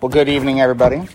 Well, 0.00 0.10
good 0.10 0.28
evening, 0.28 0.60
everybody. 0.60 1.08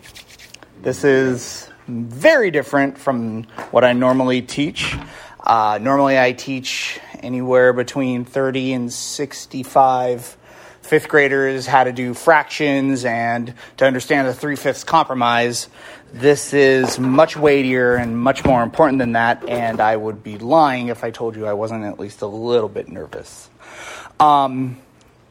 This 0.81 1.05
is 1.05 1.69
very 1.87 2.51
different 2.51 2.97
from 2.97 3.43
what 3.71 3.85
I 3.85 3.93
normally 3.93 4.41
teach. 4.41 4.93
Uh, 5.39 5.79
normally, 5.81 6.19
I 6.19 6.33
teach 6.33 6.99
anywhere 7.21 7.71
between 7.71 8.25
30 8.25 8.73
and 8.73 8.91
65 8.91 10.37
fifth 10.81 11.07
graders 11.07 11.65
how 11.65 11.85
to 11.85 11.93
do 11.93 12.13
fractions 12.13 13.05
and 13.05 13.53
to 13.77 13.85
understand 13.85 14.27
the 14.27 14.33
three 14.33 14.57
fifths 14.57 14.83
compromise. 14.83 15.69
This 16.11 16.53
is 16.53 16.99
much 16.99 17.37
weightier 17.37 17.95
and 17.95 18.19
much 18.19 18.43
more 18.43 18.63
important 18.63 18.99
than 18.99 19.13
that, 19.13 19.47
and 19.47 19.79
I 19.79 19.95
would 19.95 20.23
be 20.23 20.37
lying 20.37 20.89
if 20.89 21.05
I 21.05 21.11
told 21.11 21.37
you 21.37 21.45
I 21.45 21.53
wasn't 21.53 21.85
at 21.85 22.01
least 22.01 22.21
a 22.21 22.27
little 22.27 22.67
bit 22.67 22.89
nervous. 22.89 23.49
Um, 24.19 24.75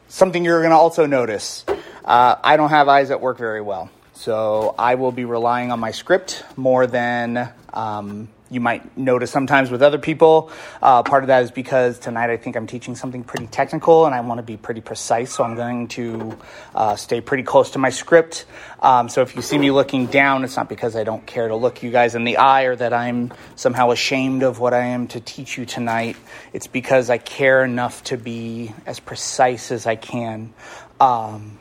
something 0.07 0.43
you're 0.43 0.61
going 0.61 0.71
to 0.71 0.75
also 0.75 1.05
notice 1.05 1.65
uh, 2.05 2.35
I 2.43 2.57
don't 2.57 2.69
have 2.69 2.87
eyes 2.87 3.09
that 3.09 3.21
work 3.21 3.37
very 3.37 3.61
well. 3.61 3.89
So 4.13 4.75
I 4.77 4.95
will 4.95 5.11
be 5.11 5.25
relying 5.25 5.71
on 5.71 5.79
my 5.79 5.91
script 5.91 6.43
more 6.55 6.85
than 6.85 7.51
um, 7.73 8.29
you 8.53 8.61
might 8.61 8.95
notice 8.95 9.31
sometimes 9.31 9.71
with 9.71 9.81
other 9.81 9.97
people. 9.97 10.51
Uh, 10.81 11.01
part 11.01 11.23
of 11.23 11.27
that 11.27 11.43
is 11.43 11.51
because 11.51 11.97
tonight 11.97 12.29
I 12.29 12.37
think 12.37 12.55
I'm 12.55 12.67
teaching 12.67 12.95
something 12.95 13.23
pretty 13.23 13.47
technical 13.47 14.05
and 14.05 14.13
I 14.13 14.21
want 14.21 14.37
to 14.37 14.43
be 14.43 14.55
pretty 14.55 14.81
precise, 14.81 15.33
so 15.33 15.43
I'm 15.43 15.55
going 15.55 15.87
to 15.89 16.37
uh, 16.75 16.95
stay 16.95 17.19
pretty 17.19 17.43
close 17.43 17.71
to 17.71 17.79
my 17.79 17.89
script. 17.89 18.45
Um, 18.79 19.09
so 19.09 19.21
if 19.21 19.35
you 19.35 19.41
see 19.41 19.57
me 19.57 19.71
looking 19.71 20.05
down, 20.05 20.43
it's 20.43 20.55
not 20.55 20.69
because 20.69 20.95
I 20.95 21.03
don't 21.03 21.25
care 21.25 21.47
to 21.47 21.55
look 21.55 21.81
you 21.81 21.89
guys 21.89 22.13
in 22.13 22.23
the 22.23 22.37
eye 22.37 22.63
or 22.63 22.75
that 22.75 22.93
I'm 22.93 23.33
somehow 23.55 23.89
ashamed 23.89 24.43
of 24.43 24.59
what 24.59 24.73
I 24.73 24.85
am 24.85 25.07
to 25.09 25.19
teach 25.19 25.57
you 25.57 25.65
tonight. 25.65 26.15
It's 26.53 26.67
because 26.67 27.09
I 27.09 27.17
care 27.17 27.65
enough 27.65 28.03
to 28.05 28.17
be 28.17 28.71
as 28.85 28.99
precise 28.99 29.71
as 29.71 29.87
I 29.87 29.95
can. 29.95 30.53
Um, 30.99 31.57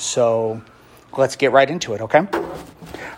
so 0.00 0.62
let's 1.16 1.36
get 1.36 1.52
right 1.52 1.68
into 1.68 1.94
it, 1.94 2.00
okay? 2.00 2.26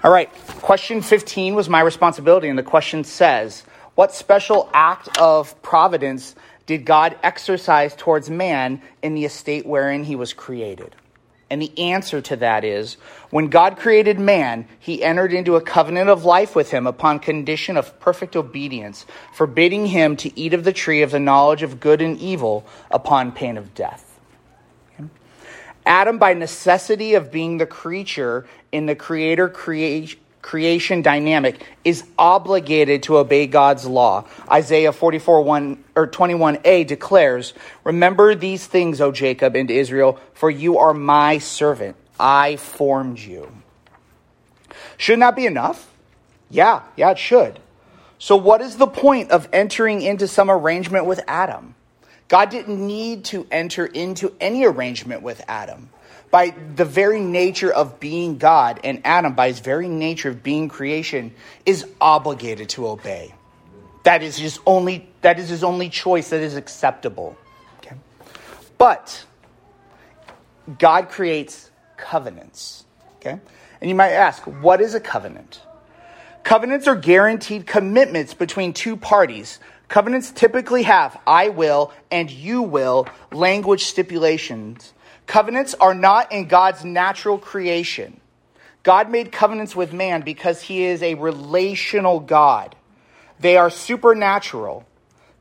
All 0.03 0.11
right, 0.11 0.33
question 0.61 1.01
15 1.01 1.55
was 1.55 1.69
my 1.69 1.81
responsibility, 1.81 2.49
and 2.49 2.59
the 2.59 2.65
question 2.65 3.05
says 3.05 3.63
What 3.95 4.13
special 4.13 4.69
act 4.75 5.17
of 5.19 5.61
providence 5.63 6.35
did 6.67 6.85
God 6.85 7.17
exercise 7.23 7.95
towards 7.95 8.29
man 8.29 8.83
in 9.03 9.15
the 9.15 9.25
estate 9.25 9.65
wherein 9.65 10.05
he 10.05 10.17
was 10.17 10.33
created? 10.33 10.97
And 11.51 11.61
the 11.61 11.79
answer 11.79 12.23
to 12.23 12.37
that 12.37 12.65
is 12.65 12.95
when 13.31 13.49
God 13.49 13.77
created 13.77 14.19
man, 14.19 14.67
he 14.81 15.05
entered 15.05 15.35
into 15.35 15.57
a 15.57 15.61
covenant 15.61 16.09
of 16.09 16.25
life 16.25 16.57
with 16.57 16.71
him 16.71 16.87
upon 16.87 17.21
condition 17.21 17.77
of 17.77 18.01
perfect 18.01 18.37
obedience, 18.37 19.05
forbidding 19.35 19.87
him 19.87 20.17
to 20.17 20.37
eat 20.39 20.55
of 20.55 20.65
the 20.65 20.73
tree 20.73 21.03
of 21.03 21.11
the 21.11 21.21
knowledge 21.21 21.63
of 21.63 21.79
good 21.79 22.01
and 22.01 22.19
evil 22.19 22.67
upon 22.91 23.33
pain 23.33 23.59
of 23.59 23.75
death. 23.75 24.12
Adam, 25.85 26.19
by 26.19 26.35
necessity 26.35 27.15
of 27.15 27.33
being 27.33 27.59
the 27.59 27.67
creature 27.67 28.47
in 28.71 28.87
the 28.87 28.95
creator 28.95 29.49
creation 29.49 31.03
dynamic, 31.03 31.67
is 31.85 32.05
obligated 32.19 33.03
to 33.05 33.19
obey 33.19 33.47
God's 33.47 33.87
law. 33.87 34.25
Isaiah 34.51 34.93
44 34.93 35.43
1 35.43 35.85
or 35.97 36.07
21a 36.07 36.87
declares, 36.87 37.55
Remember 37.85 38.35
these 38.35 38.67
things, 38.67 39.01
O 39.01 39.13
Jacob 39.13 39.57
and 39.57 39.71
Israel, 39.71 40.19
for 40.35 40.51
you 40.51 40.79
are 40.79 40.95
my 40.95 41.39
servant. 41.39 41.97
I 42.19 42.57
formed 42.57 43.19
you. 43.19 43.51
Shouldn't 44.97 45.21
that 45.21 45.37
be 45.37 45.47
enough? 45.47 45.93
Yeah, 46.49 46.83
yeah, 46.97 47.11
it 47.11 47.19
should. 47.19 47.59
So, 48.19 48.37
what 48.37 48.61
is 48.61 48.77
the 48.77 48.87
point 48.87 49.33
of 49.33 49.49
entering 49.53 50.01
into 50.01 50.29
some 50.29 50.49
arrangement 50.49 51.07
with 51.07 51.21
Adam? 51.27 51.75
God 52.33 52.49
didn't 52.49 52.87
need 52.87 53.27
to 53.27 53.47
enter 53.51 53.85
into 53.85 54.35
any 54.41 54.65
arrangement 54.65 55.21
with 55.21 55.45
Adam. 55.49 55.91
By 56.31 56.55
the 56.77 56.87
very 56.87 57.21
nature 57.21 57.71
of 57.71 58.01
being 58.01 58.39
God, 58.39 58.81
and 58.85 59.03
Adam, 59.05 59.35
by 59.35 59.49
his 59.49 59.61
very 59.61 59.87
nature 59.87 60.31
of 60.31 60.43
being 60.43 60.71
creation, 60.71 61.35
is 61.67 61.85
obligated 62.01 62.71
to 62.71 62.89
obey. 62.89 63.35
That 64.05 64.23
is 64.23 64.39
his 64.39 64.61
only, 64.65 65.11
that 65.21 65.39
is 65.39 65.51
his 65.51 65.63
only 65.63 65.91
choice 65.91 66.31
that 66.31 66.41
is 66.41 66.57
acceptable. 66.57 67.37
Okay? 67.81 67.97
But 68.79 69.27
God 70.79 71.11
creates 71.11 71.71
covenants. 71.99 72.87
Okay? 73.17 73.39
And 73.83 73.91
you 73.91 73.95
might 73.95 74.13
ask, 74.13 74.43
what 74.45 74.81
is 74.81 74.95
a 74.95 75.01
covenant? 75.01 75.61
Covenants 76.45 76.89
are 76.89 76.97
guaranteed 76.97 77.67
commitments 77.67 78.33
between 78.33 78.73
two 78.73 78.97
parties 78.97 79.61
Covenants 79.93 80.31
typically 80.33 80.85
have 80.85 81.21
I 81.27 81.51
will 81.51 81.93
and 82.11 82.31
you 82.31 82.63
will 82.63 83.07
language 83.31 83.85
stipulations. 83.85 84.95
Covenants 85.27 85.75
are 85.75 85.93
not 85.93 86.33
in 86.33 86.49
God's 86.49 86.83
natural 86.83 87.37
creation. 87.37 88.19
God 88.85 89.11
made 89.11 89.33
covenants 89.33 89.77
with 89.77 89.93
man 89.93 90.23
because 90.23 90.63
he 90.63 90.85
is 90.85 91.03
a 91.03 91.17
relational 91.17 92.21
God. 92.21 92.75
They 93.39 93.59
are 93.59 93.69
supernatural. 93.69 94.87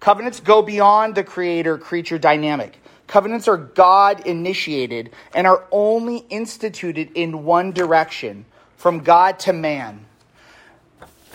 Covenants 0.01 0.41
go 0.41 0.61
beyond 0.61 1.15
the 1.15 1.23
creator 1.23 1.77
creature 1.77 2.19
dynamic. 2.19 2.77
Covenants 3.07 3.47
are 3.47 3.55
God 3.55 4.27
initiated 4.27 5.11
and 5.33 5.47
are 5.47 5.63
only 5.71 6.25
instituted 6.29 7.11
in 7.15 7.45
one 7.45 7.71
direction 7.71 8.43
from 8.75 8.99
God 8.99 9.39
to 9.39 9.53
man. 9.53 10.07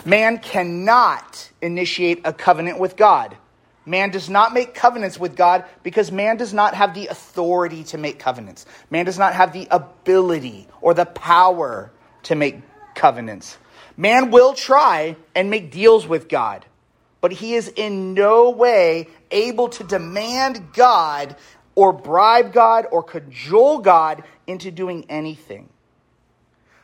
Man 0.07 0.37
cannot 0.37 1.51
initiate 1.61 2.21
a 2.23 2.31
covenant 2.31 2.79
with 2.79 2.95
God. 2.95 3.35
Man 3.85 4.09
does 4.09 4.29
not 4.29 4.53
make 4.53 4.73
covenants 4.73 5.19
with 5.19 5.35
God 5.35 5.65
because 5.83 6.13
man 6.13 6.37
does 6.37 6.53
not 6.53 6.75
have 6.75 6.93
the 6.93 7.07
authority 7.07 7.83
to 7.85 7.97
make 7.97 8.17
covenants. 8.17 8.65
Man 8.89 9.03
does 9.03 9.19
not 9.19 9.33
have 9.33 9.51
the 9.51 9.67
ability 9.69 10.69
or 10.79 10.93
the 10.93 11.03
power 11.03 11.91
to 12.23 12.35
make 12.35 12.61
covenants. 12.95 13.57
Man 13.97 14.31
will 14.31 14.53
try 14.53 15.17
and 15.35 15.49
make 15.49 15.71
deals 15.71 16.07
with 16.07 16.29
God, 16.29 16.65
but 17.19 17.33
he 17.33 17.55
is 17.55 17.67
in 17.67 18.13
no 18.13 18.51
way 18.51 19.09
able 19.29 19.67
to 19.67 19.83
demand 19.83 20.71
God 20.71 21.35
or 21.75 21.91
bribe 21.91 22.53
God 22.53 22.87
or 22.93 23.03
cajole 23.03 23.79
God 23.79 24.23
into 24.47 24.71
doing 24.71 25.05
anything. 25.09 25.67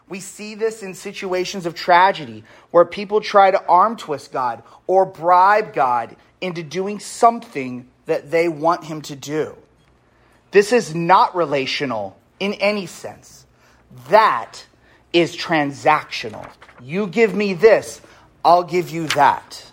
We 0.09 0.19
see 0.19 0.55
this 0.55 0.83
in 0.83 0.93
situations 0.93 1.65
of 1.65 1.75
tragedy 1.75 2.43
where 2.71 2.85
people 2.85 3.21
try 3.21 3.51
to 3.51 3.65
arm 3.65 3.97
twist 3.97 4.31
God 4.31 4.63
or 4.85 5.05
bribe 5.05 5.73
God 5.73 6.15
into 6.41 6.61
doing 6.61 6.99
something 6.99 7.87
that 8.05 8.29
they 8.29 8.47
want 8.47 8.83
him 8.83 9.01
to 9.03 9.15
do. 9.15 9.55
This 10.51 10.71
is 10.71 10.93
not 10.93 11.35
relational 11.35 12.17
in 12.39 12.53
any 12.53 12.85
sense. 12.85 13.45
That 14.09 14.65
is 15.13 15.35
transactional. 15.35 16.47
You 16.81 17.07
give 17.07 17.33
me 17.33 17.53
this, 17.53 18.01
I'll 18.43 18.63
give 18.63 18.89
you 18.89 19.07
that. 19.09 19.71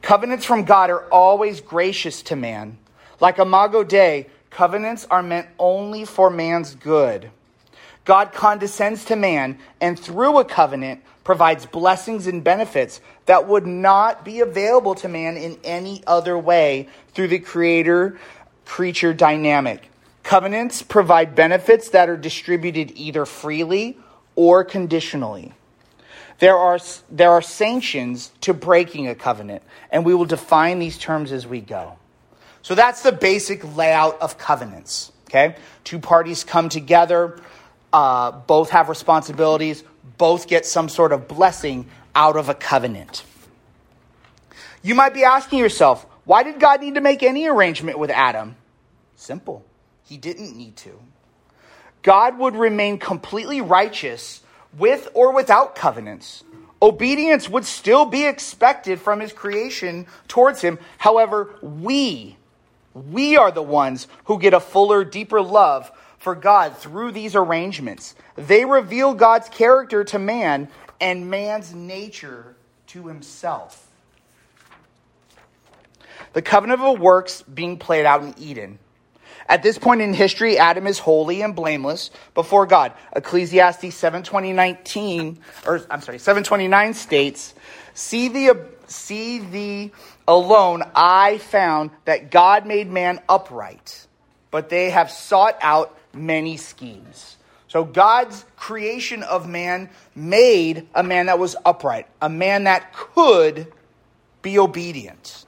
Covenants 0.00 0.44
from 0.44 0.64
God 0.64 0.90
are 0.90 1.08
always 1.10 1.60
gracious 1.60 2.22
to 2.22 2.36
man. 2.36 2.78
Like 3.20 3.38
Imago 3.38 3.84
Dei, 3.84 4.26
covenants 4.50 5.06
are 5.10 5.22
meant 5.22 5.48
only 5.58 6.04
for 6.04 6.30
man's 6.30 6.74
good. 6.74 7.30
God 8.04 8.32
condescends 8.32 9.04
to 9.06 9.16
man 9.16 9.58
and 9.80 9.98
through 9.98 10.38
a 10.38 10.44
covenant 10.44 11.02
provides 11.24 11.66
blessings 11.66 12.26
and 12.26 12.42
benefits 12.42 13.00
that 13.26 13.46
would 13.46 13.66
not 13.66 14.24
be 14.24 14.40
available 14.40 14.94
to 14.96 15.08
man 15.08 15.36
in 15.36 15.58
any 15.62 16.02
other 16.06 16.36
way 16.36 16.88
through 17.14 17.28
the 17.28 17.38
creator 17.38 18.18
creature 18.64 19.14
dynamic. 19.14 19.88
Covenants 20.22 20.82
provide 20.82 21.34
benefits 21.34 21.90
that 21.90 22.08
are 22.08 22.16
distributed 22.16 22.92
either 22.96 23.26
freely 23.26 23.98
or 24.34 24.64
conditionally. 24.64 25.52
There 26.38 26.56
are, 26.56 26.78
there 27.10 27.30
are 27.30 27.42
sanctions 27.42 28.32
to 28.40 28.54
breaking 28.54 29.06
a 29.08 29.14
covenant, 29.14 29.62
and 29.90 30.04
we 30.04 30.14
will 30.14 30.24
define 30.24 30.78
these 30.78 30.98
terms 30.98 31.30
as 31.30 31.46
we 31.46 31.60
go. 31.60 31.98
So 32.62 32.74
that's 32.74 33.02
the 33.02 33.12
basic 33.12 33.76
layout 33.76 34.20
of 34.20 34.38
covenants. 34.38 35.12
Okay? 35.28 35.56
Two 35.84 35.98
parties 35.98 36.44
come 36.44 36.68
together 36.68 37.40
uh, 37.92 38.32
both 38.32 38.70
have 38.70 38.88
responsibilities, 38.88 39.84
both 40.18 40.48
get 40.48 40.66
some 40.66 40.88
sort 40.88 41.12
of 41.12 41.28
blessing 41.28 41.86
out 42.14 42.36
of 42.36 42.48
a 42.48 42.54
covenant. 42.54 43.24
You 44.82 44.94
might 44.94 45.14
be 45.14 45.24
asking 45.24 45.58
yourself, 45.58 46.04
why 46.24 46.42
did 46.42 46.60
God 46.60 46.80
need 46.80 46.94
to 46.94 47.00
make 47.00 47.22
any 47.22 47.46
arrangement 47.46 47.98
with 47.98 48.10
Adam? 48.10 48.56
Simple. 49.16 49.64
He 50.04 50.16
didn't 50.16 50.56
need 50.56 50.76
to. 50.78 50.98
God 52.02 52.38
would 52.38 52.56
remain 52.56 52.98
completely 52.98 53.60
righteous 53.60 54.42
with 54.76 55.08
or 55.14 55.32
without 55.32 55.74
covenants. 55.74 56.42
Obedience 56.80 57.48
would 57.48 57.64
still 57.64 58.04
be 58.04 58.26
expected 58.26 59.00
from 59.00 59.20
his 59.20 59.32
creation 59.32 60.06
towards 60.26 60.60
him. 60.60 60.78
However, 60.98 61.54
we, 61.62 62.36
we 62.92 63.36
are 63.36 63.52
the 63.52 63.62
ones 63.62 64.08
who 64.24 64.40
get 64.40 64.52
a 64.52 64.58
fuller, 64.58 65.04
deeper 65.04 65.40
love 65.40 65.92
for 66.22 66.36
God 66.36 66.78
through 66.78 67.10
these 67.10 67.34
arrangements. 67.34 68.14
They 68.36 68.64
reveal 68.64 69.12
God's 69.12 69.48
character 69.48 70.04
to 70.04 70.20
man 70.20 70.68
and 71.00 71.28
man's 71.28 71.74
nature 71.74 72.54
to 72.86 73.08
himself. 73.08 73.88
The 76.32 76.40
covenant 76.40 76.80
of 76.80 77.00
works 77.00 77.42
being 77.42 77.76
played 77.76 78.06
out 78.06 78.22
in 78.22 78.34
Eden. 78.38 78.78
At 79.48 79.64
this 79.64 79.78
point 79.78 80.00
in 80.00 80.14
history, 80.14 80.58
Adam 80.58 80.86
is 80.86 81.00
holy 81.00 81.42
and 81.42 81.56
blameless 81.56 82.12
before 82.34 82.66
God. 82.66 82.92
Ecclesiastes 83.16 83.92
7:2019 83.92 85.38
or 85.66 85.84
I'm 85.90 86.00
sorry, 86.02 86.20
729 86.20 86.94
states, 86.94 87.52
"See 87.94 88.28
the 88.28 88.56
see 88.86 89.40
the 89.40 89.90
alone 90.28 90.84
I 90.94 91.38
found 91.38 91.90
that 92.04 92.30
God 92.30 92.64
made 92.64 92.88
man 92.88 93.20
upright, 93.28 94.06
but 94.52 94.68
they 94.68 94.90
have 94.90 95.10
sought 95.10 95.58
out 95.60 95.98
many 96.14 96.56
schemes." 96.56 97.36
So 97.68 97.84
God's 97.84 98.44
creation 98.56 99.22
of 99.22 99.48
man 99.48 99.88
made 100.14 100.86
a 100.94 101.02
man 101.02 101.26
that 101.26 101.38
was 101.38 101.56
upright, 101.64 102.06
a 102.20 102.28
man 102.28 102.64
that 102.64 102.92
could 102.92 103.72
be 104.42 104.58
obedient. 104.58 105.46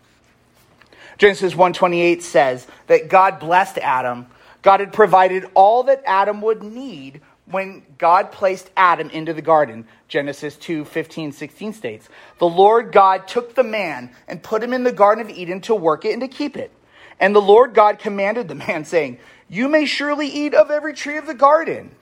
Genesis 1.19 1.55
1:28 1.55 2.23
says 2.23 2.67
that 2.87 3.09
God 3.09 3.39
blessed 3.39 3.79
Adam. 3.79 4.27
God 4.63 4.81
had 4.81 4.93
provided 4.93 5.47
all 5.55 5.83
that 5.85 6.03
Adam 6.07 6.41
would 6.41 6.63
need 6.63 7.21
when 7.47 7.83
God 7.99 8.33
placed 8.33 8.71
Adam 8.77 9.11
into 9.11 9.35
the 9.35 9.43
garden. 9.43 9.87
Genesis 10.09 10.57
2 10.57 10.85
15, 10.85 11.33
16 11.33 11.73
states, 11.73 12.09
The 12.39 12.49
Lord 12.49 12.93
God 12.93 13.29
took 13.29 13.55
the 13.55 13.63
man 13.63 14.11
and 14.27 14.43
put 14.43 14.63
him 14.63 14.73
in 14.73 14.85
the 14.85 14.93
Garden 14.93 15.25
of 15.25 15.31
Eden 15.31 15.61
to 15.63 15.75
work 15.75 16.05
it 16.05 16.13
and 16.13 16.23
to 16.23 16.29
keep 16.29 16.57
it. 16.57 16.73
And 17.21 17.35
the 17.35 17.43
Lord 17.43 17.75
God 17.75 17.99
commanded 17.99 18.49
the 18.49 18.55
man, 18.55 18.85
saying, 18.85 19.19
You 19.55 19.69
may 19.69 19.85
surely 19.85 20.27
eat 20.27 20.53
of 20.53 20.73
every 20.73 20.95
tree 20.95 21.17
of 21.17 21.27
the 21.27 21.35
garden. 21.35 21.95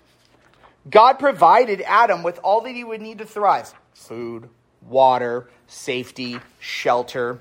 God 0.89 1.19
provided 1.19 1.83
Adam 1.83 2.23
with 2.23 2.41
all 2.43 2.63
that 2.63 2.71
he 2.71 2.83
would 2.83 3.03
need 3.03 3.19
to 3.19 3.27
thrive 3.27 3.75
food, 3.93 4.49
water, 4.89 5.51
safety, 5.67 6.41
shelter. 6.61 7.41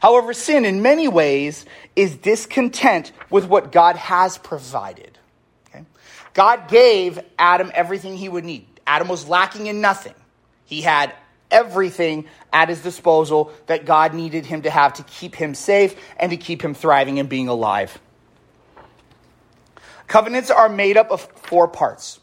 However, 0.00 0.32
sin 0.32 0.64
in 0.64 0.80
many 0.80 1.08
ways 1.08 1.66
is 1.94 2.16
discontent 2.16 3.12
with 3.28 3.46
what 3.46 3.70
God 3.70 3.96
has 3.96 4.38
provided. 4.38 5.18
Okay? 5.68 5.84
God 6.32 6.66
gave 6.66 7.20
Adam 7.38 7.70
everything 7.74 8.16
he 8.16 8.30
would 8.30 8.46
need. 8.46 8.66
Adam 8.86 9.08
was 9.08 9.28
lacking 9.28 9.66
in 9.66 9.82
nothing. 9.82 10.14
He 10.64 10.80
had 10.80 11.12
everything 11.50 12.24
at 12.50 12.70
his 12.70 12.80
disposal 12.80 13.52
that 13.66 13.84
God 13.84 14.14
needed 14.14 14.46
him 14.46 14.62
to 14.62 14.70
have 14.70 14.94
to 14.94 15.02
keep 15.02 15.34
him 15.34 15.54
safe 15.54 15.94
and 16.16 16.30
to 16.30 16.38
keep 16.38 16.64
him 16.64 16.72
thriving 16.72 17.18
and 17.18 17.28
being 17.28 17.48
alive. 17.48 18.00
Covenants 20.06 20.50
are 20.50 20.68
made 20.68 20.96
up 20.96 21.10
of 21.10 21.22
four 21.22 21.68
parts 21.68 22.20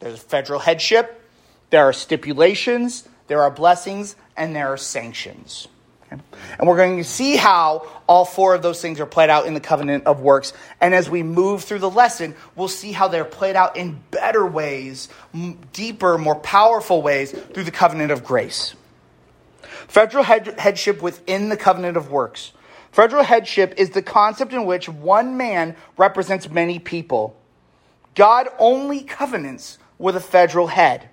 there's 0.00 0.18
federal 0.18 0.60
headship, 0.60 1.22
there 1.70 1.84
are 1.84 1.92
stipulations, 1.92 3.08
there 3.28 3.42
are 3.42 3.50
blessings, 3.50 4.14
and 4.36 4.54
there 4.54 4.68
are 4.68 4.76
sanctions. 4.76 5.68
Okay? 6.06 6.20
And 6.58 6.68
we're 6.68 6.76
going 6.76 6.98
to 6.98 7.04
see 7.04 7.36
how 7.36 7.86
all 8.06 8.24
four 8.24 8.54
of 8.54 8.62
those 8.62 8.80
things 8.80 9.00
are 9.00 9.06
played 9.06 9.30
out 9.30 9.46
in 9.46 9.54
the 9.54 9.60
covenant 9.60 10.06
of 10.06 10.20
works. 10.20 10.52
And 10.80 10.94
as 10.94 11.10
we 11.10 11.22
move 11.22 11.64
through 11.64 11.80
the 11.80 11.90
lesson, 11.90 12.34
we'll 12.54 12.68
see 12.68 12.92
how 12.92 13.08
they're 13.08 13.24
played 13.24 13.56
out 13.56 13.76
in 13.76 14.00
better 14.10 14.46
ways, 14.46 15.08
deeper, 15.72 16.18
more 16.18 16.36
powerful 16.36 17.02
ways 17.02 17.32
through 17.32 17.64
the 17.64 17.70
covenant 17.70 18.12
of 18.12 18.22
grace. 18.22 18.74
Federal 19.88 20.24
head- 20.24 20.58
headship 20.58 21.02
within 21.02 21.48
the 21.48 21.56
covenant 21.56 21.96
of 21.96 22.10
works. 22.10 22.52
Federal 22.96 23.24
headship 23.24 23.74
is 23.76 23.90
the 23.90 24.00
concept 24.00 24.54
in 24.54 24.64
which 24.64 24.88
one 24.88 25.36
man 25.36 25.76
represents 25.98 26.48
many 26.48 26.78
people. 26.78 27.36
God 28.14 28.48
only 28.58 29.02
covenants 29.02 29.76
with 29.98 30.16
a 30.16 30.20
federal 30.20 30.68
head. 30.68 31.10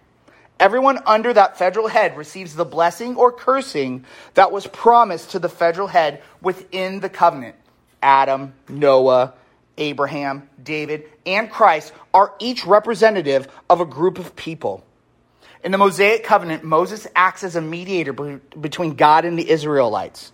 Everyone 0.62 1.00
under 1.06 1.34
that 1.34 1.58
federal 1.58 1.90
head 1.90 2.16
receives 2.16 2.56
the 2.56 2.64
blessing 2.64 3.18
or 3.18 3.34
cursing 3.34 4.06
that 4.36 4.50
was 4.50 4.66
promised 4.66 5.32
to 5.32 5.40
the 5.40 5.50
federal 5.50 5.88
head 5.88 6.24
within 6.42 7.02
the 7.02 7.10
covenant. 7.10 7.58
Adam, 8.02 8.54
Noah, 8.70 9.34
Abraham, 9.78 10.48
David, 10.64 11.04
and 11.26 11.52
Christ 11.52 11.92
are 12.14 12.34
each 12.40 12.66
representative 12.66 13.50
of 13.70 13.82
a 13.82 13.86
group 13.86 14.20
of 14.20 14.38
people. 14.38 14.86
In 15.66 15.74
the 15.74 15.78
Mosaic 15.78 16.24
covenant, 16.24 16.64
Moses 16.64 17.08
acts 17.14 17.44
as 17.44 17.58
a 17.58 17.62
mediator 17.62 18.14
between 18.14 18.96
God 18.96 19.26
and 19.26 19.38
the 19.38 19.50
Israelites, 19.50 20.32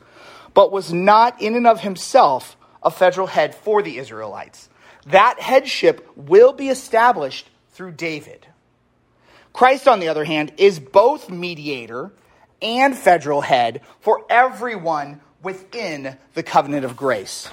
but 0.54 0.72
was 0.72 0.92
not 0.92 1.42
in 1.42 1.56
and 1.56 1.68
of 1.68 1.82
himself 1.82 2.58
a 2.84 2.92
federal 2.92 3.28
head 3.28 3.56
for 3.56 3.82
the 3.82 3.98
Israelites. 3.98 4.70
That 5.08 5.40
headship 5.40 6.08
will 6.16 6.54
be 6.54 6.70
established 6.70 7.50
through 7.72 7.92
David. 7.92 8.46
Christ, 9.54 9.88
on 9.88 10.00
the 10.00 10.08
other 10.08 10.24
hand, 10.24 10.54
is 10.58 10.80
both 10.80 11.30
mediator 11.30 12.12
and 12.62 12.98
federal 12.98 13.42
head 13.42 13.82
for 14.00 14.26
everyone 14.30 15.22
within 15.42 16.18
the 16.34 16.44
covenant 16.44 16.86
of 16.86 16.96
grace. 16.96 17.50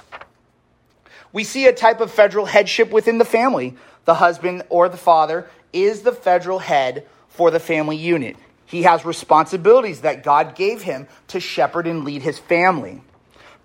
We 1.33 1.43
see 1.43 1.67
a 1.67 1.73
type 1.73 2.01
of 2.01 2.11
federal 2.11 2.45
headship 2.45 2.91
within 2.91 3.17
the 3.17 3.25
family. 3.25 3.75
The 4.05 4.15
husband 4.15 4.63
or 4.69 4.89
the 4.89 4.97
father 4.97 5.49
is 5.73 6.01
the 6.01 6.11
federal 6.11 6.59
head 6.59 7.05
for 7.29 7.51
the 7.51 7.59
family 7.59 7.97
unit. 7.97 8.37
He 8.67 8.83
has 8.83 9.05
responsibilities 9.05 10.01
that 10.01 10.23
God 10.23 10.53
gave 10.55 10.81
him 10.81 11.07
to 11.29 11.39
shepherd 11.39 11.87
and 11.87 12.03
lead 12.03 12.21
his 12.21 12.37
family. 12.37 13.01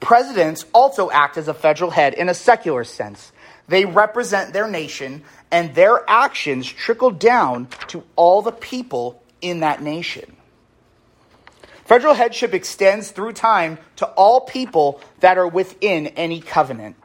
Presidents 0.00 0.64
also 0.72 1.10
act 1.10 1.36
as 1.36 1.48
a 1.48 1.54
federal 1.54 1.90
head 1.90 2.14
in 2.14 2.28
a 2.28 2.34
secular 2.34 2.84
sense. 2.84 3.32
They 3.68 3.84
represent 3.84 4.52
their 4.52 4.68
nation, 4.68 5.22
and 5.50 5.74
their 5.74 6.08
actions 6.08 6.66
trickle 6.66 7.10
down 7.10 7.68
to 7.88 8.04
all 8.16 8.42
the 8.42 8.52
people 8.52 9.22
in 9.40 9.60
that 9.60 9.82
nation. 9.82 10.36
Federal 11.84 12.14
headship 12.14 12.54
extends 12.54 13.10
through 13.10 13.32
time 13.32 13.78
to 13.96 14.06
all 14.06 14.42
people 14.42 15.00
that 15.20 15.36
are 15.36 15.48
within 15.48 16.06
any 16.08 16.40
covenant. 16.40 16.96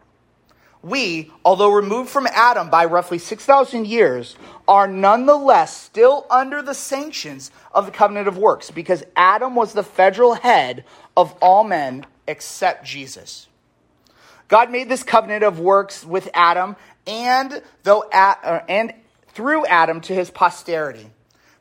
We, 0.88 1.34
although 1.44 1.72
removed 1.72 2.10
from 2.10 2.28
Adam 2.28 2.70
by 2.70 2.86
roughly 2.86 3.18
6,000 3.18 3.86
years, 3.86 4.38
are 4.70 4.88
nonetheless 4.88 5.76
still 5.76 6.26
under 6.30 6.62
the 6.62 6.74
sanctions 6.74 7.52
of 7.74 7.86
the 7.86 7.92
covenant 7.92 8.30
of 8.30 8.38
works 8.38 8.72
because 8.72 9.04
Adam 9.14 9.54
was 9.54 9.74
the 9.74 9.84
federal 9.84 10.36
head 10.36 10.86
of 11.18 11.36
all 11.42 11.66
men 11.66 12.06
except 12.26 12.86
Jesus. 12.86 13.48
God 14.48 14.72
made 14.72 14.88
this 14.88 15.04
covenant 15.04 15.44
of 15.44 15.60
works 15.60 16.06
with 16.06 16.30
Adam 16.34 16.78
and 17.06 17.62
though 17.84 18.04
uh, 18.14 18.62
and 18.70 18.94
through 19.34 19.66
Adam 19.66 20.00
to 20.02 20.14
his 20.14 20.30
posterity. 20.30 21.12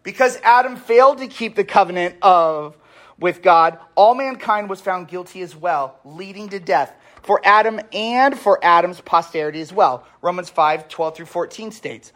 Because 0.05 0.39
Adam 0.45 0.77
failed 0.77 1.19
to 1.19 1.27
keep 1.27 1.57
the 1.57 1.65
covenant 1.65 2.15
of 2.23 2.77
with 3.19 3.43
God, 3.43 3.81
all 3.97 4.15
mankind 4.15 4.71
was 4.71 4.81
found 4.81 5.09
guilty 5.09 5.41
as 5.41 5.57
well, 5.57 5.99
leading 6.05 6.49
to 6.51 6.61
death 6.61 6.93
for 7.27 7.41
Adam 7.45 7.81
and 7.93 8.39
for 8.39 8.65
Adam's 8.65 9.01
posterity 9.01 9.61
as 9.61 9.73
well. 9.73 10.07
Romans 10.23 10.49
5, 10.49 10.89
12 10.89 11.17
through 11.17 11.27
14 11.27 11.73
states. 11.73 12.13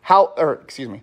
How 0.00 0.32
or 0.36 0.54
excuse 0.54 0.88
me. 0.88 1.02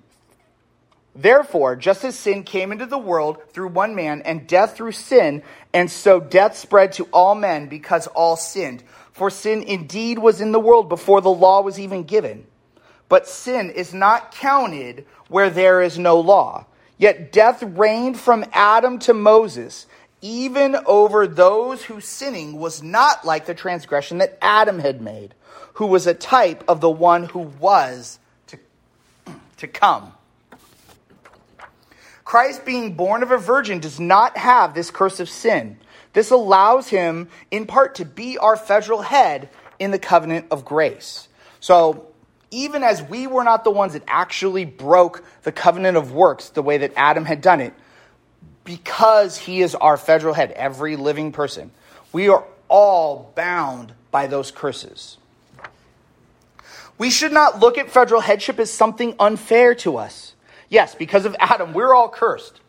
Therefore, 1.16 1.76
just 1.76 2.04
as 2.04 2.18
sin 2.18 2.44
came 2.44 2.72
into 2.72 2.86
the 2.86 2.98
world 2.98 3.38
through 3.52 3.70
one 3.70 3.94
man, 3.96 4.22
and 4.24 4.48
death 4.48 4.76
through 4.76 4.94
sin, 4.94 5.44
and 5.74 5.92
so 5.92 6.20
death 6.20 6.58
spread 6.58 6.94
to 6.94 7.06
all 7.12 7.36
men 7.36 7.68
because 7.68 8.08
all 8.08 8.36
sinned. 8.36 8.84
For 9.12 9.30
sin 9.30 9.64
indeed 9.64 10.18
was 10.18 10.42
in 10.42 10.52
the 10.52 10.60
world 10.60 10.90
before 10.90 11.22
the 11.22 11.30
law 11.30 11.62
was 11.62 11.80
even 11.80 12.04
given. 12.04 12.46
But 13.10 13.28
sin 13.28 13.70
is 13.70 13.94
not 13.94 14.32
counted 14.32 15.06
where 15.28 15.50
there 15.50 15.82
is 15.82 16.00
no 16.00 16.20
law. 16.20 16.66
Yet 16.98 17.32
death 17.32 17.64
reigned 17.64 18.20
from 18.20 18.46
Adam 18.54 19.00
to 19.00 19.14
Moses, 19.14 19.88
even 20.22 20.76
over 20.86 21.28
those 21.28 21.84
whose 21.84 22.06
sinning 22.06 22.60
was 22.60 22.84
not 22.84 23.26
like 23.26 23.46
the 23.46 23.54
transgression 23.54 24.18
that 24.18 24.38
Adam 24.42 24.80
had 24.80 25.02
made, 25.02 25.34
who 25.74 25.86
was 25.86 26.08
a 26.08 26.14
type 26.14 26.64
of 26.68 26.82
the 26.82 26.90
one 26.90 27.24
who 27.26 27.40
was 27.40 28.20
to, 28.48 28.60
to 29.58 29.68
come. 29.68 30.14
Christ, 32.26 32.66
being 32.66 32.94
born 32.94 33.24
of 33.24 33.32
a 33.32 33.38
virgin, 33.38 33.80
does 33.80 34.00
not 34.00 34.38
have 34.38 34.76
this 34.76 34.92
curse 34.92 35.20
of 35.20 35.30
sin. 35.30 35.80
This 36.14 36.32
allows 36.32 36.90
him, 36.90 37.28
in 37.50 37.66
part, 37.66 37.96
to 37.96 38.06
be 38.06 38.38
our 38.38 38.56
federal 38.56 39.02
head 39.02 39.50
in 39.80 39.92
the 39.92 40.00
covenant 40.00 40.48
of 40.52 40.66
grace. 40.66 41.28
So, 41.60 42.08
even 42.52 42.84
as 42.84 43.02
we 43.02 43.28
were 43.28 43.44
not 43.44 43.64
the 43.64 43.72
ones 43.72 43.94
that 43.94 44.04
actually 44.08 44.66
broke 44.66 45.24
the 45.44 45.52
covenant 45.52 45.98
of 45.98 46.12
works 46.12 46.50
the 46.50 46.62
way 46.62 46.78
that 46.80 46.94
Adam 46.96 47.26
had 47.26 47.42
done 47.42 47.62
it, 47.62 47.74
because 48.64 49.38
he 49.38 49.62
is 49.62 49.76
our 49.76 49.98
federal 49.98 50.34
head, 50.34 50.52
every 50.52 50.96
living 50.96 51.32
person, 51.32 51.72
we 52.12 52.30
are 52.30 52.44
all 52.68 53.32
bound 53.36 53.94
by 54.12 54.28
those 54.28 54.52
curses. 54.52 55.18
We 56.98 57.10
should 57.10 57.32
not 57.32 57.60
look 57.60 57.78
at 57.78 57.90
federal 57.90 58.22
headship 58.22 58.60
as 58.60 58.72
something 58.72 59.16
unfair 59.20 59.74
to 59.76 59.98
us. 59.98 60.34
Yes, 60.68 60.96
because 60.96 61.26
of 61.26 61.36
Adam, 61.40 61.74
we're 61.74 61.94
all 61.94 62.10
cursed. 62.10 62.60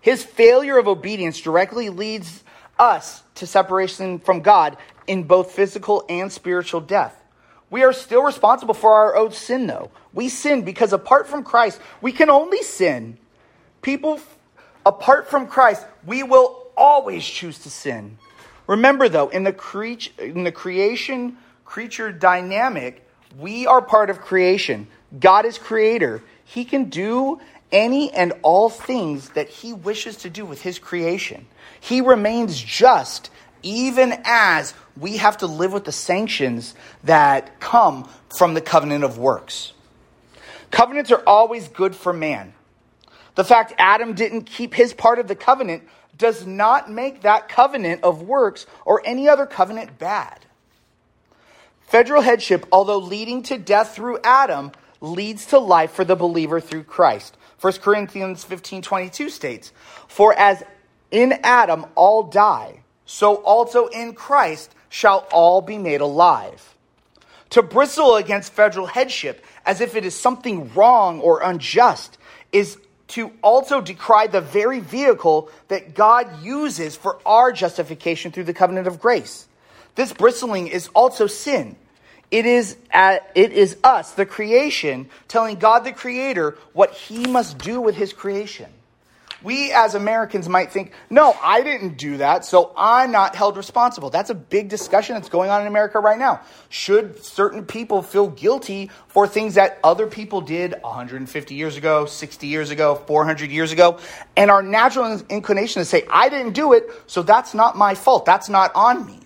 His 0.00 0.24
failure 0.24 0.78
of 0.78 0.88
obedience 0.88 1.40
directly 1.40 1.90
leads 1.90 2.42
us 2.78 3.22
to 3.34 3.46
separation 3.46 4.18
from 4.18 4.40
God 4.40 4.76
in 5.06 5.24
both 5.24 5.52
physical 5.52 6.04
and 6.08 6.32
spiritual 6.32 6.80
death. 6.80 7.16
We 7.68 7.82
are 7.84 7.92
still 7.92 8.22
responsible 8.22 8.74
for 8.74 8.92
our 8.92 9.16
own 9.16 9.32
sin, 9.32 9.66
though. 9.66 9.90
We 10.12 10.28
sin 10.28 10.62
because 10.62 10.92
apart 10.92 11.28
from 11.28 11.44
Christ, 11.44 11.80
we 12.00 12.12
can 12.12 12.30
only 12.30 12.62
sin. 12.62 13.18
People, 13.82 14.20
apart 14.84 15.28
from 15.28 15.46
Christ, 15.46 15.84
we 16.04 16.22
will 16.22 16.66
always 16.76 17.24
choose 17.24 17.58
to 17.60 17.70
sin. 17.70 18.18
Remember, 18.66 19.08
though, 19.08 19.28
in 19.28 19.44
the, 19.44 19.52
cre- 19.52 20.10
in 20.18 20.44
the 20.44 20.52
creation 20.52 21.36
creature 21.64 22.10
dynamic, 22.10 23.06
we 23.38 23.66
are 23.66 23.80
part 23.80 24.10
of 24.10 24.20
creation. 24.20 24.88
God 25.18 25.46
is 25.46 25.56
creator. 25.56 26.22
He 26.44 26.64
can 26.64 26.90
do 26.90 27.40
any 27.70 28.12
and 28.12 28.32
all 28.42 28.68
things 28.68 29.30
that 29.30 29.48
he 29.48 29.72
wishes 29.72 30.16
to 30.18 30.30
do 30.30 30.44
with 30.44 30.62
his 30.62 30.80
creation. 30.80 31.46
He 31.80 32.00
remains 32.00 32.60
just 32.60 33.30
even 33.62 34.20
as 34.24 34.74
we 34.96 35.18
have 35.18 35.38
to 35.38 35.46
live 35.46 35.72
with 35.72 35.84
the 35.84 35.92
sanctions 35.92 36.74
that 37.04 37.60
come 37.60 38.08
from 38.28 38.54
the 38.54 38.60
covenant 38.60 39.04
of 39.04 39.18
works. 39.18 39.72
Covenants 40.70 41.10
are 41.10 41.22
always 41.26 41.68
good 41.68 41.94
for 41.94 42.12
man. 42.12 42.52
The 43.34 43.44
fact 43.44 43.74
Adam 43.78 44.14
didn't 44.14 44.42
keep 44.42 44.74
his 44.74 44.92
part 44.92 45.18
of 45.18 45.28
the 45.28 45.34
covenant 45.34 45.84
does 46.16 46.46
not 46.46 46.90
make 46.90 47.22
that 47.22 47.48
covenant 47.48 48.02
of 48.04 48.22
works 48.22 48.66
or 48.84 49.02
any 49.04 49.28
other 49.28 49.46
covenant 49.46 49.98
bad. 49.98 50.44
Federal 51.80 52.22
headship, 52.22 52.66
although 52.70 52.98
leading 52.98 53.42
to 53.44 53.58
death 53.58 53.94
through 53.94 54.18
Adam, 54.22 54.70
leads 55.00 55.46
to 55.46 55.58
life 55.58 55.92
for 55.92 56.04
the 56.04 56.14
believer 56.14 56.60
through 56.60 56.84
Christ. 56.84 57.36
1 57.60 57.74
Corinthians 57.74 58.44
15 58.44 58.82
22 58.82 59.28
states, 59.28 59.72
For 60.06 60.32
as 60.34 60.62
in 61.10 61.32
Adam 61.42 61.86
all 61.94 62.24
die, 62.24 62.82
so 63.06 63.36
also 63.36 63.86
in 63.86 64.14
Christ 64.14 64.74
shall 64.88 65.26
all 65.32 65.60
be 65.60 65.78
made 65.78 66.00
alive. 66.00 66.76
To 67.50 67.62
bristle 67.62 68.16
against 68.16 68.52
federal 68.52 68.86
headship 68.86 69.44
as 69.66 69.80
if 69.80 69.96
it 69.96 70.04
is 70.04 70.14
something 70.14 70.72
wrong 70.74 71.20
or 71.20 71.42
unjust 71.42 72.18
is 72.52 72.78
to 73.10 73.30
also 73.42 73.80
decry 73.80 74.26
the 74.26 74.40
very 74.40 74.80
vehicle 74.80 75.50
that 75.68 75.94
God 75.94 76.42
uses 76.42 76.96
for 76.96 77.18
our 77.26 77.52
justification 77.52 78.32
through 78.32 78.44
the 78.44 78.54
covenant 78.54 78.86
of 78.86 79.00
grace. 79.00 79.46
This 79.94 80.12
bristling 80.12 80.68
is 80.68 80.88
also 80.94 81.26
sin. 81.26 81.76
It 82.30 82.46
is, 82.46 82.76
at, 82.90 83.30
it 83.34 83.52
is 83.52 83.76
us, 83.82 84.12
the 84.12 84.24
creation, 84.24 85.10
telling 85.26 85.56
God 85.56 85.80
the 85.80 85.92
Creator 85.92 86.56
what 86.72 86.92
He 86.92 87.26
must 87.26 87.58
do 87.58 87.80
with 87.80 87.96
His 87.96 88.12
creation. 88.12 88.70
We 89.42 89.72
as 89.72 89.94
Americans 89.94 90.48
might 90.48 90.70
think, 90.70 90.92
no, 91.08 91.34
I 91.42 91.62
didn't 91.62 91.96
do 91.96 92.18
that, 92.18 92.44
so 92.44 92.72
I'm 92.76 93.10
not 93.10 93.34
held 93.34 93.56
responsible. 93.56 94.10
That's 94.10 94.30
a 94.30 94.34
big 94.34 94.68
discussion 94.68 95.14
that's 95.14 95.30
going 95.30 95.50
on 95.50 95.62
in 95.62 95.66
America 95.66 95.98
right 95.98 96.18
now. 96.18 96.42
Should 96.68 97.24
certain 97.24 97.64
people 97.64 98.02
feel 98.02 98.28
guilty 98.28 98.90
for 99.08 99.26
things 99.26 99.54
that 99.54 99.78
other 99.82 100.06
people 100.06 100.42
did 100.42 100.74
150 100.82 101.54
years 101.54 101.76
ago, 101.76 102.04
60 102.06 102.46
years 102.46 102.70
ago, 102.70 102.96
400 103.06 103.50
years 103.50 103.72
ago? 103.72 103.98
And 104.36 104.50
our 104.50 104.62
natural 104.62 105.20
inclination 105.30 105.80
is 105.80 105.90
to 105.90 105.96
say, 105.96 106.06
I 106.10 106.28
didn't 106.28 106.52
do 106.52 106.74
it, 106.74 106.90
so 107.06 107.22
that's 107.22 107.54
not 107.54 107.76
my 107.76 107.94
fault. 107.94 108.26
That's 108.26 108.48
not 108.48 108.72
on 108.74 109.06
me. 109.06 109.20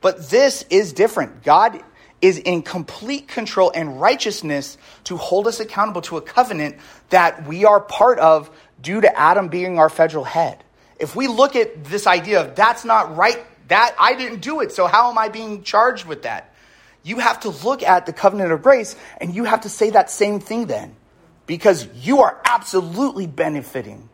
But 0.00 0.30
this 0.30 0.64
is 0.70 0.92
different. 0.92 1.42
God 1.42 1.82
is 2.20 2.38
in 2.38 2.62
complete 2.62 3.28
control 3.28 3.72
and 3.74 4.00
righteousness 4.00 4.76
to 5.04 5.16
hold 5.16 5.46
us 5.46 5.60
accountable 5.60 6.02
to 6.02 6.16
a 6.18 6.20
covenant 6.20 6.76
that 7.08 7.46
we 7.46 7.64
are 7.64 7.80
part 7.80 8.18
of 8.18 8.50
due 8.82 9.00
to 9.00 9.18
Adam 9.18 9.48
being 9.48 9.78
our 9.78 9.88
federal 9.88 10.24
head. 10.24 10.62
If 10.98 11.16
we 11.16 11.28
look 11.28 11.56
at 11.56 11.84
this 11.84 12.06
idea 12.06 12.42
of 12.42 12.54
that's 12.54 12.84
not 12.84 13.16
right, 13.16 13.38
that 13.68 13.94
I 13.98 14.14
didn't 14.14 14.40
do 14.40 14.60
it, 14.60 14.72
so 14.72 14.86
how 14.86 15.10
am 15.10 15.18
I 15.18 15.28
being 15.28 15.62
charged 15.62 16.06
with 16.06 16.22
that? 16.22 16.52
You 17.02 17.18
have 17.18 17.40
to 17.40 17.50
look 17.50 17.82
at 17.82 18.06
the 18.06 18.12
covenant 18.12 18.52
of 18.52 18.62
grace 18.62 18.96
and 19.20 19.34
you 19.34 19.44
have 19.44 19.62
to 19.62 19.68
say 19.68 19.90
that 19.90 20.10
same 20.10 20.40
thing 20.40 20.66
then. 20.66 20.94
Because 21.46 21.88
you 21.94 22.20
are 22.20 22.40
absolutely 22.44 23.26
benefiting 23.26 24.08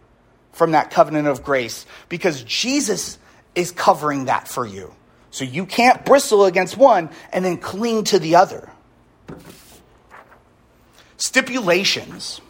from 0.53 0.71
that 0.71 0.91
covenant 0.91 1.29
of 1.29 1.43
grace 1.43 1.85
because 2.09 2.43
Jesus 2.45 3.19
is 3.55 3.73
covering 3.73 4.27
that 4.27 4.49
for 4.49 4.65
you. 4.65 4.95
So 5.31 5.45
you 5.45 5.67
can't 5.67 6.05
bristle 6.05 6.47
against 6.47 6.79
one 6.79 7.11
and 7.33 7.45
then 7.45 7.59
cling 7.59 8.05
to 8.05 8.19
the 8.19 8.37
other. 8.37 8.71
Stipulations. 11.19 12.41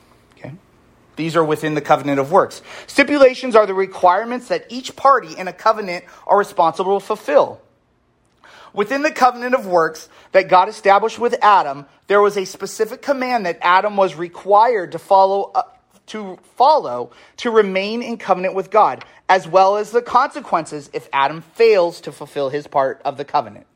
These 1.16 1.34
are 1.34 1.44
within 1.44 1.74
the 1.74 1.80
covenant 1.80 2.20
of 2.20 2.30
works. 2.30 2.62
Stipulations 2.86 3.56
are 3.56 3.66
the 3.66 3.74
requirements 3.74 4.48
that 4.48 4.66
each 4.68 4.94
party 4.96 5.36
in 5.36 5.48
a 5.48 5.52
covenant 5.52 6.04
are 6.26 6.38
responsible 6.38 7.00
to 7.00 7.04
fulfill. 7.04 7.60
Within 8.72 9.00
the 9.00 9.10
covenant 9.10 9.54
of 9.54 9.66
works 9.66 10.08
that 10.32 10.48
God 10.48 10.68
established 10.68 11.18
with 11.18 11.34
Adam, 11.40 11.86
there 12.08 12.20
was 12.20 12.36
a 12.36 12.44
specific 12.44 13.00
command 13.00 13.46
that 13.46 13.58
Adam 13.62 13.96
was 13.96 14.14
required 14.14 14.92
to 14.92 14.98
follow 14.98 15.50
uh, 15.54 15.62
to 16.08 16.38
follow 16.56 17.10
to 17.38 17.50
remain 17.50 18.02
in 18.02 18.16
covenant 18.16 18.54
with 18.54 18.70
God, 18.70 19.04
as 19.28 19.48
well 19.48 19.76
as 19.76 19.90
the 19.90 20.02
consequences 20.02 20.88
if 20.92 21.08
Adam 21.12 21.40
fails 21.40 22.00
to 22.02 22.12
fulfill 22.12 22.48
his 22.48 22.66
part 22.66 23.00
of 23.04 23.16
the 23.16 23.24
covenant. 23.24 23.66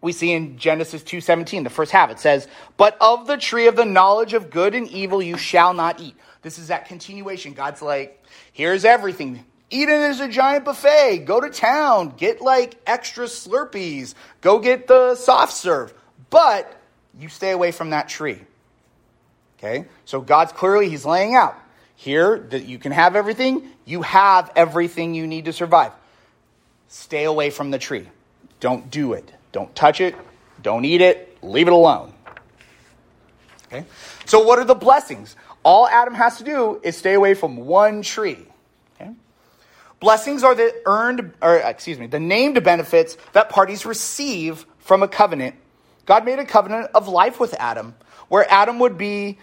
We 0.00 0.12
see 0.12 0.32
in 0.32 0.58
Genesis 0.58 1.02
2:17, 1.02 1.64
the 1.64 1.70
first 1.70 1.90
half, 1.90 2.10
it 2.10 2.20
says, 2.20 2.46
"But 2.76 2.96
of 3.00 3.26
the 3.26 3.36
tree 3.36 3.66
of 3.66 3.76
the 3.76 3.84
knowledge 3.84 4.32
of 4.32 4.50
good 4.50 4.74
and 4.74 4.88
evil 4.88 5.20
you 5.20 5.36
shall 5.36 5.74
not 5.74 6.00
eat." 6.00 6.16
This 6.42 6.58
is 6.58 6.68
that 6.68 6.86
continuation. 6.86 7.52
God's 7.52 7.82
like, 7.82 8.22
"Here's 8.52 8.84
everything. 8.84 9.44
It 9.70 9.88
as 9.88 10.20
a 10.20 10.28
giant 10.28 10.64
buffet. 10.64 11.24
Go 11.26 11.40
to 11.40 11.50
town, 11.50 12.14
get 12.16 12.40
like 12.40 12.76
extra 12.86 13.26
Slurpees. 13.26 14.14
Go 14.40 14.60
get 14.60 14.86
the 14.86 15.16
soft 15.16 15.52
serve. 15.52 15.92
But 16.30 16.72
you 17.18 17.28
stay 17.28 17.50
away 17.50 17.72
from 17.72 17.90
that 17.90 18.08
tree." 18.08 18.44
Okay? 19.58 19.86
So 20.04 20.20
God's 20.20 20.52
clearly, 20.52 20.88
He's 20.88 21.04
laying 21.04 21.34
out 21.34 21.56
here 21.96 22.38
that 22.50 22.64
you 22.66 22.78
can 22.78 22.92
have 22.92 23.16
everything, 23.16 23.68
you 23.84 24.02
have 24.02 24.52
everything 24.54 25.14
you 25.14 25.26
need 25.26 25.46
to 25.46 25.52
survive. 25.52 25.90
Stay 26.86 27.24
away 27.24 27.50
from 27.50 27.72
the 27.72 27.78
tree. 27.78 28.08
Don't 28.60 28.88
do 28.88 29.14
it. 29.14 29.32
Don't 29.52 29.74
touch 29.74 30.00
it. 30.00 30.14
Don't 30.62 30.84
eat 30.84 31.00
it. 31.00 31.38
Leave 31.42 31.68
it 31.68 31.72
alone. 31.72 32.12
Okay? 33.66 33.84
So, 34.24 34.40
what 34.40 34.58
are 34.58 34.64
the 34.64 34.74
blessings? 34.74 35.36
All 35.62 35.86
Adam 35.86 36.14
has 36.14 36.38
to 36.38 36.44
do 36.44 36.80
is 36.82 36.96
stay 36.96 37.14
away 37.14 37.34
from 37.34 37.56
one 37.56 38.02
tree. 38.02 38.46
Okay? 38.94 39.12
Blessings 40.00 40.42
are 40.42 40.54
the 40.54 40.74
earned, 40.86 41.32
or 41.42 41.56
excuse 41.56 41.98
me, 41.98 42.06
the 42.06 42.20
named 42.20 42.62
benefits 42.64 43.16
that 43.32 43.50
parties 43.50 43.84
receive 43.84 44.66
from 44.78 45.02
a 45.02 45.08
covenant. 45.08 45.56
God 46.06 46.24
made 46.24 46.38
a 46.38 46.46
covenant 46.46 46.90
of 46.94 47.08
life 47.08 47.38
with 47.38 47.54
Adam 47.54 47.94
where 48.28 48.46
Adam 48.50 48.78
would 48.78 48.96
be, 48.96 49.38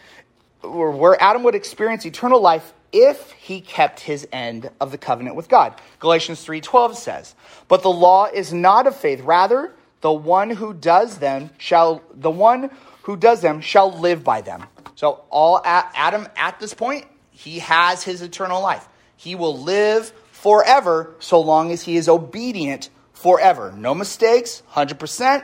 or 0.61 0.91
where 0.91 1.21
Adam 1.21 1.43
would 1.43 1.55
experience 1.55 2.05
eternal 2.05 2.39
life 2.39 2.73
if 2.91 3.31
he 3.33 3.61
kept 3.61 3.99
his 3.99 4.27
end 4.31 4.69
of 4.79 4.91
the 4.91 4.97
covenant 4.97 5.35
with 5.35 5.49
God. 5.49 5.73
Galatians 5.99 6.43
3:12 6.43 6.97
says, 6.97 7.35
"But 7.67 7.81
the 7.81 7.91
law 7.91 8.25
is 8.25 8.53
not 8.53 8.87
of 8.87 8.95
faith; 8.95 9.21
rather, 9.21 9.73
the 10.05 10.13
one 10.13 10.51
who 10.51 10.71
does 10.71 11.17
them 11.17 11.49
shall 11.57 12.03
the 12.13 12.29
one 12.29 12.69
who 13.05 13.17
does 13.17 13.41
them 13.41 13.59
shall 13.59 13.91
live 13.91 14.23
by 14.23 14.39
them." 14.39 14.63
So 14.93 15.23
all 15.31 15.59
Adam 15.65 16.27
at 16.37 16.59
this 16.59 16.75
point, 16.75 17.07
he 17.31 17.57
has 17.57 18.03
his 18.03 18.21
eternal 18.21 18.61
life. 18.61 18.87
He 19.17 19.33
will 19.33 19.57
live 19.57 20.13
forever 20.31 21.15
so 21.17 21.41
long 21.41 21.71
as 21.71 21.81
he 21.81 21.97
is 21.97 22.07
obedient 22.07 22.91
forever. 23.13 23.73
No 23.75 23.95
mistakes, 23.95 24.61
100%. 24.75 25.43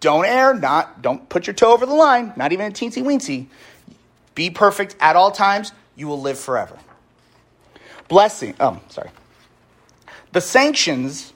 Don't 0.00 0.26
err, 0.26 0.52
not 0.52 1.00
don't 1.00 1.26
put 1.30 1.46
your 1.46 1.54
toe 1.54 1.72
over 1.72 1.86
the 1.86 1.94
line, 1.94 2.34
not 2.36 2.52
even 2.52 2.66
a 2.66 2.74
teensy 2.74 3.02
weensy. 3.02 3.46
Be 4.34 4.50
perfect 4.50 4.96
at 5.00 5.16
all 5.16 5.30
times, 5.30 5.72
you 5.96 6.08
will 6.08 6.20
live 6.20 6.38
forever. 6.38 6.76
Blessing, 8.08 8.54
oh, 8.60 8.80
sorry. 8.90 9.08
The 10.32 10.42
sanctions 10.42 11.32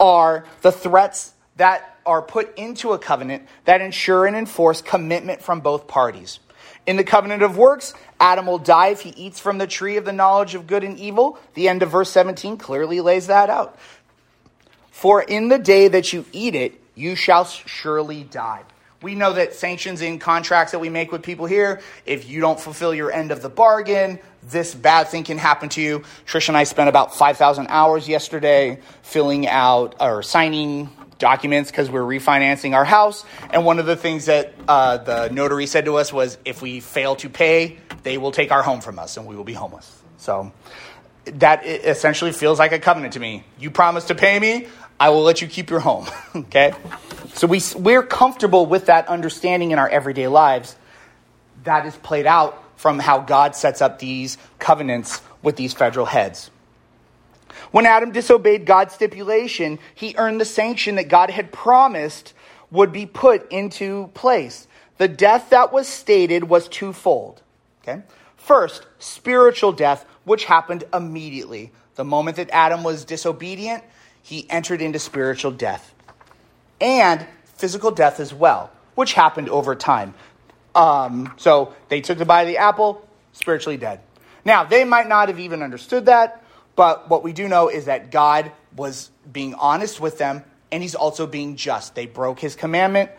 are 0.00 0.44
the 0.62 0.72
threats 0.72 1.34
that 1.58 1.90
are 2.04 2.22
put 2.22 2.56
into 2.58 2.92
a 2.92 2.98
covenant 2.98 3.46
that 3.64 3.80
ensure 3.80 4.26
and 4.26 4.36
enforce 4.36 4.82
commitment 4.82 5.42
from 5.42 5.60
both 5.60 5.86
parties. 5.86 6.40
In 6.86 6.96
the 6.96 7.04
covenant 7.04 7.42
of 7.42 7.56
works, 7.56 7.94
Adam 8.18 8.46
will 8.46 8.58
die 8.58 8.88
if 8.88 9.02
he 9.02 9.10
eats 9.10 9.38
from 9.38 9.58
the 9.58 9.66
tree 9.66 9.96
of 9.96 10.04
the 10.04 10.12
knowledge 10.12 10.54
of 10.54 10.66
good 10.66 10.82
and 10.82 10.98
evil. 10.98 11.38
The 11.54 11.68
end 11.68 11.82
of 11.82 11.90
verse 11.90 12.10
17 12.10 12.56
clearly 12.56 13.00
lays 13.00 13.28
that 13.28 13.50
out. 13.50 13.78
For 14.90 15.22
in 15.22 15.48
the 15.48 15.58
day 15.58 15.88
that 15.88 16.12
you 16.12 16.24
eat 16.32 16.54
it, 16.54 16.80
you 16.94 17.14
shall 17.14 17.44
surely 17.44 18.24
die. 18.24 18.62
We 19.00 19.16
know 19.16 19.32
that 19.32 19.54
sanctions 19.54 20.00
in 20.00 20.20
contracts 20.20 20.72
that 20.72 20.78
we 20.78 20.88
make 20.88 21.10
with 21.10 21.22
people 21.22 21.46
here, 21.46 21.80
if 22.06 22.28
you 22.28 22.40
don't 22.40 22.58
fulfill 22.58 22.94
your 22.94 23.10
end 23.10 23.32
of 23.32 23.42
the 23.42 23.48
bargain, 23.48 24.20
this 24.44 24.74
bad 24.74 25.08
thing 25.08 25.24
can 25.24 25.38
happen 25.38 25.68
to 25.70 25.82
you. 25.82 26.04
Trish 26.24 26.48
and 26.48 26.56
I 26.56 26.64
spent 26.64 26.88
about 26.88 27.14
5,000 27.16 27.66
hours 27.68 28.08
yesterday 28.08 28.78
filling 29.02 29.48
out 29.48 29.96
or 30.00 30.22
signing 30.22 30.88
documents 31.22 31.70
because 31.70 31.88
we're 31.88 32.02
refinancing 32.02 32.74
our 32.74 32.84
house. 32.84 33.24
And 33.50 33.64
one 33.64 33.78
of 33.78 33.86
the 33.86 33.96
things 33.96 34.26
that 34.26 34.52
uh, 34.66 34.98
the 34.98 35.28
notary 35.28 35.66
said 35.66 35.84
to 35.86 35.96
us 35.96 36.12
was 36.12 36.36
if 36.44 36.60
we 36.60 36.80
fail 36.80 37.14
to 37.16 37.30
pay, 37.30 37.78
they 38.02 38.18
will 38.18 38.32
take 38.32 38.50
our 38.50 38.62
home 38.62 38.80
from 38.80 38.98
us 38.98 39.16
and 39.16 39.26
we 39.26 39.36
will 39.36 39.44
be 39.44 39.52
homeless. 39.52 40.02
So 40.18 40.52
that 41.24 41.64
essentially 41.64 42.32
feels 42.32 42.58
like 42.58 42.72
a 42.72 42.80
covenant 42.80 43.14
to 43.14 43.20
me. 43.20 43.44
You 43.56 43.70
promise 43.70 44.06
to 44.06 44.16
pay 44.16 44.38
me, 44.38 44.66
I 44.98 45.10
will 45.10 45.22
let 45.22 45.40
you 45.40 45.46
keep 45.46 45.70
your 45.70 45.78
home. 45.78 46.08
okay? 46.34 46.74
So 47.34 47.46
we, 47.46 47.62
we're 47.76 48.02
comfortable 48.02 48.66
with 48.66 48.86
that 48.86 49.06
understanding 49.06 49.70
in 49.70 49.78
our 49.78 49.88
everyday 49.88 50.26
lives. 50.26 50.74
That 51.62 51.86
is 51.86 51.94
played 51.96 52.26
out 52.26 52.60
from 52.76 52.98
how 52.98 53.20
God 53.20 53.54
sets 53.54 53.80
up 53.80 54.00
these 54.00 54.38
covenants 54.58 55.22
with 55.40 55.54
these 55.54 55.72
federal 55.72 56.06
heads. 56.06 56.50
When 57.70 57.86
Adam 57.86 58.12
disobeyed 58.12 58.66
God's 58.66 58.94
stipulation, 58.94 59.78
he 59.94 60.14
earned 60.18 60.40
the 60.40 60.44
sanction 60.44 60.96
that 60.96 61.08
God 61.08 61.30
had 61.30 61.52
promised 61.52 62.34
would 62.70 62.92
be 62.92 63.06
put 63.06 63.50
into 63.52 64.10
place. 64.14 64.66
The 64.98 65.08
death 65.08 65.50
that 65.50 65.72
was 65.72 65.88
stated 65.88 66.44
was 66.44 66.68
twofold. 66.68 67.42
Okay? 67.82 68.02
First, 68.36 68.86
spiritual 68.98 69.72
death, 69.72 70.04
which 70.24 70.44
happened 70.44 70.84
immediately. 70.92 71.72
The 71.94 72.04
moment 72.04 72.36
that 72.36 72.50
Adam 72.50 72.82
was 72.82 73.04
disobedient, 73.04 73.84
he 74.22 74.48
entered 74.50 74.80
into 74.80 74.98
spiritual 74.98 75.52
death. 75.52 75.94
And 76.80 77.26
physical 77.56 77.90
death 77.90 78.18
as 78.18 78.34
well, 78.34 78.70
which 78.94 79.12
happened 79.12 79.48
over 79.48 79.74
time. 79.74 80.14
Um, 80.74 81.32
so 81.36 81.74
they 81.88 82.00
took 82.00 82.18
the 82.18 82.24
bite 82.24 82.42
of 82.42 82.48
the 82.48 82.58
apple, 82.58 83.06
spiritually 83.32 83.76
dead. 83.76 84.00
Now, 84.44 84.64
they 84.64 84.84
might 84.84 85.08
not 85.08 85.28
have 85.28 85.38
even 85.38 85.62
understood 85.62 86.06
that, 86.06 86.41
but 86.76 87.08
what 87.08 87.22
we 87.22 87.32
do 87.32 87.48
know 87.48 87.68
is 87.68 87.86
that 87.86 88.10
God 88.10 88.52
was 88.76 89.10
being 89.30 89.54
honest 89.54 90.00
with 90.00 90.18
them, 90.18 90.44
and 90.70 90.82
he's 90.82 90.94
also 90.94 91.26
being 91.26 91.56
just. 91.56 91.94
They 91.94 92.06
broke 92.06 92.40
his 92.40 92.56
commandment, 92.56 93.10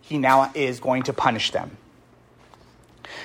he 0.00 0.18
now 0.18 0.50
is 0.54 0.80
going 0.80 1.04
to 1.04 1.12
punish 1.12 1.50
them. 1.50 1.76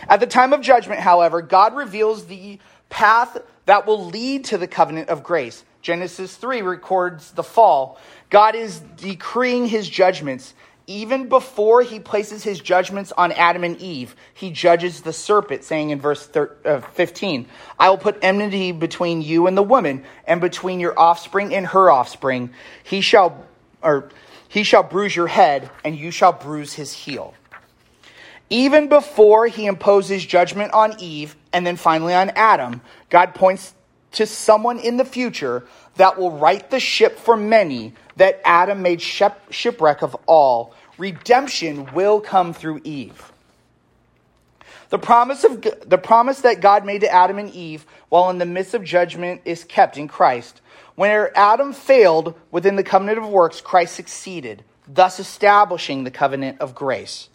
At 0.07 0.19
the 0.19 0.27
time 0.27 0.53
of 0.53 0.61
judgment, 0.61 0.99
however, 0.99 1.41
God 1.41 1.75
reveals 1.75 2.25
the 2.25 2.59
path 2.89 3.37
that 3.65 3.85
will 3.85 4.05
lead 4.05 4.45
to 4.45 4.57
the 4.57 4.67
covenant 4.67 5.09
of 5.09 5.23
grace. 5.23 5.63
Genesis 5.81 6.35
3 6.35 6.61
records 6.61 7.31
the 7.31 7.43
fall. 7.43 7.99
God 8.29 8.55
is 8.55 8.79
decreeing 8.97 9.67
his 9.67 9.87
judgments. 9.87 10.53
Even 10.89 11.29
before 11.29 11.83
he 11.83 11.99
places 11.99 12.41
his 12.41 12.59
judgments 12.59 13.11
on 13.15 13.31
Adam 13.33 13.63
and 13.63 13.77
Eve, 13.77 14.15
he 14.33 14.49
judges 14.49 15.01
the 15.01 15.13
serpent, 15.13 15.63
saying 15.63 15.91
in 15.91 15.99
verse 16.01 16.27
uh, 16.35 16.81
15, 16.81 17.45
I 17.77 17.91
will 17.91 17.99
put 17.99 18.17
enmity 18.23 18.71
between 18.71 19.21
you 19.21 19.45
and 19.45 19.55
the 19.55 19.61
woman, 19.61 20.03
and 20.25 20.41
between 20.41 20.79
your 20.79 20.97
offspring 20.97 21.53
and 21.53 21.67
her 21.67 21.91
offspring. 21.91 22.49
He 22.83 23.01
shall, 23.01 23.45
or 23.83 24.09
he 24.47 24.63
shall 24.63 24.81
bruise 24.81 25.15
your 25.15 25.27
head, 25.27 25.69
and 25.85 25.95
you 25.95 26.09
shall 26.09 26.33
bruise 26.33 26.73
his 26.73 26.91
heel. 26.91 27.35
Even 28.49 28.89
before 28.89 29.45
he 29.45 29.67
imposes 29.67 30.25
judgment 30.25 30.73
on 30.73 30.99
Eve 30.99 31.35
and 31.53 31.67
then 31.67 31.75
finally 31.75 32.15
on 32.15 32.31
Adam, 32.31 32.81
God 33.11 33.35
points 33.35 33.75
to 34.13 34.25
someone 34.25 34.79
in 34.79 34.97
the 34.97 35.05
future 35.05 35.67
that 35.97 36.17
will 36.17 36.31
right 36.31 36.67
the 36.71 36.79
ship 36.79 37.19
for 37.19 37.37
many 37.37 37.93
that 38.15 38.41
Adam 38.43 38.81
made 38.81 39.01
shipwreck 39.01 40.01
of 40.01 40.15
all. 40.25 40.73
Redemption 40.99 41.91
will 41.93 42.21
come 42.21 42.53
through 42.53 42.81
Eve. 42.83 43.31
The 44.89 44.99
promise, 44.99 45.43
of, 45.43 45.61
the 45.61 45.97
promise 45.97 46.41
that 46.41 46.61
God 46.61 46.85
made 46.85 47.01
to 47.01 47.11
Adam 47.11 47.37
and 47.37 47.49
Eve 47.51 47.85
while 48.09 48.29
in 48.29 48.37
the 48.37 48.45
midst 48.45 48.73
of 48.73 48.83
judgment 48.83 49.41
is 49.45 49.63
kept 49.63 49.97
in 49.97 50.07
Christ. 50.07 50.61
When 50.95 51.29
Adam 51.35 51.73
failed 51.73 52.37
within 52.51 52.75
the 52.75 52.83
covenant 52.83 53.19
of 53.19 53.29
works, 53.29 53.61
Christ 53.61 53.95
succeeded, 53.95 54.63
thus 54.87 55.19
establishing 55.19 56.03
the 56.03 56.11
covenant 56.11 56.59
of 56.59 56.75
grace. 56.75 57.29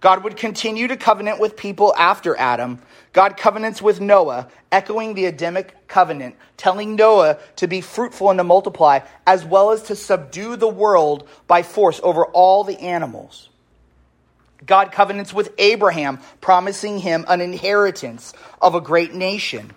God 0.00 0.24
would 0.24 0.36
continue 0.36 0.88
to 0.88 0.96
covenant 0.96 1.40
with 1.40 1.56
people 1.56 1.94
after 1.94 2.36
Adam. 2.36 2.80
God 3.12 3.36
covenants 3.36 3.82
with 3.82 4.00
Noah, 4.00 4.48
echoing 4.72 5.12
the 5.12 5.26
Adamic 5.26 5.88
covenant, 5.88 6.36
telling 6.56 6.96
Noah 6.96 7.38
to 7.56 7.66
be 7.66 7.82
fruitful 7.82 8.30
and 8.30 8.38
to 8.38 8.44
multiply, 8.44 9.00
as 9.26 9.44
well 9.44 9.72
as 9.72 9.82
to 9.84 9.96
subdue 9.96 10.56
the 10.56 10.68
world 10.68 11.28
by 11.46 11.62
force 11.62 12.00
over 12.02 12.24
all 12.24 12.64
the 12.64 12.80
animals. 12.80 13.50
God 14.64 14.92
covenants 14.92 15.34
with 15.34 15.52
Abraham, 15.58 16.20
promising 16.40 16.98
him 16.98 17.26
an 17.28 17.42
inheritance 17.42 18.32
of 18.60 18.74
a 18.74 18.80
great 18.80 19.14
nation. 19.14 19.70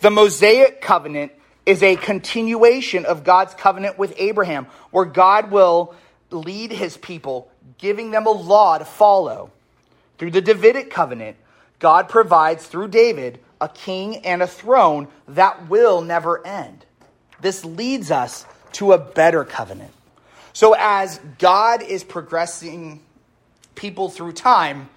The 0.00 0.10
Mosaic 0.10 0.80
covenant 0.80 1.32
is 1.66 1.82
a 1.84 1.94
continuation 1.94 3.04
of 3.04 3.22
God's 3.22 3.54
covenant 3.54 3.96
with 3.96 4.14
Abraham, 4.16 4.66
where 4.90 5.04
God 5.04 5.52
will 5.52 5.94
lead 6.30 6.72
his 6.72 6.96
people 6.96 7.51
giving 7.78 8.10
them 8.10 8.26
a 8.26 8.30
law 8.30 8.78
to 8.78 8.84
follow. 8.84 9.50
Through 10.18 10.32
the 10.32 10.40
Davidic 10.40 10.90
covenant, 10.90 11.36
God 11.78 12.08
provides 12.08 12.66
through 12.66 12.88
David 12.88 13.40
a 13.60 13.68
king 13.68 14.18
and 14.24 14.42
a 14.42 14.46
throne 14.46 15.08
that 15.28 15.68
will 15.68 16.00
never 16.00 16.46
end. 16.46 16.84
This 17.40 17.64
leads 17.64 18.10
us 18.10 18.46
to 18.72 18.92
a 18.92 18.98
better 18.98 19.44
covenant. 19.44 19.92
So, 20.52 20.74
as 20.78 21.18
God 21.38 21.82
is 21.82 22.04
progressing 22.04 23.00
people 23.74 24.10
through 24.10 24.32
time, 24.32 24.88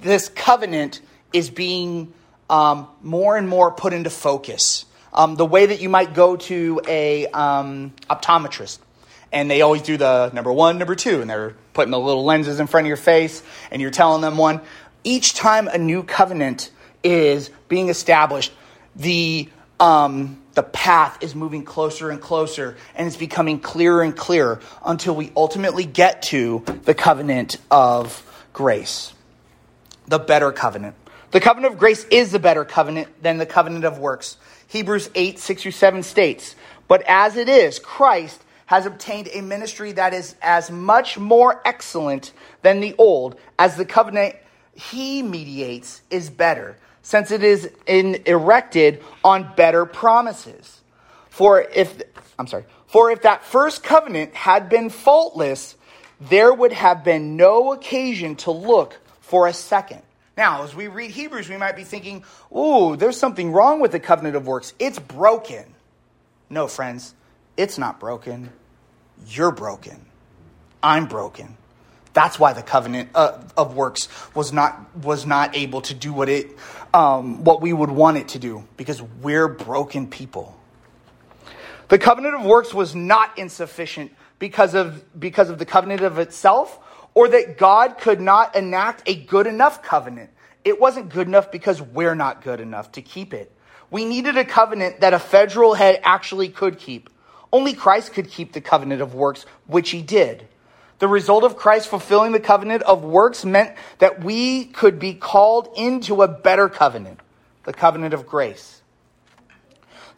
this 0.00 0.28
covenant 0.28 1.00
is 1.32 1.50
being 1.50 2.12
um, 2.50 2.88
more 3.02 3.36
and 3.36 3.48
more 3.48 3.70
put 3.70 3.92
into 3.92 4.10
focus. 4.10 4.84
Um, 5.12 5.36
the 5.36 5.46
way 5.46 5.66
that 5.66 5.80
you 5.80 5.88
might 5.88 6.14
go 6.14 6.36
to 6.36 6.80
a 6.86 7.26
um, 7.28 7.94
optometrist 8.08 8.78
and 9.32 9.50
they 9.50 9.62
always 9.62 9.82
do 9.82 9.96
the 9.96 10.30
number 10.32 10.52
one, 10.52 10.78
number 10.78 10.94
two, 10.94 11.20
and 11.20 11.28
they're 11.28 11.54
putting 11.78 11.92
the 11.92 12.00
little 12.00 12.24
lenses 12.24 12.58
in 12.58 12.66
front 12.66 12.86
of 12.86 12.88
your 12.88 12.96
face, 12.96 13.40
and 13.70 13.80
you're 13.80 13.92
telling 13.92 14.20
them 14.20 14.36
one. 14.36 14.60
Each 15.04 15.32
time 15.32 15.68
a 15.68 15.78
new 15.78 16.02
covenant 16.02 16.72
is 17.04 17.50
being 17.68 17.88
established, 17.88 18.52
the 18.96 19.48
um, 19.78 20.42
the 20.54 20.64
path 20.64 21.22
is 21.22 21.36
moving 21.36 21.64
closer 21.64 22.10
and 22.10 22.20
closer, 22.20 22.76
and 22.96 23.06
it's 23.06 23.16
becoming 23.16 23.60
clearer 23.60 24.02
and 24.02 24.16
clearer 24.16 24.58
until 24.84 25.14
we 25.14 25.30
ultimately 25.36 25.84
get 25.84 26.22
to 26.22 26.64
the 26.82 26.94
covenant 26.94 27.58
of 27.70 28.24
grace, 28.52 29.12
the 30.08 30.18
better 30.18 30.50
covenant. 30.50 30.96
The 31.30 31.38
covenant 31.38 31.74
of 31.74 31.78
grace 31.78 32.04
is 32.06 32.32
the 32.32 32.40
better 32.40 32.64
covenant 32.64 33.22
than 33.22 33.38
the 33.38 33.46
covenant 33.46 33.84
of 33.84 34.00
works. 34.00 34.36
Hebrews 34.66 35.10
8, 35.14 35.38
6 35.38 35.62
through 35.62 35.70
7 35.70 36.02
states, 36.02 36.56
But 36.88 37.04
as 37.06 37.36
it 37.36 37.48
is, 37.48 37.78
Christ 37.78 38.42
has 38.68 38.84
obtained 38.84 39.30
a 39.32 39.40
ministry 39.40 39.92
that 39.92 40.12
is 40.12 40.34
as 40.42 40.70
much 40.70 41.18
more 41.18 41.58
excellent 41.64 42.32
than 42.60 42.80
the 42.80 42.94
old, 42.98 43.34
as 43.58 43.76
the 43.76 43.84
covenant 43.86 44.36
he 44.74 45.22
mediates 45.22 46.02
is 46.10 46.28
better, 46.28 46.76
since 47.00 47.30
it 47.30 47.42
is 47.42 47.70
in, 47.86 48.22
erected 48.26 49.02
on 49.24 49.54
better 49.56 49.86
promises. 49.86 50.82
For 51.30 51.62
if, 51.62 52.02
I'm 52.38 52.46
sorry, 52.46 52.66
for 52.88 53.10
if 53.10 53.22
that 53.22 53.42
first 53.42 53.82
covenant 53.82 54.34
had 54.34 54.68
been 54.68 54.90
faultless, 54.90 55.74
there 56.20 56.52
would 56.52 56.74
have 56.74 57.02
been 57.02 57.38
no 57.38 57.72
occasion 57.72 58.36
to 58.36 58.50
look 58.50 58.98
for 59.20 59.46
a 59.46 59.54
second. 59.54 60.02
Now, 60.36 60.64
as 60.64 60.74
we 60.74 60.88
read 60.88 61.10
Hebrews, 61.10 61.48
we 61.48 61.56
might 61.56 61.74
be 61.74 61.84
thinking, 61.84 62.22
ooh, 62.54 62.96
there's 62.96 63.16
something 63.16 63.50
wrong 63.50 63.80
with 63.80 63.92
the 63.92 64.00
covenant 64.00 64.36
of 64.36 64.46
works. 64.46 64.74
It's 64.78 64.98
broken. 64.98 65.64
No, 66.50 66.68
friends, 66.68 67.14
it's 67.58 67.76
not 67.76 68.00
broken. 68.00 68.50
You're 69.26 69.50
broken. 69.50 70.06
I'm 70.82 71.06
broken. 71.06 71.56
That's 72.14 72.38
why 72.38 72.52
the 72.52 72.62
covenant 72.62 73.10
uh, 73.14 73.42
of 73.56 73.74
works 73.74 74.08
was 74.34 74.52
not 74.52 74.96
was 74.96 75.26
not 75.26 75.56
able 75.56 75.82
to 75.82 75.94
do 75.94 76.12
what 76.12 76.28
it 76.28 76.56
um, 76.94 77.44
what 77.44 77.60
we 77.60 77.72
would 77.72 77.90
want 77.90 78.16
it 78.16 78.28
to 78.28 78.38
do 78.38 78.66
because 78.76 79.02
we're 79.02 79.48
broken 79.48 80.06
people. 80.06 80.56
The 81.88 81.98
covenant 81.98 82.36
of 82.36 82.44
works 82.44 82.72
was 82.72 82.94
not 82.94 83.36
insufficient 83.38 84.12
because 84.38 84.74
of 84.74 85.04
because 85.18 85.50
of 85.50 85.58
the 85.58 85.66
covenant 85.66 86.02
of 86.02 86.18
itself, 86.18 86.78
or 87.14 87.28
that 87.28 87.58
God 87.58 87.98
could 87.98 88.20
not 88.20 88.54
enact 88.56 89.02
a 89.06 89.14
good 89.14 89.46
enough 89.46 89.82
covenant. 89.82 90.30
It 90.64 90.80
wasn't 90.80 91.10
good 91.10 91.26
enough 91.26 91.50
because 91.50 91.82
we're 91.82 92.14
not 92.14 92.42
good 92.42 92.60
enough 92.60 92.92
to 92.92 93.02
keep 93.02 93.34
it. 93.34 93.52
We 93.90 94.04
needed 94.04 94.36
a 94.36 94.44
covenant 94.44 95.00
that 95.00 95.12
a 95.12 95.18
federal 95.18 95.74
head 95.74 96.00
actually 96.02 96.48
could 96.48 96.78
keep. 96.78 97.10
Only 97.52 97.72
Christ 97.72 98.12
could 98.12 98.28
keep 98.28 98.52
the 98.52 98.60
covenant 98.60 99.00
of 99.00 99.14
works, 99.14 99.46
which 99.66 99.90
he 99.90 100.02
did. 100.02 100.46
The 100.98 101.08
result 101.08 101.44
of 101.44 101.56
Christ 101.56 101.88
fulfilling 101.88 102.32
the 102.32 102.40
covenant 102.40 102.82
of 102.82 103.04
works 103.04 103.44
meant 103.44 103.74
that 103.98 104.22
we 104.22 104.64
could 104.64 104.98
be 104.98 105.14
called 105.14 105.68
into 105.76 106.22
a 106.22 106.28
better 106.28 106.68
covenant, 106.68 107.20
the 107.64 107.72
covenant 107.72 108.14
of 108.14 108.26
grace. 108.26 108.82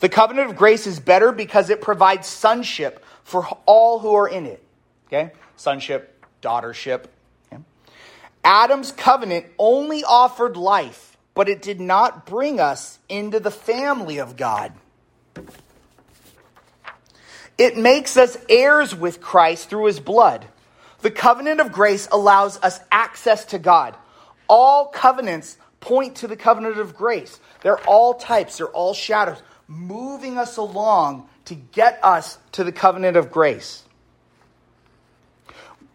The 0.01 0.09
covenant 0.09 0.51
of 0.51 0.57
grace 0.57 0.87
is 0.87 0.99
better 0.99 1.31
because 1.31 1.69
it 1.69 1.83
provides 1.83 2.27
sonship 2.27 3.05
for 3.23 3.47
all 3.67 3.99
who 3.99 4.15
are 4.15 4.29
in 4.29 4.47
it. 4.47 4.65
Okay? 5.07 5.33
Sonship, 5.57 6.25
daughtership. 6.41 7.05
Okay? 7.53 7.63
Adam's 8.43 8.93
covenant 8.93 9.47
only 9.59 10.03
offered 10.03 10.57
life, 10.57 11.19
but 11.35 11.51
it 11.51 11.61
did 11.61 11.81
not 11.81 12.25
bring 12.25 12.59
us 12.59 12.99
into 13.11 13.39
the 13.39 13.51
family 13.51 14.19
of 14.19 14.39
God. 14.39 14.73
It 17.61 17.77
makes 17.77 18.17
us 18.17 18.39
heirs 18.49 18.95
with 18.97 19.21
Christ 19.21 19.69
through 19.69 19.85
his 19.85 20.01
blood. 20.01 20.47
The 21.03 21.11
covenant 21.11 21.61
of 21.61 21.73
grace 21.73 22.09
allows 22.11 22.59
us 22.63 22.81
access 22.91 23.45
to 23.47 23.59
God. 23.59 23.95
All 24.49 24.87
covenants 24.87 25.59
point 25.79 26.17
to 26.17 26.27
the 26.27 26.37
covenant 26.37 26.79
of 26.79 26.97
grace. 26.97 27.39
They're 27.61 27.81
all 27.81 28.15
types, 28.15 28.57
they're 28.57 28.69
all 28.69 28.95
shadows, 28.95 29.43
moving 29.69 30.39
us 30.39 30.57
along 30.57 31.29
to 31.45 31.55
get 31.55 32.01
us 32.03 32.39
to 32.53 32.65
the 32.65 32.73
covenant 32.73 33.19
of 33.19 33.31
grace, 33.31 33.83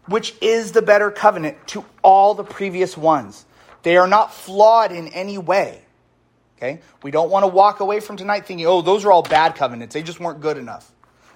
which 0.06 0.36
is 0.40 0.70
the 0.70 0.82
better 0.82 1.10
covenant 1.10 1.56
to 1.66 1.84
all 2.04 2.34
the 2.34 2.44
previous 2.44 2.96
ones. 2.96 3.44
They 3.82 3.96
are 3.96 4.06
not 4.06 4.32
flawed 4.32 4.92
in 4.92 5.08
any 5.08 5.36
way. 5.36 5.82
Okay? 6.58 6.80
We 7.02 7.10
don't 7.10 7.28
want 7.28 7.42
to 7.42 7.48
walk 7.48 7.80
away 7.80 7.98
from 7.98 8.16
tonight 8.16 8.46
thinking, 8.46 8.66
oh, 8.68 8.82
those 8.82 9.04
are 9.04 9.10
all 9.10 9.22
bad 9.24 9.56
covenants. 9.56 9.94
They 9.94 10.04
just 10.04 10.20
weren't 10.20 10.40
good 10.40 10.58
enough. 10.58 10.92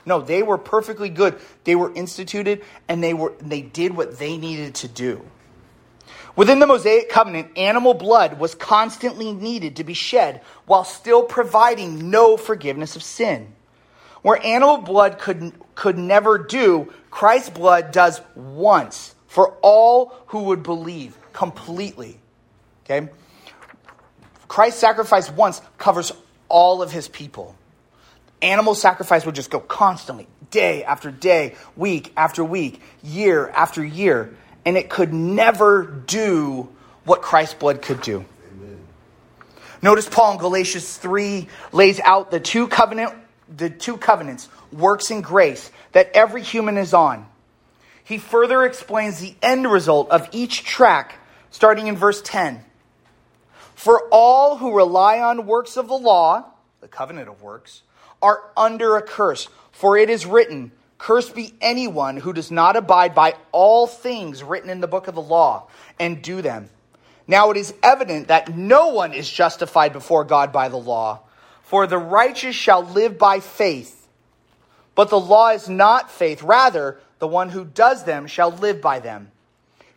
No, 0.06 0.20
they 0.20 0.42
were 0.42 0.58
perfectly 0.58 1.08
good. 1.08 1.38
They 1.64 1.74
were 1.74 1.92
instituted 1.94 2.62
and 2.88 3.02
they 3.02 3.14
were 3.14 3.34
they 3.40 3.62
did 3.62 3.96
what 3.96 4.18
they 4.18 4.36
needed 4.36 4.74
to 4.76 4.88
do. 4.88 5.24
Within 6.36 6.58
the 6.58 6.66
Mosaic 6.66 7.10
covenant, 7.10 7.58
animal 7.58 7.92
blood 7.92 8.38
was 8.38 8.54
constantly 8.54 9.32
needed 9.32 9.76
to 9.76 9.84
be 9.84 9.94
shed 9.94 10.40
while 10.66 10.84
still 10.84 11.22
providing 11.22 12.10
no 12.10 12.36
forgiveness 12.36 12.96
of 12.96 13.02
sin. 13.02 13.52
Where 14.22 14.44
animal 14.44 14.78
blood 14.78 15.18
could, 15.18 15.52
could 15.74 15.98
never 15.98 16.38
do, 16.38 16.92
Christ's 17.10 17.50
blood 17.50 17.90
does 17.90 18.20
once 18.34 19.14
for 19.26 19.56
all 19.62 20.14
who 20.26 20.44
would 20.44 20.62
believe 20.62 21.16
completely. 21.32 22.20
Okay? 22.84 23.08
Christ's 24.48 24.80
sacrifice 24.80 25.30
once 25.30 25.62
covers 25.78 26.12
all 26.48 26.82
of 26.82 26.92
his 26.92 27.08
people. 27.08 27.54
Animal 28.42 28.74
sacrifice 28.74 29.26
would 29.26 29.34
just 29.34 29.50
go 29.50 29.60
constantly, 29.60 30.26
day 30.50 30.84
after 30.84 31.10
day, 31.10 31.54
week 31.76 32.12
after 32.16 32.42
week, 32.42 32.80
year 33.02 33.48
after 33.48 33.84
year, 33.84 34.34
and 34.64 34.76
it 34.76 34.88
could 34.88 35.12
never 35.12 35.84
do 35.84 36.68
what 37.04 37.22
Christ's 37.22 37.54
blood 37.54 37.82
could 37.82 38.00
do. 38.00 38.24
Amen. 38.56 38.78
Notice 39.82 40.08
Paul 40.08 40.32
in 40.32 40.38
Galatians 40.38 40.96
3 40.96 41.48
lays 41.72 42.00
out 42.00 42.30
the 42.30 42.40
two 42.40 42.66
covenant 42.68 43.14
the 43.56 43.70
two 43.70 43.96
covenants, 43.96 44.48
works 44.72 45.10
and 45.10 45.24
grace 45.24 45.70
that 45.92 46.10
every 46.14 46.42
human 46.42 46.76
is 46.76 46.94
on. 46.94 47.26
He 48.04 48.18
further 48.18 48.64
explains 48.64 49.20
the 49.20 49.34
end 49.42 49.70
result 49.70 50.10
of 50.10 50.28
each 50.32 50.64
track 50.64 51.16
starting 51.50 51.88
in 51.88 51.96
verse 51.96 52.22
10. 52.22 52.64
For 53.74 54.08
all 54.10 54.56
who 54.56 54.76
rely 54.76 55.20
on 55.20 55.46
works 55.46 55.76
of 55.76 55.88
the 55.88 55.98
law, 55.98 56.44
the 56.80 56.88
covenant 56.88 57.28
of 57.28 57.42
works, 57.42 57.82
are 58.22 58.42
under 58.56 58.96
a 58.96 59.02
curse. 59.02 59.48
For 59.72 59.96
it 59.96 60.10
is 60.10 60.26
written, 60.26 60.72
Cursed 60.98 61.34
be 61.34 61.54
anyone 61.62 62.18
who 62.18 62.34
does 62.34 62.50
not 62.50 62.76
abide 62.76 63.14
by 63.14 63.34
all 63.52 63.86
things 63.86 64.42
written 64.42 64.68
in 64.68 64.82
the 64.82 64.86
book 64.86 65.08
of 65.08 65.14
the 65.14 65.22
law 65.22 65.68
and 65.98 66.20
do 66.20 66.42
them. 66.42 66.68
Now 67.26 67.50
it 67.50 67.56
is 67.56 67.72
evident 67.82 68.28
that 68.28 68.54
no 68.54 68.88
one 68.88 69.14
is 69.14 69.30
justified 69.30 69.92
before 69.92 70.24
God 70.24 70.52
by 70.52 70.68
the 70.68 70.76
law, 70.76 71.20
for 71.62 71.86
the 71.86 71.96
righteous 71.96 72.54
shall 72.54 72.82
live 72.82 73.16
by 73.16 73.40
faith. 73.40 74.08
But 74.94 75.08
the 75.08 75.20
law 75.20 75.50
is 75.50 75.68
not 75.68 76.10
faith, 76.10 76.42
rather, 76.42 77.00
the 77.18 77.28
one 77.28 77.48
who 77.48 77.64
does 77.64 78.04
them 78.04 78.26
shall 78.26 78.50
live 78.50 78.82
by 78.82 78.98
them. 78.98 79.30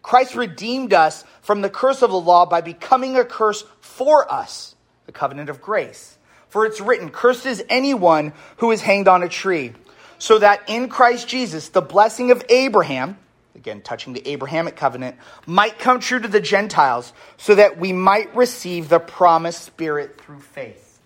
Christ 0.02 0.36
redeemed 0.36 0.94
us 0.94 1.26
from 1.42 1.62
the 1.62 1.70
curse 1.70 2.02
of 2.02 2.12
the 2.12 2.20
law 2.20 2.46
by 2.46 2.62
becoming 2.62 3.18
a 3.18 3.26
curse 3.26 3.66
for 3.82 4.32
us, 4.32 4.76
the 5.06 5.12
covenant 5.12 5.50
of 5.50 5.62
grace. 5.62 6.18
For 6.54 6.68
it's 6.68 6.80
written, 6.80 7.10
Cursed 7.10 7.48
is 7.48 7.66
anyone 7.68 8.32
who 8.58 8.70
is 8.70 8.80
hanged 8.80 9.08
on 9.08 9.24
a 9.24 9.28
tree 9.28 9.74
so 10.20 10.38
that 10.38 10.62
in 10.68 10.88
Christ 10.88 11.28
Jesus 11.28 11.70
the 11.70 11.82
blessing 11.82 12.30
of 12.30 12.46
Abraham, 12.48 13.18
again 13.56 13.82
touching 13.82 14.14
the 14.14 14.22
Abrahamic 14.28 14.76
covenant, 14.76 15.16
might 15.48 15.80
come 15.80 16.00
true 16.00 16.20
to 16.20 16.28
the 16.28 16.40
Gentiles, 16.40 17.12
so 17.38 17.56
that 17.56 17.80
we 17.80 17.92
might 17.92 18.36
receive 18.36 18.88
the 18.88 19.00
promised 19.00 19.64
Spirit 19.64 20.22
through 20.22 20.42
faith. 20.42 21.02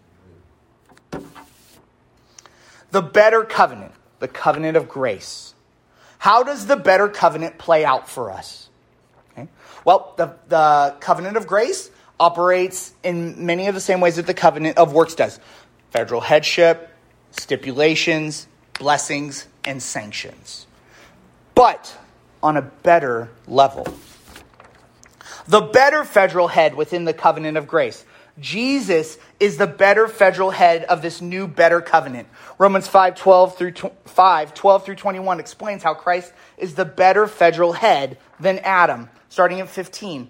The 2.91 3.01
better 3.01 3.45
covenant, 3.45 3.93
the 4.19 4.27
covenant 4.27 4.75
of 4.75 4.89
grace. 4.89 5.53
How 6.17 6.43
does 6.43 6.65
the 6.65 6.75
better 6.75 7.07
covenant 7.07 7.57
play 7.57 7.85
out 7.85 8.09
for 8.09 8.31
us? 8.33 8.69
Okay. 9.31 9.47
Well, 9.85 10.13
the, 10.17 10.35
the 10.49 10.97
covenant 10.99 11.37
of 11.37 11.47
grace 11.47 11.89
operates 12.19 12.93
in 13.03 13.45
many 13.45 13.67
of 13.67 13.75
the 13.75 13.81
same 13.81 14.01
ways 14.01 14.15
that 14.15 14.27
the 14.27 14.33
covenant 14.33 14.77
of 14.77 14.93
works 14.93 15.15
does 15.15 15.39
federal 15.91 16.21
headship, 16.21 16.89
stipulations, 17.31 18.47
blessings, 18.79 19.47
and 19.63 19.81
sanctions, 19.81 20.67
but 21.55 21.97
on 22.41 22.57
a 22.57 22.61
better 22.61 23.29
level. 23.47 23.87
The 25.47 25.61
better 25.61 26.03
federal 26.03 26.47
head 26.47 26.75
within 26.75 27.05
the 27.05 27.13
covenant 27.13 27.57
of 27.57 27.67
grace. 27.67 28.03
Jesus 28.39 29.17
is 29.39 29.57
the 29.57 29.65
better 29.65 30.07
federal 30.07 30.51
head 30.51 30.83
of 30.83 31.01
this 31.01 31.21
new 31.21 31.47
better 31.47 31.81
covenant. 31.81 32.27
Romans 32.59 32.87
5 32.87 33.15
12 33.15 33.57
through 33.57 33.73
5 34.05 34.53
12 34.53 34.85
through 34.85 34.95
21 34.95 35.39
explains 35.39 35.83
how 35.83 35.93
Christ 35.93 36.33
is 36.57 36.75
the 36.75 36.85
better 36.85 37.27
federal 37.27 37.73
head 37.73 38.17
than 38.39 38.59
Adam, 38.59 39.09
starting 39.29 39.59
at 39.59 39.69
15. 39.69 40.29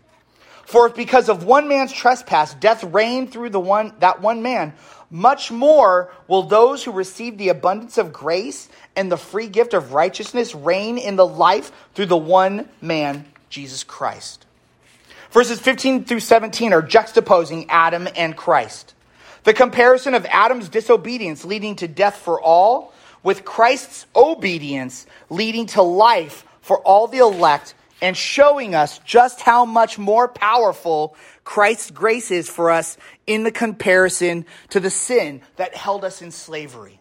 For 0.71 0.87
if 0.87 0.95
because 0.95 1.27
of 1.27 1.43
one 1.43 1.67
man's 1.67 1.91
trespass 1.91 2.53
death 2.53 2.81
reigned 2.85 3.33
through 3.33 3.49
the 3.49 3.59
one 3.59 3.93
that 3.99 4.21
one 4.21 4.41
man, 4.41 4.71
much 5.09 5.51
more 5.51 6.13
will 6.29 6.43
those 6.43 6.81
who 6.81 6.93
receive 6.93 7.37
the 7.37 7.49
abundance 7.49 7.97
of 7.97 8.13
grace 8.13 8.69
and 8.95 9.11
the 9.11 9.17
free 9.17 9.47
gift 9.47 9.73
of 9.73 9.91
righteousness 9.91 10.55
reign 10.55 10.97
in 10.97 11.17
the 11.17 11.27
life 11.27 11.73
through 11.93 12.05
the 12.05 12.15
one 12.15 12.69
man, 12.79 13.25
Jesus 13.49 13.83
Christ. 13.83 14.45
Verses 15.31 15.59
15 15.59 16.05
through 16.05 16.21
17 16.21 16.71
are 16.71 16.81
juxtaposing 16.81 17.65
Adam 17.67 18.07
and 18.15 18.37
Christ. 18.37 18.93
The 19.43 19.53
comparison 19.53 20.13
of 20.13 20.25
Adam's 20.27 20.69
disobedience 20.69 21.43
leading 21.43 21.75
to 21.75 21.87
death 21.89 22.15
for 22.15 22.39
all, 22.39 22.93
with 23.23 23.43
Christ's 23.43 24.05
obedience 24.15 25.05
leading 25.29 25.65
to 25.65 25.81
life 25.81 26.45
for 26.61 26.77
all 26.79 27.07
the 27.07 27.17
elect, 27.17 27.73
and 28.01 28.17
showing 28.17 28.73
us 28.73 28.99
just 28.99 29.41
how 29.41 29.65
much 29.65 29.99
more 29.99 30.27
powerful 30.27 31.15
Christ's 31.43 31.91
grace 31.91 32.31
is 32.31 32.49
for 32.49 32.71
us 32.71 32.97
in 33.27 33.43
the 33.43 33.51
comparison 33.51 34.45
to 34.69 34.79
the 34.79 34.89
sin 34.89 35.41
that 35.55 35.75
held 35.75 36.03
us 36.03 36.21
in 36.21 36.31
slavery. 36.31 36.99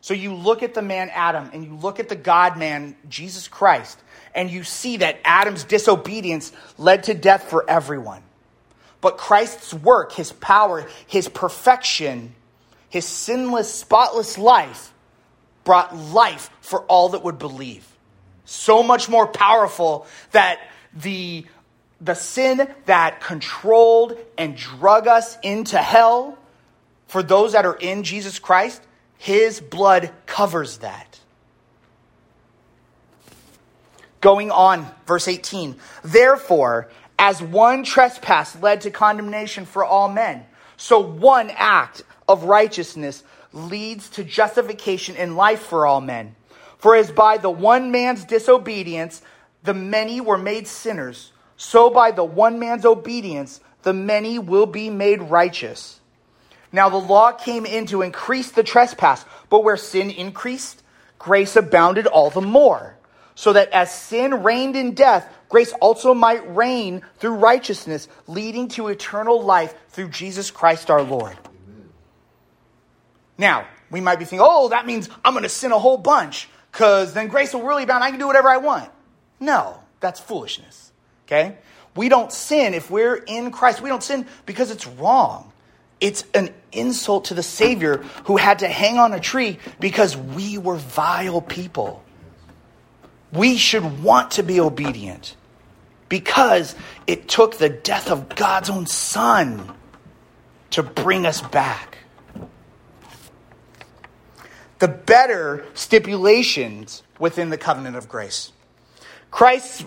So 0.00 0.14
you 0.14 0.34
look 0.34 0.62
at 0.62 0.74
the 0.74 0.82
man 0.82 1.10
Adam 1.12 1.50
and 1.52 1.64
you 1.64 1.74
look 1.74 2.00
at 2.00 2.08
the 2.08 2.16
God 2.16 2.56
man, 2.56 2.96
Jesus 3.08 3.48
Christ, 3.48 3.98
and 4.34 4.50
you 4.50 4.64
see 4.64 4.98
that 4.98 5.20
Adam's 5.24 5.64
disobedience 5.64 6.52
led 6.78 7.04
to 7.04 7.14
death 7.14 7.50
for 7.50 7.68
everyone. 7.68 8.22
But 9.00 9.18
Christ's 9.18 9.74
work, 9.74 10.12
his 10.12 10.32
power, 10.32 10.86
his 11.06 11.28
perfection, 11.28 12.34
his 12.88 13.06
sinless, 13.06 13.72
spotless 13.72 14.38
life 14.38 14.92
brought 15.64 15.96
life 15.96 16.50
for 16.60 16.82
all 16.82 17.10
that 17.10 17.22
would 17.24 17.38
believe. 17.38 17.86
So 18.50 18.82
much 18.82 19.08
more 19.08 19.28
powerful 19.28 20.08
that 20.32 20.58
the 20.92 21.46
the 22.00 22.14
sin 22.14 22.68
that 22.86 23.20
controlled 23.20 24.18
and 24.36 24.56
drug 24.56 25.06
us 25.06 25.38
into 25.44 25.78
hell, 25.78 26.36
for 27.06 27.22
those 27.22 27.52
that 27.52 27.64
are 27.64 27.76
in 27.76 28.02
Jesus 28.02 28.40
Christ, 28.40 28.82
his 29.18 29.60
blood 29.60 30.10
covers 30.26 30.78
that. 30.78 31.20
Going 34.20 34.50
on, 34.50 34.84
verse 35.06 35.28
18. 35.28 35.76
Therefore, 36.02 36.88
as 37.20 37.40
one 37.40 37.84
trespass 37.84 38.60
led 38.60 38.80
to 38.80 38.90
condemnation 38.90 39.64
for 39.64 39.84
all 39.84 40.08
men, 40.08 40.44
so 40.76 40.98
one 40.98 41.52
act 41.54 42.02
of 42.28 42.42
righteousness 42.42 43.22
leads 43.52 44.10
to 44.10 44.24
justification 44.24 45.14
in 45.14 45.36
life 45.36 45.60
for 45.60 45.86
all 45.86 46.00
men. 46.00 46.34
For 46.80 46.96
as 46.96 47.12
by 47.12 47.36
the 47.36 47.50
one 47.50 47.90
man's 47.90 48.24
disobedience 48.24 49.22
the 49.62 49.74
many 49.74 50.20
were 50.20 50.38
made 50.38 50.66
sinners, 50.66 51.32
so 51.56 51.90
by 51.90 52.10
the 52.10 52.24
one 52.24 52.58
man's 52.58 52.86
obedience, 52.86 53.60
the 53.82 53.92
many 53.92 54.38
will 54.38 54.64
be 54.64 54.88
made 54.88 55.20
righteous. 55.20 56.00
Now 56.72 56.88
the 56.88 56.96
law 56.96 57.32
came 57.32 57.66
in 57.66 57.86
to 57.86 58.00
increase 58.00 58.50
the 58.50 58.62
trespass, 58.62 59.26
but 59.50 59.62
where 59.62 59.76
sin 59.76 60.10
increased, 60.10 60.82
grace 61.18 61.56
abounded 61.56 62.06
all 62.06 62.30
the 62.30 62.40
more. 62.40 62.96
So 63.34 63.52
that 63.52 63.70
as 63.70 63.92
sin 63.94 64.42
reigned 64.42 64.76
in 64.76 64.94
death, 64.94 65.30
grace 65.48 65.72
also 65.80 66.14
might 66.14 66.54
reign 66.54 67.02
through 67.18 67.34
righteousness, 67.34 68.08
leading 68.26 68.68
to 68.68 68.88
eternal 68.88 69.42
life 69.42 69.74
through 69.90 70.08
Jesus 70.08 70.50
Christ 70.50 70.90
our 70.90 71.02
Lord. 71.02 71.36
Amen. 71.46 71.88
Now, 73.36 73.66
we 73.90 74.00
might 74.00 74.18
be 74.18 74.24
thinking, 74.24 74.46
oh, 74.48 74.68
that 74.70 74.86
means 74.86 75.08
I'm 75.24 75.32
going 75.32 75.42
to 75.42 75.48
sin 75.48 75.72
a 75.72 75.78
whole 75.78 75.96
bunch, 75.96 76.48
because 76.70 77.12
then 77.14 77.28
grace 77.28 77.52
will 77.54 77.62
really 77.62 77.82
abound. 77.84 78.04
I 78.04 78.10
can 78.10 78.18
do 78.18 78.26
whatever 78.26 78.48
I 78.48 78.58
want. 78.58 78.90
No, 79.38 79.80
that's 80.00 80.20
foolishness. 80.20 80.92
Okay? 81.26 81.58
We 81.96 82.08
don't 82.08 82.32
sin 82.32 82.74
if 82.74 82.90
we're 82.90 83.16
in 83.16 83.50
Christ. 83.50 83.80
We 83.80 83.88
don't 83.88 84.02
sin 84.02 84.26
because 84.46 84.70
it's 84.70 84.86
wrong. 84.86 85.52
It's 86.00 86.24
an 86.34 86.54
insult 86.72 87.26
to 87.26 87.34
the 87.34 87.42
Savior 87.42 87.98
who 88.24 88.36
had 88.36 88.60
to 88.60 88.68
hang 88.68 88.98
on 88.98 89.12
a 89.12 89.20
tree 89.20 89.58
because 89.80 90.16
we 90.16 90.56
were 90.58 90.76
vile 90.76 91.40
people. 91.42 92.02
we 93.32 93.56
should 93.56 94.02
want 94.02 94.32
to 94.32 94.42
be 94.42 94.60
obedient 94.60 95.36
because 96.08 96.74
it 97.06 97.28
took 97.28 97.56
the 97.58 97.68
death 97.68 98.10
of 98.10 98.28
God's 98.28 98.70
own 98.70 98.86
Son 98.86 99.72
to 100.70 100.82
bring 100.82 101.26
us 101.26 101.40
back. 101.40 101.89
The 104.80 104.88
better 104.88 105.66
stipulations 105.74 107.02
within 107.18 107.50
the 107.50 107.58
covenant 107.58 107.96
of 107.96 108.08
grace. 108.08 108.52
Christ, 109.30 109.86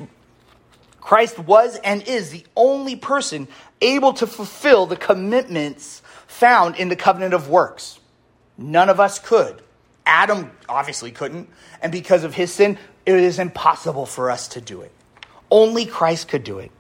Christ 1.02 1.38
was 1.40 1.76
and 1.84 2.02
is 2.04 2.30
the 2.30 2.46
only 2.56 2.96
person 2.96 3.48
able 3.82 4.14
to 4.14 4.28
fulfill 4.28 4.86
the 4.86 4.96
commitments 4.96 6.02
found 6.28 6.78
in 6.78 6.90
the 6.90 6.96
covenant 6.96 7.34
of 7.34 7.50
works. 7.50 8.00
None 8.58 8.90
of 8.90 9.00
us 9.00 9.20
could. 9.20 9.62
Adam 10.06 10.52
obviously 10.70 11.12
couldn't. 11.12 11.50
And 11.82 11.92
because 11.92 12.24
of 12.24 12.34
his 12.34 12.54
sin, 12.54 12.78
it 13.06 13.16
is 13.16 13.40
impossible 13.40 14.06
for 14.06 14.32
us 14.32 14.48
to 14.50 14.62
do 14.62 14.82
it. 14.82 14.92
Only 15.52 15.86
Christ 15.86 16.28
could 16.28 16.44
do 16.44 16.60
it. 16.60 16.72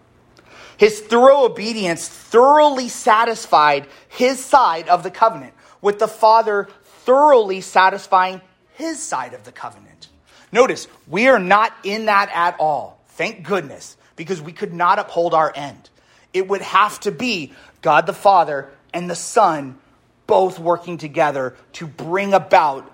His 0.77 0.99
thorough 0.99 1.45
obedience 1.45 2.07
thoroughly 2.07 2.89
satisfied 2.89 3.87
his 4.09 4.43
side 4.43 4.89
of 4.89 5.03
the 5.03 5.11
covenant, 5.11 5.53
with 5.81 5.99
the 5.99 6.07
Father 6.07 6.67
thoroughly 7.05 7.61
satisfying 7.61 8.41
his 8.75 9.01
side 9.01 9.33
of 9.33 9.43
the 9.43 9.51
covenant. 9.51 10.07
Notice, 10.51 10.87
we 11.07 11.27
are 11.27 11.39
not 11.39 11.73
in 11.83 12.05
that 12.05 12.29
at 12.33 12.59
all. 12.59 12.99
Thank 13.09 13.43
goodness, 13.43 13.97
because 14.15 14.41
we 14.41 14.51
could 14.51 14.73
not 14.73 14.99
uphold 14.99 15.33
our 15.33 15.51
end. 15.55 15.89
It 16.33 16.47
would 16.47 16.61
have 16.61 16.99
to 17.01 17.11
be 17.11 17.53
God 17.81 18.05
the 18.05 18.13
Father 18.13 18.69
and 18.93 19.09
the 19.09 19.15
Son 19.15 19.77
both 20.25 20.59
working 20.59 20.97
together 20.97 21.55
to 21.73 21.87
bring 21.87 22.33
about 22.33 22.91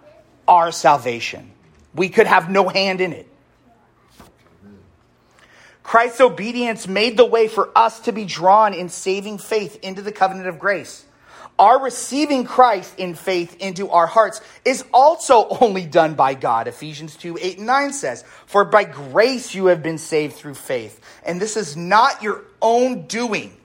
our 0.48 0.72
salvation. 0.72 1.52
We 1.94 2.10
could 2.10 2.28
have 2.28 2.50
no 2.50 2.68
hand 2.68 3.02
in 3.02 3.14
it. 3.14 3.28
Christ's 5.84 6.22
obedience 6.22 6.88
made 6.88 7.18
the 7.18 7.26
way 7.26 7.48
for 7.48 7.72
us 7.76 8.02
to 8.02 8.12
be 8.12 8.26
drawn 8.26 8.74
in 8.74 8.90
saving 8.90 9.40
faith 9.40 9.80
into 9.82 10.02
the 10.02 10.12
covenant 10.12 10.48
of 10.48 10.60
grace. 10.60 11.04
Our 11.60 11.84
receiving 11.84 12.46
Christ 12.46 12.98
in 12.98 13.16
faith 13.16 13.58
into 13.60 13.90
our 13.90 14.08
hearts 14.08 14.40
is 14.64 14.86
also 14.94 15.46
only 15.62 15.86
done 15.86 16.16
by 16.16 16.34
God. 16.34 16.70
Ephesians 16.70 17.18
2 17.18 17.38
8 17.40 17.58
and 17.58 17.68
9 17.68 17.94
says, 17.94 18.24
For 18.46 18.64
by 18.64 18.86
grace 18.86 19.54
you 19.54 19.66
have 19.66 19.84
been 19.84 19.98
saved 19.98 20.36
through 20.36 20.54
faith. 20.54 21.02
And 21.26 21.42
this 21.42 21.58
is 21.58 21.76
not 21.76 22.24
your 22.24 22.46
own 22.62 23.08
doing, 23.08 23.58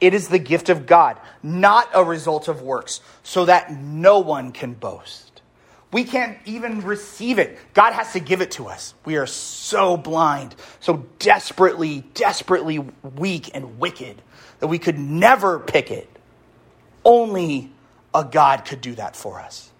it 0.00 0.14
is 0.14 0.28
the 0.28 0.38
gift 0.38 0.70
of 0.70 0.86
God, 0.86 1.20
not 1.42 1.88
a 1.94 2.02
result 2.02 2.48
of 2.48 2.62
works, 2.62 3.00
so 3.22 3.44
that 3.44 3.70
no 3.70 4.20
one 4.20 4.50
can 4.50 4.72
boast. 4.72 5.42
We 5.92 6.02
can't 6.02 6.38
even 6.44 6.80
receive 6.80 7.38
it. 7.38 7.56
God 7.72 7.92
has 7.92 8.14
to 8.14 8.20
give 8.20 8.40
it 8.40 8.50
to 8.52 8.66
us. 8.66 8.94
We 9.04 9.16
are 9.16 9.26
so 9.26 9.96
blind, 9.96 10.56
so 10.80 11.06
desperately, 11.20 12.04
desperately 12.14 12.80
weak 12.80 13.50
and 13.54 13.78
wicked 13.78 14.20
that 14.58 14.66
we 14.66 14.80
could 14.80 14.98
never 14.98 15.60
pick 15.60 15.92
it. 15.92 16.13
Only 17.04 17.70
a 18.14 18.24
God 18.24 18.64
could 18.64 18.80
do 18.80 18.94
that 18.94 19.16
for 19.16 19.40
us. 19.40 19.70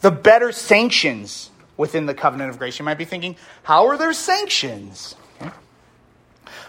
The 0.00 0.10
better 0.10 0.52
sanctions 0.52 1.50
within 1.76 2.06
the 2.06 2.14
covenant 2.14 2.50
of 2.50 2.58
grace. 2.58 2.78
You 2.78 2.84
might 2.84 2.98
be 2.98 3.04
thinking, 3.04 3.36
how 3.62 3.86
are 3.86 3.96
there 3.96 4.12
sanctions? 4.12 5.14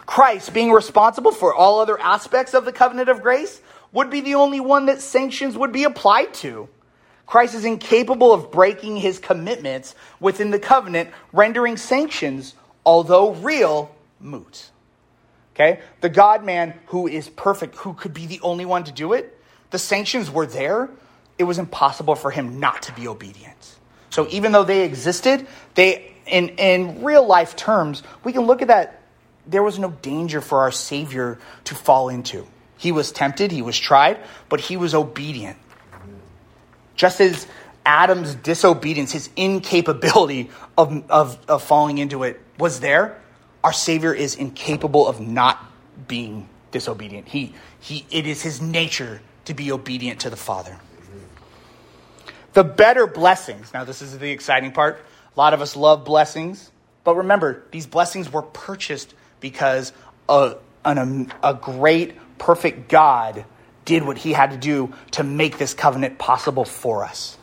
Christ, 0.06 0.54
being 0.54 0.72
responsible 0.72 1.32
for 1.32 1.54
all 1.54 1.80
other 1.80 2.00
aspects 2.00 2.54
of 2.54 2.66
the 2.66 2.74
covenant 2.74 3.10
of 3.10 3.22
grace, 3.22 3.62
would 3.94 4.10
be 4.10 4.22
the 4.22 4.36
only 4.36 4.60
one 4.60 4.88
that 4.88 5.02
sanctions 5.02 5.58
would 5.58 5.72
be 5.72 5.84
applied 5.84 6.34
to. 6.36 6.68
Christ 7.26 7.56
is 7.56 7.64
incapable 7.64 8.34
of 8.34 8.52
breaking 8.52 8.98
his 8.98 9.20
commitments 9.20 9.96
within 10.20 10.52
the 10.52 10.60
covenant, 10.60 11.12
rendering 11.32 11.78
sanctions, 11.78 12.56
although 12.86 13.34
real, 13.36 13.96
moot. 14.20 14.71
Okay? 15.56 15.82
The 16.02 16.10
God 16.10 16.44
man 16.44 16.74
who 16.88 17.08
is 17.08 17.30
perfect, 17.30 17.76
who 17.78 17.94
could 17.94 18.14
be 18.14 18.26
the 18.26 18.40
only 18.42 18.66
one 18.66 18.84
to 18.86 18.92
do 18.92 19.14
it, 19.14 19.38
the 19.70 19.80
sanctions 19.80 20.30
were 20.30 20.46
there. 20.46 20.90
It 21.38 21.44
was 21.44 21.60
impossible 21.60 22.16
for 22.16 22.32
him 22.32 22.60
not 22.60 22.84
to 22.84 22.94
be 22.94 23.08
obedient. 23.08 23.76
So 24.10 24.28
even 24.30 24.52
though 24.52 24.64
they 24.64 24.84
existed, 24.84 25.48
they 25.76 26.12
in, 26.28 26.50
in 26.50 27.04
real 27.04 27.26
life 27.26 27.56
terms, 27.56 28.04
we 28.24 28.34
can 28.34 28.44
look 28.44 28.62
at 28.62 28.68
that. 28.68 29.02
There 29.48 29.64
was 29.64 29.80
no 29.80 29.92
danger 29.92 30.42
for 30.42 30.60
our 30.60 30.72
Savior 30.72 31.40
to 31.66 31.76
fall 31.76 32.10
into. 32.10 32.46
He 32.78 32.92
was 32.92 33.12
tempted, 33.12 33.52
he 33.52 33.62
was 33.62 33.78
tried, 33.78 34.20
but 34.50 34.60
he 34.60 34.78
was 34.78 34.96
obedient. 34.96 35.58
Just 36.96 37.22
as 37.22 37.48
Adam's 37.86 38.36
disobedience, 38.36 39.12
his 39.12 39.30
incapability 39.36 40.50
of, 40.78 41.10
of, 41.10 41.38
of 41.48 41.64
falling 41.64 41.98
into 41.98 42.24
it 42.24 42.40
was 42.58 42.80
there, 42.80 43.21
our 43.64 43.74
Savior 43.74 44.14
is 44.14 44.36
incapable 44.36 45.08
of 45.08 45.20
not 45.20 45.64
being 46.08 46.48
disobedient. 46.72 47.28
He, 47.28 47.54
he, 47.80 48.06
it 48.10 48.26
is 48.26 48.42
his 48.42 48.62
nature 48.62 49.22
to 49.46 49.54
be 49.54 49.72
obedient 49.72 50.22
to 50.22 50.30
the 50.30 50.38
Father. 50.38 50.78
The 52.54 52.64
better 52.64 53.08
blessings. 53.08 53.74
Now, 53.74 53.84
this 53.84 54.02
is 54.02 54.18
the 54.18 54.30
exciting 54.30 54.72
part. 54.72 55.04
A 55.36 55.40
lot 55.40 55.54
of 55.54 55.62
us 55.62 55.76
love 55.76 56.04
blessings, 56.04 56.72
but 57.04 57.16
remember, 57.16 57.64
these 57.72 57.88
blessings 57.88 58.32
were 58.32 58.42
purchased 58.42 59.14
because 59.40 59.94
a, 60.28 60.56
an, 60.84 60.98
um, 60.98 61.28
a 61.44 61.54
great 61.54 62.16
perfect 62.38 62.90
God 62.90 63.46
did 63.86 64.04
what 64.04 64.18
he 64.18 64.34
had 64.34 64.52
to 64.52 64.58
do 64.58 64.94
to 65.12 65.24
make 65.24 65.58
this 65.58 65.74
covenant 65.74 66.18
possible 66.18 66.66
for 66.66 67.04
us. 67.04 67.38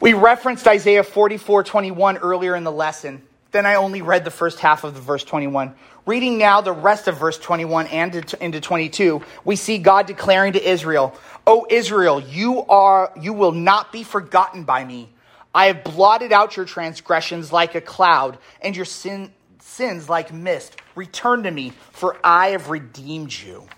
We 0.00 0.14
referenced 0.14 0.66
Isaiah 0.66 1.02
44 1.02 1.64
21 1.64 2.18
earlier 2.18 2.54
in 2.54 2.64
the 2.64 2.72
lesson. 2.72 3.22
Then 3.54 3.66
I 3.66 3.76
only 3.76 4.02
read 4.02 4.24
the 4.24 4.32
first 4.32 4.58
half 4.58 4.82
of 4.82 4.94
the 4.94 5.00
verse 5.00 5.22
21. 5.22 5.76
Reading 6.06 6.38
now 6.38 6.60
the 6.60 6.72
rest 6.72 7.06
of 7.06 7.18
verse 7.18 7.38
21 7.38 7.86
and 7.86 8.34
into 8.40 8.60
22, 8.60 9.22
we 9.44 9.54
see 9.54 9.78
God 9.78 10.08
declaring 10.08 10.54
to 10.54 10.68
Israel, 10.68 11.14
O 11.46 11.64
Israel, 11.70 12.18
you 12.18 12.64
are 12.64 13.12
you 13.18 13.32
will 13.32 13.52
not 13.52 13.92
be 13.92 14.02
forgotten 14.02 14.64
by 14.64 14.84
me. 14.84 15.08
I 15.54 15.66
have 15.66 15.84
blotted 15.84 16.32
out 16.32 16.56
your 16.56 16.66
transgressions 16.66 17.52
like 17.52 17.76
a 17.76 17.80
cloud, 17.80 18.38
and 18.60 18.74
your 18.74 18.84
sin, 18.84 19.32
sins 19.60 20.08
like 20.08 20.32
mist. 20.32 20.74
Return 20.96 21.44
to 21.44 21.50
me, 21.52 21.74
for 21.92 22.16
I 22.24 22.48
have 22.48 22.70
redeemed 22.70 23.32
you. 23.32 23.68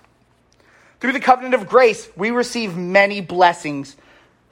Through 1.01 1.13
the 1.13 1.21
covenant 1.21 1.53
of 1.53 1.69
grace, 1.69 2.09
we 2.17 2.31
receive 2.31 2.79
many 2.79 3.21
blessings 3.21 3.95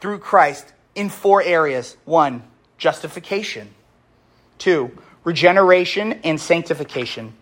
through 0.00 0.18
Christ 0.18 0.70
in 0.94 1.08
four 1.08 1.42
areas. 1.42 1.96
One, 2.04 2.42
justification. 2.76 3.74
Two, 4.58 4.96
regeneration 5.24 6.20
and 6.24 6.40
sanctification. 6.40 7.34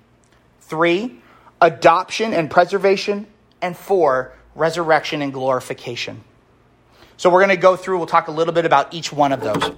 Three, 0.61 1.21
adoption 1.61 2.33
and 2.33 2.51
preservation. 2.51 3.27
And 3.61 3.77
four, 3.77 4.33
resurrection 4.55 5.23
and 5.23 5.33
glorification. 5.33 6.25
So 7.17 7.31
we're 7.31 7.45
going 7.45 7.57
to 7.57 7.63
go 7.63 7.77
through, 7.77 7.99
we'll 7.99 8.07
talk 8.07 8.29
a 8.29 8.33
little 8.33 8.55
bit 8.55 8.65
about 8.65 8.95
each 8.95 9.13
one 9.13 9.33
of 9.33 9.41
those. 9.41 9.73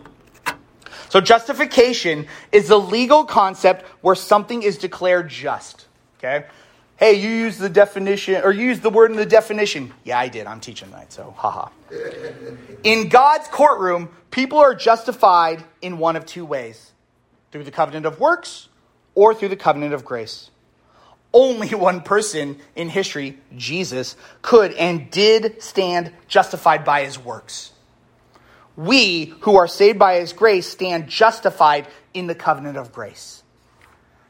So, 1.10 1.20
justification 1.20 2.26
is 2.50 2.68
the 2.68 2.80
legal 2.80 3.24
concept 3.24 3.84
where 4.00 4.16
something 4.16 4.62
is 4.62 4.78
declared 4.78 5.28
just. 5.28 5.86
Okay? 6.18 6.46
Hey, 6.96 7.14
you 7.14 7.28
use 7.28 7.58
the 7.58 7.68
definition, 7.68 8.42
or 8.42 8.50
use 8.50 8.80
the 8.80 8.90
word 8.90 9.10
in 9.10 9.16
the 9.16 9.26
definition. 9.26 9.92
Yeah, 10.02 10.18
I 10.18 10.28
did. 10.28 10.46
I'm 10.46 10.58
teaching 10.58 10.88
tonight, 10.88 11.12
so 11.12 11.34
haha. 11.36 11.68
in 12.82 13.10
God's 13.10 13.46
courtroom, 13.48 14.08
people 14.30 14.58
are 14.58 14.74
justified 14.74 15.62
in 15.82 15.98
one 15.98 16.16
of 16.16 16.26
two 16.26 16.44
ways 16.44 16.93
through 17.54 17.62
the 17.62 17.70
covenant 17.70 18.04
of 18.04 18.18
works 18.18 18.68
or 19.14 19.32
through 19.32 19.50
the 19.50 19.56
covenant 19.56 19.94
of 19.94 20.04
grace. 20.04 20.50
Only 21.32 21.68
one 21.74 22.00
person 22.00 22.58
in 22.74 22.88
history, 22.88 23.38
Jesus, 23.56 24.16
could 24.42 24.72
and 24.72 25.08
did 25.10 25.62
stand 25.62 26.12
justified 26.26 26.84
by 26.84 27.04
his 27.04 27.16
works 27.16 27.70
we 28.76 29.26
who 29.40 29.56
are 29.56 29.68
saved 29.68 29.98
by 29.98 30.16
his 30.16 30.32
grace 30.32 30.68
stand 30.68 31.08
justified 31.08 31.86
in 32.12 32.26
the 32.26 32.34
covenant 32.34 32.76
of 32.76 32.92
grace. 32.92 33.42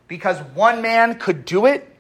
Because 0.07 0.39
one 0.55 0.83
man 0.83 1.19
could 1.19 1.45
do 1.45 1.67
it, 1.67 1.91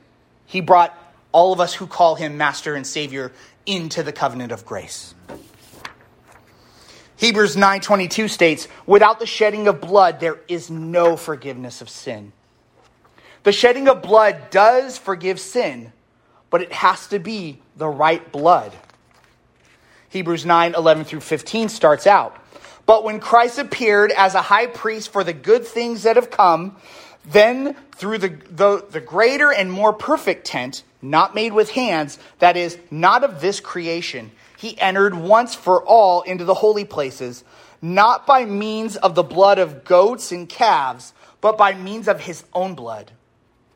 he 0.44 0.60
brought 0.60 0.96
all 1.32 1.52
of 1.52 1.60
us 1.60 1.74
who 1.74 1.87
call 1.87 2.14
him 2.14 2.37
master 2.37 2.74
and 2.74 2.87
savior 2.87 3.32
into 3.66 4.02
the 4.02 4.12
covenant 4.12 4.52
of 4.52 4.66
grace. 4.66 5.14
Hebrews 7.16 7.57
9:22 7.57 8.29
states, 8.29 8.68
"Without 8.87 9.20
the 9.20 9.27
shedding 9.27 9.68
of 9.68 9.81
blood 9.81 10.20
there 10.20 10.38
is 10.48 10.70
no 10.70 11.16
forgiveness 11.16 11.81
of 11.81 11.88
sin." 11.88 12.33
The 13.44 13.53
shedding 13.53 13.88
of 13.88 14.03
blood 14.03 14.50
does 14.50 14.98
forgive 14.98 15.38
sin, 15.38 15.92
but 16.50 16.62
it 16.62 16.72
has 16.72 17.07
to 17.09 17.18
be 17.18 17.61
the 17.77 17.88
right 17.88 18.33
blood. 18.33 18.72
Hebrews 20.09 20.46
9 20.46 20.74
11 20.74 21.05
through 21.05 21.20
15 21.20 21.68
starts 21.68 22.07
out. 22.07 22.37
But 22.87 23.05
when 23.05 23.20
Christ 23.20 23.59
appeared 23.59 24.12
as 24.12 24.35
a 24.35 24.42
high 24.42 24.66
priest 24.66 25.12
for 25.12 25.24
the 25.24 25.33
good 25.33 25.66
things 25.66 26.03
that 26.03 26.16
have 26.16 26.31
come, 26.31 26.77
then 27.24 27.74
through 27.92 28.18
the, 28.18 28.29
the, 28.29 28.85
the, 28.90 29.00
greater 29.00 29.53
and 29.53 29.72
more 29.72 29.92
perfect 29.92 30.46
tent, 30.46 30.83
not 31.00 31.35
made 31.35 31.53
with 31.53 31.70
hands, 31.70 32.18
that 32.38 32.57
is, 32.57 32.79
not 32.90 33.24
of 33.24 33.40
this 33.40 33.61
creation, 33.61 34.31
he 34.64 34.81
entered 34.81 35.14
once 35.14 35.55
for 35.55 35.85
all 35.85 36.22
into 36.22 36.42
the 36.42 36.55
holy 36.55 36.87
places, 36.87 37.44
not 37.83 38.27
by 38.27 38.46
means 38.46 38.96
of 38.96 39.14
the 39.14 39.22
blood 39.22 39.59
of 39.59 39.85
goats 39.85 40.33
and 40.33 40.48
calves, 40.48 41.12
but 41.42 41.59
by 41.59 41.74
means 41.74 42.09
of 42.09 42.20
his 42.20 42.44
own 42.55 42.74
blood, 42.74 43.12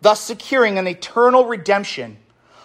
thus 0.01 0.19
securing 0.19 0.79
an 0.79 0.89
eternal 0.89 1.45
redemption. 1.45 2.17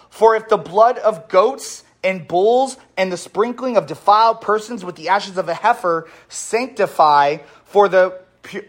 For 0.10 0.38
if 0.38 0.48
the 0.48 0.56
blood 0.56 0.98
of 1.00 1.28
goats 1.28 1.84
and 2.02 2.26
bulls 2.26 2.78
and 2.96 3.12
the 3.12 3.18
sprinkling 3.18 3.76
of 3.76 3.88
defiled 3.88 4.40
persons 4.40 4.86
with 4.86 4.96
the 4.96 5.10
ashes 5.10 5.38
of 5.38 5.50
a 5.50 5.54
heifer 5.54 6.08
sanctify 6.30 7.40
for 7.66 7.90
the, 7.90 8.22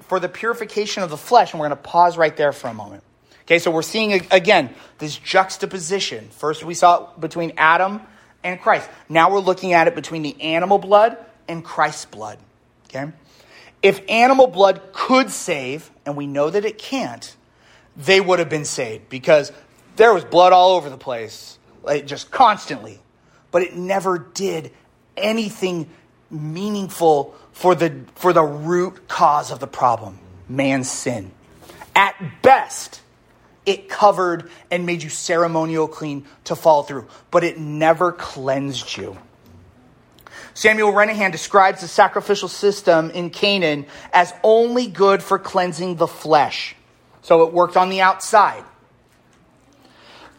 for 0.02 0.18
the 0.18 0.28
purification 0.28 1.04
of 1.04 1.10
the 1.10 1.16
flesh, 1.16 1.52
and 1.52 1.60
we're 1.60 1.68
going 1.68 1.78
to 1.78 1.88
pause 1.88 2.18
right 2.18 2.36
there 2.36 2.50
for 2.50 2.66
a 2.66 2.74
moment. 2.74 3.04
Okay, 3.42 3.60
so 3.60 3.70
we're 3.70 3.82
seeing 3.82 4.14
again 4.32 4.74
this 4.98 5.16
juxtaposition. 5.16 6.26
First, 6.30 6.64
we 6.64 6.74
saw 6.74 7.14
between 7.20 7.52
Adam 7.56 8.00
and 8.44 8.60
Christ. 8.60 8.88
Now 9.08 9.32
we're 9.32 9.40
looking 9.40 9.72
at 9.72 9.88
it 9.88 9.94
between 9.94 10.22
the 10.22 10.40
animal 10.40 10.78
blood 10.78 11.16
and 11.48 11.64
Christ's 11.64 12.04
blood. 12.04 12.38
Okay? 12.88 13.10
If 13.82 14.02
animal 14.08 14.46
blood 14.46 14.80
could 14.92 15.30
save, 15.30 15.90
and 16.06 16.16
we 16.16 16.26
know 16.26 16.50
that 16.50 16.64
it 16.64 16.78
can't, 16.78 17.34
they 17.96 18.20
would 18.20 18.38
have 18.38 18.48
been 18.48 18.64
saved 18.64 19.08
because 19.08 19.50
there 19.96 20.12
was 20.14 20.24
blood 20.24 20.52
all 20.52 20.76
over 20.76 20.88
the 20.90 20.96
place, 20.96 21.58
like 21.82 22.06
just 22.06 22.30
constantly. 22.30 23.00
But 23.50 23.62
it 23.62 23.76
never 23.76 24.18
did 24.18 24.72
anything 25.16 25.88
meaningful 26.30 27.34
for 27.52 27.74
the, 27.74 28.04
for 28.14 28.32
the 28.32 28.42
root 28.42 29.08
cause 29.08 29.50
of 29.50 29.60
the 29.60 29.66
problem 29.66 30.18
man's 30.48 30.90
sin. 30.90 31.30
At 31.94 32.14
best, 32.42 33.00
it 33.66 33.88
covered 33.88 34.50
and 34.70 34.86
made 34.86 35.02
you 35.02 35.08
ceremonial 35.08 35.88
clean 35.88 36.26
to 36.44 36.56
fall 36.56 36.82
through, 36.82 37.08
but 37.30 37.44
it 37.44 37.58
never 37.58 38.12
cleansed 38.12 38.96
you. 38.96 39.16
Samuel 40.54 40.92
Renihan 40.92 41.32
describes 41.32 41.80
the 41.80 41.88
sacrificial 41.88 42.48
system 42.48 43.10
in 43.10 43.30
Canaan 43.30 43.86
as 44.12 44.32
only 44.44 44.86
good 44.86 45.22
for 45.22 45.38
cleansing 45.38 45.96
the 45.96 46.06
flesh. 46.06 46.76
So 47.22 47.42
it 47.42 47.52
worked 47.52 47.76
on 47.76 47.88
the 47.88 48.02
outside. 48.02 48.62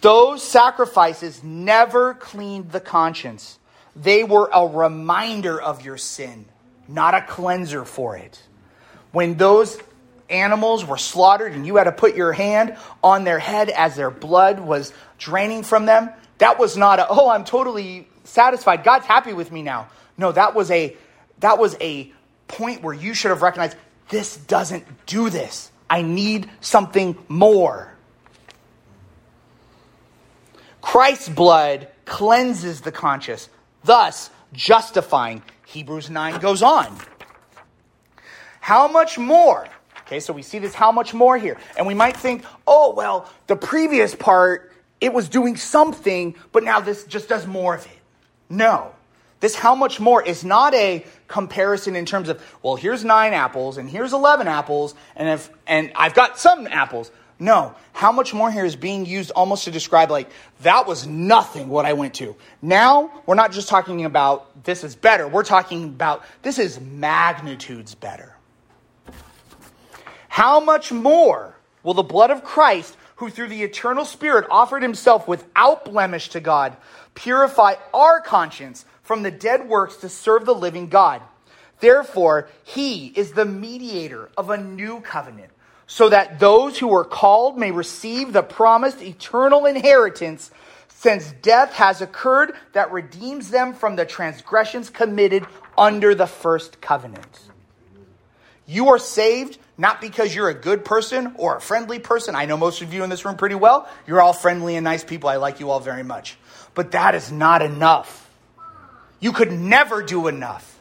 Those 0.02 0.44
sacrifices 0.44 1.44
never 1.44 2.14
cleaned 2.14 2.72
the 2.72 2.80
conscience. 2.80 3.60
They 3.96 4.24
were 4.24 4.50
a 4.54 4.68
reminder 4.68 5.60
of 5.60 5.84
your 5.84 5.98
sin, 5.98 6.46
not 6.88 7.14
a 7.14 7.22
cleanser 7.22 7.84
for 7.86 8.16
it. 8.16 8.42
When 9.12 9.36
those 9.36 9.78
animals 10.30 10.86
were 10.86 10.98
slaughtered 10.98 11.54
and 11.54 11.66
you 11.66 11.76
had 11.76 11.86
to 11.86 11.92
put 11.92 12.16
your 12.16 12.34
hand 12.34 12.78
on 13.04 13.24
their 13.24 13.40
head 13.40 13.70
as 13.70 13.96
their 13.96 14.12
blood 14.12 14.60
was 14.60 14.94
draining 15.18 15.64
from 15.64 15.86
them, 15.86 16.10
that 16.40 16.60
was 16.60 16.76
not 16.76 17.00
a, 17.00 17.08
oh, 17.10 17.30
I'm 17.30 17.46
totally 17.46 18.08
satisfied. 18.24 18.84
God's 18.84 19.06
happy 19.06 19.34
with 19.34 19.52
me 19.52 19.62
now. 19.62 19.88
No, 20.18 20.32
that 20.32 20.56
was 20.56 20.72
a 20.72 20.96
that 21.40 21.60
was 21.60 21.76
a 21.82 22.12
point 22.48 22.82
where 22.82 22.94
you 22.94 23.14
should 23.14 23.30
have 23.30 23.42
recognized 23.42 23.76
this 24.10 24.38
doesn't 24.38 24.86
do 25.06 25.30
this. 25.30 25.72
I 25.90 26.02
need 26.02 26.50
something 26.62 27.18
more. 27.28 27.92
Christ's 30.82 31.30
blood 31.30 31.88
cleanses 32.06 32.82
the 32.82 32.92
conscious, 32.92 33.50
thus 33.84 34.30
justifying. 34.54 35.42
Hebrews 35.66 36.10
9 36.10 36.40
goes 36.40 36.62
on. 36.62 36.96
How 38.62 38.88
much 38.88 39.18
more? 39.18 39.68
Okay, 40.06 40.20
so 40.20 40.34
we 40.34 40.44
see 40.44 40.60
this 40.60 40.76
how 40.76 40.92
much 40.92 41.14
more 41.14 41.38
here. 41.38 41.58
And 41.78 41.88
we 41.88 41.96
might 41.96 42.16
think, 42.16 42.44
oh, 42.68 42.94
well, 42.94 43.28
the 43.48 43.56
previous 43.56 44.14
part, 44.14 44.72
it 45.02 45.12
was 45.12 45.30
doing 45.30 45.58
something, 45.58 46.36
but 46.52 46.64
now 46.64 46.80
this 46.80 47.06
just 47.06 47.28
does 47.28 47.48
more 47.48 47.74
of 47.74 47.86
it. 47.86 48.00
No. 48.48 48.92
This 49.40 49.56
how 49.56 49.74
much 49.74 50.00
more 50.00 50.22
is 50.22 50.44
not 50.44 50.74
a 50.76 51.06
comparison 51.28 51.96
in 51.96 52.06
terms 52.06 52.30
of, 52.30 52.42
well, 52.62 52.76
here's 52.76 53.04
nine 53.04 53.34
apples 53.34 53.78
and 53.78 53.90
here's 53.90 54.14
11 54.14 54.48
apples, 54.48 54.94
and, 55.16 55.28
if, 55.28 55.50
and 55.66 55.92
I've 55.96 56.14
got 56.14 56.40
some 56.40 56.68
apples. 56.68 57.12
No, 57.38 57.76
how 57.92 58.12
much 58.12 58.34
more 58.34 58.50
here 58.50 58.64
is 58.64 58.76
being 58.76 59.06
used 59.06 59.32
almost 59.32 59.66
to 59.66 59.72
describe, 59.72 60.10
like, 60.10 60.30
that 60.62 60.88
was 60.88 61.06
nothing 61.06 61.68
what 61.68 61.86
I 61.86 61.94
went 61.94 62.14
to. 62.16 62.36
Now, 62.62 63.12
we're 63.26 63.36
not 63.36 63.52
just 63.52 63.68
talking 63.68 64.06
about 64.06 64.64
this 64.64 64.84
is 64.84 64.96
better, 64.96 65.28
we're 65.28 65.44
talking 65.44 65.84
about 65.84 66.24
this 66.44 66.60
is 66.60 66.80
magnitudes 66.80 67.94
better. 67.94 68.35
How 70.36 70.60
much 70.60 70.92
more 70.92 71.56
will 71.82 71.94
the 71.94 72.04
blood 72.04 72.30
of 72.30 72.44
Christ, 72.44 72.98
who 73.16 73.30
through 73.30 73.48
the 73.48 73.64
eternal 73.64 74.04
Spirit 74.04 74.46
offered 74.52 74.84
himself 74.84 75.30
without 75.30 75.86
blemish 75.86 76.28
to 76.32 76.42
God, 76.42 76.76
purify 77.14 77.76
our 77.94 78.20
conscience 78.20 78.84
from 79.02 79.24
the 79.24 79.32
dead 79.32 79.70
works 79.70 79.96
to 79.96 80.10
serve 80.10 80.44
the 80.44 80.54
living 80.54 80.90
God. 80.90 81.22
Therefore, 81.80 82.50
he 82.66 83.14
is 83.16 83.32
the 83.32 83.46
mediator 83.46 84.30
of 84.36 84.50
a 84.50 84.58
new 84.58 85.00
covenant, 85.00 85.52
so 85.88 86.10
that 86.10 86.38
those 86.38 86.80
who 86.80 86.94
are 86.94 87.06
called 87.06 87.58
may 87.58 87.72
receive 87.72 88.34
the 88.34 88.44
promised 88.44 89.02
eternal 89.02 89.66
inheritance, 89.66 90.52
since 90.90 91.32
death 91.42 91.72
has 91.76 92.02
occurred 92.02 92.52
that 92.74 92.92
redeems 92.92 93.52
them 93.52 93.74
from 93.74 93.96
the 93.96 94.06
transgressions 94.06 94.90
committed 94.90 95.48
under 95.78 96.14
the 96.14 96.28
first 96.28 96.82
covenant. 96.82 97.40
You 98.66 98.90
are 98.90 99.00
saved 99.00 99.60
not 99.78 100.00
because 100.00 100.34
you're 100.34 100.50
a 100.50 100.54
good 100.54 100.86
person 100.86 101.36
or 101.38 101.58
a 101.58 101.62
friendly 101.62 102.00
person. 102.00 102.36
I 102.36 102.46
know 102.46 102.58
most 102.58 102.82
of 102.82 102.94
you 102.94 103.04
in 103.04 103.10
this 103.10 103.26
room 103.26 103.36
pretty 103.36 103.56
well. 103.56 103.90
You're 104.08 104.22
all 104.22 104.34
friendly 104.34 104.76
and 104.76 104.84
nice 104.84 105.04
people. 105.04 105.30
I 105.30 105.36
like 105.36 105.60
you 105.60 105.70
all 105.70 105.80
very 105.80 106.04
much. 106.04 106.38
But 106.74 106.92
that 106.92 107.16
is 107.16 107.32
not 107.32 107.62
enough. 107.62 108.30
You 109.20 109.32
could 109.32 109.52
never 109.52 110.02
do 110.02 110.28
enough. 110.28 110.78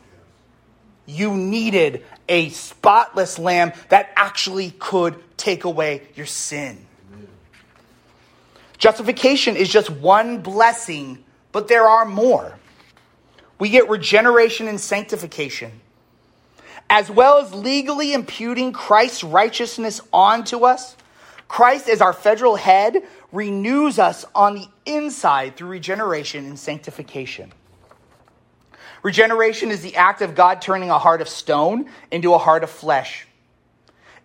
You 1.06 1.34
needed 1.34 2.04
a 2.28 2.48
spotless 2.50 3.38
lamb 3.38 3.72
that 3.88 4.10
actually 4.16 4.70
could 4.70 5.22
take 5.36 5.64
away 5.64 6.02
your 6.14 6.26
sin. 6.26 6.86
Justification 8.78 9.56
is 9.56 9.68
just 9.68 9.90
one 9.90 10.40
blessing, 10.40 11.24
but 11.52 11.68
there 11.68 11.84
are 11.84 12.04
more. 12.04 12.58
We 13.58 13.70
get 13.70 13.88
regeneration 13.88 14.68
and 14.68 14.80
sanctification, 14.80 15.80
as 16.88 17.10
well 17.10 17.38
as 17.38 17.52
legally 17.52 18.12
imputing 18.12 18.72
Christ's 18.72 19.24
righteousness 19.24 20.00
onto 20.12 20.64
us. 20.64 20.96
Christ, 21.48 21.88
as 21.88 22.00
our 22.00 22.12
federal 22.12 22.56
head, 22.56 23.02
renews 23.32 23.98
us 23.98 24.24
on 24.34 24.54
the 24.54 24.66
inside 24.86 25.56
through 25.56 25.68
regeneration 25.68 26.44
and 26.46 26.58
sanctification. 26.58 27.52
Regeneration 29.02 29.70
is 29.70 29.82
the 29.82 29.96
act 29.96 30.22
of 30.22 30.34
God 30.34 30.62
turning 30.62 30.90
a 30.90 30.98
heart 30.98 31.20
of 31.20 31.28
stone 31.28 31.90
into 32.10 32.32
a 32.32 32.38
heart 32.38 32.64
of 32.64 32.70
flesh. 32.70 33.26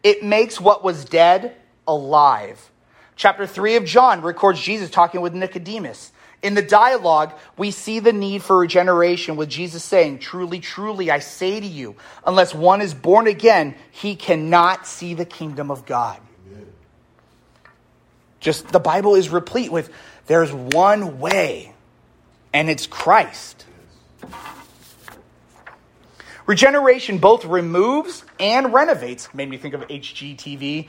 It 0.03 0.23
makes 0.23 0.59
what 0.59 0.83
was 0.83 1.03
dead 1.03 1.55
alive. 1.87 2.71
Chapter 3.17 3.45
3 3.45 3.75
of 3.75 3.85
John 3.85 4.21
records 4.21 4.61
Jesus 4.61 4.89
talking 4.89 5.19
with 5.19 5.33
Nicodemus. 5.33 6.13
In 6.41 6.53
the 6.53 6.61
dialogue, 6.61 7.33
we 7.57 7.71
see 7.71 7.99
the 7.99 8.13
need 8.13 8.41
for 8.43 8.57
regeneration 8.57 9.35
with 9.35 9.49
Jesus 9.49 9.83
saying, 9.83 10.19
Truly, 10.19 10.59
truly, 10.59 11.11
I 11.11 11.19
say 11.19 11.59
to 11.59 11.65
you, 11.65 11.95
unless 12.25 12.55
one 12.55 12.81
is 12.81 12.93
born 12.93 13.27
again, 13.27 13.75
he 13.91 14.15
cannot 14.15 14.87
see 14.87 15.13
the 15.13 15.25
kingdom 15.25 15.69
of 15.69 15.85
God. 15.85 16.19
Just 18.39 18.69
the 18.69 18.79
Bible 18.79 19.15
is 19.15 19.29
replete 19.29 19.71
with 19.71 19.91
there's 20.27 20.53
one 20.53 21.19
way, 21.19 21.73
and 22.53 22.69
it's 22.69 22.87
Christ. 22.87 23.65
Regeneration 26.45 27.19
both 27.19 27.45
removes 27.45 28.25
and 28.39 28.73
renovates. 28.73 29.31
Made 29.35 29.49
me 29.49 29.57
think 29.57 29.75
of 29.75 29.81
HGTV. 29.81 30.87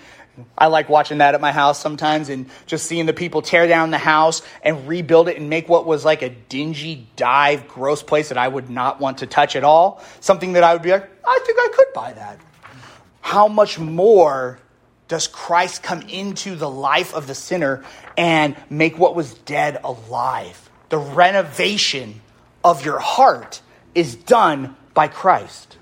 I 0.56 0.66
like 0.66 0.88
watching 0.88 1.18
that 1.18 1.34
at 1.34 1.40
my 1.40 1.52
house 1.52 1.80
sometimes 1.80 2.28
and 2.28 2.48
just 2.66 2.86
seeing 2.86 3.06
the 3.06 3.12
people 3.12 3.42
tear 3.42 3.66
down 3.66 3.90
the 3.90 3.98
house 3.98 4.42
and 4.62 4.86
rebuild 4.88 5.28
it 5.28 5.36
and 5.36 5.48
make 5.48 5.68
what 5.68 5.86
was 5.86 6.04
like 6.04 6.22
a 6.22 6.28
dingy, 6.30 7.06
dive, 7.16 7.68
gross 7.68 8.02
place 8.02 8.28
that 8.28 8.38
I 8.38 8.48
would 8.48 8.70
not 8.70 9.00
want 9.00 9.18
to 9.18 9.26
touch 9.26 9.56
at 9.56 9.64
all. 9.64 10.02
Something 10.20 10.54
that 10.54 10.64
I 10.64 10.72
would 10.72 10.82
be 10.82 10.90
like, 10.90 11.08
I 11.26 11.40
think 11.44 11.58
I 11.58 11.68
could 11.72 11.92
buy 11.94 12.12
that. 12.12 12.40
How 13.20 13.48
much 13.48 13.78
more 13.78 14.58
does 15.08 15.26
Christ 15.26 15.82
come 15.82 16.02
into 16.02 16.54
the 16.54 16.70
life 16.70 17.14
of 17.14 17.26
the 17.26 17.34
sinner 17.34 17.84
and 18.16 18.56
make 18.68 18.98
what 18.98 19.14
was 19.14 19.34
dead 19.34 19.80
alive? 19.82 20.70
The 20.88 20.98
renovation 20.98 22.20
of 22.64 22.84
your 22.84 22.98
heart 22.98 23.60
is 23.94 24.14
done 24.14 24.76
by 24.94 25.08
Christ. 25.08 25.76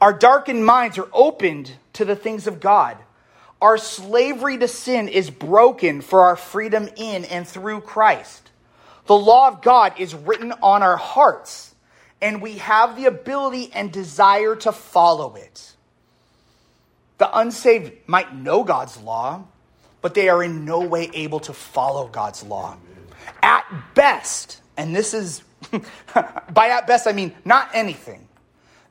Our 0.00 0.12
darkened 0.12 0.64
minds 0.64 0.98
are 0.98 1.08
opened 1.12 1.72
to 1.94 2.04
the 2.04 2.16
things 2.16 2.46
of 2.46 2.60
God. 2.60 2.96
Our 3.60 3.76
slavery 3.76 4.58
to 4.58 4.68
sin 4.68 5.08
is 5.08 5.30
broken 5.30 6.00
for 6.00 6.22
our 6.22 6.36
freedom 6.36 6.88
in 6.96 7.24
and 7.26 7.46
through 7.46 7.82
Christ. 7.82 8.50
The 9.06 9.16
law 9.16 9.48
of 9.48 9.62
God 9.62 9.94
is 9.98 10.14
written 10.14 10.52
on 10.62 10.82
our 10.82 10.96
hearts, 10.96 11.74
and 12.22 12.40
we 12.40 12.58
have 12.58 12.96
the 12.96 13.06
ability 13.06 13.70
and 13.74 13.92
desire 13.92 14.56
to 14.56 14.72
follow 14.72 15.34
it. 15.34 15.72
The 17.18 17.38
unsaved 17.38 17.92
might 18.06 18.34
know 18.34 18.64
God's 18.64 18.96
law, 18.98 19.44
but 20.00 20.14
they 20.14 20.28
are 20.30 20.42
in 20.42 20.64
no 20.64 20.80
way 20.80 21.10
able 21.12 21.40
to 21.40 21.52
follow 21.52 22.08
God's 22.08 22.42
law. 22.42 22.78
At 23.42 23.64
best, 23.94 24.60
and 24.76 24.96
this 24.96 25.12
is 25.12 25.42
by 26.52 26.68
at 26.68 26.86
best, 26.86 27.06
I 27.06 27.12
mean 27.12 27.34
not 27.44 27.68
anything. 27.74 28.26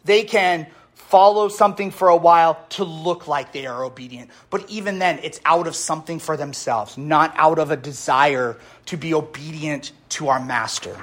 they 0.06 0.24
can 0.24 0.68
follow 1.10 1.47
something 1.47 1.89
for 1.89 2.07
a 2.10 2.16
while 2.16 2.64
to 2.70 2.84
look 2.84 3.28
like 3.28 3.51
they 3.51 3.66
are 3.66 3.84
obedient. 3.84 4.30
But 4.51 4.70
even 4.70 4.99
then, 4.99 5.20
it's 5.24 5.41
out 5.43 5.66
of 5.66 5.76
something 5.76 6.20
for 6.20 6.38
themselves, 6.38 6.99
not 6.99 7.34
out 7.36 7.57
of 7.57 7.72
a 7.72 7.76
desire 7.76 8.57
to 8.86 8.97
be 8.97 9.16
obedient 9.16 9.91
to 10.10 10.30
our 10.30 10.39
master. 10.39 10.95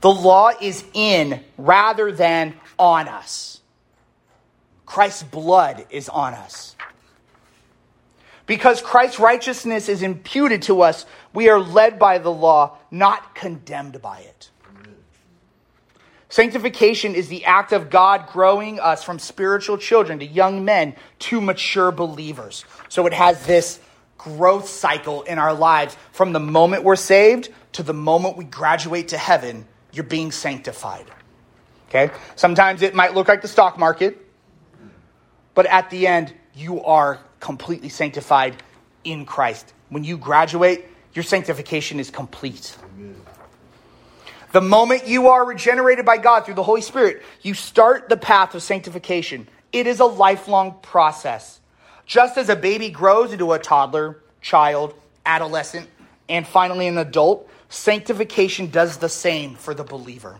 The 0.00 0.10
law 0.10 0.50
is 0.60 0.82
in 0.94 1.44
rather 1.58 2.10
than 2.10 2.54
on 2.78 3.06
us. 3.06 3.60
Christ's 4.86 5.22
blood 5.22 5.84
is 5.90 6.08
on 6.08 6.32
us. 6.32 6.74
Because 8.46 8.80
Christ's 8.80 9.20
righteousness 9.20 9.90
is 9.90 10.02
imputed 10.02 10.62
to 10.62 10.80
us, 10.80 11.04
we 11.34 11.50
are 11.50 11.60
led 11.60 11.98
by 11.98 12.16
the 12.16 12.32
law, 12.32 12.78
not 12.90 13.34
condemned 13.34 14.00
by 14.00 14.20
it. 14.20 14.50
Sanctification 16.32 17.14
is 17.14 17.28
the 17.28 17.44
act 17.44 17.72
of 17.72 17.90
God 17.90 18.26
growing 18.28 18.80
us 18.80 19.04
from 19.04 19.18
spiritual 19.18 19.76
children 19.76 20.20
to 20.20 20.24
young 20.24 20.64
men 20.64 20.96
to 21.18 21.42
mature 21.42 21.92
believers. 21.92 22.64
So 22.88 23.06
it 23.06 23.12
has 23.12 23.44
this 23.44 23.78
growth 24.16 24.66
cycle 24.66 25.24
in 25.24 25.38
our 25.38 25.52
lives 25.52 25.94
from 26.12 26.32
the 26.32 26.40
moment 26.40 26.84
we're 26.84 26.96
saved 26.96 27.50
to 27.72 27.82
the 27.82 27.92
moment 27.92 28.38
we 28.38 28.44
graduate 28.46 29.08
to 29.08 29.18
heaven, 29.18 29.66
you're 29.92 30.04
being 30.04 30.32
sanctified. 30.32 31.04
Okay? 31.90 32.10
Sometimes 32.34 32.80
it 32.80 32.94
might 32.94 33.12
look 33.12 33.28
like 33.28 33.42
the 33.42 33.48
stock 33.48 33.78
market, 33.78 34.16
but 35.52 35.66
at 35.66 35.90
the 35.90 36.06
end, 36.06 36.32
you 36.54 36.82
are 36.82 37.20
completely 37.40 37.90
sanctified 37.90 38.56
in 39.04 39.26
Christ. 39.26 39.74
When 39.90 40.02
you 40.02 40.16
graduate, 40.16 40.86
your 41.12 41.24
sanctification 41.24 42.00
is 42.00 42.10
complete. 42.10 42.74
Amen. 42.96 43.16
The 44.52 44.60
moment 44.60 45.06
you 45.06 45.28
are 45.28 45.44
regenerated 45.44 46.04
by 46.04 46.18
God 46.18 46.44
through 46.44 46.54
the 46.54 46.62
Holy 46.62 46.82
Spirit, 46.82 47.22
you 47.40 47.54
start 47.54 48.10
the 48.10 48.18
path 48.18 48.54
of 48.54 48.62
sanctification. 48.62 49.48
It 49.72 49.86
is 49.86 49.98
a 50.00 50.04
lifelong 50.04 50.78
process. 50.82 51.58
Just 52.04 52.36
as 52.36 52.50
a 52.50 52.56
baby 52.56 52.90
grows 52.90 53.32
into 53.32 53.52
a 53.52 53.58
toddler, 53.58 54.20
child, 54.42 54.94
adolescent, 55.24 55.88
and 56.28 56.46
finally 56.46 56.86
an 56.86 56.98
adult, 56.98 57.48
sanctification 57.70 58.66
does 58.66 58.98
the 58.98 59.08
same 59.08 59.54
for 59.54 59.72
the 59.72 59.84
believer. 59.84 60.38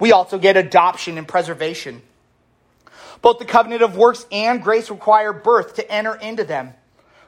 We 0.00 0.10
also 0.10 0.36
get 0.38 0.56
adoption 0.56 1.18
and 1.18 1.28
preservation. 1.28 2.02
Both 3.20 3.38
the 3.38 3.44
covenant 3.44 3.82
of 3.82 3.96
works 3.96 4.26
and 4.32 4.60
grace 4.60 4.90
require 4.90 5.32
birth 5.32 5.74
to 5.74 5.88
enter 5.88 6.16
into 6.16 6.42
them. 6.42 6.74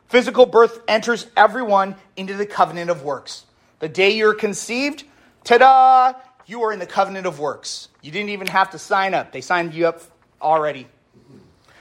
Physical 0.08 0.46
birth 0.46 0.80
enters 0.88 1.28
everyone 1.36 1.94
into 2.16 2.34
the 2.34 2.46
covenant 2.46 2.90
of 2.90 3.04
works. 3.04 3.46
The 3.78 3.88
day 3.88 4.10
you're 4.10 4.34
conceived, 4.34 5.04
ta 5.44 5.58
da, 5.58 6.12
you 6.46 6.62
are 6.62 6.72
in 6.72 6.78
the 6.78 6.86
covenant 6.86 7.26
of 7.26 7.38
works. 7.38 7.88
You 8.02 8.10
didn't 8.10 8.30
even 8.30 8.48
have 8.48 8.70
to 8.70 8.78
sign 8.78 9.14
up, 9.14 9.32
they 9.32 9.40
signed 9.40 9.74
you 9.74 9.86
up 9.86 10.00
already. 10.40 10.88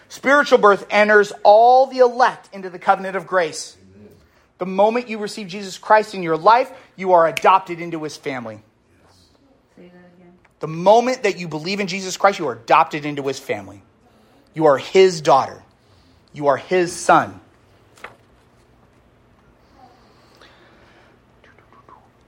Spiritual 0.10 0.60
birth 0.60 0.86
enters 0.92 1.34
all 1.44 1.88
the 1.88 1.98
elect 1.98 2.50
into 2.54 2.70
the 2.70 2.78
covenant 2.78 3.16
of 3.16 3.26
grace. 3.26 3.76
The 4.60 4.66
moment 4.68 5.10
you 5.10 5.18
receive 5.18 5.48
Jesus 5.48 5.78
Christ 5.78 6.14
in 6.14 6.22
your 6.22 6.38
life, 6.38 6.72
you 6.96 7.14
are 7.14 7.28
adopted 7.28 7.82
into 7.82 8.04
his 8.04 8.16
family. 8.16 8.60
The 10.60 10.68
moment 10.68 11.24
that 11.24 11.38
you 11.40 11.48
believe 11.48 11.80
in 11.80 11.88
Jesus 11.88 12.16
Christ, 12.16 12.40
you 12.40 12.48
are 12.48 12.54
adopted 12.54 13.06
into 13.06 13.24
his 13.24 13.40
family. 13.40 13.82
You 14.54 14.68
are 14.68 14.78
his 14.78 15.20
daughter. 15.20 15.62
You 16.32 16.48
are 16.48 16.58
his 16.58 16.94
son. 16.94 17.42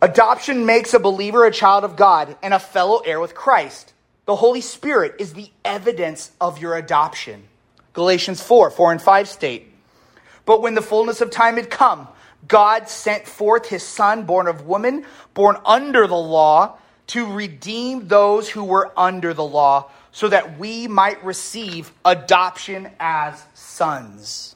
Adoption 0.05 0.67
makes 0.67 0.93
a 0.93 0.99
believer 0.99 1.45
a 1.45 1.51
child 1.51 1.83
of 1.83 1.95
God 1.95 2.37
and 2.43 2.53
a 2.53 2.59
fellow 2.59 2.99
heir 2.99 3.19
with 3.19 3.33
Christ. 3.33 3.91
The 4.27 4.35
Holy 4.35 4.61
Spirit 4.61 5.15
is 5.17 5.33
the 5.33 5.49
evidence 5.63 6.29
of 6.39 6.61
your 6.61 6.75
adoption. 6.75 7.45
Galatians 7.93 8.39
4 8.39 8.69
4 8.69 8.91
and 8.91 9.01
5 9.01 9.27
state. 9.27 9.73
But 10.45 10.61
when 10.61 10.75
the 10.75 10.83
fullness 10.83 11.21
of 11.21 11.31
time 11.31 11.55
had 11.55 11.71
come, 11.71 12.07
God 12.47 12.87
sent 12.87 13.27
forth 13.27 13.65
his 13.65 13.81
Son, 13.81 14.25
born 14.25 14.45
of 14.45 14.67
woman, 14.67 15.07
born 15.33 15.57
under 15.65 16.05
the 16.05 16.13
law, 16.13 16.77
to 17.07 17.25
redeem 17.25 18.07
those 18.07 18.47
who 18.47 18.63
were 18.63 18.91
under 18.95 19.33
the 19.33 19.43
law 19.43 19.89
so 20.11 20.29
that 20.29 20.59
we 20.59 20.87
might 20.87 21.23
receive 21.25 21.91
adoption 22.05 22.91
as 22.99 23.43
sons. 23.55 24.55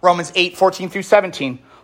Romans 0.00 0.32
8, 0.34 0.56
14 0.56 0.88
through 0.88 1.02
17. 1.02 1.58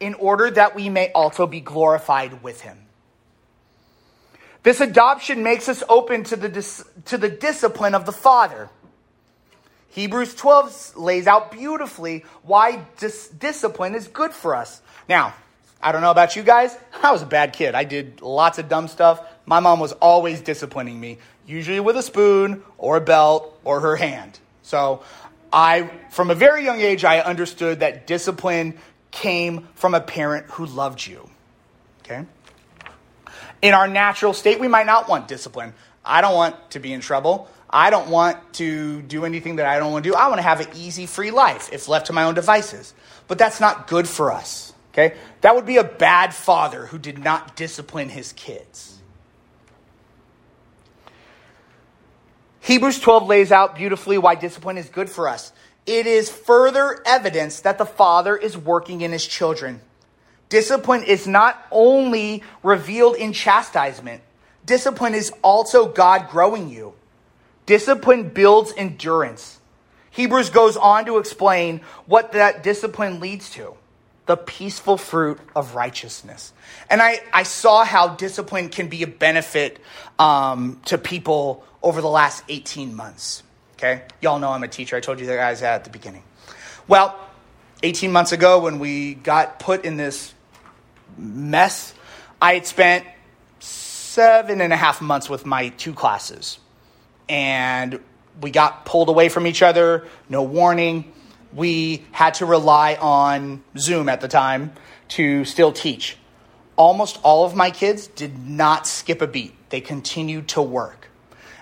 in 0.00 0.14
order 0.14 0.50
that 0.50 0.74
we 0.74 0.88
may 0.88 1.12
also 1.12 1.46
be 1.46 1.60
glorified 1.60 2.42
with 2.42 2.62
him. 2.62 2.78
This 4.62 4.80
adoption 4.80 5.42
makes 5.42 5.68
us 5.68 5.82
open 5.88 6.24
to 6.24 6.36
the, 6.36 6.48
dis- 6.48 6.84
to 7.06 7.16
the 7.16 7.28
discipline 7.28 7.94
of 7.94 8.04
the 8.04 8.12
Father. 8.12 8.68
Hebrews 9.90 10.34
12 10.34 10.96
lays 10.96 11.26
out 11.26 11.52
beautifully 11.52 12.24
why 12.42 12.84
dis- 12.98 13.28
discipline 13.28 13.94
is 13.94 14.08
good 14.08 14.32
for 14.32 14.54
us. 14.54 14.80
Now, 15.08 15.34
I 15.82 15.92
don't 15.92 16.02
know 16.02 16.10
about 16.10 16.36
you 16.36 16.42
guys. 16.42 16.76
I 17.02 17.10
was 17.12 17.22
a 17.22 17.26
bad 17.26 17.54
kid. 17.54 17.74
I 17.74 17.84
did 17.84 18.20
lots 18.20 18.58
of 18.58 18.68
dumb 18.68 18.88
stuff. 18.88 19.20
My 19.46 19.60
mom 19.60 19.80
was 19.80 19.92
always 19.92 20.40
disciplining 20.42 21.00
me 21.00 21.18
usually 21.50 21.80
with 21.80 21.96
a 21.96 22.02
spoon 22.02 22.62
or 22.78 22.96
a 22.96 23.00
belt 23.00 23.58
or 23.64 23.80
her 23.80 23.96
hand. 23.96 24.38
So 24.62 25.02
I, 25.52 25.90
from 26.10 26.30
a 26.30 26.34
very 26.34 26.64
young 26.64 26.80
age, 26.80 27.04
I 27.04 27.20
understood 27.20 27.80
that 27.80 28.06
discipline 28.06 28.78
came 29.10 29.68
from 29.74 29.94
a 29.94 30.00
parent 30.00 30.46
who 30.50 30.66
loved 30.66 31.06
you. 31.06 31.28
Okay? 32.02 32.24
In 33.62 33.74
our 33.74 33.88
natural 33.88 34.32
state, 34.32 34.60
we 34.60 34.68
might 34.68 34.86
not 34.86 35.08
want 35.08 35.28
discipline. 35.28 35.74
I 36.04 36.20
don't 36.20 36.34
want 36.34 36.70
to 36.72 36.80
be 36.80 36.92
in 36.92 37.00
trouble. 37.00 37.48
I 37.68 37.90
don't 37.90 38.08
want 38.08 38.54
to 38.54 39.02
do 39.02 39.24
anything 39.24 39.56
that 39.56 39.66
I 39.66 39.78
don't 39.78 39.92
want 39.92 40.04
to 40.04 40.10
do. 40.10 40.16
I 40.16 40.28
want 40.28 40.38
to 40.38 40.42
have 40.42 40.60
an 40.60 40.68
easy, 40.74 41.06
free 41.06 41.30
life 41.30 41.70
if 41.72 41.88
left 41.88 42.06
to 42.06 42.12
my 42.12 42.24
own 42.24 42.34
devices. 42.34 42.94
But 43.28 43.38
that's 43.38 43.60
not 43.60 43.86
good 43.86 44.08
for 44.08 44.32
us. 44.32 44.72
Okay? 44.92 45.14
That 45.42 45.54
would 45.54 45.66
be 45.66 45.76
a 45.76 45.84
bad 45.84 46.34
father 46.34 46.86
who 46.86 46.98
did 46.98 47.18
not 47.18 47.54
discipline 47.54 48.08
his 48.08 48.32
kids. 48.32 48.96
Hebrews 52.60 53.00
12 53.00 53.26
lays 53.26 53.52
out 53.52 53.74
beautifully 53.74 54.18
why 54.18 54.34
discipline 54.34 54.76
is 54.76 54.88
good 54.88 55.08
for 55.08 55.28
us. 55.28 55.52
It 55.90 56.06
is 56.06 56.30
further 56.30 57.02
evidence 57.04 57.62
that 57.62 57.76
the 57.76 57.84
Father 57.84 58.36
is 58.36 58.56
working 58.56 59.00
in 59.00 59.10
his 59.10 59.26
children. 59.26 59.80
Discipline 60.48 61.02
is 61.02 61.26
not 61.26 61.66
only 61.72 62.44
revealed 62.62 63.16
in 63.16 63.32
chastisement, 63.32 64.22
discipline 64.64 65.14
is 65.14 65.32
also 65.42 65.88
God 65.88 66.28
growing 66.30 66.68
you. 66.68 66.92
Discipline 67.66 68.28
builds 68.28 68.72
endurance. 68.76 69.58
Hebrews 70.12 70.50
goes 70.50 70.76
on 70.76 71.06
to 71.06 71.18
explain 71.18 71.80
what 72.06 72.30
that 72.32 72.62
discipline 72.62 73.18
leads 73.18 73.50
to 73.50 73.74
the 74.26 74.36
peaceful 74.36 74.96
fruit 74.96 75.40
of 75.56 75.74
righteousness. 75.74 76.52
And 76.88 77.02
I, 77.02 77.20
I 77.32 77.42
saw 77.42 77.84
how 77.84 78.14
discipline 78.14 78.68
can 78.68 78.86
be 78.86 79.02
a 79.02 79.08
benefit 79.08 79.80
um, 80.20 80.80
to 80.84 80.98
people 80.98 81.64
over 81.82 82.00
the 82.00 82.08
last 82.08 82.44
18 82.48 82.94
months. 82.94 83.42
Okay? 83.80 84.02
Y'all 84.20 84.38
know 84.38 84.50
I'm 84.50 84.62
a 84.62 84.68
teacher. 84.68 84.94
I 84.94 85.00
told 85.00 85.20
you 85.20 85.26
that 85.26 85.36
guys 85.36 85.62
at 85.62 85.84
the 85.84 85.90
beginning. 85.90 86.22
Well, 86.86 87.18
18 87.82 88.12
months 88.12 88.32
ago, 88.32 88.60
when 88.60 88.78
we 88.78 89.14
got 89.14 89.58
put 89.58 89.86
in 89.86 89.96
this 89.96 90.34
mess, 91.16 91.94
I 92.42 92.54
had 92.54 92.66
spent 92.66 93.06
seven 93.58 94.60
and 94.60 94.74
a 94.74 94.76
half 94.76 95.00
months 95.00 95.30
with 95.30 95.46
my 95.46 95.70
two 95.70 95.94
classes. 95.94 96.58
And 97.26 98.00
we 98.42 98.50
got 98.50 98.84
pulled 98.84 99.08
away 99.08 99.30
from 99.30 99.46
each 99.46 99.62
other, 99.62 100.06
no 100.28 100.42
warning. 100.42 101.10
We 101.54 102.04
had 102.12 102.34
to 102.34 102.46
rely 102.46 102.96
on 103.00 103.62
Zoom 103.78 104.10
at 104.10 104.20
the 104.20 104.28
time 104.28 104.72
to 105.08 105.46
still 105.46 105.72
teach. 105.72 106.18
Almost 106.76 107.18
all 107.22 107.46
of 107.46 107.56
my 107.56 107.70
kids 107.70 108.08
did 108.08 108.46
not 108.46 108.86
skip 108.86 109.22
a 109.22 109.26
beat, 109.26 109.54
they 109.70 109.80
continued 109.80 110.48
to 110.48 110.60
work. 110.60 111.09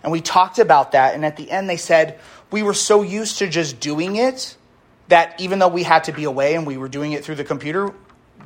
And 0.03 0.13
we 0.13 0.21
talked 0.21 0.59
about 0.59 0.93
that. 0.93 1.15
And 1.15 1.25
at 1.25 1.37
the 1.37 1.51
end, 1.51 1.69
they 1.69 1.77
said, 1.77 2.19
we 2.51 2.63
were 2.63 2.75
so 2.75 3.03
used 3.03 3.39
to 3.39 3.49
just 3.49 3.81
doing 3.81 4.17
it 4.17 4.57
that 5.09 5.41
even 5.41 5.59
though 5.59 5.69
we 5.69 5.83
had 5.83 6.05
to 6.05 6.13
be 6.13 6.25
away 6.25 6.55
and 6.55 6.67
we 6.67 6.77
were 6.77 6.89
doing 6.89 7.13
it 7.13 7.25
through 7.25 7.37
the 7.37 7.45
computer, 7.45 7.93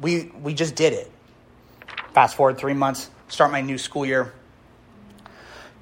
we, 0.00 0.32
we 0.42 0.54
just 0.54 0.74
did 0.74 0.92
it. 0.92 1.10
Fast 2.14 2.36
forward 2.36 2.58
three 2.58 2.74
months, 2.74 3.10
start 3.28 3.52
my 3.52 3.60
new 3.60 3.78
school 3.78 4.06
year. 4.06 4.32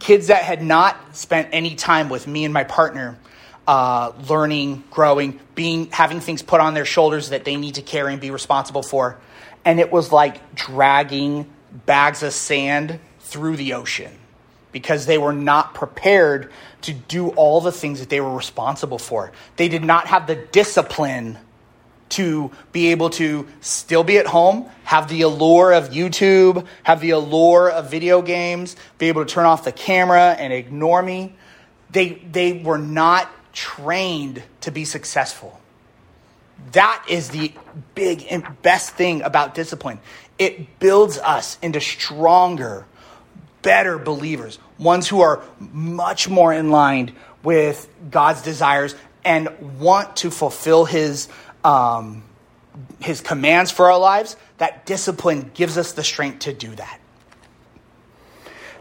kids 0.00 0.28
that 0.28 0.42
had 0.42 0.62
not 0.62 1.14
spent 1.14 1.48
any 1.52 1.76
time 1.76 2.08
with 2.08 2.26
me 2.26 2.44
and 2.44 2.52
my 2.52 2.64
partner 2.64 3.18
uh, 3.68 4.12
learning, 4.28 4.82
growing, 4.90 5.38
being 5.54 5.90
having 5.90 6.18
things 6.20 6.42
put 6.42 6.60
on 6.60 6.74
their 6.74 6.84
shoulders 6.86 7.28
that 7.28 7.44
they 7.44 7.54
need 7.56 7.76
to 7.76 7.82
carry 7.82 8.12
and 8.12 8.20
be 8.20 8.32
responsible 8.32 8.82
for. 8.82 9.20
And 9.64 9.78
it 9.78 9.92
was 9.92 10.10
like 10.10 10.54
dragging 10.54 11.48
bags 11.86 12.24
of 12.24 12.32
sand 12.32 12.98
through 13.20 13.56
the 13.56 13.74
ocean 13.74 14.10
because 14.72 15.06
they 15.06 15.18
were 15.18 15.32
not 15.32 15.74
prepared 15.74 16.50
to 16.82 16.92
do 16.92 17.28
all 17.30 17.60
the 17.60 17.72
things 17.72 18.00
that 18.00 18.08
they 18.08 18.20
were 18.20 18.34
responsible 18.34 18.98
for. 18.98 19.32
They 19.56 19.68
did 19.68 19.84
not 19.84 20.06
have 20.06 20.26
the 20.26 20.36
discipline 20.36 21.38
to 22.10 22.50
be 22.72 22.88
able 22.88 23.10
to 23.10 23.46
still 23.60 24.02
be 24.04 24.18
at 24.18 24.26
home, 24.26 24.68
have 24.84 25.08
the 25.08 25.22
allure 25.22 25.72
of 25.72 25.90
YouTube, 25.90 26.66
have 26.82 27.00
the 27.00 27.10
allure 27.10 27.70
of 27.70 27.90
video 27.90 28.20
games, 28.20 28.76
be 28.98 29.06
able 29.06 29.24
to 29.24 29.32
turn 29.32 29.46
off 29.46 29.64
the 29.64 29.72
camera 29.72 30.34
and 30.38 30.52
ignore 30.52 31.02
me. 31.02 31.34
They, 31.90 32.14
they 32.30 32.52
were 32.52 32.78
not 32.78 33.30
trained 33.52 34.42
to 34.62 34.70
be 34.70 34.84
successful. 34.84 35.60
That 36.72 37.04
is 37.08 37.30
the 37.30 37.52
big 37.94 38.26
and 38.30 38.44
best 38.62 38.94
thing 38.94 39.22
about 39.22 39.54
discipline. 39.54 40.00
It 40.38 40.78
builds 40.78 41.18
us 41.18 41.58
into 41.62 41.80
stronger, 41.80 42.86
better 43.62 43.98
believers, 43.98 44.58
ones 44.78 45.08
who 45.08 45.20
are 45.20 45.42
much 45.58 46.28
more 46.28 46.52
in 46.52 46.70
line 46.70 47.14
with 47.42 47.88
God's 48.10 48.42
desires 48.42 48.94
and 49.24 49.78
want 49.78 50.16
to 50.16 50.30
fulfill 50.30 50.84
His 50.84 51.28
um, 51.64 52.22
His 53.00 53.20
commands 53.20 53.70
for 53.70 53.90
our 53.90 53.98
lives. 53.98 54.36
That 54.58 54.86
discipline 54.86 55.50
gives 55.54 55.78
us 55.78 55.92
the 55.92 56.04
strength 56.04 56.40
to 56.40 56.52
do 56.52 56.74
that. 56.74 57.00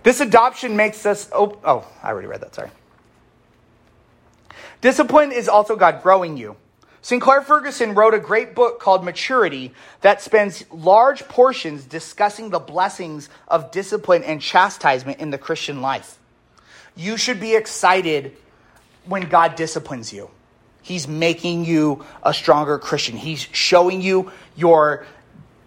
This 0.04 0.22
adoption 0.22 0.76
makes 0.76 1.06
us. 1.06 1.30
Oh, 1.34 1.58
oh, 1.64 1.88
I 2.02 2.10
already 2.10 2.28
read 2.28 2.42
that. 2.42 2.56
Sorry. 2.56 2.70
Discipline 4.82 5.32
is 5.32 5.50
also 5.50 5.76
God 5.76 6.02
growing 6.02 6.38
you. 6.38 6.56
Sinclair 7.02 7.42
Ferguson 7.42 7.96
wrote 7.96 8.14
a 8.14 8.20
great 8.20 8.56
book 8.56 8.80
called 8.80 9.06
Maturity 9.06 9.74
that 10.02 10.22
spends 10.22 10.66
large 10.72 11.28
portions 11.28 11.86
discussing 11.86 12.50
the 12.50 12.60
blessings 12.60 13.30
of 13.48 13.72
discipline 13.72 14.24
and 14.24 14.42
chastisement 14.42 15.20
in 15.20 15.30
the 15.30 15.38
Christian 15.38 15.82
life. 15.82 16.20
You 16.96 17.16
should 17.18 17.40
be 17.40 17.56
excited 17.56 18.36
when 19.06 19.30
God 19.30 19.56
disciplines 19.56 20.12
you. 20.12 20.30
He's 20.82 21.08
making 21.08 21.66
you 21.66 22.06
a 22.24 22.34
stronger 22.34 22.78
Christian. 22.80 23.16
He's 23.16 23.42
showing 23.52 24.02
you 24.02 24.32
your 24.56 25.06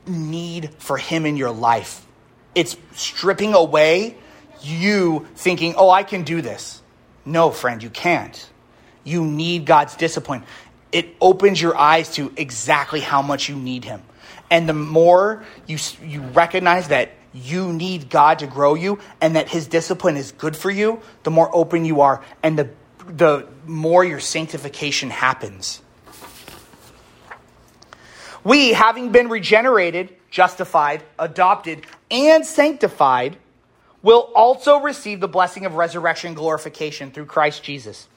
need 0.06 0.70
for 0.78 0.98
Him 0.98 1.24
in 1.24 1.36
your 1.36 1.50
life. 1.50 2.04
It's 2.54 2.76
stripping 2.92 3.54
away 3.54 4.16
you 4.62 5.26
thinking, 5.34 5.74
oh, 5.76 5.90
I 5.90 6.02
can 6.02 6.24
do 6.24 6.42
this. 6.42 6.82
No, 7.24 7.50
friend, 7.50 7.82
you 7.82 7.90
can't. 7.90 8.50
You 9.04 9.24
need 9.24 9.64
God's 9.64 9.96
discipline 9.96 10.44
it 10.92 11.16
opens 11.20 11.60
your 11.60 11.76
eyes 11.76 12.14
to 12.14 12.32
exactly 12.36 13.00
how 13.00 13.22
much 13.22 13.48
you 13.48 13.56
need 13.56 13.84
him. 13.84 14.02
And 14.50 14.68
the 14.68 14.74
more 14.74 15.44
you, 15.66 15.78
you 16.04 16.20
recognize 16.20 16.88
that 16.88 17.12
you 17.32 17.72
need 17.72 18.10
God 18.10 18.40
to 18.40 18.46
grow 18.46 18.74
you 18.74 18.98
and 19.20 19.36
that 19.36 19.48
his 19.48 19.66
discipline 19.66 20.18
is 20.18 20.32
good 20.32 20.54
for 20.54 20.70
you, 20.70 21.00
the 21.22 21.30
more 21.30 21.50
open 21.54 21.86
you 21.86 22.02
are 22.02 22.22
and 22.42 22.58
the, 22.58 22.68
the 23.06 23.48
more 23.66 24.04
your 24.04 24.20
sanctification 24.20 25.08
happens. 25.08 25.80
We, 28.44 28.72
having 28.72 29.12
been 29.12 29.28
regenerated, 29.28 30.14
justified, 30.30 31.02
adopted, 31.18 31.86
and 32.10 32.44
sanctified, 32.44 33.36
will 34.02 34.30
also 34.34 34.80
receive 34.80 35.20
the 35.20 35.28
blessing 35.28 35.64
of 35.64 35.74
resurrection 35.74 36.34
glorification 36.34 37.12
through 37.12 37.26
Christ 37.26 37.62
Jesus. 37.62 38.08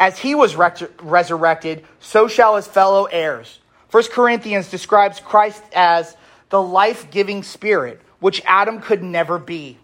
As 0.00 0.18
he 0.18 0.34
was 0.34 0.56
resurrected, 0.56 1.84
so 2.00 2.26
shall 2.26 2.56
his 2.56 2.66
fellow 2.66 3.04
heirs. 3.04 3.58
1 3.90 4.04
Corinthians 4.04 4.70
describes 4.70 5.20
Christ 5.20 5.62
as 5.74 6.16
the 6.48 6.62
life 6.62 7.10
giving 7.10 7.42
spirit, 7.42 8.00
which 8.18 8.40
Adam 8.46 8.80
could 8.80 9.02
never 9.02 9.38
be. 9.38 9.76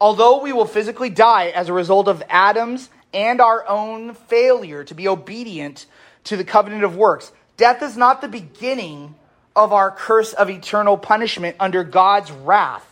Although 0.00 0.40
we 0.40 0.52
will 0.52 0.66
physically 0.66 1.10
die 1.10 1.48
as 1.48 1.68
a 1.68 1.72
result 1.72 2.06
of 2.06 2.22
Adam's 2.28 2.90
and 3.12 3.40
our 3.40 3.68
own 3.68 4.14
failure 4.14 4.84
to 4.84 4.94
be 4.94 5.08
obedient 5.08 5.86
to 6.24 6.36
the 6.36 6.44
covenant 6.44 6.84
of 6.84 6.94
works, 6.94 7.32
death 7.56 7.82
is 7.82 7.96
not 7.96 8.20
the 8.20 8.28
beginning 8.28 9.16
of 9.56 9.72
our 9.72 9.90
curse 9.90 10.32
of 10.32 10.48
eternal 10.48 10.96
punishment 10.96 11.56
under 11.58 11.82
God's 11.82 12.30
wrath. 12.30 12.86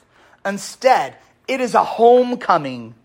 Instead, 0.44 1.14
it 1.46 1.60
is 1.60 1.74
a 1.74 1.84
homecoming 1.84 2.96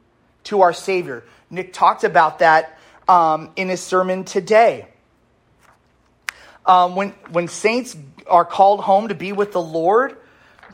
to 0.46 0.62
our 0.62 0.74
Savior. 0.74 1.24
Nick 1.52 1.72
talked 1.72 2.04
about 2.04 2.40
that 2.40 2.80
um, 3.08 3.52
in 3.56 3.70
his 3.70 3.82
sermon 3.82 4.24
today. 4.24 4.88
Um, 6.66 6.96
when, 6.96 7.10
when 7.32 7.48
saints 7.48 7.96
are 8.28 8.46
called 8.46 8.82
home 8.82 9.10
to 9.10 9.16
be 9.16 9.32
with 9.32 9.52
the 9.52 9.62
Lord, 9.62 10.18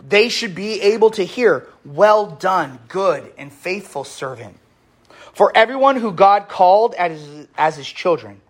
they 0.07 0.29
should 0.29 0.55
be 0.55 0.81
able 0.81 1.11
to 1.11 1.23
hear, 1.23 1.67
Well 1.83 2.27
done, 2.27 2.79
good 2.87 3.31
and 3.37 3.51
faithful 3.51 4.03
servant. 4.03 4.57
For 5.33 5.51
everyone 5.55 5.97
who 5.97 6.11
God 6.11 6.47
called 6.47 6.93
as, 6.95 7.47
as 7.57 7.77
his 7.77 7.87
children. 7.87 8.41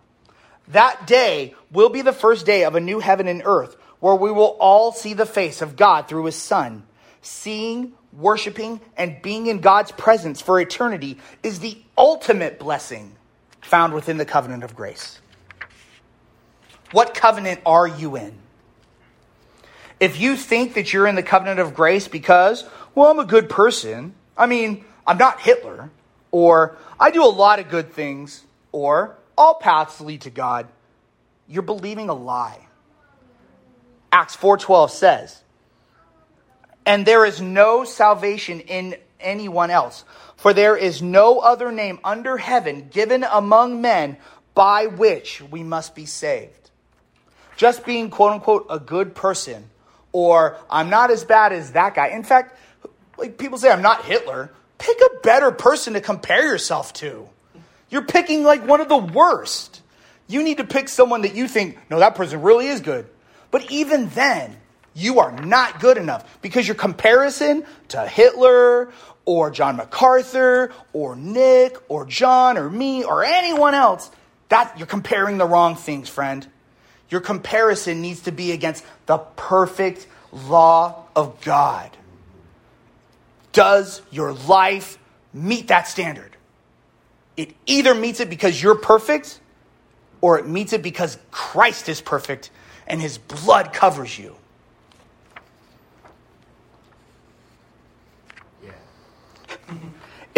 That 0.68 1.06
day 1.06 1.54
will 1.72 1.88
be 1.88 2.02
the 2.02 2.12
first 2.12 2.46
day 2.46 2.64
of 2.64 2.74
a 2.74 2.80
new 2.80 3.00
heaven 3.00 3.26
and 3.26 3.42
earth 3.44 3.76
where 3.98 4.14
we 4.14 4.30
will 4.30 4.56
all 4.60 4.92
see 4.92 5.14
the 5.14 5.26
face 5.26 5.62
of 5.62 5.76
God 5.76 6.08
through 6.08 6.26
his 6.26 6.36
Son. 6.36 6.84
Seeing, 7.22 7.92
worshiping, 8.12 8.80
and 8.96 9.20
being 9.20 9.46
in 9.46 9.60
God's 9.60 9.92
presence 9.92 10.40
for 10.40 10.60
eternity 10.60 11.18
is 11.42 11.58
the 11.58 11.76
ultimate 11.98 12.58
blessing 12.58 13.14
found 13.60 13.94
within 13.94 14.16
the 14.16 14.24
covenant 14.24 14.64
of 14.64 14.74
grace. 14.74 15.20
What 16.92 17.14
covenant 17.14 17.60
are 17.64 17.86
you 17.86 18.16
in? 18.16 18.34
If 20.00 20.18
you 20.18 20.36
think 20.36 20.74
that 20.74 20.92
you're 20.92 21.06
in 21.06 21.14
the 21.14 21.22
covenant 21.22 21.60
of 21.60 21.74
grace 21.74 22.08
because, 22.08 22.64
well, 22.94 23.10
I'm 23.10 23.18
a 23.18 23.24
good 23.24 23.48
person, 23.48 24.14
I 24.36 24.46
mean, 24.46 24.84
I'm 25.06 25.18
not 25.18 25.40
Hitler, 25.40 25.90
or 26.30 26.76
I 26.98 27.10
do 27.10 27.24
a 27.24 27.26
lot 27.26 27.58
of 27.58 27.68
good 27.68 27.92
things, 27.92 28.44
or 28.72 29.16
all 29.36 29.54
paths 29.54 30.00
lead 30.00 30.22
to 30.22 30.30
God, 30.30 30.68
you're 31.46 31.62
believing 31.62 32.08
a 32.08 32.14
lie. 32.14 32.66
Acts 34.12 34.34
4:12 34.34 34.90
says, 34.90 35.42
"And 36.86 37.06
there 37.06 37.24
is 37.24 37.40
no 37.40 37.84
salvation 37.84 38.60
in 38.60 38.96
anyone 39.20 39.70
else, 39.70 40.04
for 40.40 40.54
there 40.54 40.74
is 40.74 41.02
no 41.02 41.40
other 41.40 41.70
name 41.70 42.00
under 42.02 42.38
heaven 42.38 42.88
given 42.90 43.24
among 43.30 43.82
men 43.82 44.16
by 44.54 44.86
which 44.86 45.42
we 45.42 45.62
must 45.62 45.94
be 45.94 46.06
saved. 46.06 46.70
Just 47.58 47.84
being, 47.84 48.08
quote 48.08 48.32
unquote, 48.32 48.66
a 48.70 48.80
good 48.80 49.14
person, 49.14 49.68
or 50.12 50.56
I'm 50.70 50.88
not 50.88 51.10
as 51.10 51.24
bad 51.24 51.52
as 51.52 51.72
that 51.72 51.94
guy. 51.94 52.08
In 52.08 52.24
fact, 52.24 52.58
like 53.18 53.36
people 53.36 53.58
say, 53.58 53.70
I'm 53.70 53.82
not 53.82 54.06
Hitler. 54.06 54.50
Pick 54.78 54.98
a 54.98 55.20
better 55.20 55.50
person 55.50 55.92
to 55.92 56.00
compare 56.00 56.46
yourself 56.46 56.94
to. 56.94 57.28
You're 57.90 58.06
picking 58.06 58.42
like 58.42 58.66
one 58.66 58.80
of 58.80 58.88
the 58.88 58.96
worst. 58.96 59.82
You 60.26 60.42
need 60.42 60.56
to 60.56 60.64
pick 60.64 60.88
someone 60.88 61.20
that 61.22 61.34
you 61.34 61.48
think, 61.48 61.76
no, 61.90 61.98
that 61.98 62.14
person 62.14 62.40
really 62.40 62.68
is 62.68 62.80
good. 62.80 63.06
But 63.50 63.70
even 63.70 64.08
then, 64.08 64.56
you 64.94 65.20
are 65.20 65.32
not 65.32 65.80
good 65.80 65.96
enough 65.96 66.40
because 66.42 66.66
your 66.66 66.74
comparison 66.74 67.64
to 67.88 68.06
Hitler 68.06 68.92
or 69.24 69.50
John 69.50 69.76
MacArthur 69.76 70.72
or 70.92 71.16
Nick 71.16 71.76
or 71.88 72.06
John 72.06 72.58
or 72.58 72.68
me 72.68 73.04
or 73.04 73.24
anyone 73.24 73.74
else, 73.74 74.10
that 74.48 74.76
you're 74.78 74.86
comparing 74.86 75.38
the 75.38 75.46
wrong 75.46 75.76
things, 75.76 76.08
friend. 76.08 76.46
Your 77.08 77.20
comparison 77.20 78.02
needs 78.02 78.22
to 78.22 78.32
be 78.32 78.52
against 78.52 78.84
the 79.06 79.18
perfect 79.18 80.06
law 80.32 81.04
of 81.14 81.40
God. 81.40 81.96
Does 83.52 84.02
your 84.10 84.32
life 84.32 84.98
meet 85.32 85.68
that 85.68 85.88
standard? 85.88 86.36
It 87.36 87.54
either 87.66 87.94
meets 87.94 88.20
it 88.20 88.30
because 88.30 88.60
you're 88.60 88.76
perfect 88.76 89.40
or 90.20 90.38
it 90.38 90.46
meets 90.46 90.72
it 90.72 90.82
because 90.82 91.18
Christ 91.30 91.88
is 91.88 92.00
perfect 92.00 92.50
and 92.86 93.00
his 93.00 93.18
blood 93.18 93.72
covers 93.72 94.18
you. 94.18 94.36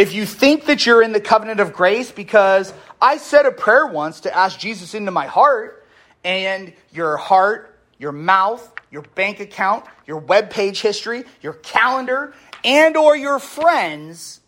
If 0.02 0.14
you 0.14 0.26
think 0.26 0.64
that 0.64 0.84
you're 0.84 1.00
in 1.00 1.12
the 1.12 1.20
covenant 1.20 1.60
of 1.60 1.72
grace 1.72 2.10
because 2.10 2.74
I 3.00 3.18
said 3.18 3.46
a 3.46 3.52
prayer 3.52 3.86
once 3.86 4.22
to 4.22 4.36
ask 4.36 4.58
Jesus 4.58 4.94
into 4.94 5.12
my 5.12 5.26
heart, 5.26 5.86
and 6.24 6.72
your 6.92 7.16
heart, 7.16 7.78
your 7.98 8.10
mouth, 8.10 8.68
your 8.90 9.02
bank 9.02 9.38
account, 9.38 9.84
your 10.04 10.16
web 10.16 10.50
page 10.50 10.80
history, 10.80 11.22
your 11.40 11.52
calendar, 11.52 12.34
and 12.64 12.96
or 12.96 13.16
your 13.16 13.38
friends 13.38 14.40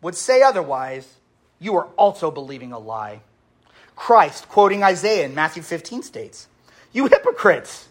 would 0.00 0.14
say 0.14 0.40
otherwise, 0.40 1.06
you 1.58 1.76
are 1.76 1.88
also 1.98 2.30
believing 2.30 2.72
a 2.72 2.78
lie. 2.78 3.20
Christ, 3.94 4.48
quoting 4.48 4.82
Isaiah 4.82 5.26
in 5.26 5.34
Matthew 5.34 5.62
15, 5.62 6.04
states, 6.04 6.48
You 6.90 7.06
hypocrites! 7.06 7.86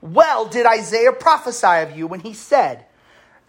Well 0.00 0.46
did 0.46 0.64
Isaiah 0.64 1.12
prophesy 1.12 1.82
of 1.82 1.94
you 1.94 2.06
when 2.06 2.20
he 2.20 2.32
said, 2.32 2.86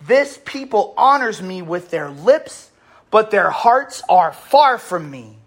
This 0.01 0.37
people 0.43 0.93
honors 0.97 1.41
me 1.41 1.61
with 1.61 1.91
their 1.91 2.09
lips 2.09 2.71
but 3.15 3.31
their 3.31 3.49
hearts 3.49 4.03
are 4.09 4.33
far 4.33 4.77
from 4.77 5.09
me. 5.09 5.37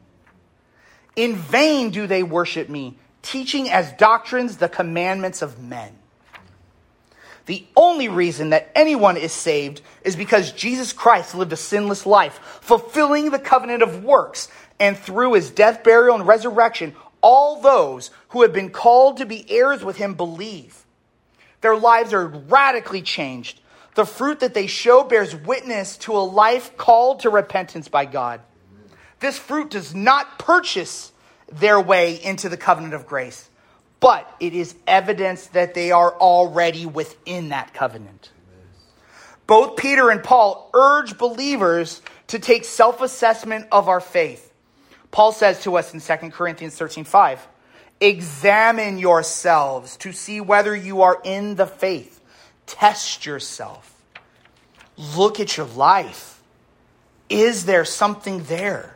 In 1.17 1.37
vain 1.37 1.91
do 1.91 2.07
they 2.07 2.23
worship 2.23 2.71
me, 2.71 2.97
teaching 3.21 3.69
as 3.69 3.93
doctrines 3.93 4.57
the 4.57 4.71
commandments 4.71 5.43
of 5.43 5.63
men. 5.63 5.93
The 7.45 7.67
only 7.77 8.09
reason 8.09 8.49
that 8.51 8.73
anyone 8.75 9.19
is 9.19 9.33
saved 9.33 9.83
is 10.03 10.17
because 10.17 10.53
Jesus 10.53 10.95
Christ 10.95 11.35
lived 11.35 11.53
a 11.53 11.59
sinless 11.59 12.07
life, 12.07 12.39
fulfilling 12.63 13.33
the 13.33 13.39
covenant 13.39 13.83
of 13.83 14.03
works, 14.03 14.49
and 14.81 14.97
through 14.97 15.35
his 15.35 15.51
death, 15.51 15.85
burial, 15.85 16.15
and 16.15 16.27
resurrection, 16.27 16.97
all 17.21 17.61
those 17.61 18.11
who 18.31 18.41
have 18.41 18.55
been 18.55 18.71
called 18.71 19.19
to 19.19 19.27
be 19.27 19.45
heirs 19.51 19.85
with 19.85 19.99
him 19.99 20.15
believe. 20.15 20.87
Their 21.61 21.77
lives 21.77 22.15
are 22.15 22.29
radically 22.29 23.03
changed. 23.03 23.61
The 23.99 24.07
fruit 24.07 24.39
that 24.41 24.55
they 24.55 24.69
show 24.69 25.03
bears 25.03 25.35
witness 25.35 25.97
to 25.99 26.13
a 26.13 26.23
life 26.23 26.77
called 26.77 27.21
to 27.21 27.31
repentance 27.31 27.89
by 27.89 28.05
God. 28.05 28.41
This 29.19 29.37
fruit 29.37 29.71
does 29.71 29.93
not 29.93 30.39
purchase 30.39 31.11
their 31.51 31.81
way 31.81 32.15
into 32.15 32.49
the 32.49 32.57
covenant 32.57 32.95
of 32.95 33.09
grace 33.09 33.49
but 34.01 34.33
it 34.39 34.55
is 34.55 34.75
evidence 34.87 35.49
that 35.49 35.75
they 35.75 35.91
are 35.91 36.13
already 36.13 36.87
within 36.87 37.49
that 37.49 37.75
covenant. 37.75 38.31
Both 39.47 39.77
Peter 39.77 40.11
and 40.11 40.23
Paul 40.23 40.71
urge 40.75 41.19
believers 41.19 42.03
to 42.29 42.39
take 42.39 42.65
self 42.65 43.01
assessment 43.01 43.67
of 43.73 43.89
our 43.89 44.01
faith. 44.01 44.53
Paul 45.11 45.33
says 45.33 45.63
to 45.63 45.77
us 45.77 45.95
in 45.95 46.01
2 46.01 46.31
Corinthians 46.31 46.77
13 46.77 47.05
5, 47.05 47.49
examine 48.01 48.99
yourselves 48.99 49.97
to 49.99 50.13
see 50.13 50.41
whether 50.41 50.77
you 50.77 51.03
are 51.03 51.21
in 51.25 51.57
the 51.57 51.67
faith. 51.67 52.18
Test 52.69 53.27
yourself. 53.27 53.95
Look 54.97 55.41
at 55.41 55.57
your 55.57 55.67
life. 55.67 56.41
Is 57.29 57.65
there 57.65 57.85
something 57.85 58.45
there? 58.45 58.95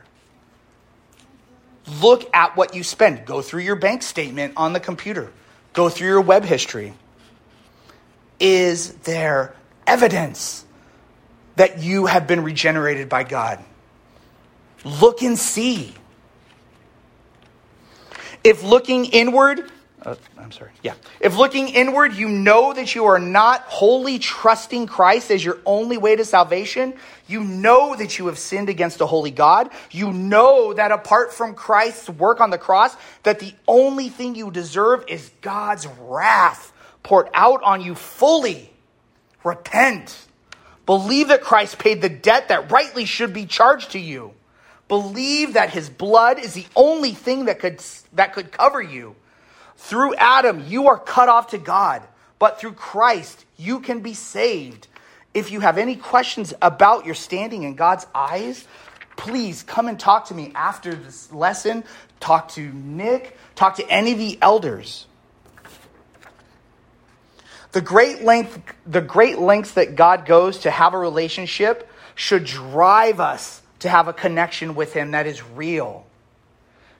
Look 2.00 2.28
at 2.34 2.56
what 2.56 2.74
you 2.74 2.84
spend. 2.84 3.26
Go 3.26 3.42
through 3.42 3.62
your 3.62 3.76
bank 3.76 4.02
statement 4.02 4.54
on 4.56 4.72
the 4.72 4.80
computer, 4.80 5.32
go 5.72 5.88
through 5.88 6.08
your 6.08 6.20
web 6.20 6.44
history. 6.44 6.94
Is 8.38 8.92
there 8.92 9.54
evidence 9.86 10.64
that 11.56 11.82
you 11.82 12.06
have 12.06 12.26
been 12.26 12.42
regenerated 12.42 13.08
by 13.08 13.24
God? 13.24 13.62
Look 14.84 15.22
and 15.22 15.38
see. 15.38 15.94
If 18.42 18.64
looking 18.64 19.04
inward, 19.06 19.70
uh, 20.04 20.16
I'm 20.38 20.50
sorry. 20.52 20.70
Yeah. 20.82 20.94
If 21.20 21.36
looking 21.36 21.68
inward, 21.68 22.14
you 22.14 22.28
know 22.28 22.72
that 22.72 22.94
you 22.94 23.06
are 23.06 23.18
not 23.18 23.62
wholly 23.62 24.18
trusting 24.18 24.86
Christ 24.86 25.30
as 25.30 25.44
your 25.44 25.58
only 25.64 25.96
way 25.96 26.16
to 26.16 26.24
salvation, 26.24 26.94
you 27.28 27.44
know 27.44 27.94
that 27.94 28.18
you 28.18 28.26
have 28.26 28.38
sinned 28.38 28.68
against 28.68 29.00
a 29.00 29.06
holy 29.06 29.30
God. 29.30 29.70
You 29.90 30.12
know 30.12 30.74
that 30.74 30.90
apart 30.90 31.32
from 31.32 31.54
Christ's 31.54 32.08
work 32.08 32.40
on 32.40 32.50
the 32.50 32.58
cross, 32.58 32.96
that 33.22 33.38
the 33.38 33.54
only 33.68 34.08
thing 34.08 34.34
you 34.34 34.50
deserve 34.50 35.04
is 35.08 35.30
God's 35.40 35.86
wrath 35.86 36.72
poured 37.02 37.28
out 37.32 37.62
on 37.62 37.80
you 37.80 37.94
fully. 37.94 38.70
Repent. 39.44 40.26
Believe 40.86 41.28
that 41.28 41.42
Christ 41.42 41.78
paid 41.78 42.02
the 42.02 42.08
debt 42.08 42.48
that 42.48 42.70
rightly 42.70 43.04
should 43.04 43.32
be 43.32 43.46
charged 43.46 43.92
to 43.92 43.98
you. 43.98 44.34
Believe 44.88 45.54
that 45.54 45.70
his 45.70 45.88
blood 45.88 46.38
is 46.38 46.54
the 46.54 46.66
only 46.76 47.12
thing 47.12 47.46
that 47.46 47.60
could, 47.60 47.82
that 48.12 48.34
could 48.34 48.52
cover 48.52 48.82
you. 48.82 49.16
Through 49.76 50.14
Adam, 50.14 50.64
you 50.68 50.88
are 50.88 50.98
cut 50.98 51.28
off 51.28 51.48
to 51.50 51.58
God, 51.58 52.02
but 52.38 52.60
through 52.60 52.72
Christ, 52.72 53.44
you 53.56 53.80
can 53.80 54.00
be 54.00 54.14
saved. 54.14 54.88
If 55.34 55.50
you 55.50 55.60
have 55.60 55.78
any 55.78 55.96
questions 55.96 56.52
about 56.60 57.06
your 57.06 57.14
standing 57.14 57.62
in 57.62 57.74
God's 57.74 58.06
eyes, 58.14 58.66
please 59.16 59.62
come 59.62 59.88
and 59.88 59.98
talk 59.98 60.26
to 60.26 60.34
me 60.34 60.52
after 60.54 60.94
this 60.94 61.32
lesson. 61.32 61.84
Talk 62.20 62.48
to 62.50 62.72
Nick, 62.72 63.36
talk 63.54 63.76
to 63.76 63.88
any 63.88 64.12
of 64.12 64.18
the 64.18 64.38
elders. 64.42 65.06
The 67.72 67.80
great 67.80 68.22
length, 68.22 68.60
the 68.86 69.00
great 69.00 69.38
lengths 69.38 69.72
that 69.72 69.96
God 69.96 70.26
goes 70.26 70.58
to 70.60 70.70
have 70.70 70.92
a 70.92 70.98
relationship 70.98 71.88
should 72.14 72.44
drive 72.44 73.18
us 73.18 73.62
to 73.78 73.88
have 73.88 74.08
a 74.08 74.12
connection 74.12 74.74
with 74.74 74.92
Him 74.92 75.12
that 75.12 75.26
is 75.26 75.42
real. 75.42 76.06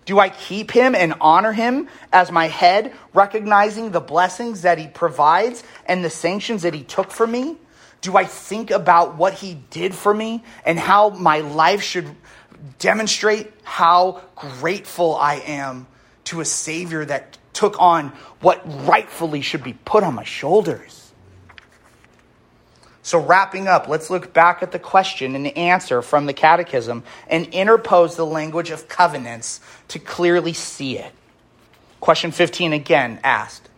Do 0.05 0.19
I 0.19 0.31
keep 0.31 0.71
him 0.71 0.95
and 0.95 1.15
honor 1.21 1.53
him 1.53 1.89
as 2.13 2.33
my 2.33 2.49
head, 2.49 2.93
recognizing 3.15 3.91
the 3.91 4.01
blessings 4.01 4.63
that 4.63 4.79
he 4.79 4.89
provides 4.89 5.63
and 5.87 6.05
the 6.05 6.11
sanctions 6.11 6.63
that 6.63 6.75
he 6.75 6.83
took 6.83 7.11
for 7.11 7.27
me? 7.27 7.57
Do 8.01 8.17
I 8.17 8.25
think 8.25 8.73
about 8.73 9.17
what 9.17 9.35
he 9.35 9.55
did 9.71 9.95
for 9.95 10.13
me 10.13 10.43
and 10.67 10.79
how 10.79 11.11
my 11.11 11.39
life 11.39 11.83
should 11.83 12.09
demonstrate 12.79 13.53
how 13.63 14.23
grateful 14.35 15.15
I 15.15 15.37
am 15.37 15.87
to 16.25 16.41
a 16.41 16.45
Savior 16.45 17.05
that 17.05 17.39
took 17.53 17.81
on 17.81 18.09
what 18.41 18.61
rightfully 18.87 19.41
should 19.41 19.63
be 19.63 19.73
put 19.73 20.03
on 20.03 20.15
my 20.15 20.25
shoulders? 20.25 21.02
So, 23.05 23.19
wrapping 23.19 23.67
up, 23.67 23.89
let's 23.89 24.11
look 24.11 24.33
back 24.33 24.63
at 24.63 24.71
the 24.71 24.79
question 24.79 25.35
and 25.35 25.45
the 25.45 25.57
answer 25.57 26.03
from 26.03 26.27
the 26.27 26.33
Catechism 26.33 27.03
and 27.27 27.47
interpose 27.49 28.15
the 28.15 28.25
language 28.25 28.71
of 28.71 28.89
covenants 28.89 29.61
to 29.89 29.99
clearly 29.99 30.53
see 30.53 30.99
it. 30.99 31.13
Question 31.99 32.31
15 32.31 32.73
again 32.73 33.19
asked 33.25 33.69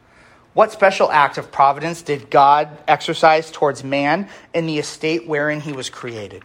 What 0.53 0.73
special 0.73 1.11
act 1.11 1.39
of 1.39 1.51
providence 1.51 2.03
did 2.03 2.29
God 2.29 2.69
exercise 2.87 3.51
towards 3.51 3.83
man 3.83 4.29
in 4.53 4.67
the 4.67 4.79
estate 4.79 5.27
wherein 5.27 5.61
he 5.61 5.73
was 5.73 5.89
created? 5.89 6.43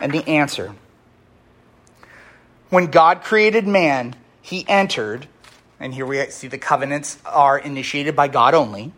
And 0.00 0.10
the 0.10 0.26
answer 0.26 0.74
When 2.70 2.86
God 2.86 3.22
created 3.22 3.66
man, 3.66 4.16
he 4.40 4.64
entered, 4.66 5.28
and 5.78 5.92
here 5.92 6.06
we 6.06 6.24
see 6.30 6.48
the 6.48 6.56
covenants 6.56 7.18
are 7.26 7.58
initiated 7.58 8.16
by 8.16 8.28
God 8.28 8.54
only, 8.54 8.94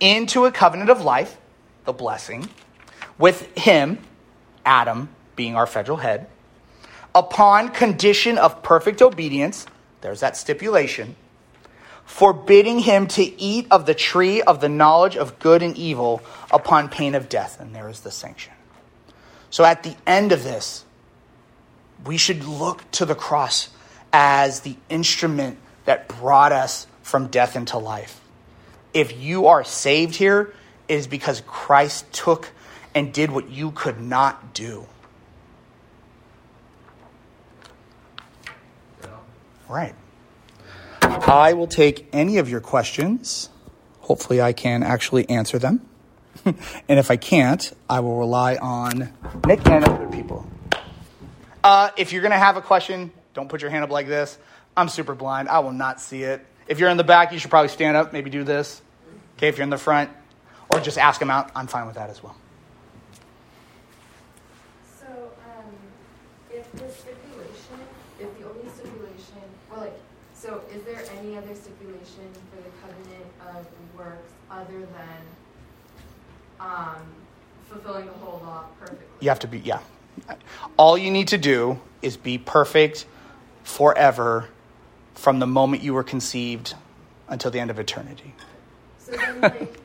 into 0.00 0.46
a 0.46 0.52
covenant 0.52 0.88
of 0.88 1.02
life 1.02 1.36
the 1.86 1.92
blessing, 1.92 2.48
with 3.18 3.56
him, 3.56 3.98
Adam, 4.64 5.08
being 5.36 5.56
our 5.56 5.66
federal 5.66 5.98
head, 5.98 6.28
upon 7.14 7.70
condition 7.70 8.36
of 8.36 8.62
perfect 8.62 9.00
obedience, 9.00 9.66
there's 10.02 10.20
that 10.20 10.36
stipulation, 10.36 11.16
forbidding 12.04 12.80
him 12.80 13.06
to 13.08 13.22
eat 13.40 13.66
of 13.70 13.86
the 13.86 13.94
tree 13.94 14.42
of 14.42 14.60
the 14.60 14.68
knowledge 14.68 15.16
of 15.16 15.38
good 15.38 15.62
and 15.62 15.76
evil 15.76 16.22
upon 16.52 16.88
pain 16.88 17.14
of 17.14 17.28
death. 17.28 17.58
And 17.58 17.74
there 17.74 17.88
is 17.88 18.00
the 18.00 18.10
sanction. 18.10 18.52
So 19.50 19.64
at 19.64 19.82
the 19.82 19.96
end 20.06 20.32
of 20.32 20.44
this, 20.44 20.84
we 22.04 22.18
should 22.18 22.44
look 22.44 22.88
to 22.92 23.06
the 23.06 23.14
cross 23.14 23.70
as 24.12 24.60
the 24.60 24.76
instrument 24.88 25.58
that 25.86 26.08
brought 26.08 26.52
us 26.52 26.86
from 27.02 27.28
death 27.28 27.56
into 27.56 27.78
life. 27.78 28.20
If 28.92 29.18
you 29.18 29.46
are 29.46 29.64
saved 29.64 30.16
here, 30.16 30.52
is 30.88 31.06
because 31.06 31.42
Christ 31.46 32.12
took 32.12 32.50
and 32.94 33.12
did 33.12 33.30
what 33.30 33.50
you 33.50 33.70
could 33.72 34.00
not 34.00 34.54
do. 34.54 34.86
Right. 39.68 39.94
I 41.02 41.54
will 41.54 41.66
take 41.66 42.08
any 42.12 42.38
of 42.38 42.48
your 42.48 42.60
questions. 42.60 43.48
Hopefully, 44.00 44.40
I 44.40 44.52
can 44.52 44.82
actually 44.82 45.28
answer 45.28 45.58
them. 45.58 45.86
and 46.44 46.56
if 46.88 47.10
I 47.10 47.16
can't, 47.16 47.72
I 47.90 48.00
will 48.00 48.18
rely 48.18 48.56
on 48.56 49.12
Nick 49.44 49.66
and 49.66 49.84
other 49.84 50.06
people. 50.08 50.48
Uh, 51.64 51.90
if 51.96 52.12
you're 52.12 52.22
going 52.22 52.32
to 52.32 52.38
have 52.38 52.56
a 52.56 52.62
question, 52.62 53.10
don't 53.34 53.48
put 53.48 53.60
your 53.60 53.70
hand 53.70 53.82
up 53.82 53.90
like 53.90 54.06
this. 54.06 54.38
I'm 54.76 54.88
super 54.88 55.14
blind. 55.14 55.48
I 55.48 55.58
will 55.58 55.72
not 55.72 56.00
see 56.00 56.22
it. 56.22 56.44
If 56.68 56.78
you're 56.78 56.90
in 56.90 56.96
the 56.96 57.04
back, 57.04 57.32
you 57.32 57.38
should 57.38 57.50
probably 57.50 57.68
stand 57.68 57.96
up, 57.96 58.12
maybe 58.12 58.30
do 58.30 58.44
this. 58.44 58.80
Okay, 59.36 59.48
if 59.48 59.56
you're 59.56 59.64
in 59.64 59.70
the 59.70 59.78
front, 59.78 60.10
or 60.70 60.80
just 60.80 60.98
ask 60.98 61.20
them 61.20 61.30
out. 61.30 61.50
I'm 61.54 61.66
fine 61.66 61.86
with 61.86 61.96
that 61.96 62.10
as 62.10 62.22
well. 62.22 62.36
So, 64.98 65.06
um, 65.06 65.72
if 66.50 66.70
the 66.72 66.88
stipulation, 66.90 67.78
if 68.20 68.38
the 68.38 68.48
only 68.48 68.68
stipulation, 68.74 69.42
well, 69.70 69.80
like, 69.80 69.98
so 70.34 70.62
is 70.72 70.82
there 70.84 71.02
any 71.18 71.36
other 71.36 71.54
stipulation 71.54 72.28
for 72.50 72.62
the 72.62 72.70
covenant 72.82 73.26
of 73.56 73.66
works 73.96 74.32
other 74.50 74.80
than 74.80 75.22
um, 76.60 77.02
fulfilling 77.68 78.06
the 78.06 78.12
whole 78.12 78.40
law 78.44 78.64
perfectly? 78.78 79.06
You 79.20 79.28
have 79.30 79.38
to 79.40 79.48
be, 79.48 79.58
yeah. 79.60 79.80
All 80.76 80.96
you 80.96 81.10
need 81.10 81.28
to 81.28 81.38
do 81.38 81.80
is 82.02 82.16
be 82.16 82.38
perfect 82.38 83.06
forever 83.64 84.48
from 85.14 85.38
the 85.38 85.46
moment 85.46 85.82
you 85.82 85.94
were 85.94 86.04
conceived 86.04 86.74
until 87.28 87.50
the 87.50 87.58
end 87.58 87.70
of 87.70 87.78
eternity. 87.78 88.34
So 88.98 89.12
then, 89.12 89.40
like, 89.40 89.80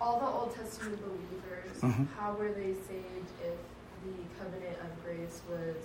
all 0.00 0.20
the 0.20 0.26
Old 0.26 0.54
Testament 0.54 1.00
believers, 1.02 1.75
mm-hmm. 1.92 2.04
how 2.18 2.34
were 2.34 2.52
they 2.52 2.74
saved 2.74 3.30
if 3.42 3.56
the 4.04 4.38
covenant 4.38 4.76
of 4.80 5.04
grace 5.04 5.40
was 5.50 5.76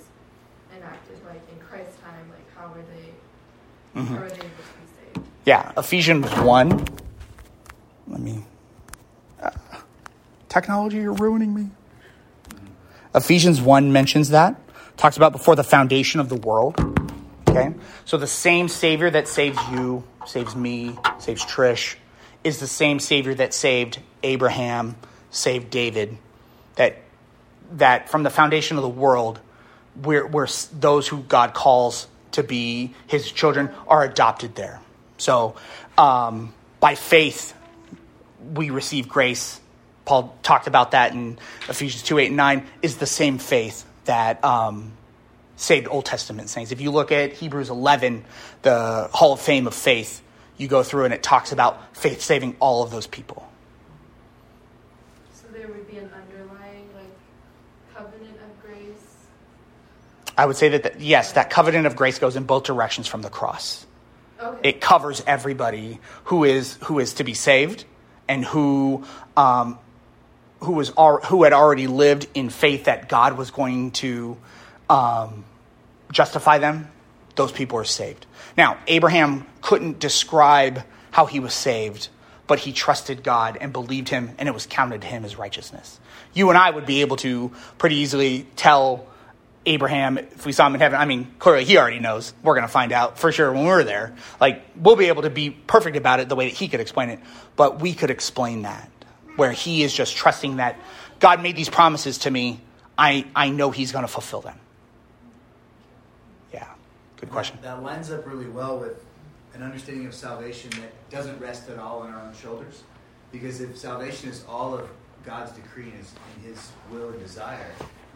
enacted 0.76 1.20
like 1.26 1.41
in 1.52 1.60
Christ's 1.60 1.99
time? 2.02 2.30
Like 2.30 2.56
how 2.56 2.68
were 2.74 2.84
they 2.93 3.99
mm-hmm. 3.99 4.16
how 4.16 4.22
were 4.22 4.30
they 4.30 4.36
able 4.36 4.45
to 4.45 4.45
be 4.45 5.20
saved? 5.20 5.28
Yeah, 5.45 5.72
Ephesians 5.78 6.28
one. 6.39 6.86
Let 8.08 8.20
me 8.20 8.43
uh, 9.41 9.49
technology, 10.49 10.97
you're 10.97 11.14
ruining 11.14 11.54
me. 11.54 11.70
Ephesians 13.14 13.60
1 13.60 13.91
mentions 13.91 14.30
that, 14.30 14.56
talks 14.97 15.18
about 15.18 15.32
before 15.32 15.56
the 15.56 15.64
foundation 15.64 16.20
of 16.20 16.30
the 16.30 16.36
world. 16.36 16.80
Okay? 17.49 17.74
So 18.06 18.18
the 18.18 18.28
same 18.28 18.70
Savior 18.70 19.10
that 19.10 19.28
saves 19.28 19.58
you, 19.72 20.04
saves 20.26 20.56
me, 20.56 20.97
saves 21.20 21.43
Trish, 21.43 21.95
is 22.43 22.60
the 22.60 22.68
same 22.68 22.99
Savior 22.99 23.34
that 23.36 23.54
saved 23.54 23.99
Abraham, 24.24 24.95
saved 25.32 25.70
David, 25.70 26.18
that, 26.76 26.98
that 27.74 28.10
from 28.10 28.24
the 28.24 28.30
foundation 28.30 28.78
of 28.78 28.84
the 28.84 28.90
world, 28.90 29.40
we're, 30.02 30.28
we're 30.28 30.48
those 30.74 31.08
who 31.08 31.22
God 31.24 31.54
calls 31.54 32.08
to 32.34 32.44
be 32.44 32.94
his 33.08 33.30
children 33.32 33.72
are 33.88 34.04
adopted 34.04 34.56
there. 34.56 34.80
So 35.18 35.56
um, 35.98 36.54
by 36.80 36.96
faith, 36.96 37.54
we 38.54 38.70
receive 38.70 39.08
grace. 39.08 39.60
Paul 40.06 40.36
talked 40.44 40.68
about 40.68 40.92
that 40.92 41.14
in 41.14 41.38
Ephesians 41.70 42.04
2 42.04 42.20
8 42.20 42.28
and 42.28 42.38
9, 42.38 42.68
is 42.82 42.98
the 42.98 43.06
same 43.06 43.38
faith 43.38 43.86
that 44.06 44.44
um, 44.44 44.94
saved 45.56 45.88
Old 45.90 46.06
Testament 46.06 46.50
saints. 46.50 46.72
If 46.72 46.82
you 46.82 46.92
look 46.92 47.12
at 47.12 47.34
Hebrews 47.34 47.70
11, 47.70 48.26
the 48.64 49.10
Hall 49.14 49.34
of 49.34 49.40
Fame 49.40 49.68
of 49.68 49.76
Faith, 49.76 50.22
you 50.58 50.68
go 50.68 50.84
through 50.84 51.06
and 51.06 51.14
it 51.14 51.24
talks 51.24 51.52
about 51.52 51.96
faith 51.96 52.22
saving 52.22 52.56
all 52.60 52.84
of 52.84 52.92
those 52.92 53.08
people. 53.08 53.48
So 55.34 55.48
there 55.54 55.68
would 55.68 55.88
be 55.90 55.98
an 55.98 56.10
underlying 56.14 56.90
like 56.96 57.14
covenant 57.96 58.38
of 58.38 58.62
grace. 58.62 59.28
I 60.38 60.46
would 60.46 60.56
say 60.56 60.70
that, 60.70 60.84
that 60.84 61.02
yes, 61.02 61.34
that 61.34 61.50
covenant 61.50 61.86
of 61.88 61.96
grace 61.96 62.20
goes 62.20 62.36
in 62.36 62.44
both 62.44 62.64
directions 62.64 63.08
from 63.08 63.22
the 63.22 63.30
cross. 63.30 63.86
Okay. 64.42 64.70
It 64.70 64.82
covers 64.82 65.24
everybody 65.28 66.00
who 66.26 66.44
is 66.44 66.78
who 66.84 67.00
is 67.00 67.16
to 67.16 67.24
be 67.24 67.34
saved 67.34 67.86
and 68.28 68.44
who 68.44 69.06
um, 69.38 69.78
who 70.62 70.74
was 70.74 70.92
who 71.26 71.44
had 71.44 71.54
already 71.54 71.88
lived 71.88 72.28
in 72.34 72.50
faith 72.50 72.86
that 72.86 73.10
God 73.10 73.38
was 73.38 73.52
going 73.52 73.92
to 73.92 74.38
um, 74.90 75.46
justify 76.12 76.58
them. 76.58 76.90
Those 77.36 77.52
people 77.52 77.78
are 77.78 77.86
saved. 77.86 78.26
Now, 78.58 78.78
Abraham 78.88 79.46
couldn't 79.62 80.00
describe 80.00 80.84
how 81.12 81.26
he 81.26 81.40
was 81.40 81.54
saved, 81.54 82.10
but 82.48 82.60
he 82.60 82.74
trusted 82.74 83.24
God 83.24 83.58
and 83.62 83.72
believed 83.72 84.10
him, 84.10 84.32
and 84.38 84.50
it 84.50 84.54
was 84.54 84.66
counted 84.66 85.02
to 85.02 85.08
him 85.08 85.24
as 85.24 85.38
righteousness. 85.38 86.00
You 86.34 86.50
and 86.50 86.58
I 86.58 86.70
would 86.70 86.86
be 86.86 87.02
able 87.02 87.18
to 87.18 87.52
pretty 87.78 87.98
easily 87.98 88.48
tell 88.56 89.08
Abraham 89.66 90.18
if 90.18 90.45
we 90.45 90.51
saw 90.51 90.68
him 90.68 90.76
in 90.76 90.82
heaven. 90.82 90.99
I 90.99 91.05
mean, 91.05 91.34
clearly 91.39 91.66
he 91.66 91.78
already 91.78 91.99
knows. 91.99 92.34
We're 92.41 92.55
going 92.55 92.66
to 92.66 92.72
find 92.72 92.91
out 92.91 93.20
for 93.20 93.32
sure 93.32 93.51
when 93.51 93.66
we're 93.66 93.84
there. 93.84 94.16
Like, 94.39 94.64
we'll 94.76 94.95
be 94.95 95.05
able 95.07 95.22
to 95.24 95.30
be 95.30 95.51
perfect 95.51 95.97
about 95.97 96.20
it 96.20 96.30
the 96.30 96.36
way 96.36 96.49
that 96.49 96.55
he 96.55 96.68
could 96.68 96.80
explain 96.80 97.09
it, 97.09 97.20
but 97.55 97.80
we 97.80 97.93
could 97.93 98.09
explain 98.09 98.64
that 98.64 98.89
where 99.36 99.51
he 99.51 99.84
is 99.84 99.93
just 99.93 100.16
trusting 100.16 100.57
that 100.57 100.80
God 101.20 101.41
made 101.41 101.55
these 101.55 101.70
promises 101.70 102.20
to 102.20 102.32
me. 102.32 102.59
I, 102.97 103.26
I 103.36 103.49
know 103.49 103.72
he's 103.72 103.91
going 103.91 104.03
to 104.03 104.12
fulfill 104.12 104.41
them. 104.41 104.57
Yeah, 106.53 106.68
good 107.18 107.32
question. 107.32 107.57
That 107.62 107.82
lines 107.82 108.12
up 108.12 108.28
really 108.28 108.47
well 108.47 108.78
with 108.78 109.03
an 109.53 109.64
understanding 109.64 110.05
of 110.07 110.14
salvation 110.14 110.70
that 110.72 110.91
doesn't 111.09 111.39
rest 111.39 111.70
at 111.70 111.78
all 111.78 111.99
on 111.99 112.12
our 112.12 112.22
own 112.22 112.34
shoulders. 112.34 112.84
Because 113.32 113.62
if 113.62 113.78
salvation 113.78 114.30
is 114.30 114.43
all 114.47 114.74
of 114.74 114.89
God's 115.26 115.51
decree 115.51 115.86
and 115.86 115.93
his, 115.93 116.14
and 116.36 116.45
his 116.45 116.72
will 116.91 117.09
and 117.09 117.20
desire, 117.20 117.72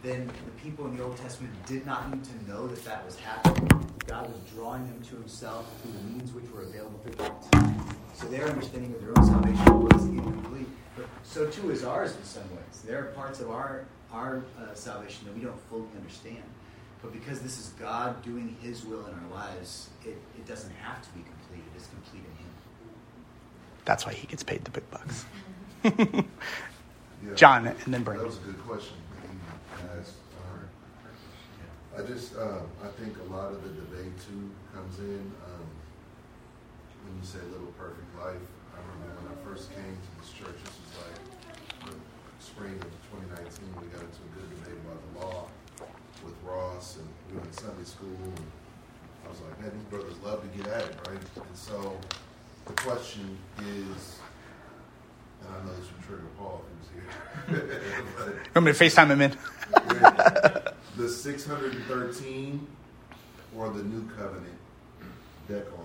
then 0.06 0.26
the 0.26 0.62
people 0.62 0.86
in 0.86 0.96
the 0.96 1.02
Old 1.02 1.16
Testament 1.16 1.52
did 1.66 1.84
not 1.84 2.10
need 2.10 2.22
to 2.24 2.48
know 2.48 2.68
that 2.68 2.84
that 2.84 3.04
was 3.04 3.16
happening. 3.16 3.68
God 4.06 4.28
was 4.28 4.38
drawing 4.54 4.86
them 4.86 5.02
to 5.02 5.16
himself 5.16 5.68
through 5.82 5.92
the 5.92 6.04
means 6.04 6.32
which 6.32 6.48
were 6.52 6.62
available 6.62 7.00
to 7.00 7.10
them. 7.16 7.32
So 8.14 8.26
their 8.28 8.46
understanding 8.46 8.94
of 8.94 9.00
their 9.00 9.10
own 9.18 9.26
salvation 9.26 9.82
was 9.82 10.04
incomplete. 10.04 10.68
But 10.96 11.06
so 11.24 11.50
too 11.50 11.70
is 11.70 11.84
ours 11.84 12.14
in 12.16 12.24
some 12.24 12.48
ways. 12.50 12.82
There 12.86 13.00
are 13.00 13.06
parts 13.06 13.40
of 13.40 13.50
our, 13.50 13.84
our 14.12 14.42
uh, 14.58 14.74
salvation 14.74 15.26
that 15.26 15.34
we 15.34 15.42
don't 15.42 15.60
fully 15.68 15.88
understand. 15.96 16.42
But 17.02 17.12
because 17.12 17.40
this 17.40 17.58
is 17.58 17.68
God 17.78 18.22
doing 18.22 18.56
His 18.62 18.84
will 18.84 19.04
in 19.06 19.12
our 19.12 19.30
lives, 19.34 19.90
it, 20.04 20.16
it 20.36 20.46
doesn't 20.46 20.74
have 20.76 21.02
to 21.02 21.08
be 21.10 21.20
completed. 21.22 21.70
It's 21.76 21.88
complete 21.88 22.24
in 22.24 22.44
Him. 22.44 22.50
That's 23.84 24.06
why 24.06 24.14
He 24.14 24.26
gets 24.26 24.42
paid 24.42 24.64
the 24.64 24.70
big 24.70 24.90
bucks. 24.90 25.24
Yeah. 25.84 26.22
John, 27.34 27.66
and 27.66 27.94
then 27.94 28.02
Brandon. 28.02 28.24
That 28.24 28.30
was 28.30 28.38
a 28.38 28.52
good 28.52 28.66
question 28.66 28.96
that 29.22 29.30
you 29.32 30.00
asked. 30.00 30.14
Uh, 30.34 31.85
I 31.96 32.02
just, 32.02 32.36
um, 32.36 32.68
I 32.84 32.88
think 33.00 33.16
a 33.16 33.32
lot 33.32 33.52
of 33.52 33.62
the 33.64 33.70
debate 33.70 34.12
too 34.20 34.50
comes 34.74 34.98
in 34.98 35.32
um, 35.48 35.66
when 37.08 37.16
you 37.16 37.24
say 37.24 37.38
"little 37.50 37.72
perfect 37.80 38.04
life." 38.20 38.36
I 38.76 38.84
remember 38.84 39.16
when 39.24 39.32
I 39.32 39.36
first 39.48 39.72
came 39.72 39.96
to 39.96 40.10
this 40.20 40.28
church. 40.36 40.60
This 40.60 40.76
was 40.76 40.92
like 41.00 41.16
the 41.88 41.96
spring 42.44 42.76
of 42.76 42.92
2019. 43.32 43.48
We 43.80 43.88
got 43.88 44.04
into 44.04 44.20
a 44.28 44.30
good 44.36 44.48
debate 44.60 44.76
about 44.84 45.00
the 45.00 45.12
law 45.24 45.48
with 46.20 46.36
Ross, 46.44 47.00
and 47.00 47.08
we 47.32 47.40
were 47.40 47.48
in 47.48 47.52
Sunday 47.56 47.88
school. 47.88 48.12
And 48.12 48.44
I 49.24 49.32
was 49.32 49.40
like, 49.40 49.56
man, 49.64 49.72
these 49.72 49.88
brothers 49.88 50.20
love 50.20 50.44
to 50.44 50.50
get 50.52 50.68
at 50.68 50.84
it, 50.84 50.96
right? 51.08 51.16
And 51.16 51.56
so 51.56 51.96
the 52.66 52.76
question 52.76 53.38
is, 53.56 54.20
and 55.40 55.48
I 55.48 55.64
know 55.64 55.72
this 55.80 55.88
would 55.96 56.04
trigger 56.04 56.28
Paul 56.36 56.60
if 56.60 56.92
he 56.92 57.00
was 57.00 57.64
here. 58.28 58.42
want 58.54 58.66
me 58.66 58.72
to 58.72 58.84
FaceTime 58.84 59.08
him 59.08 59.24
in? 59.24 60.52
the 60.96 61.08
613 61.08 62.66
or 63.56 63.70
the 63.70 63.82
new 63.82 64.08
covenant 64.16 64.58
decalogue. 65.48 65.82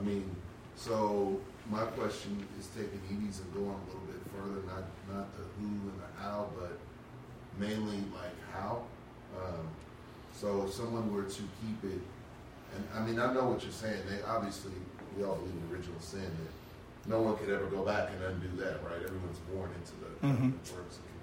I 0.00 0.02
mean, 0.04 0.28
so 0.76 1.40
my 1.70 1.82
question 1.84 2.46
is 2.58 2.66
taking 2.68 3.00
Edie's 3.10 3.40
and 3.40 3.52
going 3.54 3.66
a 3.68 3.86
little 3.86 4.00
bit 4.06 4.20
further, 4.36 4.60
not 4.66 4.84
not 5.14 5.28
the 5.36 5.44
who 5.60 5.66
and 5.68 5.98
the 6.00 6.22
how, 6.22 6.48
but 6.58 6.78
mainly 7.58 7.98
like 8.14 8.34
how. 8.52 8.82
Um, 9.38 9.66
so 10.32 10.64
if 10.64 10.72
someone 10.72 11.12
were 11.14 11.22
to 11.24 11.42
keep 11.62 11.84
it, 11.92 12.00
and 12.74 12.84
I 12.94 13.00
mean, 13.06 13.18
I 13.20 13.32
know 13.32 13.44
what 13.46 13.62
you're 13.62 13.72
saying. 13.72 14.02
They 14.08 14.22
obviously 14.22 14.72
we 15.16 15.24
all 15.24 15.36
believe 15.36 15.54
in 15.70 15.76
original 15.76 16.00
sin 16.00 16.22
that 16.22 17.08
no 17.10 17.20
one 17.20 17.36
could 17.36 17.50
ever 17.50 17.66
go 17.66 17.84
back 17.84 18.10
and 18.10 18.22
undo 18.24 18.48
that, 18.64 18.82
right? 18.82 19.00
Everyone's 19.04 19.38
born 19.52 19.70
into 19.78 19.92
the 20.00 20.26
Mhm. 20.26 20.52
works 20.74 20.98
and 20.98 21.04
condemned 21.04 21.04
already, 21.04 21.04
right? 21.04 21.13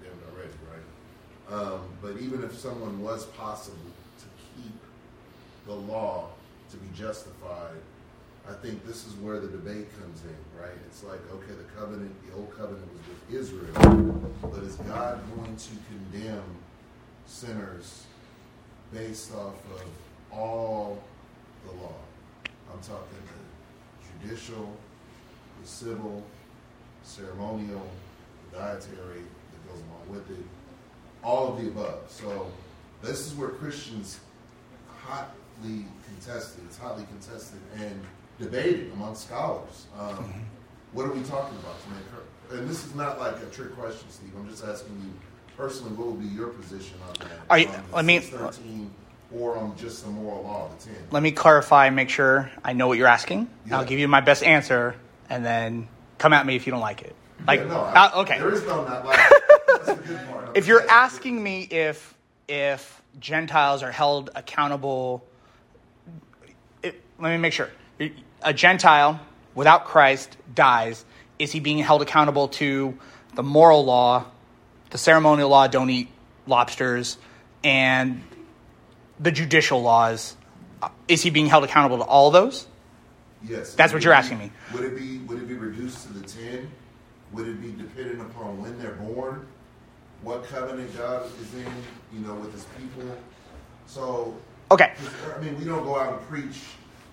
Um, 1.51 1.81
but 2.01 2.17
even 2.21 2.43
if 2.43 2.57
someone 2.57 3.01
was 3.01 3.25
possible 3.25 3.77
to 4.19 4.25
keep 4.55 4.79
the 5.65 5.73
law 5.73 6.29
to 6.69 6.77
be 6.77 6.87
justified, 6.95 7.81
I 8.49 8.53
think 8.53 8.85
this 8.87 9.05
is 9.05 9.13
where 9.15 9.39
the 9.39 9.47
debate 9.47 9.87
comes 9.99 10.23
in, 10.23 10.59
right? 10.61 10.77
It's 10.87 11.03
like, 11.03 11.19
okay, 11.31 11.51
the 11.51 11.79
covenant, 11.79 12.13
the 12.25 12.35
old 12.35 12.55
covenant 12.57 12.87
was 12.93 13.01
with 13.07 13.41
Israel, 13.41 14.31
but 14.41 14.63
is 14.63 14.75
God 14.77 15.19
going 15.35 15.55
to 15.55 15.69
condemn 15.89 16.43
sinners 17.27 18.05
based 18.93 19.33
off 19.35 19.55
of 19.75 19.83
all 20.31 21.03
the 21.67 21.73
law? 21.73 21.95
I'm 22.73 22.79
talking 22.79 23.17
the 24.21 24.27
judicial, 24.27 24.73
the 25.61 25.67
civil, 25.67 26.23
ceremonial, 27.03 27.85
the 28.51 28.57
dietary 28.57 29.21
that 29.51 29.67
goes 29.67 29.81
along 29.81 30.17
with 30.17 30.29
it, 30.31 30.45
all 31.23 31.53
of 31.53 31.61
the 31.63 31.67
above. 31.69 31.99
So 32.07 32.47
this 33.01 33.25
is 33.27 33.33
where 33.35 33.49
Christians 33.49 34.19
hotly 35.05 35.85
contested. 36.05 36.63
It's 36.65 36.77
hotly 36.77 37.05
contested 37.05 37.59
and 37.77 38.01
debated 38.39 38.91
among 38.93 39.15
scholars. 39.15 39.85
Um, 39.99 40.33
what 40.93 41.05
are 41.05 41.11
we 41.11 41.21
talking 41.23 41.57
about 41.59 41.81
to 41.83 41.89
make 41.89 42.05
her? 42.11 42.57
And 42.59 42.69
this 42.69 42.85
is 42.85 42.95
not 42.95 43.19
like 43.19 43.37
a 43.41 43.45
trick 43.45 43.75
question, 43.75 44.09
Steve. 44.09 44.31
I'm 44.37 44.49
just 44.49 44.63
asking 44.65 44.95
you 45.03 45.13
personally. 45.55 45.93
What 45.93 46.07
would 46.07 46.19
be 46.19 46.27
your 46.27 46.47
position 46.49 46.97
on 47.07 47.13
that? 47.19 47.37
Are 47.49 47.57
you- 47.59 47.69
let 47.93 48.03
me- 48.05 48.19
613 48.19 48.91
or 49.33 49.57
on 49.57 49.77
just 49.77 50.03
the 50.03 50.11
moral 50.11 50.43
law, 50.43 50.69
the 50.77 50.83
ten? 50.85 50.95
Let 51.11 51.23
me 51.23 51.31
clarify 51.31 51.85
and 51.87 51.95
make 51.95 52.09
sure 52.09 52.51
I 52.63 52.73
know 52.73 52.87
what 52.87 52.97
you're 52.97 53.07
asking. 53.07 53.49
Yeah. 53.65 53.77
I'll 53.79 53.85
give 53.85 53.99
you 53.99 54.07
my 54.09 54.19
best 54.21 54.43
answer, 54.43 54.95
and 55.29 55.45
then 55.45 55.87
come 56.17 56.33
at 56.33 56.45
me 56.45 56.55
if 56.57 56.67
you 56.67 56.71
don't 56.71 56.81
like 56.81 57.01
it. 57.03 57.15
Like, 57.47 57.61
Yeah, 57.61 57.67
no, 57.67 57.79
I- 57.81 58.13
okay. 58.21 58.39
There 58.39 58.53
is 58.53 58.63
no 58.65 58.83
not 58.83 59.05
like. 59.05 59.19
That's 59.85 59.99
the 59.99 60.07
good 60.07 60.27
part. 60.27 60.57
if 60.57 60.67
you're 60.67 60.87
asking 60.89 61.41
me 61.41 61.61
if 61.63 62.13
if 62.47 63.01
Gentiles 63.19 63.83
are 63.83 63.91
held 63.91 64.29
accountable, 64.35 65.25
it, 66.83 67.01
let 67.19 67.31
me 67.31 67.37
make 67.37 67.53
sure. 67.53 67.69
A 68.41 68.53
Gentile 68.53 69.19
without 69.53 69.85
Christ 69.85 70.35
dies. 70.53 71.05
Is 71.39 71.51
he 71.51 71.59
being 71.59 71.79
held 71.79 72.01
accountable 72.01 72.49
to 72.49 72.97
the 73.35 73.43
moral 73.43 73.85
law, 73.85 74.25
the 74.89 74.97
ceremonial 74.97 75.49
law, 75.49 75.67
don't 75.67 75.89
eat 75.89 76.09
lobsters, 76.47 77.17
and 77.63 78.21
the 79.19 79.31
judicial 79.31 79.81
laws? 79.81 80.35
Is 81.07 81.21
he 81.21 81.29
being 81.29 81.47
held 81.47 81.63
accountable 81.63 81.97
to 81.99 82.03
all 82.03 82.31
those? 82.31 82.67
Yes. 83.43 83.73
That's 83.73 83.93
what 83.93 84.03
you're 84.03 84.13
be- 84.13 84.17
asking 84.17 84.39
me. 84.39 84.51
Would 84.73 84.83
it 84.83 84.97
be 84.97 85.17
would 85.19 85.39
it 85.39 85.47
be 85.47 85.55
reduced 85.55 86.07
to 86.07 86.13
the 86.13 86.27
ten? 86.27 86.71
Would 87.33 87.47
it 87.47 87.61
be 87.61 87.71
dependent 87.71 88.21
upon 88.21 88.61
when 88.61 88.77
they're 88.79 88.91
born? 88.93 89.47
What 90.21 90.43
covenant 90.43 90.95
God 90.97 91.25
is 91.41 91.53
in, 91.53 91.65
you 92.13 92.19
know, 92.25 92.35
with 92.35 92.53
his 92.53 92.65
people? 92.77 93.15
So 93.87 94.35
okay. 94.69 94.93
I 95.35 95.39
mean 95.41 95.57
we 95.57 95.65
don't 95.65 95.83
go 95.83 95.97
out 95.97 96.19
and 96.19 96.27
preach, 96.27 96.61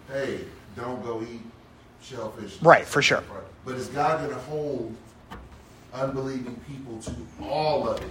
hey, 0.09 0.41
don't 0.77 1.03
go 1.03 1.23
eat 1.23 1.43
shellfish. 2.03 2.61
Right, 2.63 2.85
for 2.85 3.03
sure. 3.03 3.23
But 3.65 3.75
is 3.77 3.89
God 3.89 4.29
gonna 4.29 4.41
hold 4.43 4.95
unbelieving 5.93 6.61
people 6.69 6.99
to 7.03 7.45
all 7.45 7.89
of 7.89 8.01
it? 8.01 8.09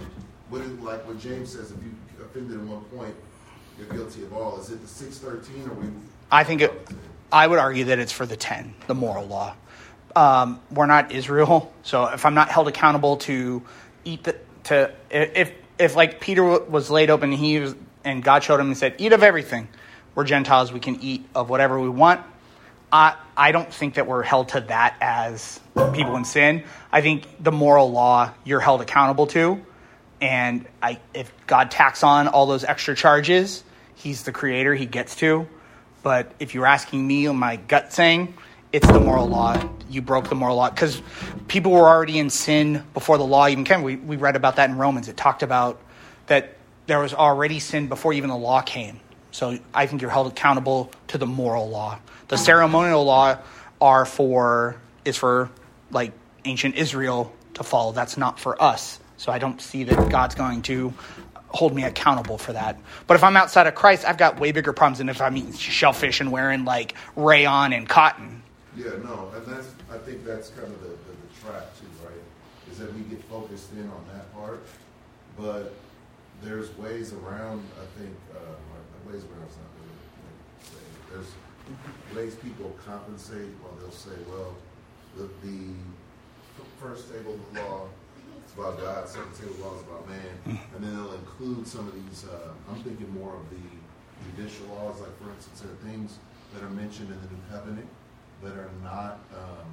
What 0.50 0.62
is 0.62 0.70
like 0.80 1.06
what 1.06 1.18
James 1.20 1.52
says, 1.52 1.70
if 1.70 1.76
you 1.82 1.92
offended 2.24 2.58
at 2.58 2.66
one 2.66 2.84
point, 2.84 3.14
you're 3.78 3.88
guilty 3.88 4.22
of 4.24 4.32
all. 4.32 4.58
Is 4.60 4.70
it 4.70 4.80
the 4.80 4.88
six 4.88 5.18
thirteen 5.18 5.68
or 5.68 5.74
we? 5.74 5.88
I 6.30 6.44
think 6.44 6.60
it, 6.60 6.88
I 7.32 7.46
would 7.46 7.58
argue 7.58 7.84
that 7.86 7.98
it's 7.98 8.12
for 8.12 8.26
the 8.26 8.36
10, 8.36 8.74
the 8.86 8.94
moral 8.94 9.26
law. 9.26 9.54
Um, 10.14 10.60
we're 10.70 10.86
not 10.86 11.12
Israel, 11.12 11.72
so 11.82 12.06
if 12.06 12.26
I'm 12.26 12.34
not 12.34 12.50
held 12.50 12.68
accountable 12.68 13.16
to 13.18 13.62
eat 14.04 14.24
the, 14.24 14.36
to, 14.68 14.92
if, 15.10 15.52
if 15.78 15.96
like 15.96 16.20
Peter 16.20 16.44
was 16.44 16.90
laid 16.90 17.10
open 17.10 17.30
and 17.30 17.38
he 17.38 17.58
was, 17.58 17.74
and 18.04 18.22
God 18.22 18.42
showed 18.42 18.60
him 18.60 18.68
and 18.68 18.76
said, 18.76 18.94
eat 18.98 19.12
of 19.12 19.22
everything. 19.22 19.68
We're 20.14 20.24
Gentiles, 20.24 20.72
we 20.72 20.80
can 20.80 21.00
eat 21.00 21.26
of 21.34 21.50
whatever 21.50 21.78
we 21.78 21.88
want. 21.88 22.20
I, 22.90 23.16
I 23.36 23.52
don't 23.52 23.72
think 23.72 23.94
that 23.94 24.06
we're 24.06 24.22
held 24.22 24.50
to 24.50 24.60
that 24.62 24.96
as 25.00 25.60
people 25.92 26.16
in 26.16 26.24
sin. 26.24 26.64
I 26.90 27.02
think 27.02 27.24
the 27.38 27.52
moral 27.52 27.90
law 27.92 28.32
you're 28.44 28.60
held 28.60 28.80
accountable 28.80 29.26
to. 29.28 29.64
And 30.20 30.66
I, 30.82 30.98
if 31.14 31.30
God 31.46 31.70
tacks 31.70 32.02
on 32.02 32.28
all 32.28 32.46
those 32.46 32.64
extra 32.64 32.96
charges, 32.96 33.62
he's 33.94 34.22
the 34.24 34.32
creator, 34.32 34.74
he 34.74 34.86
gets 34.86 35.16
to. 35.16 35.46
But 36.02 36.32
if 36.40 36.54
you're 36.54 36.66
asking 36.66 37.06
me, 37.06 37.28
my 37.28 37.56
gut 37.56 37.92
saying, 37.92 38.34
it's 38.72 38.86
the 38.86 39.00
moral 39.00 39.26
law. 39.26 39.62
You 39.88 40.02
broke 40.02 40.28
the 40.28 40.34
moral 40.34 40.56
law 40.56 40.70
because 40.70 41.00
people 41.46 41.72
were 41.72 41.88
already 41.88 42.18
in 42.18 42.30
sin 42.30 42.84
before 42.94 43.18
the 43.18 43.24
law 43.24 43.48
even 43.48 43.64
came. 43.64 43.82
We, 43.82 43.96
we 43.96 44.16
read 44.16 44.36
about 44.36 44.56
that 44.56 44.68
in 44.68 44.76
Romans. 44.76 45.08
It 45.08 45.16
talked 45.16 45.42
about 45.42 45.80
that 46.26 46.56
there 46.86 46.98
was 46.98 47.14
already 47.14 47.58
sin 47.58 47.88
before 47.88 48.12
even 48.12 48.28
the 48.30 48.36
law 48.36 48.60
came. 48.60 49.00
So 49.30 49.58
I 49.72 49.86
think 49.86 50.02
you're 50.02 50.10
held 50.10 50.26
accountable 50.26 50.90
to 51.08 51.18
the 51.18 51.26
moral 51.26 51.68
law. 51.68 51.98
The 52.28 52.36
ceremonial 52.36 53.04
law 53.04 53.38
are 53.80 54.04
for 54.04 54.76
is 55.04 55.16
for 55.16 55.50
like 55.90 56.12
ancient 56.44 56.76
Israel 56.76 57.32
to 57.54 57.62
follow. 57.62 57.92
That's 57.92 58.16
not 58.16 58.38
for 58.38 58.60
us. 58.62 59.00
So 59.16 59.32
I 59.32 59.38
don't 59.38 59.60
see 59.60 59.84
that 59.84 60.10
God's 60.10 60.34
going 60.34 60.62
to 60.62 60.92
hold 61.48 61.74
me 61.74 61.84
accountable 61.84 62.38
for 62.38 62.52
that. 62.52 62.78
But 63.06 63.14
if 63.14 63.24
I'm 63.24 63.36
outside 63.36 63.66
of 63.66 63.74
Christ, 63.74 64.04
I've 64.04 64.18
got 64.18 64.38
way 64.38 64.52
bigger 64.52 64.72
problems 64.72 64.98
than 64.98 65.08
if 65.08 65.20
I'm 65.20 65.36
eating 65.36 65.54
shellfish 65.54 66.20
and 66.20 66.30
wearing 66.30 66.64
like 66.64 66.94
rayon 67.16 67.72
and 67.72 67.88
cotton. 67.88 68.42
Yeah, 68.78 68.94
no, 69.02 69.28
and 69.34 69.44
that's 69.44 69.74
I 69.90 69.98
think 69.98 70.24
that's 70.24 70.50
kind 70.50 70.68
of 70.68 70.80
the, 70.80 70.90
the, 70.90 70.94
the 70.94 71.30
trap 71.42 71.66
too, 71.80 71.90
right? 72.06 72.22
Is 72.70 72.78
that 72.78 72.94
we 72.94 73.00
get 73.02 73.20
focused 73.24 73.72
in 73.72 73.90
on 73.90 74.04
that 74.14 74.32
part, 74.32 74.62
but 75.36 75.74
there's 76.42 76.70
ways 76.78 77.12
around. 77.12 77.66
I 77.74 77.98
think 77.98 78.14
uh, 78.36 79.10
ways 79.10 79.24
around 79.24 79.50
not 79.50 79.72
really 79.82 80.62
say. 80.62 80.78
There's 81.10 82.14
ways 82.14 82.36
people 82.36 82.76
compensate. 82.86 83.50
Well, 83.64 83.74
they'll 83.80 83.90
say, 83.90 84.14
well, 84.30 84.54
the, 85.16 85.24
the 85.42 85.74
first 86.80 87.12
table 87.12 87.34
of 87.34 87.54
the 87.54 87.60
law 87.60 87.88
is 88.46 88.54
about 88.54 88.78
God, 88.80 89.08
second 89.08 89.34
table 89.34 89.54
of 89.54 89.58
the 89.58 89.64
law 89.64 89.74
is 89.74 89.82
about 89.82 90.08
man, 90.08 90.58
and 90.76 90.84
then 90.84 90.94
they'll 90.94 91.14
include 91.14 91.66
some 91.66 91.88
of 91.88 91.94
these. 91.94 92.26
Uh, 92.30 92.52
I'm 92.70 92.80
thinking 92.84 93.12
more 93.12 93.34
of 93.34 93.42
the 93.50 94.36
judicial 94.36 94.66
laws, 94.76 95.00
like 95.00 95.18
for 95.20 95.30
instance, 95.30 95.62
there 95.62 95.72
are 95.72 95.90
things 95.90 96.18
that 96.54 96.62
are 96.62 96.70
mentioned 96.70 97.08
in 97.10 97.18
the 97.20 97.34
New 97.34 97.42
Covenant 97.50 97.88
that 98.42 98.52
are 98.52 98.70
not 98.82 99.20
um, 99.34 99.66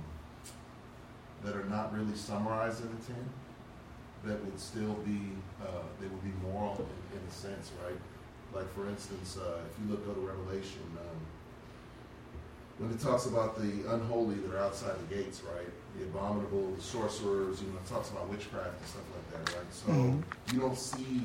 that 1.43 1.55
are 1.55 1.65
not 1.65 1.93
really 1.93 2.15
summarized 2.15 2.81
in 2.81 2.89
the 2.89 3.05
ten 3.05 3.29
that 4.25 4.43
would 4.43 4.59
still 4.59 4.93
be 5.05 5.19
uh, 5.61 5.83
they 5.99 6.07
would 6.07 6.23
be 6.23 6.33
moral 6.43 6.73
in, 6.73 7.19
in, 7.19 7.27
a 7.27 7.31
sense, 7.31 7.71
right? 7.83 7.97
Like 8.53 8.73
for 8.73 8.89
instance, 8.89 9.37
uh, 9.37 9.59
if 9.69 9.79
you 9.79 9.91
look 9.91 10.05
go 10.05 10.13
to 10.13 10.19
Revelation, 10.19 10.81
um, 10.97 11.19
when 12.79 12.91
it 12.91 12.99
talks 12.99 13.25
about 13.25 13.55
the 13.55 13.93
unholy 13.93 14.35
that 14.35 14.55
are 14.55 14.63
outside 14.63 14.95
the 15.07 15.15
gates, 15.15 15.41
right? 15.41 15.67
The 15.97 16.03
abominable, 16.05 16.71
the 16.71 16.81
sorcerers, 16.81 17.61
you 17.61 17.67
know, 17.67 17.77
it 17.77 17.87
talks 17.87 18.09
about 18.09 18.27
witchcraft 18.29 18.75
and 18.77 18.87
stuff 18.87 19.05
like 19.15 19.45
that, 19.45 19.55
right? 19.55 19.71
So 19.71 19.87
mm-hmm. 19.87 20.55
you 20.55 20.59
don't 20.59 20.77
see 20.77 21.23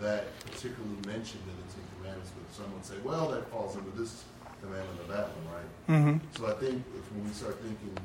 that 0.00 0.26
particularly 0.46 0.96
mentioned 1.06 1.42
in 1.44 1.54
the 1.62 1.72
Ten 1.72 1.84
Commandments, 1.98 2.32
but 2.34 2.54
someone 2.56 2.82
say, 2.82 2.96
well, 3.04 3.28
that 3.28 3.48
falls 3.50 3.76
under 3.76 3.90
this 3.90 4.24
commandment 4.60 5.00
or 5.00 5.08
that 5.12 5.28
one, 5.34 5.46
right? 5.54 5.70
Mm-hmm. 5.88 6.16
So 6.36 6.46
I 6.46 6.54
think 6.60 6.84
if 6.96 7.04
when 7.12 7.24
we 7.24 7.32
start 7.32 7.58
thinking 7.60 7.96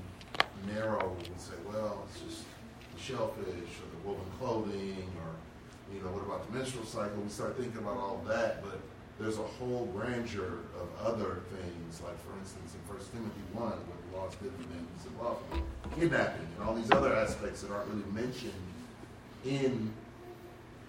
narrow, 0.67 1.15
we 1.19 1.25
say, 1.37 1.53
well, 1.67 2.07
it's 2.09 2.21
just 2.21 2.43
the 2.95 2.99
shellfish 2.99 3.71
or 3.83 3.87
the 3.91 4.01
woven 4.03 4.25
clothing 4.39 5.07
or, 5.21 5.31
you 5.93 6.01
know, 6.01 6.09
what 6.09 6.25
about 6.25 6.47
the 6.47 6.57
menstrual 6.57 6.85
cycle? 6.85 7.21
We 7.21 7.29
start 7.29 7.57
thinking 7.57 7.77
about 7.77 7.97
all 7.97 8.23
that, 8.27 8.63
but 8.63 8.79
there's 9.19 9.37
a 9.37 9.47
whole 9.61 9.85
grandeur 9.93 10.65
of 10.75 10.87
other 10.99 11.43
things, 11.53 12.01
like 12.01 12.17
for 12.25 12.33
instance 12.39 12.73
in 12.73 12.81
1 12.89 12.97
Timothy 13.13 13.45
1, 13.53 13.61
where 13.63 13.77
the 13.79 14.17
law 14.17 14.27
is 14.27 14.35
good 14.41 14.51
for 14.57 14.67
men 14.73 14.85
unlawful, 15.15 15.65
kidnapping, 15.97 16.47
and 16.57 16.67
all 16.67 16.73
these 16.73 16.91
other 16.91 17.15
aspects 17.15 17.61
that 17.61 17.71
aren't 17.71 17.87
really 17.89 18.11
mentioned 18.11 18.51
in 19.45 19.91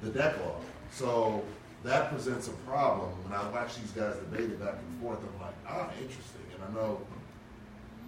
the 0.02 0.10
Decalogue. 0.10 0.62
So 0.90 1.42
that 1.86 2.10
presents 2.10 2.48
a 2.48 2.52
problem. 2.68 3.10
When 3.24 3.32
I 3.32 3.48
watch 3.50 3.76
these 3.76 3.90
guys 3.92 4.16
debate 4.16 4.50
it 4.50 4.60
back 4.60 4.74
and 4.74 5.00
forth, 5.00 5.18
I'm 5.20 5.40
like, 5.40 5.54
ah, 5.68 5.90
interesting. 6.00 6.42
And 6.54 6.62
I 6.64 6.80
know 6.80 7.00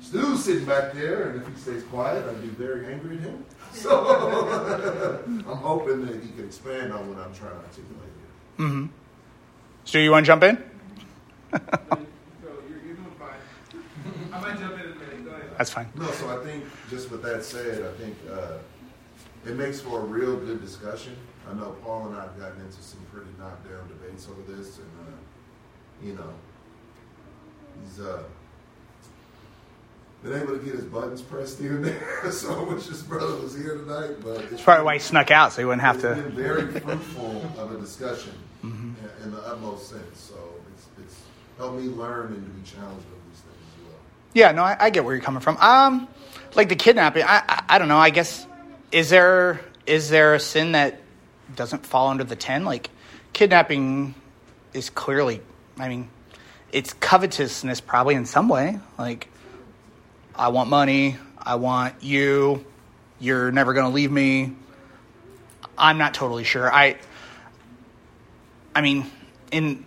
Stu's 0.01 0.45
sitting 0.45 0.65
back 0.65 0.93
there, 0.93 1.31
and 1.31 1.43
if 1.43 1.49
he 1.49 1.55
stays 1.61 1.83
quiet, 1.85 2.25
I'd 2.29 2.41
be 2.41 2.49
very 2.49 2.93
angry 2.93 3.17
at 3.17 3.23
him. 3.23 3.45
So 3.73 5.23
I'm 5.27 5.43
hoping 5.45 6.07
that 6.07 6.23
he 6.23 6.31
can 6.31 6.47
expand 6.47 6.91
on 6.93 7.07
what 7.11 7.19
I'm 7.19 7.35
trying 7.35 7.51
to 7.51 7.59
articulate 7.59 8.13
here. 8.57 8.67
Mm-hmm. 8.67 8.87
Stu, 9.85 10.01
you 10.01 10.11
want 10.11 10.25
to 10.25 10.27
jump 10.27 10.43
in? 10.43 10.65
That's 15.59 15.71
fine. 15.71 15.89
No, 15.97 16.11
so 16.13 16.31
I 16.31 16.43
think 16.45 16.65
just 16.89 17.11
with 17.11 17.23
that 17.25 17.45
said, 17.45 17.85
I 17.85 17.93
think 18.01 18.17
uh, 18.33 18.59
it 19.45 19.57
makes 19.57 19.81
for 19.81 20.01
a 20.01 20.05
real 20.05 20.37
good 20.37 20.63
discussion. 20.63 21.17
I 21.49 21.55
know 21.55 21.77
Paul 21.83 22.09
and 22.09 22.17
I 22.17 22.23
have 22.23 22.39
gotten 22.39 22.61
into 22.61 22.83
some 22.83 23.01
pretty 23.13 23.31
knockdown 23.39 23.89
debates 23.89 24.29
over 24.29 24.43
this, 24.53 24.79
and 24.79 24.87
uh, 25.01 26.07
you 26.07 26.15
know, 26.15 26.31
he's 27.83 28.01
uh, 28.01 28.23
been 30.23 30.35
able 30.35 30.59
to 30.59 30.65
get 30.65 30.75
his 30.75 30.85
buttons 30.85 31.23
pressed 31.23 31.59
here 31.59 31.77
and 31.77 31.85
there. 31.85 32.31
so 32.33 32.55
I 32.55 32.75
wish 32.75 32.87
his 32.87 33.03
brother 33.03 33.37
was 33.37 33.57
here 33.57 33.77
tonight, 33.77 34.17
but 34.23 34.41
it's 34.53 34.63
probably 34.63 34.85
why 34.85 34.95
he 34.95 35.01
snuck 35.01 35.31
out, 35.31 35.53
so 35.53 35.63
he 35.63 35.65
wouldn't 35.65 35.83
have 35.83 36.01
to. 36.03 36.15
Been 36.15 36.33
very 36.33 36.67
fruitful 36.81 37.51
of 37.57 37.73
a 37.73 37.79
discussion 37.79 38.33
mm-hmm. 38.65 38.93
in, 39.05 39.25
in, 39.25 39.31
the 39.31 39.41
utmost 39.47 39.89
sense. 39.89 40.19
So 40.19 40.35
it's, 40.75 40.87
it's 41.03 41.21
helped 41.57 41.81
me 41.81 41.89
learn 41.89 42.33
and 42.33 42.45
to 42.45 42.51
be 42.51 42.63
challenged 42.63 43.07
with 43.07 43.25
these 43.31 43.41
things 43.41 43.57
as 43.79 43.85
well. 43.85 44.01
Yeah, 44.35 44.53
no, 44.53 44.65
I, 44.65 44.77
I 44.79 44.91
get 44.91 45.05
where 45.05 45.15
you're 45.15 45.25
coming 45.25 45.41
from. 45.41 45.57
Um, 45.59 46.09
like 46.55 46.69
the 46.69 46.77
kidnapping, 46.77 47.23
I, 47.23 47.43
I, 47.49 47.63
I 47.69 47.79
don't 47.79 47.89
know. 47.89 47.99
I 47.99 48.11
guess 48.11 48.47
is 48.93 49.09
there 49.11 49.61
is 49.87 50.11
there 50.11 50.35
a 50.35 50.41
sin 50.41 50.73
that 50.73 51.01
doesn't 51.55 51.87
fall 51.87 52.09
under 52.09 52.25
the 52.25 52.37
ten? 52.37 52.65
Like 52.65 52.91
kidnapping 53.33 54.15
is 54.73 54.91
clearly, 54.91 55.41
I 55.79 55.89
mean, 55.89 56.11
it's 56.73 56.93
covetousness 56.95 57.81
probably 57.81 58.15
in 58.15 58.27
some 58.27 58.49
way. 58.49 58.79
Like 58.99 59.29
I 60.35 60.49
want 60.49 60.71
money. 60.71 61.17
I 61.39 61.57
want 61.57 62.03
you. 62.03 62.65
You're 63.21 63.51
never 63.51 63.73
going 63.73 63.87
to 63.87 63.93
leave 63.93 64.13
me. 64.13 64.55
I'm 65.77 65.99
not 65.99 66.15
totally 66.15 66.45
sure. 66.45 66.73
I 66.73 66.97
I 68.75 68.81
mean, 68.81 69.11
in 69.51 69.85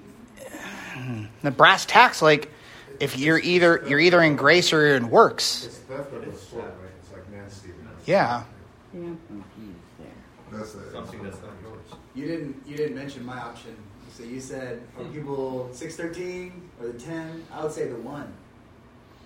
the 1.44 1.52
brass 1.52 1.86
tacks, 1.86 2.22
like 2.22 2.50
if 3.00 3.18
you're 3.18 3.40
either 3.40 3.84
you're 3.88 4.00
either 4.00 4.22
in 4.22 4.36
grace 4.36 4.74
or 4.74 4.86
you're 4.86 4.98
in 4.98 5.10
works. 5.10 5.66
It's 5.66 5.78
theft 5.78 6.12
That's 10.52 10.72
something 10.92 11.24
that's 11.24 11.42
not 11.42 11.52
yours. 11.64 12.00
You 12.14 12.28
didn't 12.28 12.62
you 12.66 12.76
didn't 12.76 12.96
mention 12.96 13.26
my 13.26 13.38
option. 13.38 13.76
So 14.14 14.24
you 14.24 14.42
said 14.42 14.82
are 14.98 15.04
hmm. 15.04 15.14
people 15.14 15.70
six 15.72 15.96
thirteen 15.96 16.70
or 16.80 16.88
the 16.88 17.00
ten? 17.00 17.44
I 17.52 17.64
would 17.64 17.72
say 17.72 17.88
the 17.88 17.96
one. 17.96 18.32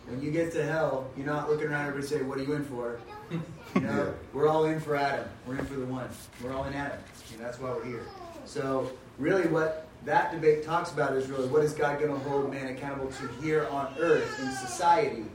When 0.08 0.22
you 0.22 0.30
get 0.30 0.54
to 0.54 0.64
hell, 0.64 1.10
you're 1.18 1.26
not 1.26 1.50
looking 1.50 1.68
around 1.68 1.88
everybody 1.88 2.08
say, 2.08 2.22
"What 2.22 2.38
are 2.38 2.44
you 2.44 2.54
in 2.54 2.64
for?" 2.64 3.00
You 3.32 3.82
know, 3.82 4.06
yeah. 4.06 4.12
we're 4.34 4.48
all 4.48 4.66
in 4.66 4.80
for 4.80 4.96
Adam. 4.96 5.28
We're 5.46 5.58
in 5.58 5.66
for 5.66 5.74
the 5.74 5.86
one. 5.86 6.08
We're 6.42 6.54
all 6.54 6.64
in 6.66 6.74
Adam. 6.74 7.00
And 7.34 7.44
that's 7.44 7.60
why 7.60 7.72
we're 7.72 7.84
here. 7.84 8.06
So 8.46 8.92
really 9.18 9.48
what 9.48 9.88
that 10.06 10.32
debate 10.32 10.64
talks 10.64 10.92
about 10.92 11.14
is 11.14 11.28
really 11.28 11.48
what 11.48 11.64
is 11.64 11.74
God 11.74 12.00
going 12.00 12.12
to 12.12 12.30
hold 12.30 12.54
man 12.54 12.68
accountable 12.68 13.12
to 13.12 13.28
here 13.42 13.68
on 13.68 13.94
earth 14.00 14.40
in 14.40 14.52
society? 14.52 15.26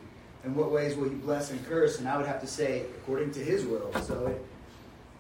And 0.43 0.57
what 0.57 0.73
ways 0.73 0.97
will 0.97 1.09
he 1.09 1.17
bless 1.17 1.51
and 1.51 1.63
curse? 1.67 1.99
And 1.99 2.09
I 2.09 2.17
would 2.17 2.27
have 2.27 2.41
to 2.41 2.47
say, 2.47 2.87
according 3.03 3.33
to 3.33 3.41
his 3.41 3.67
will. 3.67 3.93
So, 4.03 4.29
it, 4.29 4.43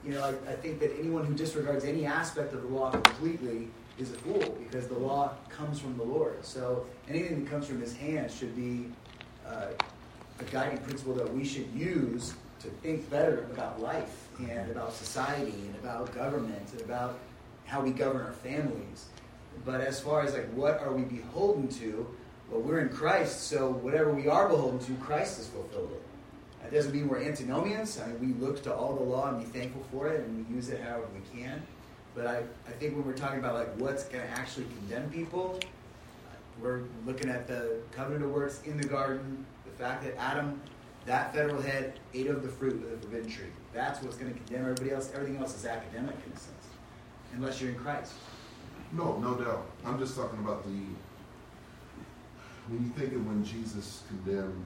you 0.05 0.13
know, 0.13 0.25
I, 0.25 0.53
I 0.53 0.55
think 0.55 0.81
that 0.81 0.93
anyone 0.99 1.25
who 1.25 1.35
disregards 1.35 1.85
any 1.85 2.07
aspect 2.07 2.55
of 2.55 2.63
the 2.63 2.69
law 2.69 2.91
completely 2.91 3.69
is 3.99 4.11
a 4.13 4.15
fool 4.15 4.57
because 4.59 4.89
the 4.89 4.99
law 4.99 5.35
comes 5.49 5.79
from 5.79 5.97
the 5.97 6.03
Lord. 6.03 6.45
So 6.45 6.87
anything 7.09 7.45
that 7.45 7.51
comes 7.51 7.67
from 7.67 7.81
his 7.81 7.95
hand 7.95 8.31
should 8.31 8.57
be 8.57 8.87
uh, 9.47 9.67
a 10.39 10.45
guiding 10.45 10.79
principle 10.79 11.15
that 11.15 11.33
we 11.33 11.45
should 11.45 11.71
use 11.75 12.35
to 12.61 12.69
think 12.69 13.09
better 13.11 13.47
about 13.53 13.81
life 13.81 14.29
and 14.39 14.71
about 14.71 14.93
society 14.93 15.55
and 15.67 15.75
about 15.83 16.15
government 16.15 16.73
and 16.73 16.81
about 16.83 17.19
how 17.67 17.81
we 17.81 17.91
govern 17.91 18.23
our 18.23 18.33
families. 18.33 19.07
But 19.65 19.81
as 19.81 20.01
far 20.01 20.23
as 20.23 20.33
like 20.35 20.49
what 20.53 20.81
are 20.81 20.93
we 20.93 21.03
beholden 21.03 21.69
to, 21.69 22.07
well, 22.51 22.61
we're 22.61 22.81
in 22.81 22.89
Christ, 22.89 23.49
so 23.49 23.71
whatever 23.71 24.13
we 24.13 24.29
are 24.29 24.49
beholden 24.49 24.79
to, 24.81 24.95
Christ 25.05 25.37
has 25.37 25.47
fulfilled 25.49 25.91
it. 25.93 26.03
That 26.71 26.77
doesn't 26.77 26.95
mean 26.95 27.09
we're 27.09 27.21
antinomians. 27.23 28.01
I 28.01 28.07
mean, 28.07 28.39
we 28.39 28.47
look 28.47 28.62
to 28.62 28.73
all 28.73 28.95
the 28.95 29.03
law 29.03 29.29
and 29.29 29.41
be 29.41 29.59
thankful 29.59 29.83
for 29.91 30.07
it, 30.07 30.21
and 30.21 30.47
we 30.47 30.55
use 30.55 30.68
it 30.68 30.81
however 30.81 31.07
we 31.12 31.41
can. 31.41 31.61
But 32.14 32.29
I, 32.29 32.43
I 32.66 32.71
think 32.79 32.95
when 32.95 33.05
we're 33.05 33.12
talking 33.12 33.41
about 33.41 33.55
like 33.55 33.75
what's 33.79 34.05
going 34.05 34.25
to 34.25 34.31
actually 34.31 34.66
condemn 34.79 35.11
people, 35.11 35.59
we're 36.62 36.83
looking 37.07 37.29
at 37.29 37.49
the 37.49 37.79
covenant 37.91 38.25
of 38.25 38.31
works 38.31 38.62
in 38.64 38.77
the 38.77 38.87
garden, 38.87 39.45
the 39.64 39.73
fact 39.83 40.05
that 40.05 40.16
Adam, 40.16 40.61
that 41.07 41.35
federal 41.35 41.61
head, 41.61 41.99
ate 42.14 42.29
of 42.29 42.45
the 42.45 42.49
fruit 42.49 42.75
of 42.75 42.89
the 42.89 42.97
forbidden 42.99 43.29
tree. 43.29 43.47
That's 43.75 44.01
what's 44.01 44.16
going 44.16 44.33
to 44.33 44.39
condemn 44.39 44.62
everybody 44.62 44.93
else. 44.93 45.11
Everything 45.12 45.39
else 45.39 45.57
is 45.57 45.66
academic 45.66 46.14
in 46.25 46.33
a 46.33 46.39
sense, 46.39 46.66
unless 47.35 47.61
you're 47.61 47.71
in 47.71 47.79
Christ. 47.79 48.12
No, 48.93 49.18
no 49.18 49.35
doubt. 49.35 49.66
I'm 49.85 49.99
just 49.99 50.14
talking 50.14 50.39
about 50.39 50.62
the 50.64 50.79
when 52.68 52.85
you 52.85 52.91
think 52.91 53.12
of 53.14 53.27
when 53.27 53.45
Jesus 53.45 54.05
condemned, 54.07 54.64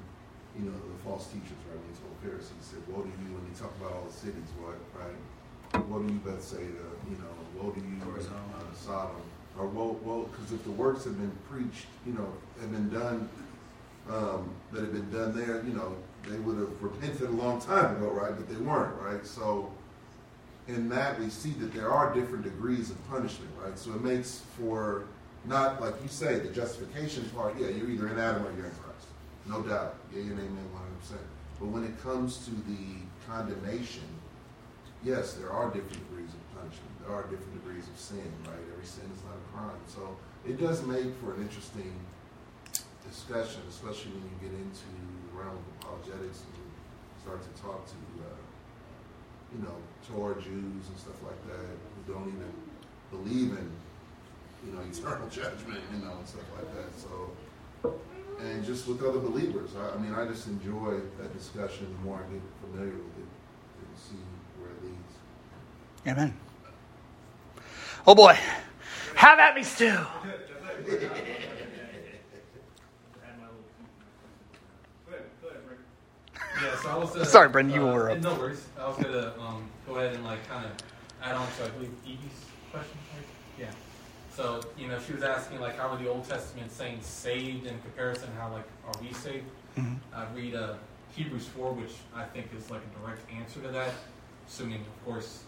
you 0.59 0.65
know, 0.67 0.73
the 0.73 0.99
false 1.05 1.27
teachers, 1.29 1.59
right? 1.69 1.79
When 1.79 1.89
he 1.91 1.97
told 1.99 2.15
Pharisees, 2.23 2.53
he 2.59 2.65
said, 2.65 2.83
"Woe 2.89 3.03
to 3.03 3.09
you!" 3.09 3.31
When 3.35 3.45
he 3.51 3.55
talked 3.59 3.77
about 3.81 3.93
all 3.93 4.07
the 4.07 4.13
cities, 4.13 4.49
what, 4.59 4.79
right? 4.95 5.19
Woe 5.89 5.99
to 6.03 6.07
you, 6.13 6.21
Bethsaida. 6.21 6.87
You 7.11 7.19
know, 7.19 7.35
woe 7.59 7.71
to 7.71 7.81
you, 7.81 7.99
Or 8.07 8.21
Sodom. 8.21 8.55
uh, 8.55 8.75
Sodom. 8.75 9.23
Or 9.59 9.67
woe, 9.67 9.99
woe, 10.03 10.29
because 10.31 10.53
if 10.53 10.65
the 10.65 10.71
works 10.71 11.05
had 11.05 11.17
been 11.19 11.31
preached, 11.51 11.87
you 12.07 12.13
know, 12.15 12.27
had 12.61 12.73
been 12.73 12.91
done, 12.91 13.29
um, 14.11 14.51
that 14.73 14.81
had 14.81 14.93
been 14.93 15.11
done 15.11 15.37
there, 15.37 15.63
you 15.65 15.73
know, 15.75 15.95
they 16.29 16.37
would 16.39 16.59
have 16.59 16.83
repented 16.83 17.29
a 17.29 17.33
long 17.33 17.61
time 17.61 17.97
ago, 17.97 18.11
right? 18.11 18.35
But 18.35 18.49
they 18.49 18.57
weren't, 18.57 19.01
right? 19.01 19.25
So 19.25 19.71
in 20.67 20.89
that 20.89 21.21
we 21.21 21.29
see 21.29 21.51
that 21.51 21.73
there 21.73 21.91
are 21.93 22.13
different 22.15 22.43
degrees 22.45 22.91
of 22.91 23.09
punishment, 23.09 23.51
right? 23.63 23.79
So 23.79 23.91
it 23.93 24.03
makes 24.03 24.43
for 24.59 25.05
not 25.45 25.81
like 25.81 25.95
you 26.03 26.09
say 26.09 26.39
the 26.39 26.49
justification 26.49 27.25
part. 27.37 27.55
Yeah, 27.59 27.69
you're 27.69 27.91
either 27.91 28.09
in 28.09 28.19
Adam 28.19 28.43
or 28.47 28.51
you're 28.57 28.67
in 28.67 28.73
Christ, 28.73 29.07
no 29.47 29.61
doubt. 29.63 29.95
Yeah, 30.15 30.23
hundred 30.23 31.01
percent. 31.01 31.27
But 31.59 31.69
when 31.69 31.85
it 31.85 31.99
comes 32.03 32.47
to 32.47 32.53
the 32.71 33.03
condemnation, 33.27 34.07
yes, 35.03 35.35
there 35.35 35.51
are 35.51 35.67
different 35.71 35.99
degrees 36.09 36.31
of 36.31 36.43
punishment. 36.55 36.93
There 37.03 37.15
are 37.15 37.23
different 37.27 37.53
degrees 37.63 37.87
of 37.89 37.99
sin, 37.99 38.31
right? 38.47 38.63
Every 38.73 38.87
sin 38.87 39.05
is 39.11 39.23
not 39.27 39.35
a 39.35 39.45
crime. 39.51 39.83
So 39.87 40.17
it 40.47 40.61
does 40.61 40.87
make 40.87 41.11
for 41.19 41.35
an 41.35 41.43
interesting 41.43 41.93
discussion, 43.07 43.63
especially 43.69 44.15
when 44.15 44.25
you 44.31 44.39
get 44.49 44.55
into 44.55 44.87
the 44.87 45.35
realm 45.35 45.59
of 45.59 45.67
apologetics 45.83 46.47
and 46.47 46.63
start 47.23 47.43
to 47.43 47.53
talk 47.63 47.87
to. 47.87 47.99
Uh, 48.23 48.45
you 49.55 49.63
know, 49.63 49.77
Torah 50.11 50.35
Jews 50.35 50.85
and 50.91 50.99
stuff 50.99 51.23
like 51.23 51.39
that 51.47 51.63
who 51.63 52.13
don't 52.13 52.29
even 52.29 52.53
believe 53.11 53.57
in, 53.57 53.71
you 54.67 54.73
know, 54.75 54.83
eternal 54.91 55.29
judgment, 55.29 55.81
you 55.95 56.05
know, 56.05 56.13
and 56.19 56.27
stuff 56.27 56.45
like 56.57 56.69
that. 56.75 56.91
So, 56.99 57.31
and 58.41 58.65
just 58.65 58.87
with 58.87 59.03
other 59.03 59.19
believers, 59.19 59.71
I, 59.77 59.95
I 59.95 59.99
mean, 59.99 60.15
I 60.15 60.27
just 60.27 60.47
enjoy 60.47 61.01
that 61.19 61.37
discussion 61.37 61.95
the 61.99 62.09
more 62.09 62.19
I 62.19 62.33
get 62.33 62.43
familiar 62.61 62.95
with 62.97 63.19
it 63.19 63.29
and 63.79 63.97
see 63.97 64.17
where 64.59 64.71
it 64.71 64.85
leads. 64.85 65.15
Amen. 66.07 66.35
Oh 68.07 68.15
boy. 68.15 68.37
Have 69.15 69.39
at 69.39 69.55
me, 69.55 69.63
Stu. 69.63 69.97
Yeah, 76.63 76.77
so 76.81 76.89
I 76.89 76.97
was. 76.97 77.17
Uh, 77.17 77.25
Sorry, 77.25 77.49
Brendan, 77.49 77.75
you 77.75 77.89
uh, 77.89 77.93
were 77.93 78.11
up. 78.11 78.21
No 78.21 78.35
worries. 78.35 78.65
I 78.79 78.89
was 78.89 78.97
gonna 78.97 79.35
um, 79.41 79.65
go 79.87 79.97
ahead 79.97 80.15
and 80.15 80.25
like 80.25 80.47
kind 80.49 80.65
of 80.65 80.73
add 81.23 81.35
on 81.35 81.47
to 81.59 81.65
I 81.65 81.69
believe 81.71 81.93
Evie's 82.05 82.45
question. 82.71 82.97
Right? 83.13 83.27
So 84.35 84.61
you 84.77 84.89
know, 84.89 84.99
she 85.07 85.13
was 85.13 85.23
asking 85.23 85.61
like, 85.61 85.77
how 85.79 85.89
are 85.89 85.97
the 85.99 86.09
Old 86.09 86.29
Testament 86.29 86.73
saints 86.73 87.07
saved 87.07 87.67
in 87.67 87.79
comparison? 87.81 88.29
How 88.39 88.51
like 88.53 88.67
are 88.87 89.01
we 89.01 89.13
saved? 89.13 89.45
Mhm. 89.77 89.99
I 90.13 90.27
read 90.35 90.55
uh, 90.55 90.75
Hebrews 91.15 91.47
four, 91.47 91.73
which 91.73 91.93
I 92.15 92.25
think 92.25 92.49
is 92.57 92.71
like 92.71 92.81
a 92.83 93.01
direct 93.01 93.31
answer 93.33 93.61
to 93.61 93.69
that, 93.69 93.93
assuming 94.49 94.81
of 94.81 95.05
course 95.05 95.45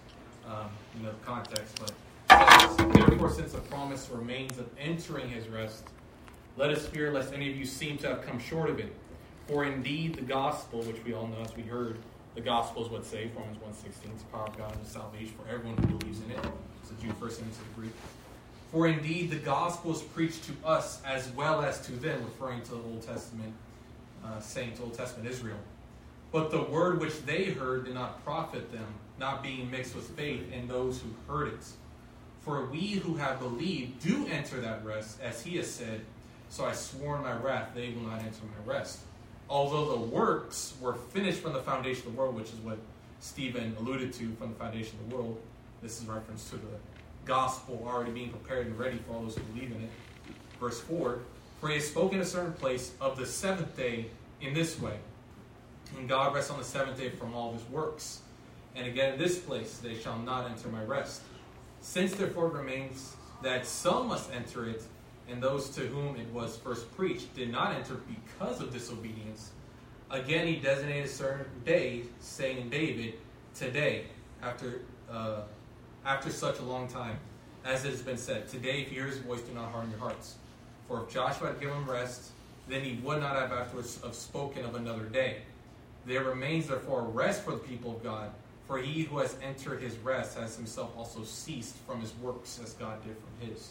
um, 0.46 0.68
you 0.96 1.02
know 1.04 1.10
the 1.10 1.24
context. 1.26 1.80
But 1.80 1.92
says, 2.28 2.76
therefore, 2.76 3.30
since 3.30 3.54
a 3.54 3.58
promise 3.58 4.08
remains 4.12 4.58
of 4.58 4.68
entering 4.78 5.28
His 5.28 5.48
rest, 5.48 5.84
let 6.56 6.70
us 6.70 6.86
fear 6.86 7.12
lest 7.12 7.32
any 7.32 7.50
of 7.50 7.56
you 7.56 7.64
seem 7.64 7.98
to 7.98 8.08
have 8.08 8.24
come 8.26 8.38
short 8.38 8.70
of 8.70 8.78
it. 8.78 8.92
For 9.48 9.64
indeed 9.64 10.14
the 10.14 10.22
gospel, 10.22 10.82
which 10.82 11.02
we 11.04 11.12
all 11.14 11.26
know 11.28 11.40
as 11.44 11.54
we 11.56 11.62
heard, 11.62 11.98
the 12.34 12.40
gospel 12.40 12.84
is 12.84 12.90
what 12.90 13.04
saves, 13.06 13.34
Romans 13.36 13.58
1.16, 13.58 14.12
it's 14.12 14.22
the 14.22 14.28
power 14.32 14.46
of 14.46 14.58
God 14.58 14.74
and 14.76 14.86
salvation 14.86 15.32
for 15.40 15.48
everyone 15.48 15.76
who 15.78 15.96
believes 15.96 16.20
in 16.20 16.30
it. 16.32 16.38
It's 16.82 16.90
the 16.90 17.00
Jew 17.00 17.12
first 17.20 17.40
and 17.40 17.48
it's 17.48 17.58
the 17.58 17.64
Greek. 17.80 17.92
For 18.76 18.88
indeed 18.88 19.30
the 19.30 19.36
gospel 19.36 19.92
is 19.92 20.02
preached 20.02 20.44
to 20.44 20.52
us 20.62 21.00
as 21.02 21.30
well 21.30 21.62
as 21.62 21.80
to 21.86 21.92
them, 21.92 22.22
referring 22.22 22.60
to 22.64 22.72
the 22.72 22.82
Old 22.82 23.00
Testament 23.00 23.54
uh, 24.22 24.38
saints, 24.38 24.82
Old 24.82 24.92
Testament 24.92 25.30
Israel. 25.30 25.56
But 26.30 26.50
the 26.50 26.60
word 26.60 27.00
which 27.00 27.24
they 27.24 27.44
heard 27.44 27.86
did 27.86 27.94
not 27.94 28.22
profit 28.22 28.70
them, 28.70 28.84
not 29.18 29.42
being 29.42 29.70
mixed 29.70 29.94
with 29.94 30.10
faith 30.10 30.52
in 30.52 30.68
those 30.68 31.00
who 31.00 31.08
heard 31.26 31.54
it. 31.54 31.64
For 32.42 32.66
we 32.66 32.88
who 32.88 33.14
have 33.14 33.38
believed 33.38 34.02
do 34.02 34.26
enter 34.26 34.60
that 34.60 34.84
rest, 34.84 35.22
as 35.22 35.42
he 35.42 35.56
has 35.56 35.70
said, 35.70 36.02
So 36.50 36.66
I 36.66 36.72
swore 36.72 37.16
in 37.16 37.22
my 37.22 37.32
wrath, 37.32 37.70
they 37.74 37.94
will 37.94 38.02
not 38.02 38.18
enter 38.18 38.42
my 38.44 38.70
rest. 38.70 38.98
Although 39.48 39.96
the 39.96 40.02
works 40.02 40.74
were 40.82 40.92
finished 40.92 41.40
from 41.40 41.54
the 41.54 41.62
foundation 41.62 42.08
of 42.08 42.12
the 42.12 42.20
world, 42.20 42.34
which 42.34 42.52
is 42.52 42.58
what 42.58 42.76
Stephen 43.20 43.74
alluded 43.80 44.12
to 44.12 44.34
from 44.34 44.50
the 44.50 44.56
foundation 44.56 44.98
of 45.02 45.08
the 45.08 45.16
world, 45.16 45.40
this 45.80 45.98
is 45.98 46.06
reference 46.06 46.50
to 46.50 46.56
the 46.56 46.95
gospel 47.26 47.84
already 47.86 48.12
being 48.12 48.30
prepared 48.30 48.66
and 48.66 48.78
ready 48.78 48.98
for 48.98 49.14
all 49.14 49.22
those 49.22 49.36
who 49.36 49.42
believe 49.42 49.72
in 49.72 49.82
it. 49.82 49.90
Verse 50.58 50.80
4 50.80 51.20
For 51.60 51.68
he 51.68 51.74
has 51.74 51.88
spoken 51.88 52.20
a 52.20 52.24
certain 52.24 52.52
place 52.54 52.94
of 53.00 53.18
the 53.18 53.26
seventh 53.26 53.76
day 53.76 54.06
in 54.40 54.54
this 54.54 54.80
way. 54.80 54.96
And 55.98 56.08
God 56.08 56.34
rests 56.34 56.50
on 56.50 56.58
the 56.58 56.64
seventh 56.64 56.98
day 56.98 57.10
from 57.10 57.34
all 57.34 57.52
his 57.52 57.62
works. 57.68 58.20
And 58.74 58.86
again, 58.86 59.14
in 59.14 59.18
this 59.18 59.38
place 59.38 59.78
they 59.78 59.94
shall 59.94 60.18
not 60.18 60.50
enter 60.50 60.68
my 60.68 60.82
rest. 60.84 61.22
Since 61.80 62.14
therefore 62.14 62.48
remains 62.48 63.16
that 63.42 63.66
some 63.66 64.08
must 64.08 64.32
enter 64.32 64.68
it, 64.68 64.82
and 65.28 65.42
those 65.42 65.68
to 65.70 65.80
whom 65.82 66.16
it 66.16 66.28
was 66.32 66.56
first 66.56 66.94
preached 66.96 67.34
did 67.34 67.50
not 67.50 67.74
enter 67.74 67.94
because 67.94 68.60
of 68.60 68.72
disobedience, 68.72 69.50
again 70.10 70.46
he 70.46 70.56
designated 70.56 71.06
a 71.06 71.08
certain 71.08 71.46
day, 71.64 72.02
saying 72.20 72.58
in 72.58 72.70
David, 72.70 73.14
Today, 73.54 74.04
after, 74.42 74.82
uh, 75.10 75.40
after 76.06 76.30
such 76.30 76.60
a 76.60 76.62
long 76.62 76.86
time, 76.86 77.18
as 77.64 77.84
it 77.84 77.90
has 77.90 78.00
been 78.00 78.16
said, 78.16 78.48
Today 78.48 78.80
if 78.82 78.92
you 78.92 79.00
hear 79.00 79.08
his 79.08 79.18
voice, 79.18 79.40
do 79.40 79.52
not 79.52 79.72
harden 79.72 79.90
your 79.90 79.98
hearts. 79.98 80.36
For 80.88 81.02
if 81.02 81.12
Joshua 81.12 81.48
had 81.48 81.60
given 81.60 81.76
him 81.76 81.90
rest, 81.90 82.30
then 82.68 82.82
he 82.82 83.00
would 83.02 83.20
not 83.20 83.34
have 83.34 83.52
afterwards 83.52 84.00
have 84.02 84.14
spoken 84.14 84.64
of 84.64 84.76
another 84.76 85.04
day. 85.04 85.38
There 86.06 86.22
remains 86.22 86.68
therefore 86.68 87.00
a 87.00 87.08
rest 87.08 87.42
for 87.42 87.50
the 87.50 87.58
people 87.58 87.90
of 87.96 88.02
God, 88.04 88.30
for 88.68 88.78
he 88.78 89.02
who 89.02 89.18
has 89.18 89.36
entered 89.42 89.82
his 89.82 89.96
rest 89.98 90.38
has 90.38 90.56
himself 90.56 90.96
also 90.96 91.24
ceased 91.24 91.74
from 91.86 92.00
his 92.00 92.14
works 92.22 92.60
as 92.62 92.74
God 92.74 93.02
did 93.04 93.16
from 93.16 93.48
his. 93.48 93.70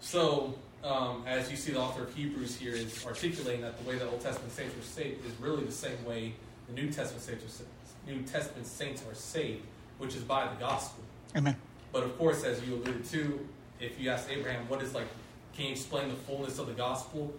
So, 0.00 0.54
um, 0.82 1.22
as 1.26 1.50
you 1.50 1.56
see, 1.56 1.72
the 1.72 1.78
author 1.78 2.04
of 2.04 2.14
Hebrews 2.14 2.56
here 2.56 2.74
is 2.74 3.04
articulating 3.06 3.60
that 3.60 3.78
the 3.82 3.88
way 3.88 3.98
the 3.98 4.08
Old 4.08 4.20
Testament 4.20 4.52
saints 4.52 4.74
were 4.74 4.82
saved 4.82 5.24
is 5.26 5.32
really 5.38 5.64
the 5.64 5.72
same 5.72 6.02
way 6.04 6.32
the 6.68 6.74
New 6.74 6.90
Testament 6.90 7.22
saints 7.22 7.44
are, 7.44 8.10
New 8.10 8.22
Testament 8.22 8.66
saints 8.66 9.04
are 9.08 9.14
saved, 9.14 9.64
which 9.98 10.16
is 10.16 10.22
by 10.22 10.48
the 10.48 10.58
gospel. 10.58 11.04
Amen. 11.36 11.56
But 11.92 12.04
of 12.04 12.18
course, 12.18 12.44
as 12.44 12.64
you 12.66 12.74
alluded 12.74 13.04
to, 13.06 13.46
if 13.80 14.00
you 14.00 14.10
ask 14.10 14.30
Abraham, 14.30 14.68
what 14.68 14.82
is 14.82 14.94
like, 14.94 15.06
can 15.54 15.66
you 15.66 15.72
explain 15.72 16.08
the 16.08 16.14
fullness 16.14 16.58
of 16.58 16.66
the 16.66 16.72
gospel? 16.72 17.32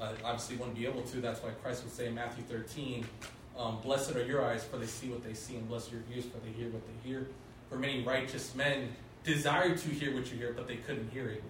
Uh, 0.00 0.12
obviously, 0.24 0.56
wouldn't 0.56 0.76
be 0.76 0.86
able 0.86 1.02
to. 1.02 1.20
That's 1.20 1.42
why 1.42 1.50
Christ 1.62 1.84
would 1.84 1.92
say 1.92 2.06
in 2.06 2.14
Matthew 2.14 2.44
13, 2.44 3.04
um, 3.58 3.80
Blessed 3.82 4.14
are 4.14 4.24
your 4.24 4.44
eyes, 4.44 4.62
for 4.62 4.76
they 4.76 4.86
see 4.86 5.08
what 5.08 5.24
they 5.24 5.32
see, 5.32 5.56
and 5.56 5.66
blessed 5.68 5.92
are 5.92 5.96
your 5.96 6.04
ears, 6.14 6.24
for 6.26 6.38
they 6.44 6.52
hear 6.52 6.68
what 6.68 6.82
they 6.86 7.08
hear. 7.08 7.26
For 7.70 7.78
many 7.78 8.04
righteous 8.04 8.54
men 8.54 8.90
desired 9.24 9.78
to 9.78 9.88
hear 9.88 10.14
what 10.14 10.30
you 10.30 10.38
hear, 10.38 10.52
but 10.52 10.68
they 10.68 10.76
couldn't 10.76 11.10
hear 11.10 11.28
it. 11.28 11.42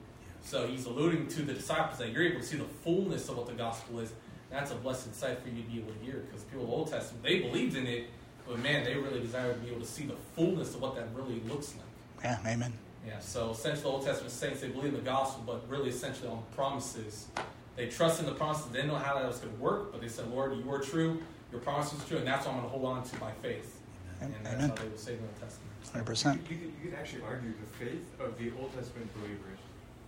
So 0.43 0.67
he's 0.67 0.87
alluding 0.87 1.27
to 1.29 1.43
the 1.43 1.53
disciples 1.53 1.99
that 1.99 2.13
you're 2.13 2.23
able 2.23 2.41
to 2.41 2.47
see 2.47 2.57
the 2.57 2.65
fullness 2.65 3.29
of 3.29 3.37
what 3.37 3.47
the 3.47 3.53
gospel 3.53 3.99
is. 3.99 4.13
That's 4.51 4.71
a 4.71 4.77
blessed 4.77 5.15
sight 5.15 5.43
for 5.43 5.49
you 5.49 5.63
to 5.63 5.69
be 5.69 5.79
able 5.79 5.93
to 5.93 5.99
hear, 6.05 6.25
because 6.27 6.45
people 6.45 6.63
of 6.63 6.69
the 6.69 6.77
Old 6.77 6.91
Testament, 6.91 7.25
they 7.25 7.41
believed 7.41 7.77
in 7.77 7.87
it, 7.87 8.07
but 8.47 8.59
man, 8.59 8.85
they 8.85 8.95
really 8.95 9.21
desired 9.21 9.55
to 9.55 9.61
be 9.61 9.71
able 9.71 9.81
to 9.81 9.87
see 9.87 10.05
the 10.05 10.17
fullness 10.35 10.75
of 10.75 10.83
what 10.83 10.95
that 10.97 11.09
really 11.15 11.41
looks 11.49 11.75
like. 11.75 12.25
Yeah, 12.25 12.53
amen. 12.53 12.73
Yeah, 13.07 13.21
so 13.21 13.51
essentially, 13.51 13.83
the 13.83 13.89
Old 13.89 14.05
Testament 14.05 14.33
saints 14.33 14.61
they 14.61 14.69
believe 14.69 14.93
in 14.93 14.97
the 14.97 15.01
gospel, 15.01 15.43
but 15.47 15.69
really 15.69 15.91
essentially 15.91 16.29
on 16.29 16.43
promises. 16.55 17.29
They 17.77 17.87
trust 17.89 18.21
in 18.21 18.27
the 18.27 18.33
promises. 18.33 18.67
They 18.67 18.79
didn't 18.79 18.91
know 18.91 18.99
how 18.99 19.15
that 19.15 19.27
was 19.27 19.39
going 19.39 19.55
to 19.55 19.63
work, 19.63 19.93
but 19.93 20.01
they 20.01 20.09
said, 20.09 20.29
"Lord, 20.31 20.57
you 20.57 20.69
are 20.73 20.81
true. 20.81 21.23
Your 21.53 21.61
promise 21.61 21.93
is 21.93 22.05
true, 22.07 22.19
and 22.19 22.27
that's 22.27 22.47
what 22.47 22.55
I'm 22.55 22.61
going 22.61 22.73
to 22.73 22.79
hold 22.79 22.87
on 22.87 23.05
to 23.05 23.17
by 23.17 23.31
faith." 23.43 23.81
And 24.21 24.35
that's 24.43 24.55
Amen. 24.55 24.71
how 24.71 24.75
they 24.75 24.89
will 24.89 24.97
save 24.97 25.19
the 25.19 25.27
Old 25.27 25.41
Testament. 25.41 25.71
Hundred 25.93 26.07
percent. 26.07 26.41
You 26.51 26.57
could, 26.57 26.67
you 26.83 26.91
could 26.91 26.99
actually 26.99 27.23
argue 27.23 27.53
the 27.53 27.85
faith 27.85 28.05
of 28.19 28.37
the 28.39 28.51
Old 28.59 28.75
Testament 28.75 29.09
believers 29.15 29.59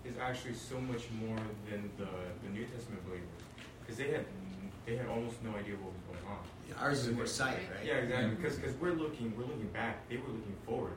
is 0.05 0.19
actually 0.19 0.55
so 0.55 0.81
much 0.81 1.05
more 1.21 1.37
than 1.71 1.91
the, 1.99 2.09
the 2.43 2.51
New 2.51 2.65
Testament 2.65 3.05
believers 3.07 3.29
because 3.81 3.97
they 3.97 4.11
had 4.11 4.25
they 4.87 4.97
had 4.97 5.07
almost 5.07 5.37
no 5.45 5.51
idea 5.51 5.77
what 5.77 5.93
was 5.93 6.03
going 6.08 6.08
on. 6.08 6.08
Ours 6.81 7.07
is 7.07 7.15
more 7.15 7.27
sight, 7.27 7.59
right? 7.75 7.85
Yeah, 7.85 7.95
exactly. 7.95 8.35
Because 8.37 8.57
because 8.57 8.75
we're 8.77 8.93
looking 8.93 9.35
we're 9.37 9.45
looking 9.45 9.69
back. 9.69 10.09
They 10.09 10.17
were 10.17 10.29
looking 10.29 10.57
forward. 10.67 10.93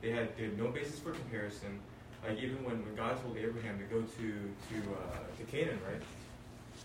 They 0.00 0.10
had, 0.10 0.36
they 0.36 0.44
had 0.44 0.58
no 0.58 0.68
basis 0.68 0.98
for 0.98 1.12
comparison. 1.12 1.78
Like 2.26 2.38
even 2.38 2.64
when, 2.64 2.84
when 2.84 2.94
God 2.94 3.20
told 3.22 3.36
Abraham 3.36 3.78
to 3.78 3.84
go 3.84 4.02
to 4.02 4.26
to 4.26 4.76
uh, 4.92 5.38
to 5.38 5.44
Canaan, 5.50 5.78
right? 5.88 6.02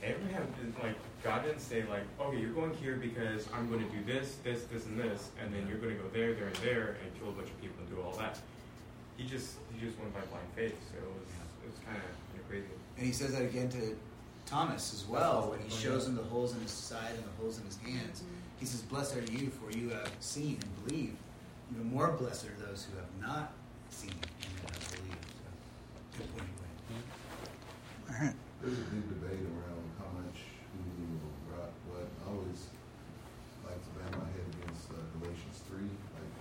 Abraham 0.04 0.48
didn't 0.58 0.82
like 0.84 0.96
God 1.24 1.44
didn't 1.44 1.60
say 1.60 1.84
like, 1.90 2.04
okay, 2.20 2.40
you're 2.40 2.54
going 2.54 2.74
here 2.76 2.96
because 2.96 3.48
I'm 3.54 3.70
going 3.70 3.84
to 3.84 3.92
do 3.96 4.04
this, 4.06 4.38
this, 4.44 4.64
this, 4.66 4.86
and 4.86 5.00
this, 5.00 5.30
and 5.42 5.52
then 5.54 5.68
you're 5.68 5.80
going 5.80 5.96
to 5.98 6.02
go 6.02 6.08
there, 6.14 6.34
there, 6.34 6.48
and 6.48 6.56
there, 6.58 6.98
and 7.04 7.20
kill 7.20 7.30
a 7.30 7.32
bunch 7.32 7.50
of 7.50 7.60
people 7.60 7.78
and 7.80 7.90
do 7.90 8.02
all 8.02 8.14
that. 8.18 8.38
he 9.18 9.26
just 9.26 9.56
he 9.74 9.86
just 9.86 9.98
went 10.00 10.14
by 10.14 10.22
blind 10.30 10.48
faith. 10.56 10.78
So 10.92 10.98
it 10.98 11.10
was 11.10 11.30
it 11.66 11.70
was 11.72 11.80
kind 11.86 11.98
of 11.98 12.48
crazy. 12.50 12.66
And 12.98 13.06
he 13.06 13.12
says 13.12 13.34
that 13.34 13.42
again 13.42 13.70
to 13.70 13.98
Thomas 14.48 14.94
as 14.94 15.06
well 15.06 15.52
when 15.52 15.60
he 15.60 15.68
oh, 15.68 15.78
shows 15.78 16.08
him 16.08 16.16
the 16.16 16.24
holes 16.24 16.56
in 16.56 16.62
his 16.62 16.72
side 16.72 17.14
and 17.14 17.24
the 17.24 17.36
holes 17.42 17.60
in 17.60 17.66
his 17.66 17.78
hands. 17.78 18.24
Mm-hmm. 18.24 18.60
He 18.60 18.66
says, 18.66 18.82
"Blessed 18.82 19.18
are 19.18 19.32
you, 19.32 19.52
for 19.52 19.70
you 19.70 19.90
have 19.90 20.10
seen 20.20 20.58
and 20.64 20.88
believed. 20.88 21.18
Even 21.72 21.92
more 21.92 22.16
blessed 22.16 22.48
are 22.48 22.58
those 22.66 22.88
who 22.88 22.96
have 22.98 23.12
not 23.20 23.52
seen 23.90 24.16
and 24.16 24.72
have 24.72 24.88
believed." 24.96 25.28
So, 25.36 26.24
good 26.24 26.32
point. 26.32 26.50
All 28.08 28.16
right. 28.24 28.36
There's 28.64 28.80
a 28.80 28.88
big 28.88 29.04
debate 29.12 29.44
around 29.52 29.84
how 30.00 30.10
much 30.16 30.40
who 30.72 31.20
brought 31.52 31.76
what. 31.92 32.08
I 32.24 32.32
always 32.32 32.72
like 33.68 33.78
to 33.84 33.92
bang 34.00 34.16
my 34.16 34.32
head 34.32 34.48
against 34.64 34.96
uh, 34.96 34.98
Galatians 35.20 35.60
3. 35.68 35.84
Like, 35.84 36.34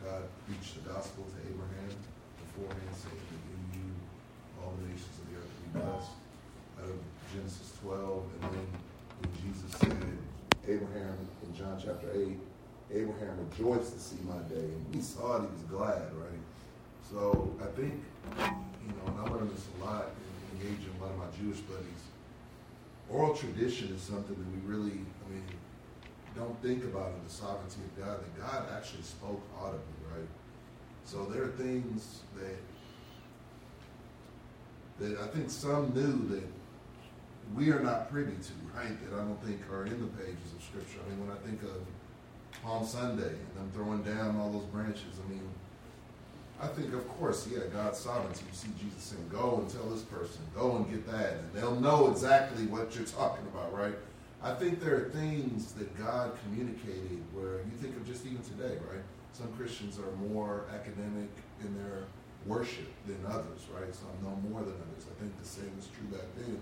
God 0.00 0.24
preached 0.48 0.80
the 0.80 0.88
gospel 0.88 1.28
to 1.28 1.38
Abraham 1.52 1.92
beforehand, 2.40 2.96
saying 2.96 3.20
that 3.28 3.44
in 3.44 3.62
you 3.76 3.88
all 4.56 4.72
the 4.80 4.88
nations 4.88 5.14
of 5.20 5.24
the 5.28 5.36
earth 5.36 5.52
will 5.52 5.68
be 5.68 5.72
blessed. 5.84 6.16
Out 6.80 6.88
of 6.88 6.98
Genesis 7.32 7.72
12, 7.80 8.24
and 8.42 8.42
then 8.52 8.68
when 9.20 9.30
Jesus 9.38 9.70
said, 9.78 10.18
Abraham 10.68 11.16
in 11.44 11.50
John 11.72 11.80
chapter 11.82 12.10
8, 12.14 12.38
Abraham 12.92 13.48
rejoiced 13.48 13.94
to 13.94 13.98
see 13.98 14.16
my 14.28 14.36
day. 14.54 14.60
And 14.60 14.94
he 14.94 15.00
saw 15.00 15.36
it, 15.36 15.42
he 15.42 15.46
was 15.46 15.62
glad, 15.70 16.02
right? 16.14 16.42
So 17.10 17.54
I 17.62 17.66
think, 17.80 17.94
you 18.38 18.88
know, 18.88 19.06
and 19.06 19.20
I 19.20 19.30
learned 19.30 19.50
this 19.54 19.64
a 19.80 19.84
lot 19.84 20.06
engage 20.52 20.84
in 20.84 21.00
a 21.00 21.02
lot 21.02 21.12
of 21.12 21.18
my 21.18 21.24
Jewish 21.38 21.60
buddies. 21.60 21.86
Oral 23.08 23.34
tradition 23.34 23.88
is 23.94 24.02
something 24.02 24.34
that 24.34 24.50
we 24.52 24.74
really, 24.74 24.92
I 24.92 25.30
mean, 25.32 25.44
don't 26.36 26.60
think 26.62 26.84
about 26.84 27.08
in 27.08 27.24
the 27.24 27.32
sovereignty 27.32 27.80
of 27.80 28.04
God, 28.04 28.20
that 28.20 28.40
God 28.40 28.66
actually 28.76 29.02
spoke 29.02 29.40
audibly, 29.58 29.80
right? 30.14 30.28
So 31.04 31.24
there 31.24 31.44
are 31.44 31.52
things 31.52 32.20
that 32.36 32.56
that 35.00 35.18
I 35.20 35.26
think 35.28 35.50
some 35.50 35.92
knew 35.94 36.36
that 36.36 36.44
we 37.54 37.70
are 37.70 37.80
not 37.80 38.10
privy 38.10 38.32
to, 38.32 38.52
right? 38.76 38.96
That 39.04 39.18
I 39.18 39.24
don't 39.24 39.42
think 39.44 39.60
are 39.70 39.86
in 39.86 40.00
the 40.00 40.06
pages 40.18 40.52
of 40.56 40.62
Scripture. 40.62 40.98
I 41.04 41.10
mean, 41.10 41.26
when 41.26 41.36
I 41.36 41.40
think 41.40 41.62
of 41.62 41.80
Palm 42.62 42.86
Sunday 42.86 43.34
and 43.34 43.54
them 43.56 43.70
throwing 43.74 44.02
down 44.02 44.36
all 44.36 44.50
those 44.50 44.64
branches, 44.66 45.20
I 45.24 45.30
mean, 45.30 45.42
I 46.60 46.68
think, 46.68 46.94
of 46.94 47.08
course, 47.18 47.48
yeah, 47.50 47.66
God's 47.72 47.98
sovereignty. 47.98 48.44
You 48.48 48.54
see 48.56 48.68
Jesus 48.78 49.02
saying, 49.02 49.28
go 49.30 49.58
and 49.60 49.68
tell 49.68 49.84
this 49.90 50.02
person, 50.02 50.42
go 50.54 50.76
and 50.76 50.88
get 50.88 51.10
that. 51.10 51.32
And 51.32 51.52
they'll 51.52 51.80
know 51.80 52.10
exactly 52.10 52.66
what 52.66 52.94
you're 52.94 53.04
talking 53.04 53.44
about, 53.52 53.74
right? 53.76 53.94
I 54.42 54.54
think 54.54 54.80
there 54.80 54.94
are 54.96 55.08
things 55.10 55.72
that 55.72 55.96
God 55.98 56.32
communicated 56.44 57.18
where 57.32 57.58
you 57.66 57.74
think 57.80 57.96
of 57.96 58.06
just 58.06 58.26
even 58.26 58.42
today, 58.42 58.78
right? 58.90 59.02
Some 59.32 59.52
Christians 59.54 59.98
are 59.98 60.10
more 60.28 60.66
academic 60.74 61.30
in 61.62 61.74
their 61.74 62.04
worship 62.46 62.90
than 63.06 63.18
others, 63.28 63.66
right? 63.74 63.92
Some 63.94 64.10
know 64.22 64.36
more 64.50 64.60
than 64.60 64.74
others. 64.74 65.06
I 65.10 65.14
think 65.20 65.36
the 65.38 65.48
same 65.48 65.70
is 65.78 65.88
true 65.94 66.06
back 66.16 66.26
then. 66.36 66.58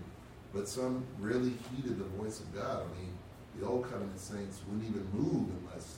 But 0.52 0.68
some 0.68 1.04
really 1.18 1.52
heeded 1.70 1.98
the 1.98 2.04
voice 2.18 2.40
of 2.40 2.54
God. 2.54 2.82
I 2.82 3.00
mean, 3.00 3.12
the 3.58 3.66
old 3.66 3.84
covenant 3.84 4.18
saints 4.18 4.60
wouldn't 4.66 4.88
even 4.88 5.06
move 5.12 5.48
unless 5.62 5.96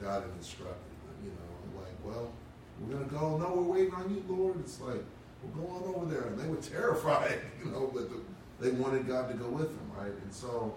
God 0.00 0.22
had 0.22 0.32
instructed 0.38 0.74
them. 1.06 1.16
You 1.24 1.30
know, 1.30 1.80
like, 1.80 1.94
well, 2.04 2.32
we're 2.80 2.96
going 2.96 3.08
to 3.08 3.14
go. 3.14 3.38
No, 3.38 3.54
we're 3.54 3.78
waiting 3.78 3.94
on 3.94 4.10
you, 4.10 4.24
Lord. 4.28 4.58
It's 4.60 4.80
like, 4.80 5.02
we're 5.42 5.62
going 5.62 5.94
over 5.94 6.06
there. 6.06 6.28
And 6.28 6.38
they 6.38 6.48
were 6.48 6.56
terrified, 6.80 7.40
you 7.64 7.70
know, 7.70 7.90
but 7.94 8.10
the, 8.10 8.20
they 8.60 8.70
wanted 8.70 9.06
God 9.06 9.28
to 9.28 9.34
go 9.34 9.48
with 9.48 9.68
them, 9.68 9.90
right? 9.96 10.12
And 10.12 10.32
so 10.32 10.74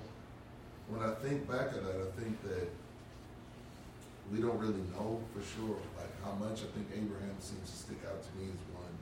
when 0.89 1.01
I 1.01 1.13
think 1.15 1.47
back 1.47 1.69
at 1.69 1.83
that, 1.83 1.95
I 1.95 2.21
think 2.21 2.41
that 2.43 2.67
we 4.31 4.41
don't 4.41 4.59
really 4.59 4.83
know 4.93 5.21
for 5.33 5.41
sure, 5.41 5.77
like 5.97 6.13
how 6.23 6.33
much. 6.33 6.61
I 6.61 6.69
think 6.73 6.87
Abraham 6.93 7.33
seems 7.39 7.69
to 7.69 7.77
stick 7.77 7.97
out 8.05 8.21
to 8.21 8.31
me 8.37 8.49
as 8.53 8.61
one 8.73 8.93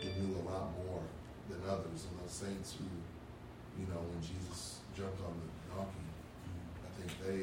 who 0.00 0.08
knew 0.20 0.36
a 0.40 0.44
lot 0.48 0.72
more 0.86 1.00
than 1.50 1.60
others. 1.68 2.06
And 2.08 2.14
those 2.20 2.32
saints 2.32 2.76
who, 2.78 2.84
you 3.78 3.86
know, 3.86 4.00
when 4.00 4.20
Jesus 4.22 4.80
jumped 4.96 5.20
on 5.22 5.34
the 5.34 5.50
donkey, 5.74 6.06
mm-hmm. 6.06 6.86
I 6.86 6.90
think 6.98 7.10
they, 7.22 7.42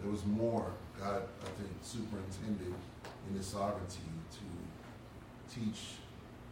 there 0.00 0.10
was 0.10 0.24
more. 0.24 0.72
God, 0.98 1.22
I 1.42 1.50
think, 1.54 1.70
superintended 1.82 2.74
in 3.30 3.36
his 3.36 3.46
sovereignty 3.46 4.08
to 4.34 4.44
teach 5.54 6.02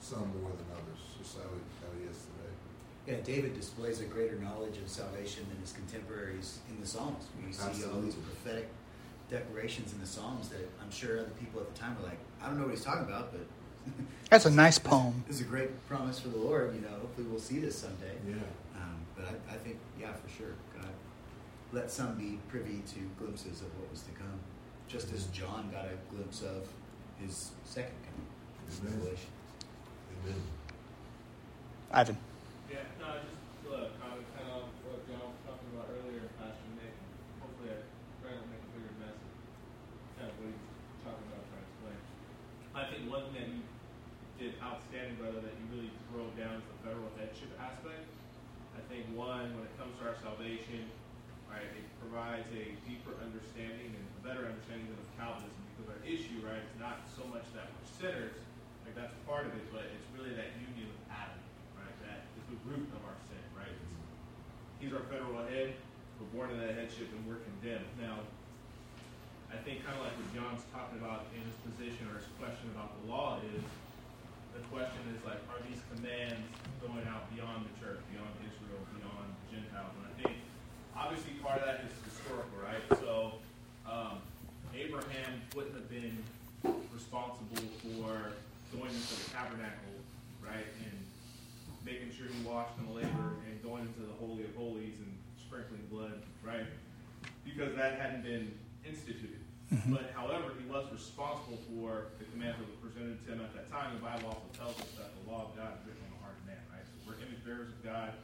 some 0.00 0.30
more 0.40 0.54
than 0.54 0.66
others, 0.70 1.02
just 1.18 1.36
how, 1.36 1.42
how 1.42 1.90
he 1.98 2.06
is 2.06 2.16
today. 2.30 2.54
Yeah, 3.06 3.16
David 3.24 3.54
displays 3.54 4.00
a 4.00 4.04
greater 4.04 4.36
knowledge 4.36 4.78
of 4.78 4.88
salvation 4.88 5.46
than 5.48 5.58
his 5.60 5.72
contemporaries 5.72 6.58
in 6.70 6.80
the 6.80 6.86
Psalms. 6.86 7.24
We 7.44 7.52
see 7.52 7.62
Absolutely. 7.62 7.94
all 7.94 8.00
these 8.02 8.14
prophetic 8.14 8.68
declarations 9.30 9.92
in 9.92 10.00
the 10.00 10.06
Psalms 10.06 10.48
that 10.50 10.68
I'm 10.82 10.90
sure 10.90 11.18
other 11.18 11.30
people 11.40 11.60
at 11.60 11.72
the 11.72 11.78
time 11.78 11.96
were 12.00 12.08
like, 12.08 12.18
I 12.42 12.46
don't 12.46 12.58
know 12.58 12.64
what 12.64 12.74
he's 12.74 12.84
talking 12.84 13.04
about, 13.04 13.32
but 13.32 13.46
that's 14.30 14.46
a 14.46 14.50
nice 14.50 14.78
poem. 14.78 15.24
This 15.26 15.36
is 15.36 15.42
a 15.42 15.48
great 15.48 15.86
promise 15.88 16.20
for 16.20 16.28
the 16.28 16.38
Lord. 16.38 16.74
You 16.74 16.82
know, 16.82 16.94
hopefully 17.00 17.26
we'll 17.28 17.40
see 17.40 17.58
this 17.58 17.76
someday. 17.76 18.14
Yeah. 18.28 18.34
But 19.26 19.40
I, 19.50 19.54
I, 19.54 19.58
think, 19.58 19.78
yeah, 19.98 20.12
for 20.14 20.30
sure, 20.30 20.54
God 20.74 20.90
let 21.72 21.90
some 21.90 22.14
be 22.14 22.38
privy 22.48 22.82
to 22.94 23.00
glimpses 23.18 23.60
of 23.60 23.70
what 23.78 23.90
was 23.90 24.02
to 24.06 24.12
come, 24.14 24.38
just 24.86 25.12
as 25.12 25.26
John 25.34 25.68
got 25.74 25.86
a 25.86 25.98
glimpse 26.14 26.42
of 26.42 26.68
his 27.18 27.50
second 27.64 27.98
coming, 28.06 28.30
his 28.70 28.78
Amen. 28.80 28.94
revelation. 28.94 29.32
Amen. 30.22 30.40
Ivan. 31.90 32.18
Yeah, 32.70 32.86
no, 33.02 33.18
just 33.26 33.42
uh, 33.66 33.90
comment 33.98 34.26
kind 34.38 34.50
of 34.54 34.70
what 34.86 35.02
John 35.10 35.34
was 35.34 35.42
talking 35.42 35.70
about 35.74 35.90
earlier, 35.90 36.30
Pastor 36.38 36.70
Nick. 36.78 36.94
Hopefully, 37.42 37.74
I 37.74 37.82
try 38.22 38.30
to 38.30 38.46
make 38.46 38.62
a 38.62 38.70
bigger 38.78 38.94
message. 39.02 39.34
Kind 40.14 40.30
of 40.30 40.34
what 40.38 40.54
he's 40.54 41.02
talking 41.02 41.26
about, 41.34 41.42
trying 41.50 41.66
to 41.66 41.70
explain. 41.74 41.98
I 42.78 42.82
think 42.94 43.00
one 43.10 43.26
thing 43.34 43.42
that 43.42 43.50
you 43.50 43.62
did 44.38 44.52
outstanding, 44.62 45.18
brother, 45.18 45.42
that 45.42 45.54
you 45.58 45.66
really 45.74 45.90
drove 46.14 46.30
down 46.38 46.62
is 46.62 46.66
the 46.70 46.78
federal 46.86 47.10
headship 47.18 47.50
aspect. 47.58 48.06
One, 49.12 49.52
when 49.52 49.68
it 49.68 49.74
comes 49.76 49.92
to 50.00 50.08
our 50.08 50.16
salvation, 50.24 50.88
right, 51.52 51.68
it 51.68 51.84
provides 52.00 52.48
a 52.56 52.72
deeper 52.88 53.12
understanding 53.20 53.92
and 53.92 54.04
a 54.16 54.20
better 54.24 54.48
understanding 54.48 54.88
of 54.88 55.04
Calvinism 55.20 55.52
because 55.76 55.92
our 55.92 56.00
issue, 56.00 56.40
right, 56.40 56.64
is 56.64 56.76
not 56.80 57.04
so 57.12 57.28
much 57.28 57.44
that 57.52 57.68
we're 57.68 57.88
sinners, 57.92 58.32
like 58.88 58.96
that's 58.96 59.12
part 59.28 59.44
of 59.44 59.52
it, 59.52 59.68
but 59.68 59.84
it's 59.92 60.08
really 60.16 60.32
that 60.32 60.56
union 60.56 60.88
with 60.88 61.04
Adam, 61.12 61.36
right? 61.76 61.96
That 62.08 62.24
is 62.40 62.44
the 62.48 62.56
root 62.64 62.88
of 62.96 63.00
our 63.04 63.16
sin, 63.28 63.44
right? 63.52 63.68
It's, 63.68 64.00
he's 64.80 64.96
our 64.96 65.04
federal 65.12 65.44
head, 65.44 65.76
we're 66.16 66.32
born 66.32 66.48
in 66.56 66.58
that 66.64 66.72
headship, 66.72 67.12
and 67.12 67.20
we're 67.28 67.44
condemned. 67.44 67.88
Now, 68.00 68.24
I 69.52 69.60
think 69.60 69.84
kind 69.84 70.00
of 70.00 70.08
like 70.08 70.16
what 70.16 70.28
John's 70.32 70.64
talking 70.72 70.96
about 70.96 71.28
in 71.36 71.44
his 71.44 71.56
position 71.68 72.08
or 72.08 72.16
his 72.16 72.28
question 72.40 72.72
about 72.72 72.96
the 73.00 73.12
law 73.12 73.44
is, 73.44 73.60
the 74.56 74.64
question 74.72 75.04
is 75.12 75.20
like, 75.28 75.36
are 75.52 75.60
these 75.68 75.84
commands 75.92 76.40
going 76.80 77.04
out 77.12 77.28
beyond 77.36 77.68
the 77.68 77.74
church, 77.76 78.00
beyond 78.08 78.32
Gentiles? 79.52 79.92
And 80.00 80.04
I 80.08 80.14
think 80.20 80.36
obviously 80.98 81.32
part 81.42 81.60
of 81.60 81.66
that 81.66 81.84
is 81.84 81.92
historical, 82.04 82.56
right? 82.64 82.82
So 83.00 83.38
um, 83.84 84.18
Abraham 84.74 85.40
wouldn't 85.54 85.74
have 85.74 85.90
been 85.90 86.16
responsible 86.92 87.62
for 87.84 88.32
going 88.72 88.90
into 88.90 89.14
the 89.14 89.30
tabernacle, 89.30 89.94
right, 90.42 90.66
and 90.82 90.96
making 91.84 92.10
sure 92.10 92.26
he 92.26 92.40
washed 92.42 92.74
in 92.80 92.86
the 92.88 92.92
laver 92.92 93.38
and 93.46 93.62
going 93.62 93.86
into 93.86 94.00
the 94.00 94.16
Holy 94.18 94.42
of 94.44 94.54
Holies 94.56 94.96
and 94.98 95.12
sprinkling 95.38 95.84
blood, 95.92 96.18
right, 96.42 96.66
because 97.44 97.76
that 97.76 98.00
hadn't 98.00 98.24
been 98.24 98.50
instituted. 98.84 99.38
Mm-hmm. 99.72 99.94
But 99.94 100.14
however, 100.14 100.54
he 100.58 100.66
was 100.70 100.86
responsible 100.90 101.58
for 101.70 102.14
the 102.18 102.26
commands 102.30 102.58
that 102.58 102.66
were 102.70 102.82
presented 102.86 103.18
to 103.26 103.34
him 103.34 103.40
at 103.42 103.50
that 103.54 103.66
time. 103.70 103.94
The 103.98 104.02
Bible 104.02 104.30
also 104.30 104.46
tells 104.54 104.78
us 104.78 104.90
that 104.98 105.10
the 105.18 105.30
law 105.30 105.50
of 105.50 105.58
God 105.58 105.74
is 105.78 105.82
written 105.86 106.02
on 106.06 106.10
the 106.14 106.22
heart 106.22 106.38
of 106.38 106.44
man, 106.46 106.62
right? 106.70 106.86
So 106.86 106.94
we're 107.02 107.18
image 107.18 107.42
bearers 107.42 107.74
of 107.74 107.82
God. 107.82 108.14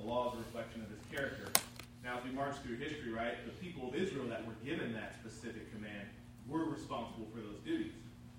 The 0.00 0.04
law 0.04 0.32
is 0.32 0.40
a 0.40 0.44
reflection 0.48 0.80
of 0.80 0.88
his 0.88 1.04
character. 1.12 1.52
Now, 2.02 2.18
as 2.18 2.24
we 2.24 2.30
march 2.30 2.56
through 2.64 2.76
history, 2.76 3.12
right, 3.12 3.36
the 3.44 3.52
people 3.60 3.88
of 3.88 3.94
Israel 3.94 4.26
that 4.28 4.46
were 4.46 4.56
given 4.64 4.92
that 4.94 5.14
specific 5.20 5.72
command 5.72 6.08
were 6.48 6.64
responsible 6.64 7.28
for 7.32 7.40
those 7.40 7.60
duties 7.64 7.92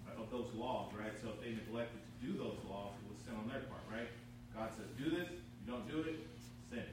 right, 0.08 0.18
of 0.18 0.32
those 0.32 0.50
laws, 0.56 0.92
right? 0.98 1.14
So 1.22 1.30
if 1.30 1.40
they 1.46 1.54
neglected 1.54 2.02
to 2.02 2.14
do 2.26 2.34
those 2.38 2.58
laws, 2.66 2.98
it 2.98 3.06
was 3.12 3.22
sin 3.22 3.38
on 3.38 3.48
their 3.48 3.62
part, 3.70 3.86
right? 3.92 4.10
God 4.56 4.74
says, 4.74 4.90
do 4.98 5.14
this, 5.14 5.30
you 5.30 5.66
don't 5.70 5.86
do 5.90 6.02
it, 6.02 6.26
sin. 6.70 6.84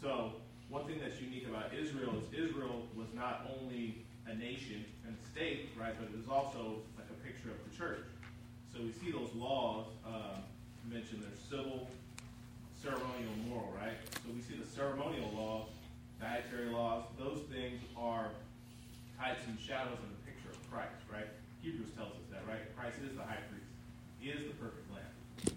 So 0.00 0.38
one 0.68 0.86
thing 0.86 1.00
that's 1.02 1.20
unique 1.20 1.46
about 1.48 1.74
Israel 1.74 2.14
is 2.22 2.30
Israel 2.32 2.86
was 2.94 3.08
not 3.14 3.50
only 3.58 4.06
a 4.26 4.34
nation 4.34 4.84
and 5.06 5.16
a 5.18 5.26
state, 5.28 5.70
right, 5.78 5.94
but 5.98 6.08
it 6.08 6.16
was 6.16 6.28
also 6.28 6.80
like 6.96 7.10
a 7.10 7.18
picture 7.26 7.50
of 7.50 7.58
the 7.68 7.76
church. 7.76 8.06
So 8.72 8.80
we 8.80 8.92
see 8.92 9.12
those 9.12 9.30
laws 9.34 9.86
uh, 10.06 10.38
mentioned. 10.88 11.22
There's 11.22 11.38
civil, 11.38 11.88
ceremonial 12.84 13.32
moral, 13.48 13.72
right? 13.80 13.96
So 14.20 14.28
we 14.28 14.44
see 14.44 14.60
the 14.60 14.68
ceremonial 14.68 15.32
laws, 15.32 15.72
dietary 16.20 16.68
laws, 16.68 17.08
those 17.16 17.40
things 17.48 17.80
are 17.96 18.28
types 19.16 19.40
and 19.48 19.56
shadows 19.56 19.96
of 19.96 20.12
the 20.12 20.20
picture 20.28 20.52
of 20.52 20.60
Christ, 20.68 21.00
right? 21.08 21.24
Hebrews 21.64 21.96
tells 21.96 22.12
us 22.12 22.28
that, 22.28 22.44
right? 22.44 22.60
Christ 22.76 23.00
is 23.00 23.16
the 23.16 23.24
high 23.24 23.40
priest. 23.48 23.72
He 24.20 24.28
is 24.28 24.44
the 24.44 24.56
perfect 24.60 24.84
lamb. 24.92 25.08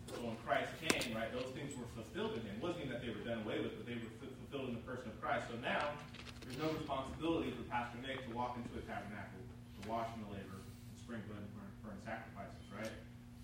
So 0.07 0.23
when 0.23 0.39
Christ 0.47 0.71
came, 0.79 1.11
right, 1.11 1.27
those 1.35 1.51
things 1.51 1.75
were 1.75 1.91
fulfilled 1.99 2.39
in 2.39 2.47
him. 2.47 2.55
It 2.55 2.63
wasn't 2.63 2.87
even 2.87 2.95
that 2.95 3.03
they 3.03 3.11
were 3.11 3.23
done 3.27 3.43
away 3.43 3.59
with, 3.59 3.75
but 3.75 3.83
they 3.83 3.99
were 3.99 4.07
fulfilled 4.23 4.71
in 4.71 4.79
the 4.79 4.85
person 4.87 5.11
of 5.11 5.19
Christ. 5.19 5.51
So 5.51 5.59
now, 5.59 5.99
there's 6.47 6.63
no 6.63 6.71
responsibility 6.71 7.51
for 7.51 7.67
Pastor 7.67 7.99
Nick 7.99 8.23
to 8.23 8.31
walk 8.31 8.55
into 8.55 8.71
a 8.79 8.83
tabernacle, 8.87 9.43
to 9.43 9.81
wash 9.83 10.07
in 10.15 10.23
the 10.23 10.31
laver, 10.31 10.63
and 10.63 10.95
sprinkle 10.95 11.35
and 11.35 11.47
burn, 11.51 11.91
burn 11.91 11.99
sacrifices, 12.07 12.63
right? 12.71 12.95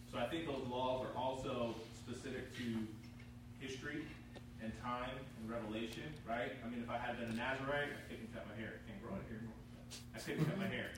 So 0.07 0.23
I 0.23 0.31
think 0.31 0.47
those 0.47 0.63
laws 0.71 1.03
are 1.03 1.11
also 1.19 1.75
specific 1.99 2.55
to 2.63 2.87
history 3.63 4.03
and 4.61 4.71
time 4.83 5.15
and 5.39 5.49
revelation, 5.49 6.03
right? 6.27 6.51
I 6.63 6.69
mean, 6.69 6.83
if 6.83 6.89
I 6.89 6.97
had 6.99 7.19
been 7.19 7.31
a 7.31 7.37
Nazarite, 7.39 7.95
I 7.95 8.03
couldn't 8.11 8.27
cut 8.35 8.43
my 8.51 8.55
hair. 8.59 8.75
I 8.75 8.81
can't 8.91 8.99
grow 8.99 9.15
it 9.15 9.23
here 9.31 9.39
anymore. 9.39 9.63
I 10.15 10.19
couldn't 10.19 10.45
cut 10.45 10.59
my 10.59 10.67
hair. 10.67 10.91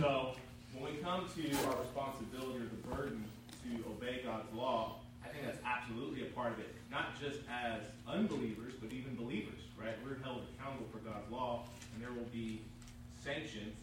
So 0.00 0.36
when 0.72 0.92
we 0.92 0.98
come 1.00 1.28
to 1.28 1.44
our 1.68 1.76
responsibility 1.84 2.64
or 2.64 2.68
the 2.72 2.82
burden 2.88 3.24
to 3.64 3.70
obey 3.92 4.24
God's 4.24 4.48
law, 4.56 5.00
I 5.24 5.28
think 5.28 5.44
that's 5.44 5.60
absolutely 5.64 6.22
a 6.22 6.30
part 6.32 6.52
of 6.52 6.58
it. 6.60 6.72
Not 6.90 7.20
just 7.20 7.40
as 7.46 7.84
unbelievers, 8.08 8.72
but 8.80 8.92
even 8.92 9.14
believers, 9.14 9.60
right? 9.78 9.94
We're 10.04 10.18
held 10.24 10.42
accountable 10.56 10.88
for 10.90 10.98
God's 10.98 11.28
law, 11.30 11.68
and 11.94 12.02
there 12.02 12.12
will 12.12 12.28
be 12.32 12.60
sanctions, 13.22 13.76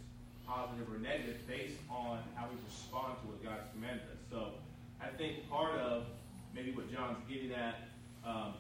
positive 0.45 0.89
or 0.89 0.97
negative, 0.97 1.37
based 1.47 1.77
on 1.89 2.19
how 2.35 2.49
we 2.49 2.57
respond 2.65 3.21
to 3.21 3.27
what 3.29 3.43
God's 3.43 3.69
commanded 3.73 4.05
us. 4.09 4.21
So 4.29 4.57
I 4.99 5.07
think 5.15 5.49
part 5.49 5.77
of 5.79 6.05
maybe 6.53 6.71
what 6.71 6.91
John's 6.91 7.17
getting 7.29 7.53
at 7.53 7.87
um, 8.27 8.53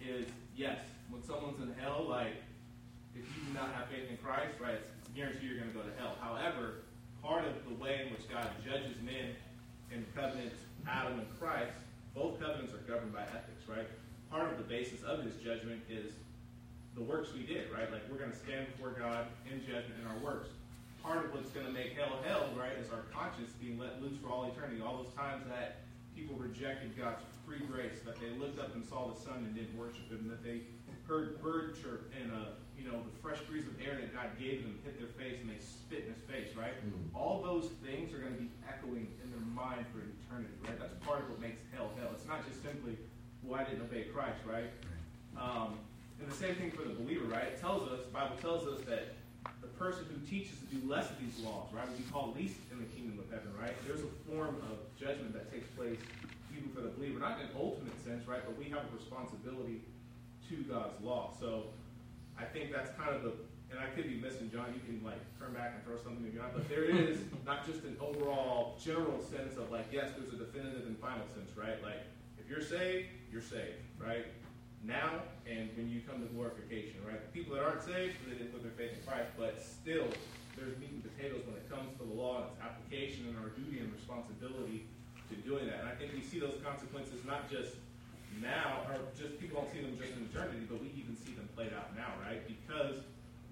is 0.00 0.26
yes, 0.56 0.80
when 1.10 1.22
someone's 1.22 1.60
in 1.60 1.72
hell, 1.78 2.06
like 2.08 2.40
if 3.14 3.24
you 3.36 3.42
do 3.46 3.52
not 3.52 3.74
have 3.74 3.88
faith 3.88 4.08
in 4.08 4.16
Christ, 4.16 4.56
right, 4.60 4.74
it's, 4.74 4.88
it's 5.00 5.12
guaranteed 5.14 5.42
you're 5.44 5.60
going 5.60 5.70
to 5.70 5.76
go 5.76 5.84
to 5.84 5.94
hell. 6.00 6.16
However, 6.20 6.86
part 7.22 7.44
of 7.44 7.52
the 7.68 7.74
way 7.76 8.00
in 8.06 8.12
which 8.12 8.24
God 8.32 8.48
judges 8.64 8.96
men 9.04 9.36
in 9.92 10.06
covenants 10.16 10.56
Adam 10.88 11.18
and 11.20 11.28
Christ, 11.38 11.76
both 12.14 12.40
covenants 12.40 12.72
are 12.72 12.82
governed 12.88 13.12
by 13.12 13.22
ethics, 13.22 13.68
right? 13.68 13.86
Part 14.30 14.50
of 14.50 14.56
the 14.56 14.64
basis 14.64 15.02
of 15.02 15.22
his 15.22 15.36
judgment 15.36 15.82
is 15.90 16.12
the 16.96 17.02
works 17.02 17.32
we 17.34 17.44
did, 17.44 17.70
right? 17.70 17.90
Like 17.92 18.02
we're 18.10 18.18
going 18.18 18.32
to 18.32 18.36
stand 18.36 18.66
before 18.72 18.96
God 18.96 19.26
in 19.50 19.60
judgment 19.60 20.00
in 20.00 20.06
our 20.08 20.18
works. 20.18 20.48
Part 21.02 21.24
of 21.24 21.32
what's 21.32 21.50
going 21.50 21.66
to 21.66 21.72
make 21.72 21.92
hell 21.96 22.18
hell, 22.24 22.48
right, 22.56 22.72
is 22.80 22.90
our 22.90 23.04
conscience 23.12 23.50
being 23.60 23.78
let 23.78 24.00
loose 24.02 24.16
for 24.22 24.30
all 24.30 24.44
eternity. 24.44 24.80
All 24.80 25.04
those 25.04 25.14
times 25.14 25.44
that 25.48 25.84
people 26.18 26.34
rejected 26.34 26.98
God's 26.98 27.22
free 27.46 27.62
grace, 27.70 28.02
that 28.04 28.18
they 28.18 28.34
looked 28.34 28.58
up 28.58 28.74
and 28.74 28.82
saw 28.84 29.06
the 29.06 29.18
sun 29.18 29.46
and 29.46 29.54
didn't 29.54 29.78
worship 29.78 30.10
Him, 30.10 30.26
that 30.28 30.42
they 30.42 30.66
heard 31.06 31.40
bird 31.40 31.78
chirp 31.80 32.12
and 32.20 32.30
uh, 32.32 32.58
you 32.76 32.84
know 32.84 32.98
the 33.00 33.14
fresh 33.22 33.38
breeze 33.48 33.64
of 33.64 33.72
air 33.80 33.96
that 33.96 34.12
God 34.12 34.28
gave 34.38 34.62
them 34.62 34.78
hit 34.84 34.98
their 34.98 35.08
face 35.16 35.40
and 35.40 35.48
they 35.48 35.62
spit 35.62 36.04
in 36.04 36.12
His 36.12 36.22
face, 36.26 36.56
right? 36.58 36.74
Mm. 36.82 37.14
All 37.14 37.40
those 37.40 37.70
things 37.86 38.12
are 38.12 38.18
going 38.18 38.34
to 38.34 38.40
be 38.42 38.50
echoing 38.66 39.06
in 39.22 39.30
their 39.30 39.46
mind 39.54 39.86
for 39.94 40.02
eternity, 40.02 40.52
right? 40.66 40.78
That's 40.78 40.94
part 41.06 41.22
of 41.22 41.30
what 41.30 41.40
makes 41.40 41.62
hell 41.72 41.94
hell. 41.96 42.10
It's 42.12 42.26
not 42.26 42.44
just 42.44 42.60
simply, 42.62 42.98
well, 43.42 43.60
I 43.60 43.64
didn't 43.64 43.86
obey 43.86 44.10
Christ, 44.10 44.42
right? 44.44 44.68
Um, 45.38 45.78
and 46.20 46.26
the 46.26 46.34
same 46.34 46.56
thing 46.56 46.70
for 46.70 46.82
the 46.82 46.94
believer, 46.98 47.24
right? 47.30 47.54
It 47.54 47.60
tells 47.60 47.88
us, 47.88 48.02
the 48.04 48.12
Bible 48.12 48.36
tells 48.42 48.66
us 48.66 48.82
that 48.90 49.14
person 49.78 50.04
who 50.10 50.18
teaches 50.26 50.58
to 50.58 50.66
do 50.74 50.82
less 50.90 51.08
of 51.08 51.16
these 51.22 51.38
laws, 51.46 51.70
right, 51.72 51.86
will 51.86 51.96
be 51.96 52.10
called 52.10 52.36
least 52.36 52.58
in 52.70 52.78
the 52.78 52.90
kingdom 52.92 53.18
of 53.18 53.30
heaven, 53.30 53.48
right? 53.54 53.72
There's 53.86 54.02
a 54.02 54.12
form 54.26 54.58
of 54.68 54.82
judgment 54.98 55.32
that 55.32 55.50
takes 55.54 55.70
place 55.78 55.98
even 56.50 56.68
for 56.74 56.82
the 56.82 56.90
believer, 56.90 57.20
not 57.20 57.38
in 57.38 57.46
an 57.46 57.54
ultimate 57.54 57.94
sense, 58.04 58.26
right? 58.26 58.42
But 58.44 58.58
we 58.58 58.66
have 58.74 58.82
a 58.82 58.92
responsibility 58.96 59.80
to 60.50 60.56
God's 60.66 60.98
law. 61.00 61.30
So 61.38 61.70
I 62.34 62.44
think 62.44 62.72
that's 62.72 62.90
kind 62.98 63.14
of 63.14 63.22
the, 63.22 63.32
and 63.70 63.78
I 63.78 63.86
could 63.94 64.10
be 64.10 64.18
missing, 64.18 64.50
John, 64.50 64.74
you 64.74 64.82
can 64.82 64.98
like 65.04 65.22
turn 65.38 65.54
back 65.54 65.78
and 65.78 65.84
throw 65.86 65.96
something 66.02 66.24
to 66.26 66.34
John, 66.34 66.50
but 66.52 66.68
there 66.68 66.84
is 66.84 67.20
not 67.46 67.64
just 67.64 67.84
an 67.84 67.96
overall 68.00 68.76
general 68.82 69.22
sense 69.22 69.56
of 69.56 69.70
like, 69.70 69.86
yes, 69.92 70.10
there's 70.18 70.32
a 70.34 70.40
definitive 70.42 70.86
and 70.86 70.98
final 70.98 71.26
sense, 71.34 71.54
right? 71.54 71.78
Like, 71.82 72.02
if 72.40 72.50
you're 72.50 72.64
saved, 72.64 73.06
you're 73.30 73.42
saved, 73.44 73.78
right? 74.00 74.26
Now 74.84 75.26
and 75.48 75.70
when 75.76 75.88
you 75.90 76.00
come 76.06 76.22
to 76.22 76.28
glorification, 76.30 77.02
right? 77.02 77.18
The 77.18 77.32
people 77.34 77.56
that 77.56 77.64
aren't 77.64 77.82
saved, 77.82 78.14
they 78.28 78.38
didn't 78.38 78.52
put 78.52 78.62
their 78.62 78.76
faith 78.76 78.94
in 78.94 79.02
Christ, 79.02 79.32
but 79.36 79.58
still, 79.58 80.06
there's 80.54 80.76
meat 80.78 80.94
and 80.94 81.02
potatoes 81.02 81.42
when 81.46 81.56
it 81.56 81.66
comes 81.70 81.90
to 81.98 82.04
the 82.06 82.14
law 82.14 82.42
and 82.42 82.46
its 82.52 82.58
application 82.62 83.26
and 83.30 83.34
our 83.38 83.50
duty 83.54 83.82
and 83.82 83.90
responsibility 83.94 84.86
to 85.30 85.34
doing 85.42 85.66
that. 85.66 85.82
And 85.82 85.88
I 85.88 85.94
think 85.94 86.14
we 86.14 86.22
see 86.22 86.38
those 86.38 86.56
consequences 86.64 87.22
not 87.26 87.50
just 87.50 87.74
now, 88.40 88.86
or 88.86 89.02
just 89.18 89.40
people 89.40 89.62
don't 89.62 89.70
see 89.72 89.82
them 89.82 89.98
just 89.98 90.14
in 90.14 90.28
eternity, 90.30 90.62
but 90.68 90.78
we 90.80 90.92
even 90.94 91.16
see 91.16 91.34
them 91.34 91.48
played 91.56 91.74
out 91.74 91.94
now, 91.96 92.14
right? 92.22 92.42
Because 92.46 93.02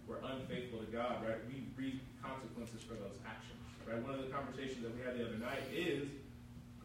we're 0.06 0.22
unfaithful 0.22 0.78
to 0.84 0.88
God, 0.92 1.26
right? 1.26 1.40
We 1.50 1.66
reap 1.74 2.02
consequences 2.22 2.82
for 2.86 2.94
those 2.94 3.18
actions, 3.26 3.58
right? 3.82 3.98
One 3.98 4.14
of 4.14 4.22
the 4.22 4.30
conversations 4.30 4.82
that 4.86 4.94
we 4.94 5.02
had 5.02 5.18
the 5.18 5.26
other 5.26 5.40
night 5.40 5.66
is 5.74 6.06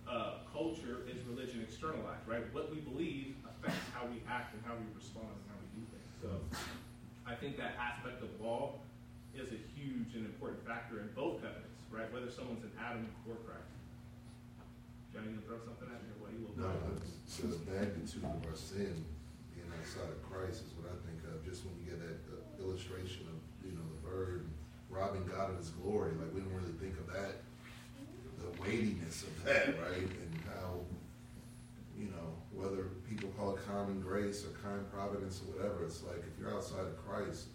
uh, 0.10 0.42
culture 0.50 1.06
is 1.08 1.22
religion 1.30 1.62
externalized, 1.62 2.26
right? 2.26 2.42
What 2.54 2.74
we 2.74 2.82
believe 2.82 3.36
affects 3.62 3.86
how 3.94 4.10
we 4.10 4.26
act 4.26 4.58
and 4.58 4.62
how 4.66 4.74
we 4.74 4.90
respond 4.98 5.30
and 5.30 5.46
how 5.46 5.58
we 5.62 5.70
do 5.78 5.84
things. 5.94 6.12
So 6.18 6.30
I 7.30 7.38
think 7.38 7.62
that 7.62 7.78
aspect 7.78 8.26
of 8.26 8.34
law 8.42 8.82
is 9.38 9.54
a 9.54 9.62
huge 9.78 10.18
and 10.18 10.26
important 10.26 10.66
factor 10.66 11.00
in 11.00 11.14
both 11.14 11.40
covenants, 11.46 11.78
right? 11.94 12.10
Whether 12.10 12.34
someone's 12.34 12.66
an 12.66 12.74
Adam 12.82 13.06
or 13.30 13.38
Christ. 13.46 13.70
Johnny, 15.14 15.38
you 15.38 15.44
throw 15.46 15.62
something 15.62 15.88
at 15.88 16.02
me 16.02 16.10
or 16.16 16.18
what? 16.26 16.32
You 16.34 16.42
look 16.42 16.58
No, 16.58 16.72
it's 16.98 17.38
the 17.38 17.60
magnitude 17.70 18.26
of 18.26 18.42
our 18.50 18.58
sin 18.58 19.06
being 19.54 19.70
outside 19.78 20.10
of 20.10 20.20
Christ 20.26 20.66
is 20.66 20.72
what 20.80 20.90
I 20.90 20.98
think 21.06 21.22
of. 21.30 21.44
Just 21.46 21.68
when 21.68 21.76
you 21.80 21.94
get 21.94 22.00
that 22.02 22.20
uh, 22.32 22.64
illustration 22.64 23.28
of 23.28 23.38
you 23.62 23.76
know 23.76 23.84
the 23.84 24.02
bird 24.08 24.48
robbing 24.90 25.28
God 25.28 25.52
of 25.52 25.58
His 25.60 25.70
glory, 25.70 26.16
like 26.16 26.32
we 26.34 26.42
don't 26.42 26.56
really 26.56 26.76
think 26.80 26.96
of 27.00 27.12
that, 27.12 27.44
the 28.40 28.52
weightiness 28.64 29.24
of 29.24 29.36
that, 29.44 29.76
right? 29.84 30.08
And 30.08 30.32
how 30.48 30.80
you 32.00 32.08
know 32.08 32.41
whether 32.62 32.84
people 33.10 33.30
call 33.38 33.56
it 33.56 33.60
common 33.68 34.00
grace 34.02 34.46
or 34.46 34.50
kind 34.62 34.80
providence 34.94 35.42
or 35.42 35.54
whatever. 35.54 35.84
It's 35.84 36.04
like 36.04 36.20
if 36.20 36.40
you're 36.40 36.54
outside 36.54 36.82
of 36.82 36.96
Christ, 37.06 37.48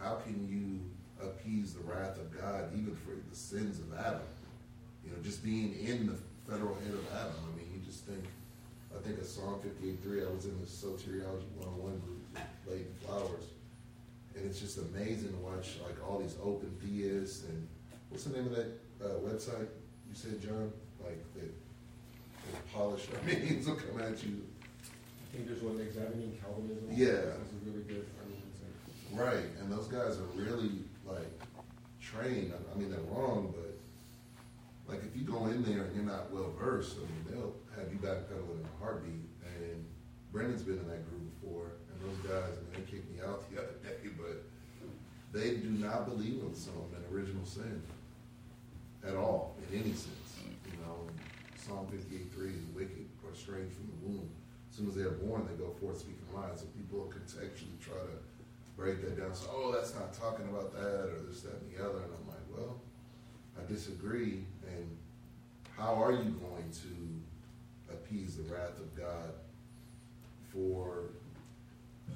how 0.00 0.16
can 0.16 0.48
you 0.48 0.80
appease 1.24 1.74
the 1.74 1.80
wrath 1.80 2.18
of 2.18 2.32
God 2.40 2.70
even 2.74 2.96
for 2.96 3.12
the 3.12 3.36
sins 3.36 3.78
of 3.78 3.98
Adam? 3.98 4.26
You 5.04 5.12
know, 5.12 5.18
just 5.22 5.44
being 5.44 5.78
in 5.78 6.06
the 6.06 6.16
federal 6.50 6.74
head 6.74 6.94
of 6.94 7.04
Adam. 7.12 7.36
I 7.52 7.56
mean, 7.56 7.68
you 7.74 7.80
just 7.86 8.04
think, 8.04 8.24
I 8.96 9.00
think 9.02 9.18
of 9.18 9.26
Psalm 9.26 9.60
58.3, 9.60 10.26
I 10.26 10.32
was 10.32 10.46
in 10.46 10.58
the 10.60 10.66
Soteriology 10.66 11.46
101 11.56 12.00
group 12.00 12.22
Leighton 12.66 12.94
Flowers, 13.04 13.44
and 14.34 14.44
it's 14.44 14.60
just 14.60 14.78
amazing 14.78 15.30
to 15.30 15.38
watch 15.38 15.76
like 15.84 15.96
all 16.06 16.18
these 16.18 16.36
open 16.42 16.70
theists 16.80 17.44
and 17.44 17.66
what's 18.10 18.24
the 18.24 18.36
name 18.36 18.46
of 18.46 18.56
that 18.56 18.80
uh, 19.02 19.18
website 19.20 19.68
you 20.08 20.14
said, 20.14 20.40
John? 20.40 20.72
Like 21.04 21.18
that, 21.34 21.52
that 22.52 22.72
polished 22.72 23.08
Arminians 23.20 23.66
will 23.66 23.76
come 23.76 24.00
at 24.00 24.22
you. 24.24 24.42
I 24.42 25.36
think 25.36 25.48
there's 25.48 25.62
one 25.62 25.80
examining 25.80 26.36
Calvinism. 26.42 26.88
Yeah. 26.90 27.36
This 27.42 27.52
is 27.52 27.66
really 27.66 27.82
good. 27.84 28.06
I 28.22 28.28
mean, 28.28 28.42
it's 28.50 28.62
like, 28.62 29.26
Right, 29.26 29.46
and 29.60 29.70
those 29.70 29.86
guys 29.88 30.18
are 30.18 30.28
really 30.34 30.70
like 31.06 31.28
trained. 32.00 32.52
I- 32.54 32.78
mean, 32.78 32.90
they're 32.90 33.00
wrong, 33.10 33.52
but 33.56 34.92
like 34.92 35.02
if 35.04 35.16
you 35.16 35.22
go 35.24 35.46
in 35.46 35.62
there 35.62 35.84
and 35.84 35.96
you're 35.96 36.04
not 36.04 36.30
well 36.32 36.52
versed, 36.58 36.96
I 36.96 37.00
mean, 37.00 37.24
they'll 37.30 37.54
have 37.76 37.92
you 37.92 37.98
backpedaling 37.98 38.60
in 38.60 38.66
a 38.66 38.84
heartbeat. 38.84 39.24
And 39.44 39.84
Brendan's 40.32 40.62
been 40.62 40.78
in 40.78 40.88
that 40.88 41.08
group 41.08 41.22
before, 41.40 41.72
and 41.90 41.96
those 42.04 42.18
guys, 42.30 42.56
mean, 42.60 42.84
they 42.84 42.90
kicked 42.90 43.10
me 43.12 43.20
out 43.24 43.50
the 43.50 43.58
other 43.62 43.72
day, 43.82 44.10
but 44.16 44.42
they 45.32 45.56
do 45.56 45.70
not 45.70 46.06
believe 46.08 46.40
in 46.42 46.54
some 46.54 46.74
of 46.76 46.90
in 46.92 47.14
original 47.14 47.44
sin 47.44 47.82
at 49.06 49.16
all, 49.16 49.56
in 49.72 49.80
any 49.80 49.92
sense. 49.92 50.25
Psalm 51.66 51.86
58 51.90 52.32
3 52.32 52.46
the 52.46 52.78
wicked 52.78 53.06
are 53.26 53.34
strange 53.34 53.72
from 53.74 53.90
the 53.90 54.06
womb. 54.06 54.30
As 54.70 54.76
soon 54.76 54.88
as 54.88 54.94
they're 54.94 55.10
born, 55.10 55.48
they 55.50 55.54
go 55.54 55.72
forth 55.80 55.98
speaking 55.98 56.22
lies. 56.32 56.60
So 56.60 56.66
people 56.78 57.10
contextually 57.10 57.80
try 57.82 57.98
to 57.98 58.18
break 58.76 59.02
that 59.02 59.18
down. 59.18 59.34
So, 59.34 59.50
oh, 59.52 59.72
that's 59.72 59.94
not 59.94 60.12
talking 60.12 60.46
about 60.48 60.72
that, 60.74 61.10
or 61.10 61.18
this, 61.28 61.42
that, 61.42 61.54
and 61.60 61.74
the 61.74 61.82
other. 61.82 61.98
And 61.98 62.12
I'm 62.14 62.28
like, 62.28 62.46
well, 62.56 62.80
I 63.58 63.66
disagree. 63.66 64.44
And 64.68 64.96
how 65.76 65.94
are 65.94 66.12
you 66.12 66.38
going 66.38 66.70
to 66.70 67.94
appease 67.94 68.36
the 68.36 68.44
wrath 68.44 68.78
of 68.78 68.94
God 68.96 69.34
for 70.52 71.10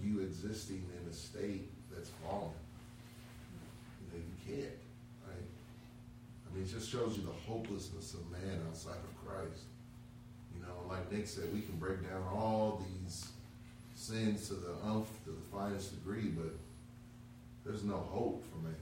you 0.01 0.21
existing 0.21 0.87
in 1.03 1.11
a 1.11 1.13
state 1.13 1.71
that's 1.93 2.11
fallen? 2.25 2.53
You 4.13 4.19
know, 4.19 4.25
you 4.25 4.63
can't? 4.63 4.77
I 6.51 6.57
mean, 6.57 6.65
it 6.65 6.71
just 6.71 6.91
shows 6.91 7.17
you 7.17 7.23
the 7.25 7.51
hopelessness 7.51 8.15
of 8.15 8.31
man 8.31 8.61
outside 8.69 8.97
of 8.97 9.27
Christ. 9.27 9.65
You 10.55 10.63
know, 10.63 10.75
like 10.89 11.11
Nick 11.13 11.27
said, 11.27 11.53
we 11.55 11.61
can 11.61 11.77
break 11.77 12.03
down 12.03 12.23
all 12.33 12.85
these 13.05 13.29
sins 13.95 14.49
to 14.49 14.55
the 14.55 14.75
umph, 14.85 15.09
to 15.25 15.31
the 15.31 15.57
finest 15.57 15.93
degree, 15.95 16.29
but 16.29 16.53
there's 17.65 17.85
no 17.85 17.97
hope 18.11 18.45
for 18.51 18.59
man. 18.65 18.75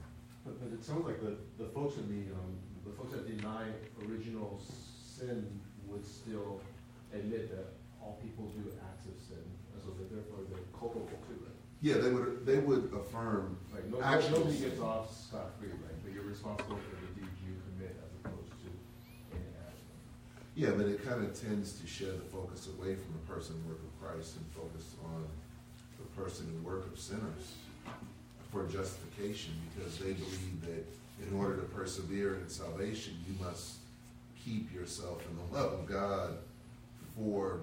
but, 0.45 0.59
but 0.59 0.73
it 0.73 0.83
sounds 0.83 1.05
like 1.05 1.21
the, 1.21 1.35
the 1.61 1.69
folks 1.69 1.97
in 1.97 2.07
the, 2.09 2.33
um, 2.33 2.57
the 2.85 2.91
folks 2.97 3.11
that 3.13 3.27
deny 3.27 3.65
original 4.07 4.61
sin 5.05 5.45
would 5.87 6.05
still 6.05 6.61
admit 7.13 7.49
that 7.51 7.65
all 8.01 8.17
people 8.23 8.45
do 8.55 8.63
acts 8.89 9.05
of 9.05 9.13
sin, 9.27 9.43
and 9.73 9.81
so 9.83 9.89
that 9.91 10.09
therefore 10.09 10.39
they're 10.49 10.63
culpable 10.77 11.05
too, 11.27 11.37
right? 11.43 11.53
Yeah, 11.81 11.95
they 11.97 12.09
would 12.11 12.45
they 12.45 12.57
would 12.59 12.91
affirm 12.93 13.57
Like, 13.73 13.85
no, 13.91 14.01
actual 14.01 14.39
nobody 14.39 14.55
sin. 14.57 14.69
gets 14.69 14.81
off 14.81 15.11
scot-free, 15.15 15.69
right? 15.69 15.97
But 16.03 16.13
you're 16.13 16.23
responsible 16.23 16.75
for 16.77 16.95
the 16.95 17.07
deeds 17.19 17.35
you 17.45 17.55
commit 17.71 17.95
as 17.99 18.11
opposed 18.19 18.51
to 18.63 18.69
any 19.35 19.47
act. 19.67 19.75
Yeah, 20.55 20.71
but 20.71 20.87
it 20.87 21.05
kind 21.05 21.23
of 21.23 21.39
tends 21.39 21.79
to 21.79 21.87
shed 21.87 22.17
the 22.17 22.25
focus 22.31 22.67
away 22.67 22.95
from 22.95 23.13
the 23.13 23.33
person 23.33 23.55
and 23.55 23.65
work 23.67 23.79
of 23.79 24.07
Christ 24.07 24.35
and 24.35 24.45
focus 24.51 24.95
on 25.05 25.25
the 25.97 26.21
person 26.21 26.47
and 26.47 26.65
work 26.65 26.91
of 26.91 26.99
sinners 26.99 27.53
for 28.51 28.65
justification 28.65 29.53
because 29.73 29.97
they 29.97 30.13
believe 30.13 30.61
that 30.61 30.85
in 31.27 31.37
order 31.37 31.57
to 31.57 31.63
persevere 31.63 32.35
in 32.35 32.49
salvation, 32.49 33.13
you 33.27 33.35
must 33.43 33.75
keep 34.43 34.73
yourself 34.73 35.21
in 35.29 35.37
the 35.37 35.57
love 35.57 35.73
of 35.73 35.85
God 35.85 36.37
for 37.15 37.59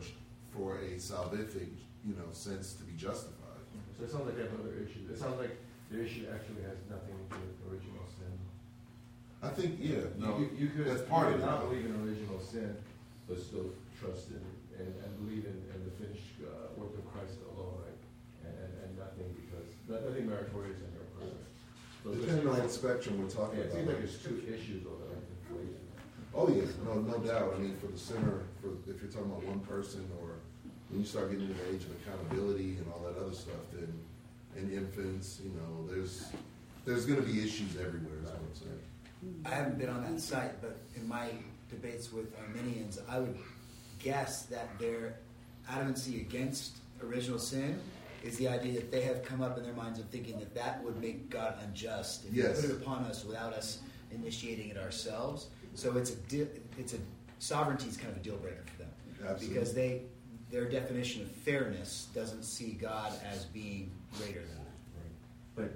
for 0.56 0.78
a 0.78 0.96
salvific, 0.96 1.68
you 2.06 2.14
know, 2.16 2.32
sense 2.32 2.74
to 2.74 2.84
be 2.84 2.96
justified. 2.96 3.60
So 3.98 4.04
it 4.04 4.10
sounds 4.10 4.24
like 4.26 4.36
they 4.36 4.42
have 4.42 4.54
other 4.60 4.74
issues. 4.76 5.10
It 5.10 5.18
sounds 5.18 5.38
like 5.38 5.56
the 5.90 6.02
issue 6.02 6.24
actually 6.32 6.62
has 6.62 6.78
nothing 6.88 7.12
to 7.12 7.36
do 7.36 7.42
with 7.44 7.72
original 7.72 7.92
sin. 7.92 7.95
I 9.42 9.48
think, 9.48 9.76
yeah, 9.80 10.08
no, 10.18 10.38
you, 10.38 10.50
you 10.56 10.68
could 10.68 10.86
that's 10.86 11.02
part 11.02 11.28
you 11.28 11.34
of 11.34 11.40
could 11.40 11.48
it. 11.48 11.50
not 11.50 11.60
believe 11.68 11.84
in 11.86 11.92
original 12.02 12.40
sin, 12.40 12.76
but 13.28 13.38
still 13.40 13.70
trust 14.00 14.30
in 14.30 14.40
and, 14.78 14.88
and 14.88 15.10
believe 15.24 15.44
in, 15.44 15.56
in 15.72 15.80
the 15.84 15.92
finished 16.00 16.36
uh, 16.44 16.72
work 16.76 16.92
of 16.96 17.04
Christ 17.12 17.40
alone, 17.52 17.80
right? 17.84 18.00
And, 18.44 18.54
and, 18.56 18.72
and 18.84 18.90
nothing 18.98 19.28
because 19.36 19.68
nothing 19.88 20.26
meritorious 20.28 20.80
in 20.80 20.90
your 20.96 21.08
person. 21.16 21.40
So 22.04 22.14
Depending 22.14 22.48
on 22.48 22.58
what 22.60 22.70
spectrum 22.70 23.20
we're 23.22 23.30
talking 23.30 23.58
Yeah, 23.58 23.66
it 23.66 23.72
seems 23.72 23.88
like 23.88 23.98
there's 23.98 24.18
two 24.20 24.40
issues 24.48 24.84
are 24.84 25.00
conflated. 25.00 25.80
Oh, 26.36 26.48
yeah, 26.52 26.68
no, 26.84 27.00
no 27.00 27.18
doubt. 27.18 27.54
I 27.56 27.58
mean, 27.58 27.76
for 27.80 27.88
the 27.88 27.98
sinner, 27.98 28.44
for, 28.60 28.76
if 28.88 29.00
you're 29.00 29.10
talking 29.10 29.32
about 29.32 29.44
one 29.44 29.60
person 29.60 30.04
or 30.20 30.36
when 30.90 31.00
you 31.00 31.06
start 31.06 31.30
getting 31.32 31.48
to 31.48 31.54
the 31.54 31.68
age 31.72 31.82
of 31.88 31.92
accountability 31.96 32.76
and 32.76 32.86
all 32.92 33.00
that 33.08 33.16
other 33.20 33.34
stuff, 33.34 33.64
then, 33.72 33.88
and 34.56 34.70
infants, 34.72 35.40
you 35.42 35.50
know, 35.56 35.88
there's, 35.88 36.28
there's 36.84 37.06
gonna 37.06 37.22
be 37.24 37.40
issues 37.42 37.76
everywhere, 37.80 38.20
is 38.22 38.28
what 38.28 38.36
I'm 38.36 38.54
saying. 38.54 38.84
I 39.44 39.50
haven't 39.50 39.78
been 39.78 39.88
on 39.88 40.02
that 40.04 40.20
site, 40.20 40.60
but 40.60 40.76
in 40.94 41.06
my 41.08 41.30
debates 41.70 42.12
with 42.12 42.26
Arminians, 42.38 42.98
I 43.08 43.18
would 43.18 43.36
guess 43.98 44.42
that 44.46 44.78
their 44.78 45.16
adamancy 45.70 46.20
against 46.20 46.76
original 47.02 47.38
sin 47.38 47.80
is 48.22 48.36
the 48.38 48.48
idea 48.48 48.72
that 48.74 48.90
they 48.90 49.02
have 49.02 49.24
come 49.24 49.40
up 49.42 49.56
in 49.58 49.64
their 49.64 49.72
minds 49.74 49.98
of 49.98 50.06
thinking 50.06 50.38
that 50.38 50.54
that 50.54 50.82
would 50.82 51.00
make 51.00 51.28
God 51.30 51.54
unjust 51.62 52.24
if 52.26 52.34
Yes. 52.34 52.60
He 52.62 52.68
put 52.68 52.76
it 52.76 52.82
upon 52.82 53.04
us 53.04 53.24
without 53.24 53.52
us 53.52 53.80
initiating 54.12 54.68
it 54.68 54.78
ourselves. 54.78 55.48
So 55.74 55.96
it's 55.96 56.10
a 56.12 56.16
di- 56.28 56.48
it's 56.78 56.94
a 56.94 56.98
sovereignty 57.38 57.88
is 57.88 57.96
kind 57.96 58.10
of 58.10 58.16
a 58.16 58.20
deal 58.20 58.36
breaker 58.36 58.62
for 58.72 58.78
them 58.82 58.90
Absolutely. 59.28 59.48
because 59.54 59.74
they 59.74 60.02
their 60.50 60.68
definition 60.68 61.22
of 61.22 61.30
fairness 61.30 62.08
doesn't 62.14 62.44
see 62.44 62.72
God 62.72 63.12
as 63.30 63.44
being 63.46 63.90
greater 64.16 64.40
than. 64.40 64.56
That. 64.56 65.54
But 65.54 65.72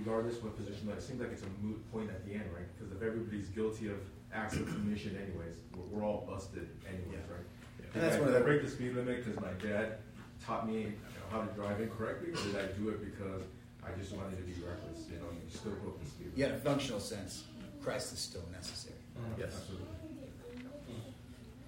regardless 0.00 0.36
of 0.38 0.44
what 0.44 0.56
position, 0.56 0.88
it 0.90 1.02
seems 1.02 1.20
like 1.20 1.30
it's 1.32 1.42
a 1.42 1.64
moot 1.64 1.80
point 1.92 2.10
at 2.10 2.24
the 2.26 2.34
end, 2.34 2.44
right? 2.54 2.66
Because 2.76 2.92
if 2.92 3.02
everybody's 3.02 3.48
guilty 3.48 3.88
of 3.88 3.98
acts 4.32 4.56
of 4.56 4.66
commission 4.68 5.16
anyways, 5.16 5.56
we're, 5.76 5.98
we're 6.00 6.04
all 6.06 6.26
busted 6.28 6.68
anyways, 6.86 7.12
Yeah. 7.12 7.34
right? 7.34 7.46
And 7.94 8.02
that's 8.02 8.16
Did 8.16 8.24
one 8.24 8.34
I 8.34 8.36
of 8.36 8.38
the- 8.40 8.44
break 8.48 8.62
the 8.62 8.70
speed 8.70 8.94
limit 8.94 9.24
because 9.24 9.40
my 9.40 9.52
dad 9.66 9.98
taught 10.44 10.68
me 10.68 10.80
you 10.80 10.86
know, 10.88 10.92
how 11.30 11.40
to 11.42 11.52
drive 11.54 11.80
incorrectly, 11.80 12.30
or 12.30 12.36
did 12.36 12.56
I 12.56 12.66
do 12.78 12.90
it 12.90 13.00
because 13.04 13.42
I 13.84 13.96
just 13.98 14.12
wanted 14.12 14.36
to 14.36 14.42
be 14.42 14.52
reckless? 14.60 15.06
You 15.10 15.16
know, 15.18 15.30
you 15.32 15.48
still 15.48 15.72
broke 15.82 15.98
the 16.02 16.06
speed 16.06 16.26
limit. 16.26 16.38
Yet, 16.38 16.50
in 16.50 16.56
a 16.56 16.58
functional 16.60 17.00
sense, 17.00 17.44
Christ 17.82 18.12
is 18.12 18.18
still 18.18 18.44
necessary. 18.52 18.96
Mm-hmm. 19.16 19.40
Yes, 19.40 19.54
absolutely. 19.56 19.86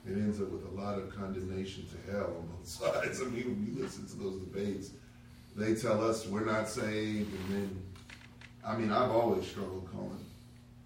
It 0.07 0.13
ends 0.13 0.41
up 0.41 0.49
with 0.49 0.65
a 0.65 0.71
lot 0.81 0.99
of 0.99 1.15
condemnation 1.15 1.85
to 1.87 2.13
hell 2.13 2.33
on 2.39 2.47
both 2.47 2.67
sides. 2.67 3.21
I 3.21 3.25
mean, 3.25 3.45
when 3.45 3.75
you 3.77 3.83
listen 3.83 4.07
to 4.07 4.17
those 4.17 4.39
debates, 4.41 4.91
they 5.57 5.75
tell 5.75 6.03
us 6.09 6.27
we're 6.27 6.45
not 6.45 6.69
saved, 6.69 7.33
and 7.33 7.49
then, 7.55 7.83
I 8.69 8.77
mean, 8.77 8.93
I've 8.93 9.11
always 9.11 9.47
struggled 9.47 9.89
calling 9.91 10.27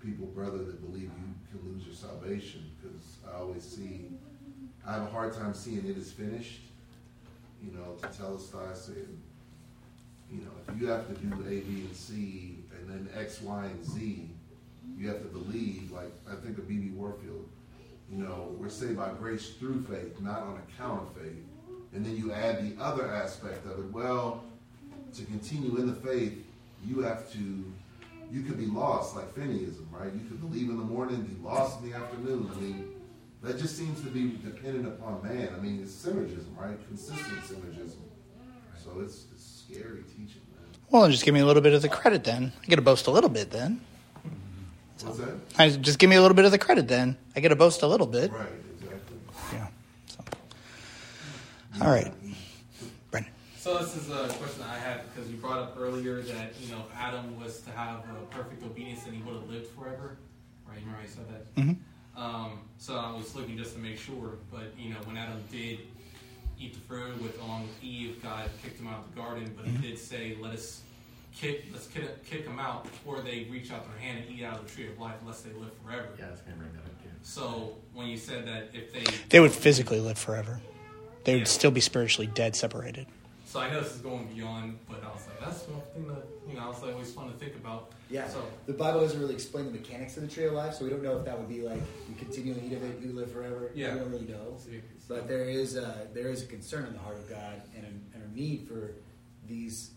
people 0.00 0.26
brother 0.26 0.58
that 0.58 0.80
believe 0.88 1.10
you 1.18 1.34
can 1.50 1.72
lose 1.72 1.84
your 1.84 1.96
salvation 1.96 2.70
because 2.80 3.16
I 3.28 3.40
always 3.40 3.64
see, 3.64 4.06
I 4.86 4.92
have 4.92 5.02
a 5.02 5.06
hard 5.06 5.32
time 5.32 5.52
seeing 5.52 5.78
it 5.78 5.96
is 5.96 6.12
finished. 6.12 6.60
You 7.60 7.72
know, 7.72 7.96
to 8.00 8.16
tell 8.16 8.36
us 8.36 8.52
I 8.54 8.72
said, 8.74 9.08
you 10.30 10.42
know, 10.42 10.50
if 10.68 10.80
you 10.80 10.86
have 10.88 11.08
to 11.08 11.14
do 11.14 11.34
A, 11.44 11.60
B, 11.60 11.82
and 11.82 11.96
C, 11.96 12.58
and 12.78 12.88
then 12.88 13.08
X, 13.16 13.40
Y, 13.42 13.64
and 13.64 13.84
Z, 13.84 14.28
you 14.96 15.08
have 15.08 15.18
to 15.18 15.28
believe, 15.28 15.90
like 15.90 16.12
I 16.30 16.36
think 16.36 16.58
of 16.58 16.68
B.B. 16.68 16.90
Warfield, 16.90 17.48
you 18.10 18.18
know, 18.22 18.54
we're 18.58 18.68
saved 18.68 18.96
by 18.96 19.10
grace 19.10 19.50
through 19.58 19.82
faith, 19.82 20.20
not 20.20 20.42
on 20.42 20.60
account 20.68 21.02
of 21.02 21.20
faith. 21.20 21.44
And 21.94 22.06
then 22.06 22.16
you 22.16 22.32
add 22.32 22.62
the 22.62 22.80
other 22.80 23.12
aspect 23.12 23.66
of 23.66 23.78
it. 23.78 23.92
Well, 23.92 24.44
to 25.14 25.24
continue 25.24 25.76
in 25.76 25.86
the 25.86 25.94
faith, 25.94 26.44
you 26.86 27.00
have 27.00 27.30
to, 27.32 27.72
you 28.30 28.42
could 28.42 28.58
be 28.58 28.66
lost, 28.66 29.16
like 29.16 29.34
Finneyism, 29.34 29.86
right? 29.92 30.12
You 30.12 30.20
could 30.28 30.40
believe 30.40 30.68
in 30.68 30.76
the 30.76 30.84
morning, 30.84 31.22
be 31.22 31.42
lost 31.42 31.82
in 31.82 31.90
the 31.90 31.96
afternoon. 31.96 32.50
I 32.54 32.60
mean, 32.60 32.88
that 33.42 33.58
just 33.58 33.76
seems 33.76 34.00
to 34.02 34.08
be 34.08 34.38
dependent 34.44 34.86
upon 34.86 35.22
man. 35.22 35.48
I 35.56 35.60
mean, 35.60 35.80
it's 35.82 35.92
synergism, 35.92 36.56
right? 36.56 36.76
Consistent 36.88 37.40
synergism. 37.42 37.96
So 38.82 39.00
it's, 39.00 39.26
it's 39.32 39.64
scary 39.68 40.02
teaching, 40.08 40.42
man. 40.50 40.66
Well, 40.90 41.08
just 41.10 41.24
give 41.24 41.34
me 41.34 41.40
a 41.40 41.46
little 41.46 41.62
bit 41.62 41.74
of 41.74 41.82
the 41.82 41.88
credit 41.88 42.24
then. 42.24 42.52
I 42.62 42.66
get 42.66 42.76
to 42.76 42.82
boast 42.82 43.06
a 43.06 43.10
little 43.10 43.30
bit 43.30 43.50
then. 43.50 43.80
What's 45.02 45.18
that? 45.18 45.34
I, 45.58 45.70
just 45.70 45.98
give 45.98 46.08
me 46.10 46.16
a 46.16 46.22
little 46.22 46.34
bit 46.36 46.44
of 46.44 46.52
the 46.52 46.58
credit 46.58 46.86
then. 46.86 47.16
I 47.34 47.40
get 47.40 47.48
to 47.48 47.56
boast 47.56 47.82
a 47.82 47.86
little 47.86 48.06
bit. 48.06 48.30
Right, 48.30 48.46
exactly. 48.80 49.16
Yeah. 49.52 49.66
So. 50.06 50.24
All 51.84 51.90
right. 51.90 52.12
Brendan. 53.62 53.82
So 53.82 53.84
this 53.84 53.96
is 53.96 54.10
a 54.10 54.28
question 54.38 54.64
I 54.70 54.78
had 54.78 55.02
because 55.14 55.30
you 55.30 55.36
brought 55.36 55.58
up 55.58 55.76
earlier 55.78 56.20
that 56.22 56.52
you 56.60 56.72
know 56.72 56.82
Adam 56.96 57.38
was 57.40 57.60
to 57.62 57.70
have 57.70 58.00
a 58.00 58.34
perfect 58.34 58.62
obedience 58.62 59.04
and 59.06 59.14
he 59.14 59.22
would 59.22 59.34
have 59.34 59.48
lived 59.48 59.68
forever, 59.68 60.16
right? 60.68 60.78
You 60.78 60.86
remember 60.86 61.00
I 61.02 61.06
said 61.06 61.28
that. 61.28 61.54
Mhm. 61.56 61.76
Um, 62.16 62.60
so 62.78 62.96
I 62.96 63.12
was 63.16 63.34
looking 63.34 63.56
just 63.56 63.74
to 63.74 63.78
make 63.78 63.98
sure, 63.98 64.36
but 64.50 64.72
you 64.78 64.90
know 64.90 64.98
when 65.04 65.16
Adam 65.16 65.42
did 65.50 65.78
eat 66.58 66.74
the 66.74 66.80
fruit 66.80 67.20
with 67.22 67.40
along 67.42 67.62
with 67.62 67.82
Eve, 67.82 68.22
God 68.22 68.48
kicked 68.62 68.78
him 68.78 68.86
out 68.86 69.04
of 69.04 69.14
the 69.14 69.20
garden, 69.20 69.52
but 69.56 69.66
He 69.66 69.76
did 69.78 69.98
say, 69.98 70.36
"Let 70.40 70.52
us 70.52 70.82
kick, 71.34 71.64
let's 71.72 71.86
kick, 71.86 72.24
kick 72.24 72.44
them 72.44 72.58
out 72.60 72.84
before 72.84 73.22
they 73.22 73.44
reach 73.44 73.72
out 73.72 73.88
their 73.88 73.98
hand 73.98 74.24
and 74.26 74.38
eat 74.38 74.44
out 74.44 74.58
of 74.60 74.66
the 74.66 74.72
tree 74.72 74.86
of 74.88 74.98
life, 74.98 75.16
lest 75.26 75.44
they 75.44 75.52
live 75.52 75.72
forever." 75.82 76.08
Yeah, 76.18 76.28
I 76.28 76.30
was 76.30 76.40
gonna 76.40 76.56
bring 76.56 76.72
that 76.72 76.84
up 76.84 77.02
too. 77.02 77.08
So 77.22 77.76
when 77.94 78.08
you 78.08 78.16
said 78.16 78.46
that 78.46 78.70
if 78.74 78.92
they 78.92 79.04
They 79.30 79.40
would 79.40 79.52
physically 79.52 80.00
live 80.00 80.18
forever. 80.18 80.60
They 81.24 81.34
would 81.34 81.42
Yeah. 81.42 81.52
still 81.52 81.70
be 81.70 81.80
spiritually 81.80 82.26
dead, 82.26 82.56
separated. 82.56 83.06
So 83.52 83.60
I 83.60 83.68
know 83.70 83.82
this 83.82 83.94
is 83.94 84.00
going 84.00 84.28
beyond, 84.34 84.78
but 84.88 85.04
I 85.04 85.08
was 85.08 85.26
like, 85.26 85.38
that's 85.38 85.68
one 85.68 85.82
thing 85.92 86.08
that 86.08 86.24
you 86.48 86.54
know, 86.56 86.64
I 86.64 86.68
was 86.68 86.82
like 86.82 86.94
always 86.94 87.12
fun 87.12 87.30
to 87.30 87.36
think 87.36 87.54
about. 87.54 87.92
Yeah. 88.08 88.26
So 88.26 88.42
The 88.64 88.72
Bible 88.72 89.00
doesn't 89.00 89.20
really 89.20 89.34
explain 89.34 89.66
the 89.66 89.72
mechanics 89.72 90.16
of 90.16 90.22
the 90.22 90.28
tree 90.34 90.46
of 90.46 90.54
life, 90.54 90.72
so 90.72 90.84
we 90.84 90.90
don't 90.90 91.02
know 91.02 91.18
if 91.18 91.26
that 91.26 91.38
would 91.38 91.50
be 91.50 91.60
like 91.60 91.82
you 92.08 92.14
continually 92.18 92.62
eat 92.64 92.72
of 92.72 92.82
it, 92.82 92.98
you 93.02 93.12
live 93.12 93.30
forever. 93.30 93.70
Yeah. 93.74 93.92
We 93.92 94.00
don't 94.00 94.10
really 94.10 94.26
know. 94.26 94.56
But 95.06 95.28
there 95.28 95.44
is 95.44 95.76
a, 95.76 96.08
there 96.14 96.28
is 96.28 96.42
a 96.42 96.46
concern 96.46 96.86
in 96.86 96.94
the 96.94 96.98
heart 97.00 97.16
of 97.16 97.28
God 97.28 97.60
and 97.76 97.84
a, 97.84 98.16
and 98.16 98.24
a 98.24 98.34
need 98.34 98.66
for 98.66 98.92
these 99.46 99.90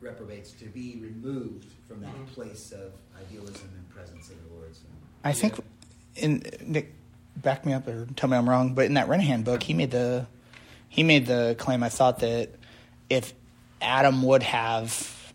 reprobates 0.00 0.52
to 0.52 0.64
be 0.64 0.96
removed 0.98 1.66
from 1.86 2.00
that 2.00 2.14
Mhm. 2.14 2.26
place 2.28 2.72
of 2.72 2.92
idealism 3.20 3.68
and 3.76 3.86
presence 3.90 4.30
of 4.30 4.36
the 4.48 4.54
Lord. 4.54 4.74
So. 4.74 4.86
I 5.22 5.32
think, 5.32 5.62
in 6.16 6.42
Nick, 6.64 6.94
back 7.36 7.66
me 7.66 7.74
up 7.74 7.86
or 7.86 8.06
tell 8.16 8.30
me 8.30 8.38
I'm 8.38 8.48
wrong, 8.48 8.72
but 8.72 8.86
in 8.86 8.94
that 8.94 9.08
Renihan 9.08 9.44
book, 9.44 9.62
he 9.62 9.74
made 9.74 9.90
the 9.90 10.26
he 10.88 11.02
made 11.02 11.26
the 11.26 11.54
claim. 11.58 11.82
I 11.82 11.90
thought 11.90 12.20
that 12.20 12.48
if 13.10 13.32
Adam 13.80 14.22
would 14.22 14.42
have 14.42 15.32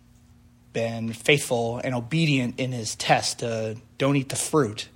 been 0.73 1.13
faithful 1.13 1.79
and 1.83 1.95
obedient 1.95 2.59
in 2.59 2.71
his 2.71 2.95
test, 2.95 3.39
to 3.39 3.77
don't 3.97 4.15
eat 4.15 4.29
the 4.29 4.35
fruit, 4.35 4.89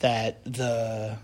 that 0.00 0.44
the 0.44 1.16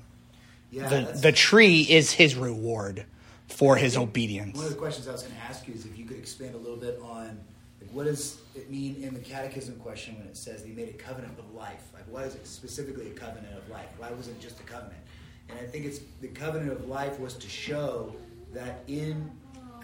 Yeah, 0.71 0.89
the 0.89 1.13
the 1.13 1.33
tree 1.33 1.83
is 1.83 2.13
his 2.13 2.35
reward 2.35 3.05
for 3.49 3.77
his 3.77 3.97
obedience. 3.97 4.57
One 4.57 4.67
of 4.67 4.73
the 4.73 4.79
questions 4.79 5.09
I 5.09 5.13
was 5.13 5.23
going 5.23 5.37
to 5.37 5.43
ask 5.43 5.67
you 5.69 5.75
is 5.75 5.87
if 5.87 5.97
you 5.97 6.05
could 6.05 6.19
expand 6.19 6.55
a 6.55 6.59
little 6.59 6.77
bit 6.77 6.99
on 7.03 7.39
like, 7.81 7.91
what 7.93 8.05
does 8.07 8.39
it 8.55 8.71
mean 8.71 9.03
in 9.03 9.15
the 9.15 9.21
catechism 9.21 9.77
question 9.77 10.19
when 10.19 10.27
it 10.27 10.37
says 10.37 10.65
they 10.65 10.71
made 10.71 10.89
a 10.89 10.93
covenant 10.93 11.39
of 11.39 11.55
life? 11.55 11.83
Like, 11.93 12.05
why 12.11 12.25
is 12.25 12.35
it 12.35 12.47
specifically 12.47 13.09
a 13.09 13.15
covenant 13.15 13.57
of 13.57 13.69
life? 13.71 13.89
Why 13.99 14.11
wasn't 14.11 14.39
it 14.39 14.43
just 14.43 14.59
a 14.61 14.65
covenant? 14.65 15.01
And 15.49 15.59
I 15.59 15.65
think 15.65 15.85
it's 15.85 16.01
the 16.21 16.29
covenant 16.29 16.73
of 16.73 16.89
life 16.89 17.21
was 17.21 17.35
to 17.35 17.49
show 17.49 18.15
that 18.53 18.83
in 18.87 19.31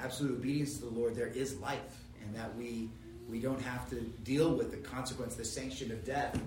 absolute 0.02 0.32
obedience 0.38 0.78
to 0.78 0.86
the 0.86 0.90
Lord 0.90 1.14
there 1.14 1.28
is 1.28 1.58
life, 1.58 2.04
and 2.24 2.34
that 2.34 2.54
we 2.56 2.88
we 3.28 3.38
don't 3.38 3.60
have 3.62 3.88
to 3.90 4.00
deal 4.24 4.54
with 4.54 4.70
the 4.70 4.76
consequence, 4.78 5.36
the 5.36 5.44
sanction 5.44 5.92
of 5.92 6.04
death, 6.04 6.40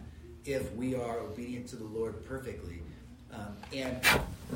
if 0.46 0.74
we 0.76 0.96
are 0.96 1.20
obedient 1.20 1.68
to 1.70 1.76
the 1.78 1.86
Lord 1.86 2.26
perfectly. 2.26 2.82
Um, 3.34 3.56
and 3.74 4.06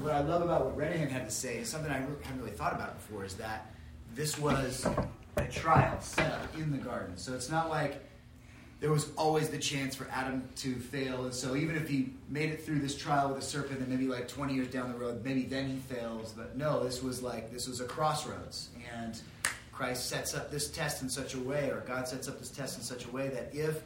what 0.01 0.13
I 0.13 0.19
love 0.19 0.41
about 0.41 0.65
what 0.65 0.77
Renihan 0.77 1.09
had 1.09 1.25
to 1.25 1.33
say 1.33 1.57
is 1.57 1.69
something 1.69 1.91
I 1.91 1.99
re- 1.99 2.15
haven't 2.23 2.41
really 2.41 2.55
thought 2.55 2.73
about 2.73 2.95
before 2.95 3.25
is 3.25 3.35
that 3.35 3.71
this 4.13 4.37
was 4.37 4.85
a 5.37 5.45
trial 5.45 5.99
set 6.01 6.31
up 6.33 6.55
in 6.55 6.71
the 6.71 6.77
garden. 6.77 7.17
So 7.17 7.33
it's 7.33 7.49
not 7.49 7.69
like 7.69 8.06
there 8.79 8.91
was 8.91 9.11
always 9.17 9.49
the 9.49 9.57
chance 9.57 9.95
for 9.95 10.07
Adam 10.11 10.47
to 10.57 10.75
fail. 10.75 11.23
And 11.23 11.33
so 11.33 11.55
even 11.55 11.75
if 11.75 11.89
he 11.89 12.13
made 12.29 12.51
it 12.51 12.63
through 12.63 12.79
this 12.79 12.95
trial 12.95 13.29
with 13.29 13.39
a 13.39 13.41
serpent, 13.41 13.79
then 13.79 13.89
maybe 13.89 14.07
like 14.07 14.27
20 14.27 14.53
years 14.53 14.67
down 14.67 14.91
the 14.91 14.97
road, 14.97 15.23
maybe 15.25 15.43
then 15.43 15.67
he 15.67 15.77
fails. 15.77 16.31
But 16.31 16.55
no, 16.55 16.83
this 16.83 17.01
was 17.01 17.23
like, 17.23 17.51
this 17.51 17.67
was 17.67 17.81
a 17.81 17.85
crossroads. 17.85 18.69
And 18.95 19.19
Christ 19.71 20.09
sets 20.09 20.35
up 20.35 20.51
this 20.51 20.69
test 20.69 21.01
in 21.01 21.09
such 21.09 21.33
a 21.33 21.39
way, 21.39 21.69
or 21.69 21.83
God 21.87 22.07
sets 22.07 22.27
up 22.27 22.39
this 22.39 22.49
test 22.49 22.77
in 22.77 22.83
such 22.83 23.05
a 23.05 23.11
way 23.11 23.29
that 23.29 23.53
if 23.53 23.83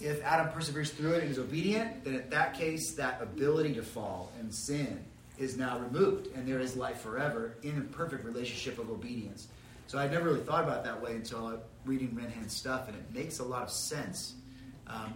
if 0.00 0.22
Adam 0.24 0.48
perseveres 0.52 0.90
through 0.90 1.12
it 1.12 1.22
and 1.22 1.30
is 1.30 1.38
obedient, 1.38 2.04
then 2.04 2.16
in 2.16 2.30
that 2.30 2.54
case, 2.54 2.94
that 2.94 3.22
ability 3.22 3.74
to 3.74 3.82
fall 3.82 4.32
and 4.40 4.52
sin 4.52 5.04
is 5.38 5.56
now 5.56 5.78
removed, 5.78 6.28
and 6.34 6.46
there 6.46 6.60
is 6.60 6.76
life 6.76 7.00
forever 7.00 7.54
in 7.62 7.78
a 7.78 7.80
perfect 7.96 8.24
relationship 8.24 8.78
of 8.78 8.90
obedience. 8.90 9.48
So 9.86 9.98
I'd 9.98 10.10
never 10.12 10.24
really 10.26 10.40
thought 10.40 10.64
about 10.64 10.78
it 10.78 10.84
that 10.84 11.00
way 11.02 11.12
until 11.12 11.46
I 11.46 11.56
reading 11.84 12.10
Renihan's 12.10 12.54
stuff, 12.54 12.88
and 12.88 12.96
it 12.96 13.04
makes 13.14 13.38
a 13.40 13.44
lot 13.44 13.62
of 13.62 13.70
sense. 13.70 14.34
Um, 14.86 15.12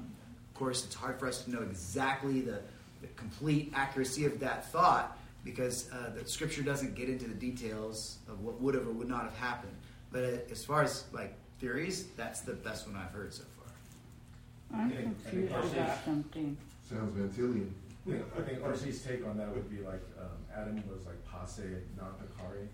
of 0.49 0.55
course, 0.55 0.85
it's 0.85 0.95
hard 0.95 1.19
for 1.19 1.27
us 1.27 1.43
to 1.45 1.51
know 1.51 1.63
exactly 1.63 2.41
the 2.41 2.61
the 3.01 3.07
complete 3.17 3.73
accuracy 3.77 4.25
of 4.25 4.41
that 4.41 4.71
thought 4.73 5.17
because 5.45 5.89
uh, 5.93 6.11
the 6.19 6.29
scripture 6.29 6.63
doesn't 6.63 6.97
get 6.97 7.09
into 7.09 7.27
the 7.29 7.35
details 7.35 8.19
of 8.29 8.41
what 8.41 8.61
would 8.61 8.75
have 8.75 8.87
or 8.89 8.91
would 8.91 9.09
not 9.09 9.23
have 9.23 9.37
happened. 9.37 9.73
But 10.11 10.25
uh, 10.25 10.37
as 10.51 10.65
far 10.65 10.83
as 10.83 11.05
like 11.13 11.33
theories, 11.61 12.07
that's 12.17 12.41
the 12.41 12.55
best 12.55 12.89
one 12.89 12.97
I've 12.97 13.13
heard 13.13 13.33
so 13.33 13.45
far. 13.57 14.79
I'm 14.81 14.87
I 14.89 14.91
think- 14.91 14.99
I 14.99 15.31
think 15.31 15.49
confused 15.51 15.77
about 15.77 16.05
something. 16.05 16.57
Sounds 16.91 17.15
Van 17.15 17.29
Tillian. 17.31 17.71
Yeah, 18.05 18.17
I 18.37 18.41
think 18.43 18.63
RC's 18.63 19.03
take 19.03 19.25
on 19.27 19.37
that 19.39 19.49
would 19.55 19.71
be 19.71 19.81
like 19.83 20.03
um, 20.21 20.39
Adam 20.57 20.83
was 20.91 21.05
like 21.07 21.23
posse, 21.25 21.63
not 21.97 22.19
peccare. 22.19 22.67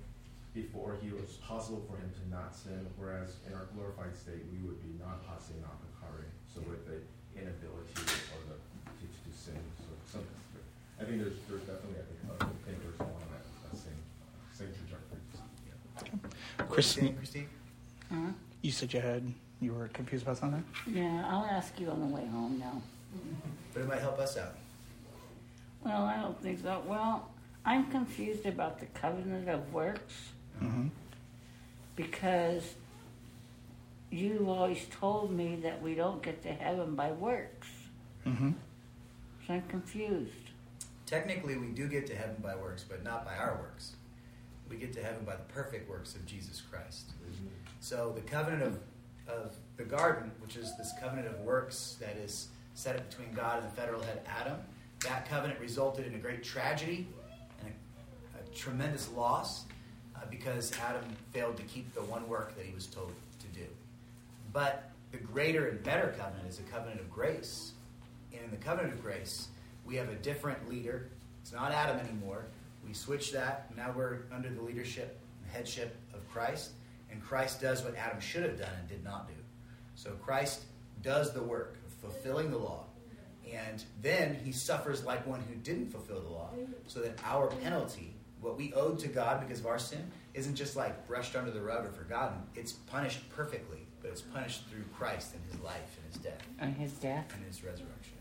Before 0.55 0.97
he 1.03 1.11
was 1.11 1.35
possible 1.43 1.83
for 1.91 1.99
him 1.99 2.09
to 2.15 2.31
not 2.31 2.55
sin, 2.55 2.87
whereas 2.97 3.43
in 3.45 3.53
our 3.55 3.67
glorified 3.75 4.15
state 4.15 4.47
we 4.55 4.63
would 4.63 4.79
be 4.87 4.95
not 5.03 5.27
posse, 5.27 5.53
not 5.61 5.83
peccare. 5.83 6.31
So 6.47 6.61
with 6.71 6.87
the 6.87 7.03
inability 7.35 7.91
or 8.31 8.39
the 8.47 8.55
to, 8.55 9.05
to 9.11 9.31
sin. 9.37 9.59
So 9.83 9.91
some, 10.07 10.23
I 11.01 11.05
think 11.05 11.19
there's 11.19 11.35
there's 11.51 11.63
definitely 11.63 11.99
I 11.99 12.07
think 12.07 12.21
other 12.31 12.53
thinkers 12.65 12.95
along 13.01 13.19
that, 13.35 13.43
that 13.67 13.77
same 13.77 13.99
same 14.53 14.71
trajectory. 14.79 15.19
What 16.59 16.69
Chris- 16.69 16.95
you 16.97 17.03
saying, 17.03 17.17
Christine? 17.17 17.49
Huh? 18.13 18.33
You 18.63 18.71
said 18.71 18.95
you 18.95 19.01
had 19.01 19.25
you 19.61 19.73
were 19.75 19.89
confused 19.89 20.23
about 20.23 20.39
something. 20.39 20.63
Yeah, 20.87 21.27
I'll 21.29 21.47
ask 21.47 21.81
you 21.81 21.91
on 21.91 21.99
the 21.99 22.15
way 22.15 22.27
home 22.27 22.61
now. 22.61 22.81
But 23.73 23.83
it 23.83 23.89
might 23.89 24.01
help 24.01 24.21
us 24.21 24.37
out. 24.37 24.55
Well, 25.85 26.05
I 26.05 26.21
don't 26.21 26.41
think 26.41 26.63
so. 26.63 26.81
Well, 26.87 27.29
I'm 27.65 27.91
confused 27.91 28.47
about 28.47 28.79
the 28.79 28.87
covenant 28.87 29.49
of 29.49 29.73
works 29.73 30.31
Mm-hmm. 30.63 30.87
because 31.97 32.75
you 34.11 34.47
always 34.49 34.87
told 35.01 35.33
me 35.33 35.57
that 35.63 35.83
we 35.83 35.95
don't 35.95 36.23
get 36.23 36.43
to 36.45 36.53
heaven 36.53 36.95
by 36.95 37.11
works. 37.11 37.69
Mm-hmm. 38.25 38.53
So 39.47 39.55
I'm 39.55 39.63
confused. 39.63 40.33
Technically, 41.07 41.57
we 41.57 41.69
do 41.69 41.89
get 41.89 42.07
to 42.07 42.15
heaven 42.17 42.37
by 42.43 42.55
works, 42.55 42.85
but 42.89 43.05
not 43.05 43.25
by 43.25 43.37
our 43.37 43.57
works. 43.61 43.97
We 44.71 44.77
get 44.77 44.93
to 44.95 45.03
heaven 45.03 45.25
by 45.25 45.37
the 45.37 45.43
perfect 45.43 45.91
works 45.91 46.15
of 46.15 46.25
Jesus 46.25 46.63
Christ. 46.71 47.11
So 47.81 48.13
the 48.15 48.23
covenant 48.23 48.63
of, 48.63 48.79
of 49.29 49.55
the 49.77 49.85
garden, 49.85 50.31
which 50.41 50.57
is 50.57 50.75
this 50.79 50.93
covenant 51.01 51.27
of 51.27 51.41
works 51.41 51.97
that 52.01 52.17
is 52.17 52.49
set 52.75 52.97
up 52.97 53.11
between 53.11 53.33
God 53.35 53.63
and 53.63 53.71
the 53.71 53.77
federal 53.77 54.03
head 54.03 54.23
Adam, 54.27 54.59
that 55.05 55.29
covenant 55.29 55.61
resulted 55.61 56.07
in 56.07 56.15
a 56.15 56.19
great 56.19 56.43
tragedy 56.43 57.07
and 57.61 57.71
a, 57.71 58.39
a 58.39 58.55
tremendous 58.55 59.11
loss 59.11 59.65
Uh, 60.25 60.31
because 60.31 60.73
Adam 60.79 61.05
failed 61.33 61.57
to 61.57 61.63
keep 61.65 61.93
the 61.95 62.03
one 62.03 62.29
work 62.29 62.57
that 62.57 62.65
he 62.65 62.75
was 62.75 62.87
told 62.87 63.13
to 63.41 63.47
do. 63.59 63.67
But 64.53 64.91
the 65.13 65.19
greater 65.19 65.69
and 65.69 65.83
better 65.83 66.15
covenant 66.19 66.49
is 66.49 66.59
a 66.59 66.63
covenant 66.63 67.01
of 67.01 67.11
grace. 67.11 67.73
And 68.33 68.43
in 68.45 68.51
the 68.51 68.57
covenant 68.57 68.95
of 68.95 69.03
grace, 69.03 69.49
we 69.85 69.97
have 69.97 70.09
a 70.09 70.15
different 70.17 70.69
leader. 70.69 71.09
It's 71.43 71.53
not 71.53 71.73
Adam 71.73 71.99
anymore. 71.99 72.47
We 72.87 72.95
switch 72.95 73.33
that. 73.33 73.75
Now 73.77 73.93
we're 73.97 74.21
under 74.33 74.49
the 74.51 74.63
leadership 74.63 75.19
and 75.43 75.53
headship 75.53 75.97
of 76.13 76.29
Christ. 76.31 76.73
And 77.11 77.23
Christ 77.23 77.61
does 77.61 77.83
what 77.83 77.97
Adam 77.97 78.21
should 78.21 78.43
have 78.43 78.59
done 78.59 78.73
and 78.79 78.89
did 78.89 79.05
not 79.05 79.29
do. 79.29 79.35
So 79.95 80.11
Christ 80.23 80.63
does 81.03 81.33
the 81.33 81.43
work 81.43 81.77
of 81.87 81.93
fulfilling 81.93 82.51
the 82.51 82.59
law. 82.59 82.85
And 83.53 83.85
then 84.03 84.39
he 84.43 84.53
suffers 84.53 85.05
like 85.05 85.27
one 85.27 85.41
who 85.49 85.55
didn't 85.57 85.91
fulfill 85.91 86.21
the 86.21 86.29
law. 86.29 86.51
So 86.87 87.01
that 87.01 87.19
our 87.25 87.49
penalty, 87.49 88.14
what 88.45 88.57
we 88.59 88.73
owed 88.75 88.99
to 89.01 89.09
God 89.09 89.41
because 89.41 89.61
of 89.61 89.67
our 89.67 89.79
sin, 89.79 90.11
isn't 90.35 90.55
just 90.55 90.77
like 90.77 91.07
brushed 91.09 91.35
under 91.35 91.51
the 91.51 91.61
rug 91.63 91.85
or 91.87 91.91
forgotten. 91.91 92.39
It's 92.55 92.73
punished 92.73 93.29
perfectly, 93.31 93.79
but 94.03 94.11
it's 94.11 94.21
punished 94.21 94.69
through 94.69 94.85
Christ 94.97 95.35
and 95.35 95.43
his 95.51 95.61
life 95.63 95.97
and 96.03 96.13
his 96.13 96.23
death 96.23 96.43
And 96.59 96.77
his 96.77 96.93
death. 96.93 97.33
and 97.35 97.45
his 97.45 97.65
resurrection. 97.65 98.13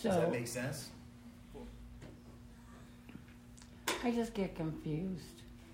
So 0.00 0.10
Does 0.10 0.18
that 0.20 0.30
make 0.30 0.46
sense? 0.46 0.90
I 4.04 4.10
just 4.10 4.34
get 4.34 4.54
confused 4.54 5.24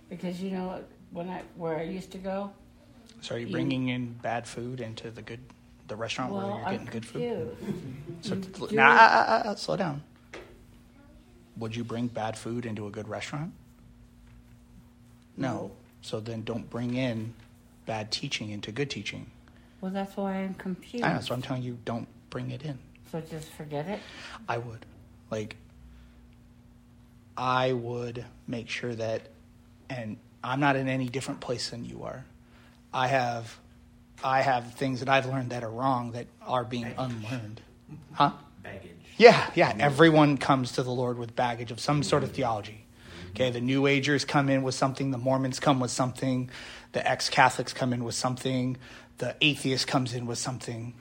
because 0.09 0.41
you 0.41 0.53
know 0.53 0.83
when 1.11 1.29
I 1.29 1.43
where 1.57 1.77
I 1.79 1.83
used 1.83 2.13
to 2.13 2.19
go. 2.19 2.53
So 3.23 3.35
are 3.35 3.39
you 3.39 3.47
You- 3.47 3.53
bringing 3.53 3.89
in 3.89 4.13
bad 4.15 4.47
food 4.47 4.81
into 4.81 5.11
the 5.11 5.23
good 5.23 5.41
the 5.89 5.97
restaurant 5.97 6.33
where 6.33 6.47
you're 6.47 6.55
I'm 6.65 6.73
getting 6.73 6.87
good 6.87 7.05
food? 7.07 7.57
confused. 7.59 8.25
So 8.27 8.35
You 8.37 8.41
t- 8.43 8.67
do 8.69 8.77
nah, 8.77 8.95
it- 8.95 8.99
uh, 9.01 9.03
uh, 9.03 9.43
uh, 9.51 9.55
slow 9.57 9.77
down. 9.77 10.03
Would 11.61 11.77
you 11.77 11.85
bring 11.85 12.09
bad 12.09 12.37
food 12.37 12.67
into 12.67 12.87
a 12.87 12.91
good 12.91 13.07
restaurant? 13.09 13.53
No. 15.37 15.71
So 16.03 16.19
then 16.19 16.43
don't 16.43 16.69
bring 16.69 16.95
in 16.95 17.35
bad 17.87 18.11
teaching 18.11 18.51
into 18.51 18.73
good 18.73 18.91
teaching. 18.91 19.31
Well, 19.81 19.91
that's 19.91 20.17
why 20.17 20.37
I'm 20.37 20.55
confused. 20.55 21.05
I 21.05 21.15
know, 21.15 21.21
so 21.21 21.35
I'm 21.35 21.43
telling 21.43 21.63
you, 21.63 21.79
don't 21.85 22.09
bring 22.31 22.51
it 22.51 22.63
in. 22.63 22.79
So 23.13 23.21
just 23.21 23.49
forget 23.51 23.87
it. 23.87 24.01
I 24.49 24.59
would. 24.59 24.85
Like, 25.31 25.57
I 27.37 27.73
would 27.73 28.25
make 28.47 28.69
sure 28.69 28.95
that, 28.95 29.23
and 29.89 30.17
I'm 30.43 30.61
not 30.61 30.77
in 30.77 30.89
any 30.89 31.09
different 31.09 31.41
place 31.41 31.71
than 31.71 31.85
you 31.85 32.05
are. 32.05 32.25
I 32.93 33.09
have, 33.09 33.59
I 34.23 34.43
have 34.43 34.75
things 34.75 35.01
that 35.01 35.09
I've 35.09 35.27
learned 35.27 35.51
that 35.51 35.65
are 35.65 35.71
wrong 35.71 36.13
that 36.13 36.27
are 36.43 36.65
being 36.65 36.93
unlearned. 36.99 37.61
Huh? 38.13 38.33
Yeah, 39.21 39.51
yeah. 39.55 39.77
Everyone 39.79 40.39
comes 40.39 40.73
to 40.73 40.83
the 40.83 40.91
Lord 40.91 41.19
with 41.19 41.37
baggage 41.37 41.71
of 41.71 41.79
some 41.79 42.03
sort 42.03 42.23
of 42.23 42.33
theology. 42.33 42.87
Okay, 43.33 43.51
the 43.51 43.61
New 43.61 43.87
Agers 43.87 44.25
come 44.25 44.49
in 44.49 44.63
with 44.63 44.75
something, 44.75 45.11
the 45.11 45.19
Mormons 45.19 45.61
come 45.61 45.79
with 45.79 45.91
something, 45.91 46.49
the 46.93 47.07
ex 47.07 47.29
Catholics 47.29 47.75
come 47.75 47.93
in 47.93 48.03
with 48.03 48.15
something, 48.15 48.79
the 49.19 49.37
atheist 49.43 49.87
comes 49.87 50.15
in 50.15 50.25
with 50.25 50.39
something 50.39 50.95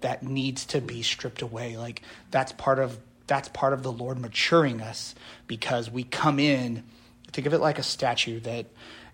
that 0.00 0.22
needs 0.22 0.64
to 0.64 0.80
be 0.80 1.02
stripped 1.02 1.42
away. 1.42 1.76
Like 1.76 2.00
that's 2.30 2.52
part 2.52 2.78
of 2.78 2.98
that's 3.26 3.50
part 3.50 3.74
of 3.74 3.82
the 3.82 3.92
Lord 3.92 4.18
maturing 4.18 4.80
us 4.80 5.14
because 5.46 5.90
we 5.90 6.02
come 6.02 6.38
in. 6.40 6.82
Think 7.30 7.46
of 7.46 7.52
it 7.52 7.58
like 7.58 7.78
a 7.78 7.82
statue 7.82 8.40
that 8.40 8.68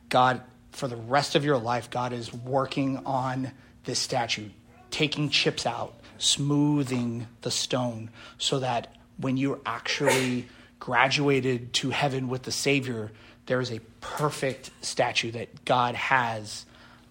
God, 0.08 0.40
for 0.70 0.86
the 0.86 0.94
rest 0.94 1.34
of 1.34 1.44
your 1.44 1.58
life, 1.58 1.90
God 1.90 2.12
is 2.12 2.32
working 2.32 2.98
on 3.04 3.50
this 3.86 3.98
statue, 3.98 4.50
taking 4.92 5.30
chips 5.30 5.66
out, 5.66 5.95
smoothing 6.22 7.26
the 7.42 7.50
stone, 7.50 8.10
so 8.38 8.58
that 8.60 8.94
when 9.18 9.36
you're 9.36 9.60
actually 9.64 10.46
graduated 10.78 11.72
to 11.74 11.90
heaven 11.90 12.28
with 12.28 12.42
the 12.42 12.52
Savior, 12.52 13.10
there 13.46 13.60
is 13.60 13.70
a 13.70 13.80
perfect 14.00 14.70
statue 14.80 15.30
that 15.32 15.64
God 15.64 15.94
has 15.94 16.66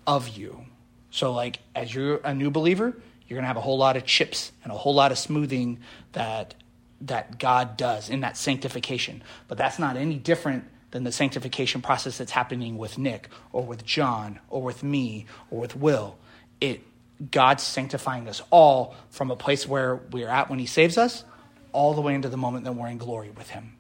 of 0.05 0.29
you. 0.29 0.65
So, 1.09 1.31
like, 1.31 1.59
as 1.73 1.93
you're 1.93 2.17
a 2.23 2.33
new 2.33 2.51
believer, 2.51 2.93
you're 3.27 3.37
gonna 3.37 3.47
have 3.47 3.57
a 3.57 3.61
whole 3.61 3.77
lot 3.77 3.97
of 3.97 4.05
chips 4.05 4.51
and 4.63 4.71
a 4.71 4.77
whole 4.77 4.93
lot 4.93 5.11
of 5.11 5.17
smoothing 5.17 5.79
that 6.11 6.55
that 7.01 7.39
God 7.39 7.77
does 7.77 8.09
in 8.09 8.21
that 8.21 8.37
sanctification. 8.37 9.21
But 9.47 9.57
that's 9.57 9.77
not 9.79 9.97
any 9.97 10.15
different 10.15 10.65
than 10.91 11.03
the 11.03 11.11
sanctification 11.11 11.81
process 11.81 12.17
that's 12.17 12.31
happening 12.31 12.77
with 12.77 12.97
Nick 12.97 13.29
or 13.51 13.65
with 13.65 13.85
John 13.85 14.39
or 14.49 14.61
with 14.61 14.81
me 14.81 15.25
or 15.51 15.59
with 15.59 15.75
Will. 15.75 16.17
It 16.61 16.81
God's 17.31 17.63
sanctifying 17.63 18.27
us 18.27 18.41
all 18.49 18.95
from 19.09 19.31
a 19.31 19.35
place 19.35 19.67
where 19.67 19.95
we're 19.95 20.27
at 20.27 20.49
when 20.49 20.59
He 20.59 20.65
saves 20.65 20.97
us, 20.97 21.23
all 21.71 21.93
the 21.93 22.01
way 22.01 22.13
into 22.13 22.29
the 22.29 22.37
moment 22.37 22.65
that 22.65 22.73
we're 22.73 22.87
in 22.87 22.97
glory 22.97 23.29
with 23.29 23.49
Him. 23.49 23.77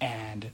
And 0.00 0.50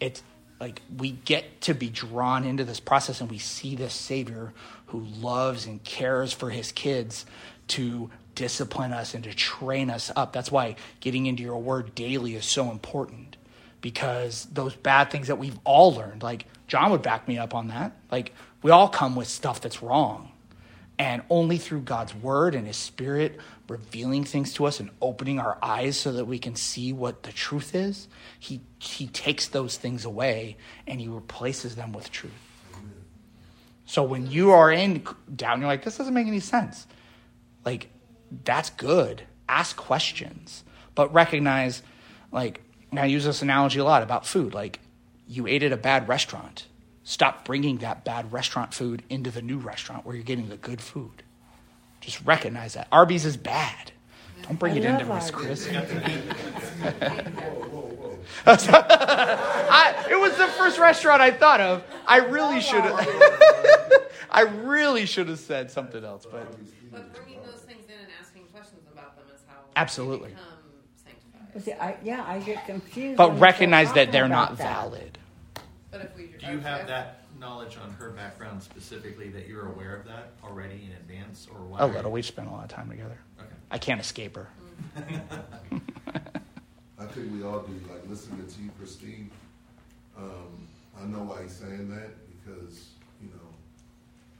it's 0.00 0.22
like 0.60 0.80
we 0.96 1.12
get 1.12 1.60
to 1.62 1.74
be 1.74 1.88
drawn 1.88 2.44
into 2.44 2.64
this 2.64 2.80
process 2.80 3.20
and 3.20 3.30
we 3.30 3.38
see 3.38 3.74
this 3.74 3.94
Savior 3.94 4.52
who 4.86 5.00
loves 5.00 5.66
and 5.66 5.82
cares 5.82 6.32
for 6.32 6.50
His 6.50 6.72
kids 6.72 7.26
to 7.68 8.10
discipline 8.34 8.92
us 8.92 9.14
and 9.14 9.24
to 9.24 9.34
train 9.34 9.90
us 9.90 10.10
up. 10.16 10.32
That's 10.32 10.50
why 10.50 10.76
getting 11.00 11.26
into 11.26 11.42
your 11.42 11.60
word 11.60 11.94
daily 11.94 12.34
is 12.34 12.44
so 12.44 12.70
important 12.70 13.36
because 13.80 14.46
those 14.52 14.74
bad 14.74 15.10
things 15.10 15.28
that 15.28 15.36
we've 15.36 15.58
all 15.64 15.94
learned, 15.94 16.22
like 16.22 16.46
John 16.66 16.90
would 16.90 17.02
back 17.02 17.28
me 17.28 17.38
up 17.38 17.54
on 17.54 17.68
that. 17.68 17.92
Like 18.10 18.32
we 18.62 18.70
all 18.70 18.88
come 18.88 19.14
with 19.16 19.28
stuff 19.28 19.60
that's 19.60 19.82
wrong. 19.82 20.31
And 20.98 21.22
only 21.30 21.58
through 21.58 21.80
God's 21.80 22.14
word 22.14 22.54
and 22.54 22.66
his 22.66 22.76
spirit 22.76 23.40
revealing 23.68 24.24
things 24.24 24.52
to 24.54 24.66
us 24.66 24.78
and 24.78 24.90
opening 25.00 25.40
our 25.40 25.58
eyes 25.62 25.96
so 25.96 26.12
that 26.12 26.26
we 26.26 26.38
can 26.38 26.54
see 26.54 26.92
what 26.92 27.22
the 27.22 27.32
truth 27.32 27.74
is, 27.74 28.08
he, 28.38 28.60
he 28.78 29.06
takes 29.08 29.48
those 29.48 29.76
things 29.76 30.04
away 30.04 30.56
and 30.86 31.00
he 31.00 31.08
replaces 31.08 31.74
them 31.74 31.92
with 31.92 32.10
truth. 32.10 32.32
So 33.84 34.02
when 34.02 34.30
you 34.30 34.52
are 34.52 34.70
in 34.70 35.04
down, 35.34 35.60
you're 35.60 35.68
like, 35.68 35.84
this 35.84 35.98
doesn't 35.98 36.14
make 36.14 36.26
any 36.26 36.40
sense. 36.40 36.86
Like, 37.64 37.88
that's 38.44 38.70
good. 38.70 39.24
Ask 39.48 39.76
questions, 39.76 40.64
but 40.94 41.12
recognize, 41.12 41.82
like, 42.30 42.62
and 42.90 43.00
I 43.00 43.06
use 43.06 43.24
this 43.24 43.42
analogy 43.42 43.80
a 43.80 43.84
lot 43.84 44.02
about 44.02 44.26
food. 44.26 44.54
Like, 44.54 44.80
you 45.26 45.46
ate 45.46 45.62
at 45.62 45.72
a 45.72 45.76
bad 45.76 46.08
restaurant. 46.08 46.66
Stop 47.12 47.44
bringing 47.44 47.76
that 47.76 48.06
bad 48.06 48.32
restaurant 48.32 48.72
food 48.72 49.02
into 49.10 49.30
the 49.30 49.42
new 49.42 49.58
restaurant 49.58 50.06
where 50.06 50.14
you're 50.14 50.24
getting 50.24 50.48
the 50.48 50.56
good 50.56 50.80
food. 50.80 51.22
Just 52.00 52.24
recognize 52.24 52.72
that. 52.72 52.88
Arby's 52.90 53.26
is 53.26 53.36
bad. 53.36 53.92
Don't 54.44 54.58
bring 54.58 54.72
I 54.72 54.76
it 54.76 54.84
into 54.86 55.04
love 55.04 55.16
Miss 55.16 55.30
Chris. 55.30 55.68
I, 58.46 60.06
it 60.10 60.18
was 60.18 60.34
the 60.38 60.46
first 60.56 60.78
restaurant 60.78 61.20
I 61.20 61.32
thought 61.32 61.60
of. 61.60 61.84
I 62.06 62.20
really 62.20 62.62
should 62.62 62.82
have. 62.82 62.98
I 64.30 64.44
really 64.62 65.04
should 65.04 65.28
have 65.28 65.38
said 65.38 65.70
something 65.70 66.02
else, 66.02 66.24
but 66.24 66.50
But 66.90 67.14
bringing 67.14 67.42
those 67.44 67.60
things 67.60 67.84
in 67.88 67.92
and 67.92 68.08
asking 68.18 68.44
questions 68.44 68.86
about 68.90 69.16
them 69.16 69.26
is 69.34 69.42
how 69.46 69.56
Absolutely. 69.76 70.30
they 70.30 70.34
become 70.34 70.46
sanctified. 70.96 71.48
But 71.52 71.62
see, 71.62 71.72
I, 71.74 71.98
yeah, 72.02 72.24
I 72.26 72.38
get 72.38 72.64
confused. 72.64 73.18
but 73.18 73.28
when 73.28 73.34
we 73.34 73.38
start 73.40 73.52
recognize 73.52 73.92
that 73.92 74.12
they're 74.12 74.28
not 74.28 74.56
that. 74.56 74.66
valid. 74.66 75.11
But 76.42 76.48
if 76.48 76.54
we. 76.54 76.60
Do 76.60 76.60
you 76.60 76.60
have 76.60 76.86
that 76.88 77.24
knowledge 77.38 77.78
on 77.82 77.92
her 77.94 78.10
background 78.10 78.62
specifically 78.62 79.28
that 79.30 79.46
you're 79.48 79.68
aware 79.68 79.96
of 79.96 80.04
that 80.06 80.32
already 80.44 80.84
in 80.84 80.92
advance, 80.92 81.48
or 81.52 81.60
why? 81.60 81.80
A 81.80 81.86
little. 81.86 82.12
We've 82.12 82.26
spent 82.26 82.48
a 82.48 82.50
lot 82.50 82.64
of 82.64 82.70
time 82.70 82.90
together. 82.90 83.18
Okay. 83.40 83.54
I 83.70 83.78
can't 83.78 84.00
escape 84.00 84.36
her. 84.36 84.48
I 86.98 87.06
think 87.06 87.32
we 87.32 87.42
all 87.42 87.60
do, 87.60 87.72
like 87.90 88.08
listening 88.08 88.46
to 88.46 88.62
you, 88.62 88.70
Christine. 88.78 89.30
Um, 90.16 90.68
I 91.00 91.04
know 91.04 91.22
why 91.24 91.42
he's 91.42 91.52
saying 91.52 91.88
that 91.90 92.10
because, 92.30 92.90
you 93.20 93.28
know, 93.28 93.48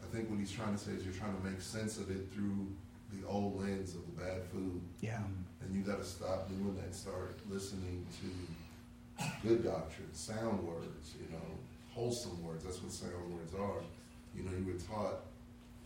I 0.02 0.14
think 0.14 0.30
what 0.30 0.38
he's 0.38 0.52
trying 0.52 0.72
to 0.72 0.78
say 0.78 0.92
is 0.92 1.04
you're 1.04 1.14
trying 1.14 1.36
to 1.36 1.44
make 1.44 1.60
sense 1.60 1.98
of 1.98 2.10
it 2.10 2.32
through 2.32 2.68
the 3.12 3.26
old 3.26 3.60
lens 3.60 3.94
of 3.94 4.02
the 4.06 4.22
bad 4.22 4.44
food. 4.52 4.80
Yeah. 5.00 5.20
And 5.60 5.74
you 5.74 5.82
got 5.82 5.98
to 5.98 6.04
stop 6.04 6.48
doing 6.48 6.74
that. 6.76 6.84
And 6.84 6.94
start 6.94 7.38
listening 7.50 8.06
to 8.20 9.26
good 9.46 9.64
doctrine, 9.64 10.12
sound 10.12 10.62
words, 10.62 11.14
you 11.20 11.30
know, 11.32 11.58
wholesome 11.94 12.42
words. 12.42 12.64
That's 12.64 12.82
what 12.82 12.92
sound 12.92 13.34
words 13.34 13.54
are. 13.54 13.82
You 14.34 14.44
know, 14.44 14.50
you 14.56 14.72
were 14.72 14.78
taught, 14.78 15.20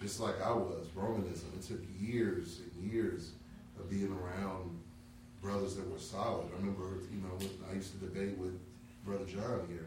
just 0.00 0.20
like 0.20 0.40
I 0.42 0.52
was, 0.52 0.86
Romanism. 0.94 1.50
It 1.58 1.62
took 1.62 1.80
years 1.98 2.60
and 2.60 2.90
years 2.90 3.32
of 3.78 3.90
being 3.90 4.12
around 4.12 4.78
brothers 5.42 5.76
that 5.76 5.90
were 5.90 5.98
solid. 5.98 6.46
I 6.54 6.58
remember, 6.58 7.00
you 7.12 7.20
know, 7.22 7.34
when 7.38 7.70
I 7.70 7.74
used 7.74 7.92
to 7.92 8.06
debate 8.06 8.36
with 8.38 8.58
Brother 9.04 9.24
John 9.24 9.66
here. 9.68 9.86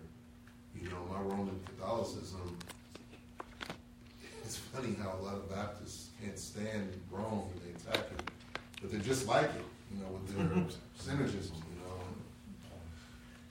You 0.81 0.89
know, 0.89 1.05
my 1.11 1.19
Roman 1.19 1.59
Catholicism. 1.65 2.57
It's 4.43 4.55
funny 4.57 4.95
how 5.01 5.13
a 5.19 5.21
lot 5.21 5.35
of 5.35 5.49
Baptists 5.49 6.09
can't 6.23 6.39
stand 6.39 6.93
Rome 7.11 7.49
and 7.53 7.61
they 7.61 7.91
attack 7.91 8.05
it, 8.11 8.31
but 8.81 8.91
they're 8.91 9.01
just 9.01 9.27
like 9.27 9.45
it, 9.45 9.65
you 9.91 10.01
know, 10.01 10.09
with 10.09 10.35
their 10.35 11.15
synergism. 11.15 11.51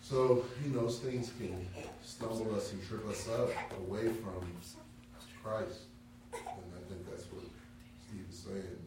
So, 0.08 0.42
you 0.64 0.70
know, 0.72 0.82
those 0.82 1.00
things 1.00 1.32
can 1.38 1.66
stumble 2.02 2.54
us 2.54 2.72
and 2.72 2.86
trip 2.88 3.06
us 3.08 3.28
up 3.28 3.50
away 3.78 4.08
from 4.08 4.40
Christ. 5.42 5.80
And 6.32 6.40
I 6.74 6.88
think 6.88 7.08
that's 7.10 7.24
what 7.30 7.44
Steve 8.08 8.24
is 8.30 8.38
saying. 8.38 8.78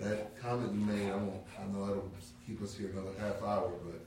That 0.00 0.40
comment 0.42 0.74
you 0.74 0.80
made, 0.80 1.10
I 1.10 1.16
won't, 1.16 1.40
I 1.58 1.66
know 1.72 1.86
that'll 1.86 2.10
keep 2.46 2.60
us 2.62 2.76
here 2.76 2.90
another 2.90 3.12
half 3.20 3.40
hour, 3.42 3.70
but 3.84 4.00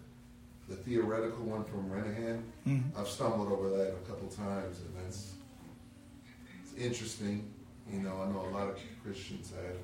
the 0.68 0.76
theoretical 0.84 1.46
one 1.46 1.64
from 1.64 1.90
Renihan, 1.90 2.44
Mhm. 2.68 2.84
I've 2.98 3.08
stumbled 3.08 3.50
over 3.52 3.70
that 3.70 3.94
a 3.94 4.08
couple 4.08 4.28
times, 4.28 4.82
and 4.82 4.94
that's 5.06 5.32
it's 6.62 6.74
interesting. 6.78 7.52
You 7.92 8.02
know, 8.02 8.22
I 8.22 8.28
know 8.32 8.46
a 8.48 8.52
lot 8.52 8.68
of 8.70 8.78
Christians 9.02 9.52
have 9.52 9.78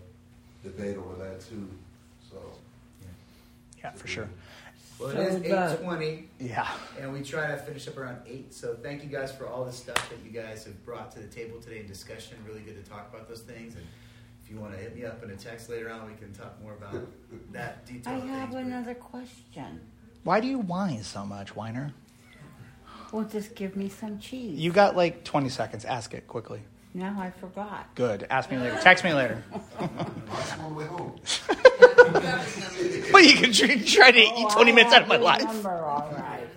debate 0.63 0.97
over 0.97 1.15
that 1.23 1.39
too. 1.41 1.69
So, 2.29 2.37
Yeah, 3.79 3.91
for 3.91 4.07
sure. 4.07 4.27
Well, 4.99 5.09
it 5.09 5.17
is 5.17 5.35
820. 5.43 6.29
Yeah. 6.39 6.69
and 6.99 7.11
we 7.11 7.21
try 7.21 7.47
to 7.47 7.57
finish 7.57 7.87
up 7.87 7.97
around 7.97 8.19
eight. 8.25 8.53
So 8.53 8.75
thank 8.81 9.03
you 9.03 9.09
guys 9.09 9.35
for 9.35 9.47
all 9.47 9.65
the 9.65 9.71
stuff 9.73 10.09
that 10.09 10.19
you 10.25 10.31
guys 10.31 10.63
have 10.65 10.83
brought 10.85 11.11
to 11.13 11.19
the 11.19 11.27
table 11.27 11.59
today 11.59 11.79
in 11.81 11.87
discussion. 11.87 12.37
Really 12.47 12.61
good 12.61 12.81
to 12.83 12.89
talk 12.89 13.09
about 13.13 13.27
those 13.27 13.41
things. 13.41 13.75
And 13.75 13.85
if 14.43 14.49
you 14.49 14.57
want 14.57 14.73
to 14.73 14.79
hit 14.79 14.95
me 14.95 15.05
up 15.05 15.21
in 15.23 15.29
a 15.31 15.35
text 15.35 15.69
later 15.69 15.89
on, 15.89 16.07
we 16.07 16.13
can 16.15 16.33
talk 16.33 16.61
more 16.61 16.73
about 16.73 17.05
that 17.51 17.85
detail. 17.85 18.13
I 18.13 18.19
have 18.25 18.51
things. 18.51 18.65
another 18.67 18.93
question. 18.95 19.81
Why 20.23 20.39
do 20.39 20.47
you 20.47 20.59
whine 20.59 21.03
so 21.03 21.25
much, 21.25 21.55
whiner? 21.55 21.93
Well, 23.11 23.25
just 23.25 23.55
give 23.55 23.75
me 23.75 23.89
some 23.89 24.19
cheese. 24.19 24.57
You 24.59 24.71
got 24.71 24.95
like 24.95 25.23
20 25.23 25.49
seconds. 25.49 25.85
Ask 25.85 26.13
it 26.13 26.27
quickly. 26.27 26.61
Now 26.93 27.17
I 27.19 27.31
forgot. 27.31 27.93
Good. 27.95 28.25
Ask 28.29 28.49
me 28.49 28.57
later. 28.57 28.77
Text 28.81 29.03
me 29.03 29.13
later. 29.13 29.43
I'm 32.23 32.63
on 32.63 32.77
the 32.77 32.83
way 32.83 32.99
home. 33.01 33.11
But 33.11 33.23
you 33.23 33.33
can 33.35 33.51
try, 33.53 33.75
try 33.77 34.11
to 34.11 34.25
Oh, 34.33 34.41
eat 34.47 34.53
20 34.53 34.71
I 34.71 34.75
minutes 34.75 34.93
out 34.93 35.01
of 35.03 35.07
my 35.07 35.17
life. 35.17 35.43
Number, 35.43 35.69
all 35.85 36.11
right. 36.13 36.47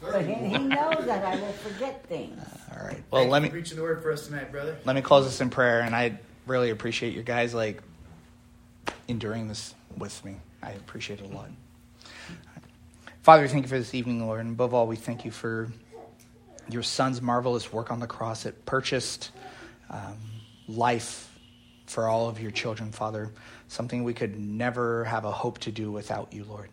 But 0.00 0.24
he, 0.26 0.34
he 0.34 0.58
knows 0.58 1.04
that 1.06 1.24
I 1.24 1.36
will 1.40 1.52
forget 1.52 2.06
things. 2.06 2.40
All 2.72 2.86
right. 2.86 3.02
Well, 3.10 3.22
Thank 3.22 3.32
let 3.32 3.42
me 3.42 3.48
for 3.48 3.52
preaching 3.54 3.76
the 3.76 3.82
word 3.82 4.02
for 4.02 4.12
us 4.12 4.26
tonight, 4.26 4.50
brother. 4.52 4.76
let 4.84 4.94
me 4.96 5.02
close 5.02 5.24
this 5.24 5.40
in 5.40 5.50
prayer, 5.50 5.80
and 5.80 5.94
I 5.94 6.18
really 6.46 6.70
appreciate 6.70 7.14
you 7.14 7.22
guys 7.22 7.54
like 7.54 7.82
enduring 9.08 9.48
this 9.48 9.74
with 9.96 10.22
me. 10.24 10.36
I 10.62 10.70
appreciate 10.72 11.20
it 11.20 11.30
a 11.30 11.34
lot. 11.34 11.48
Father, 13.22 13.42
we 13.42 13.48
thank 13.48 13.64
you 13.64 13.68
for 13.68 13.78
this 13.78 13.94
evening, 13.94 14.26
Lord, 14.26 14.40
and 14.40 14.50
above 14.50 14.74
all, 14.74 14.86
we 14.86 14.96
thank 14.96 15.24
you 15.24 15.30
for 15.30 15.68
your 16.68 16.82
Son's 16.82 17.22
marvelous 17.22 17.72
work 17.72 17.90
on 17.90 18.00
the 18.00 18.06
cross. 18.06 18.44
It 18.46 18.66
purchased 18.66 19.30
um, 19.90 20.18
life 20.68 21.30
for 21.86 22.08
all 22.08 22.28
of 22.28 22.40
your 22.40 22.50
children, 22.50 22.92
Father. 22.92 23.30
Something 23.74 24.04
we 24.04 24.14
could 24.14 24.38
never 24.38 25.02
have 25.02 25.24
a 25.24 25.32
hope 25.32 25.58
to 25.58 25.72
do 25.72 25.90
without 25.90 26.32
you, 26.32 26.44
Lord. 26.44 26.68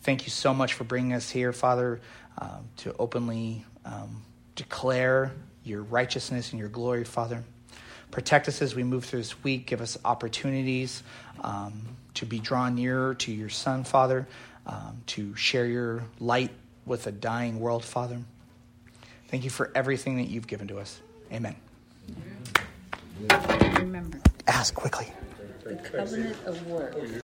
Thank 0.00 0.24
you 0.24 0.30
so 0.30 0.52
much 0.52 0.74
for 0.74 0.82
bringing 0.82 1.12
us 1.12 1.30
here, 1.30 1.52
Father, 1.52 2.00
um, 2.38 2.68
to 2.78 2.92
openly 2.98 3.64
um, 3.84 4.22
declare 4.56 5.30
your 5.62 5.84
righteousness 5.84 6.50
and 6.50 6.58
your 6.58 6.70
glory, 6.70 7.04
Father. 7.04 7.44
Protect 8.10 8.48
us 8.48 8.60
as 8.62 8.74
we 8.74 8.82
move 8.82 9.04
through 9.04 9.20
this 9.20 9.44
week. 9.44 9.66
Give 9.66 9.80
us 9.80 9.96
opportunities 10.04 11.04
um, 11.42 11.82
to 12.14 12.26
be 12.26 12.40
drawn 12.40 12.74
nearer 12.74 13.14
to 13.14 13.30
your 13.30 13.48
Son, 13.48 13.84
Father, 13.84 14.26
um, 14.66 15.00
to 15.06 15.36
share 15.36 15.66
your 15.66 16.02
light 16.18 16.50
with 16.84 17.06
a 17.06 17.12
dying 17.12 17.60
world, 17.60 17.84
Father. 17.84 18.18
Thank 19.28 19.44
you 19.44 19.50
for 19.50 19.70
everything 19.72 20.16
that 20.16 20.26
you've 20.26 20.48
given 20.48 20.66
to 20.66 20.78
us. 20.78 21.00
Amen. 21.32 21.54
Remember, 23.78 24.18
Ask 24.48 24.74
quickly. 24.74 25.12
The 25.68 25.76
covenant 25.76 26.36
of 26.46 26.66
works. 26.66 27.27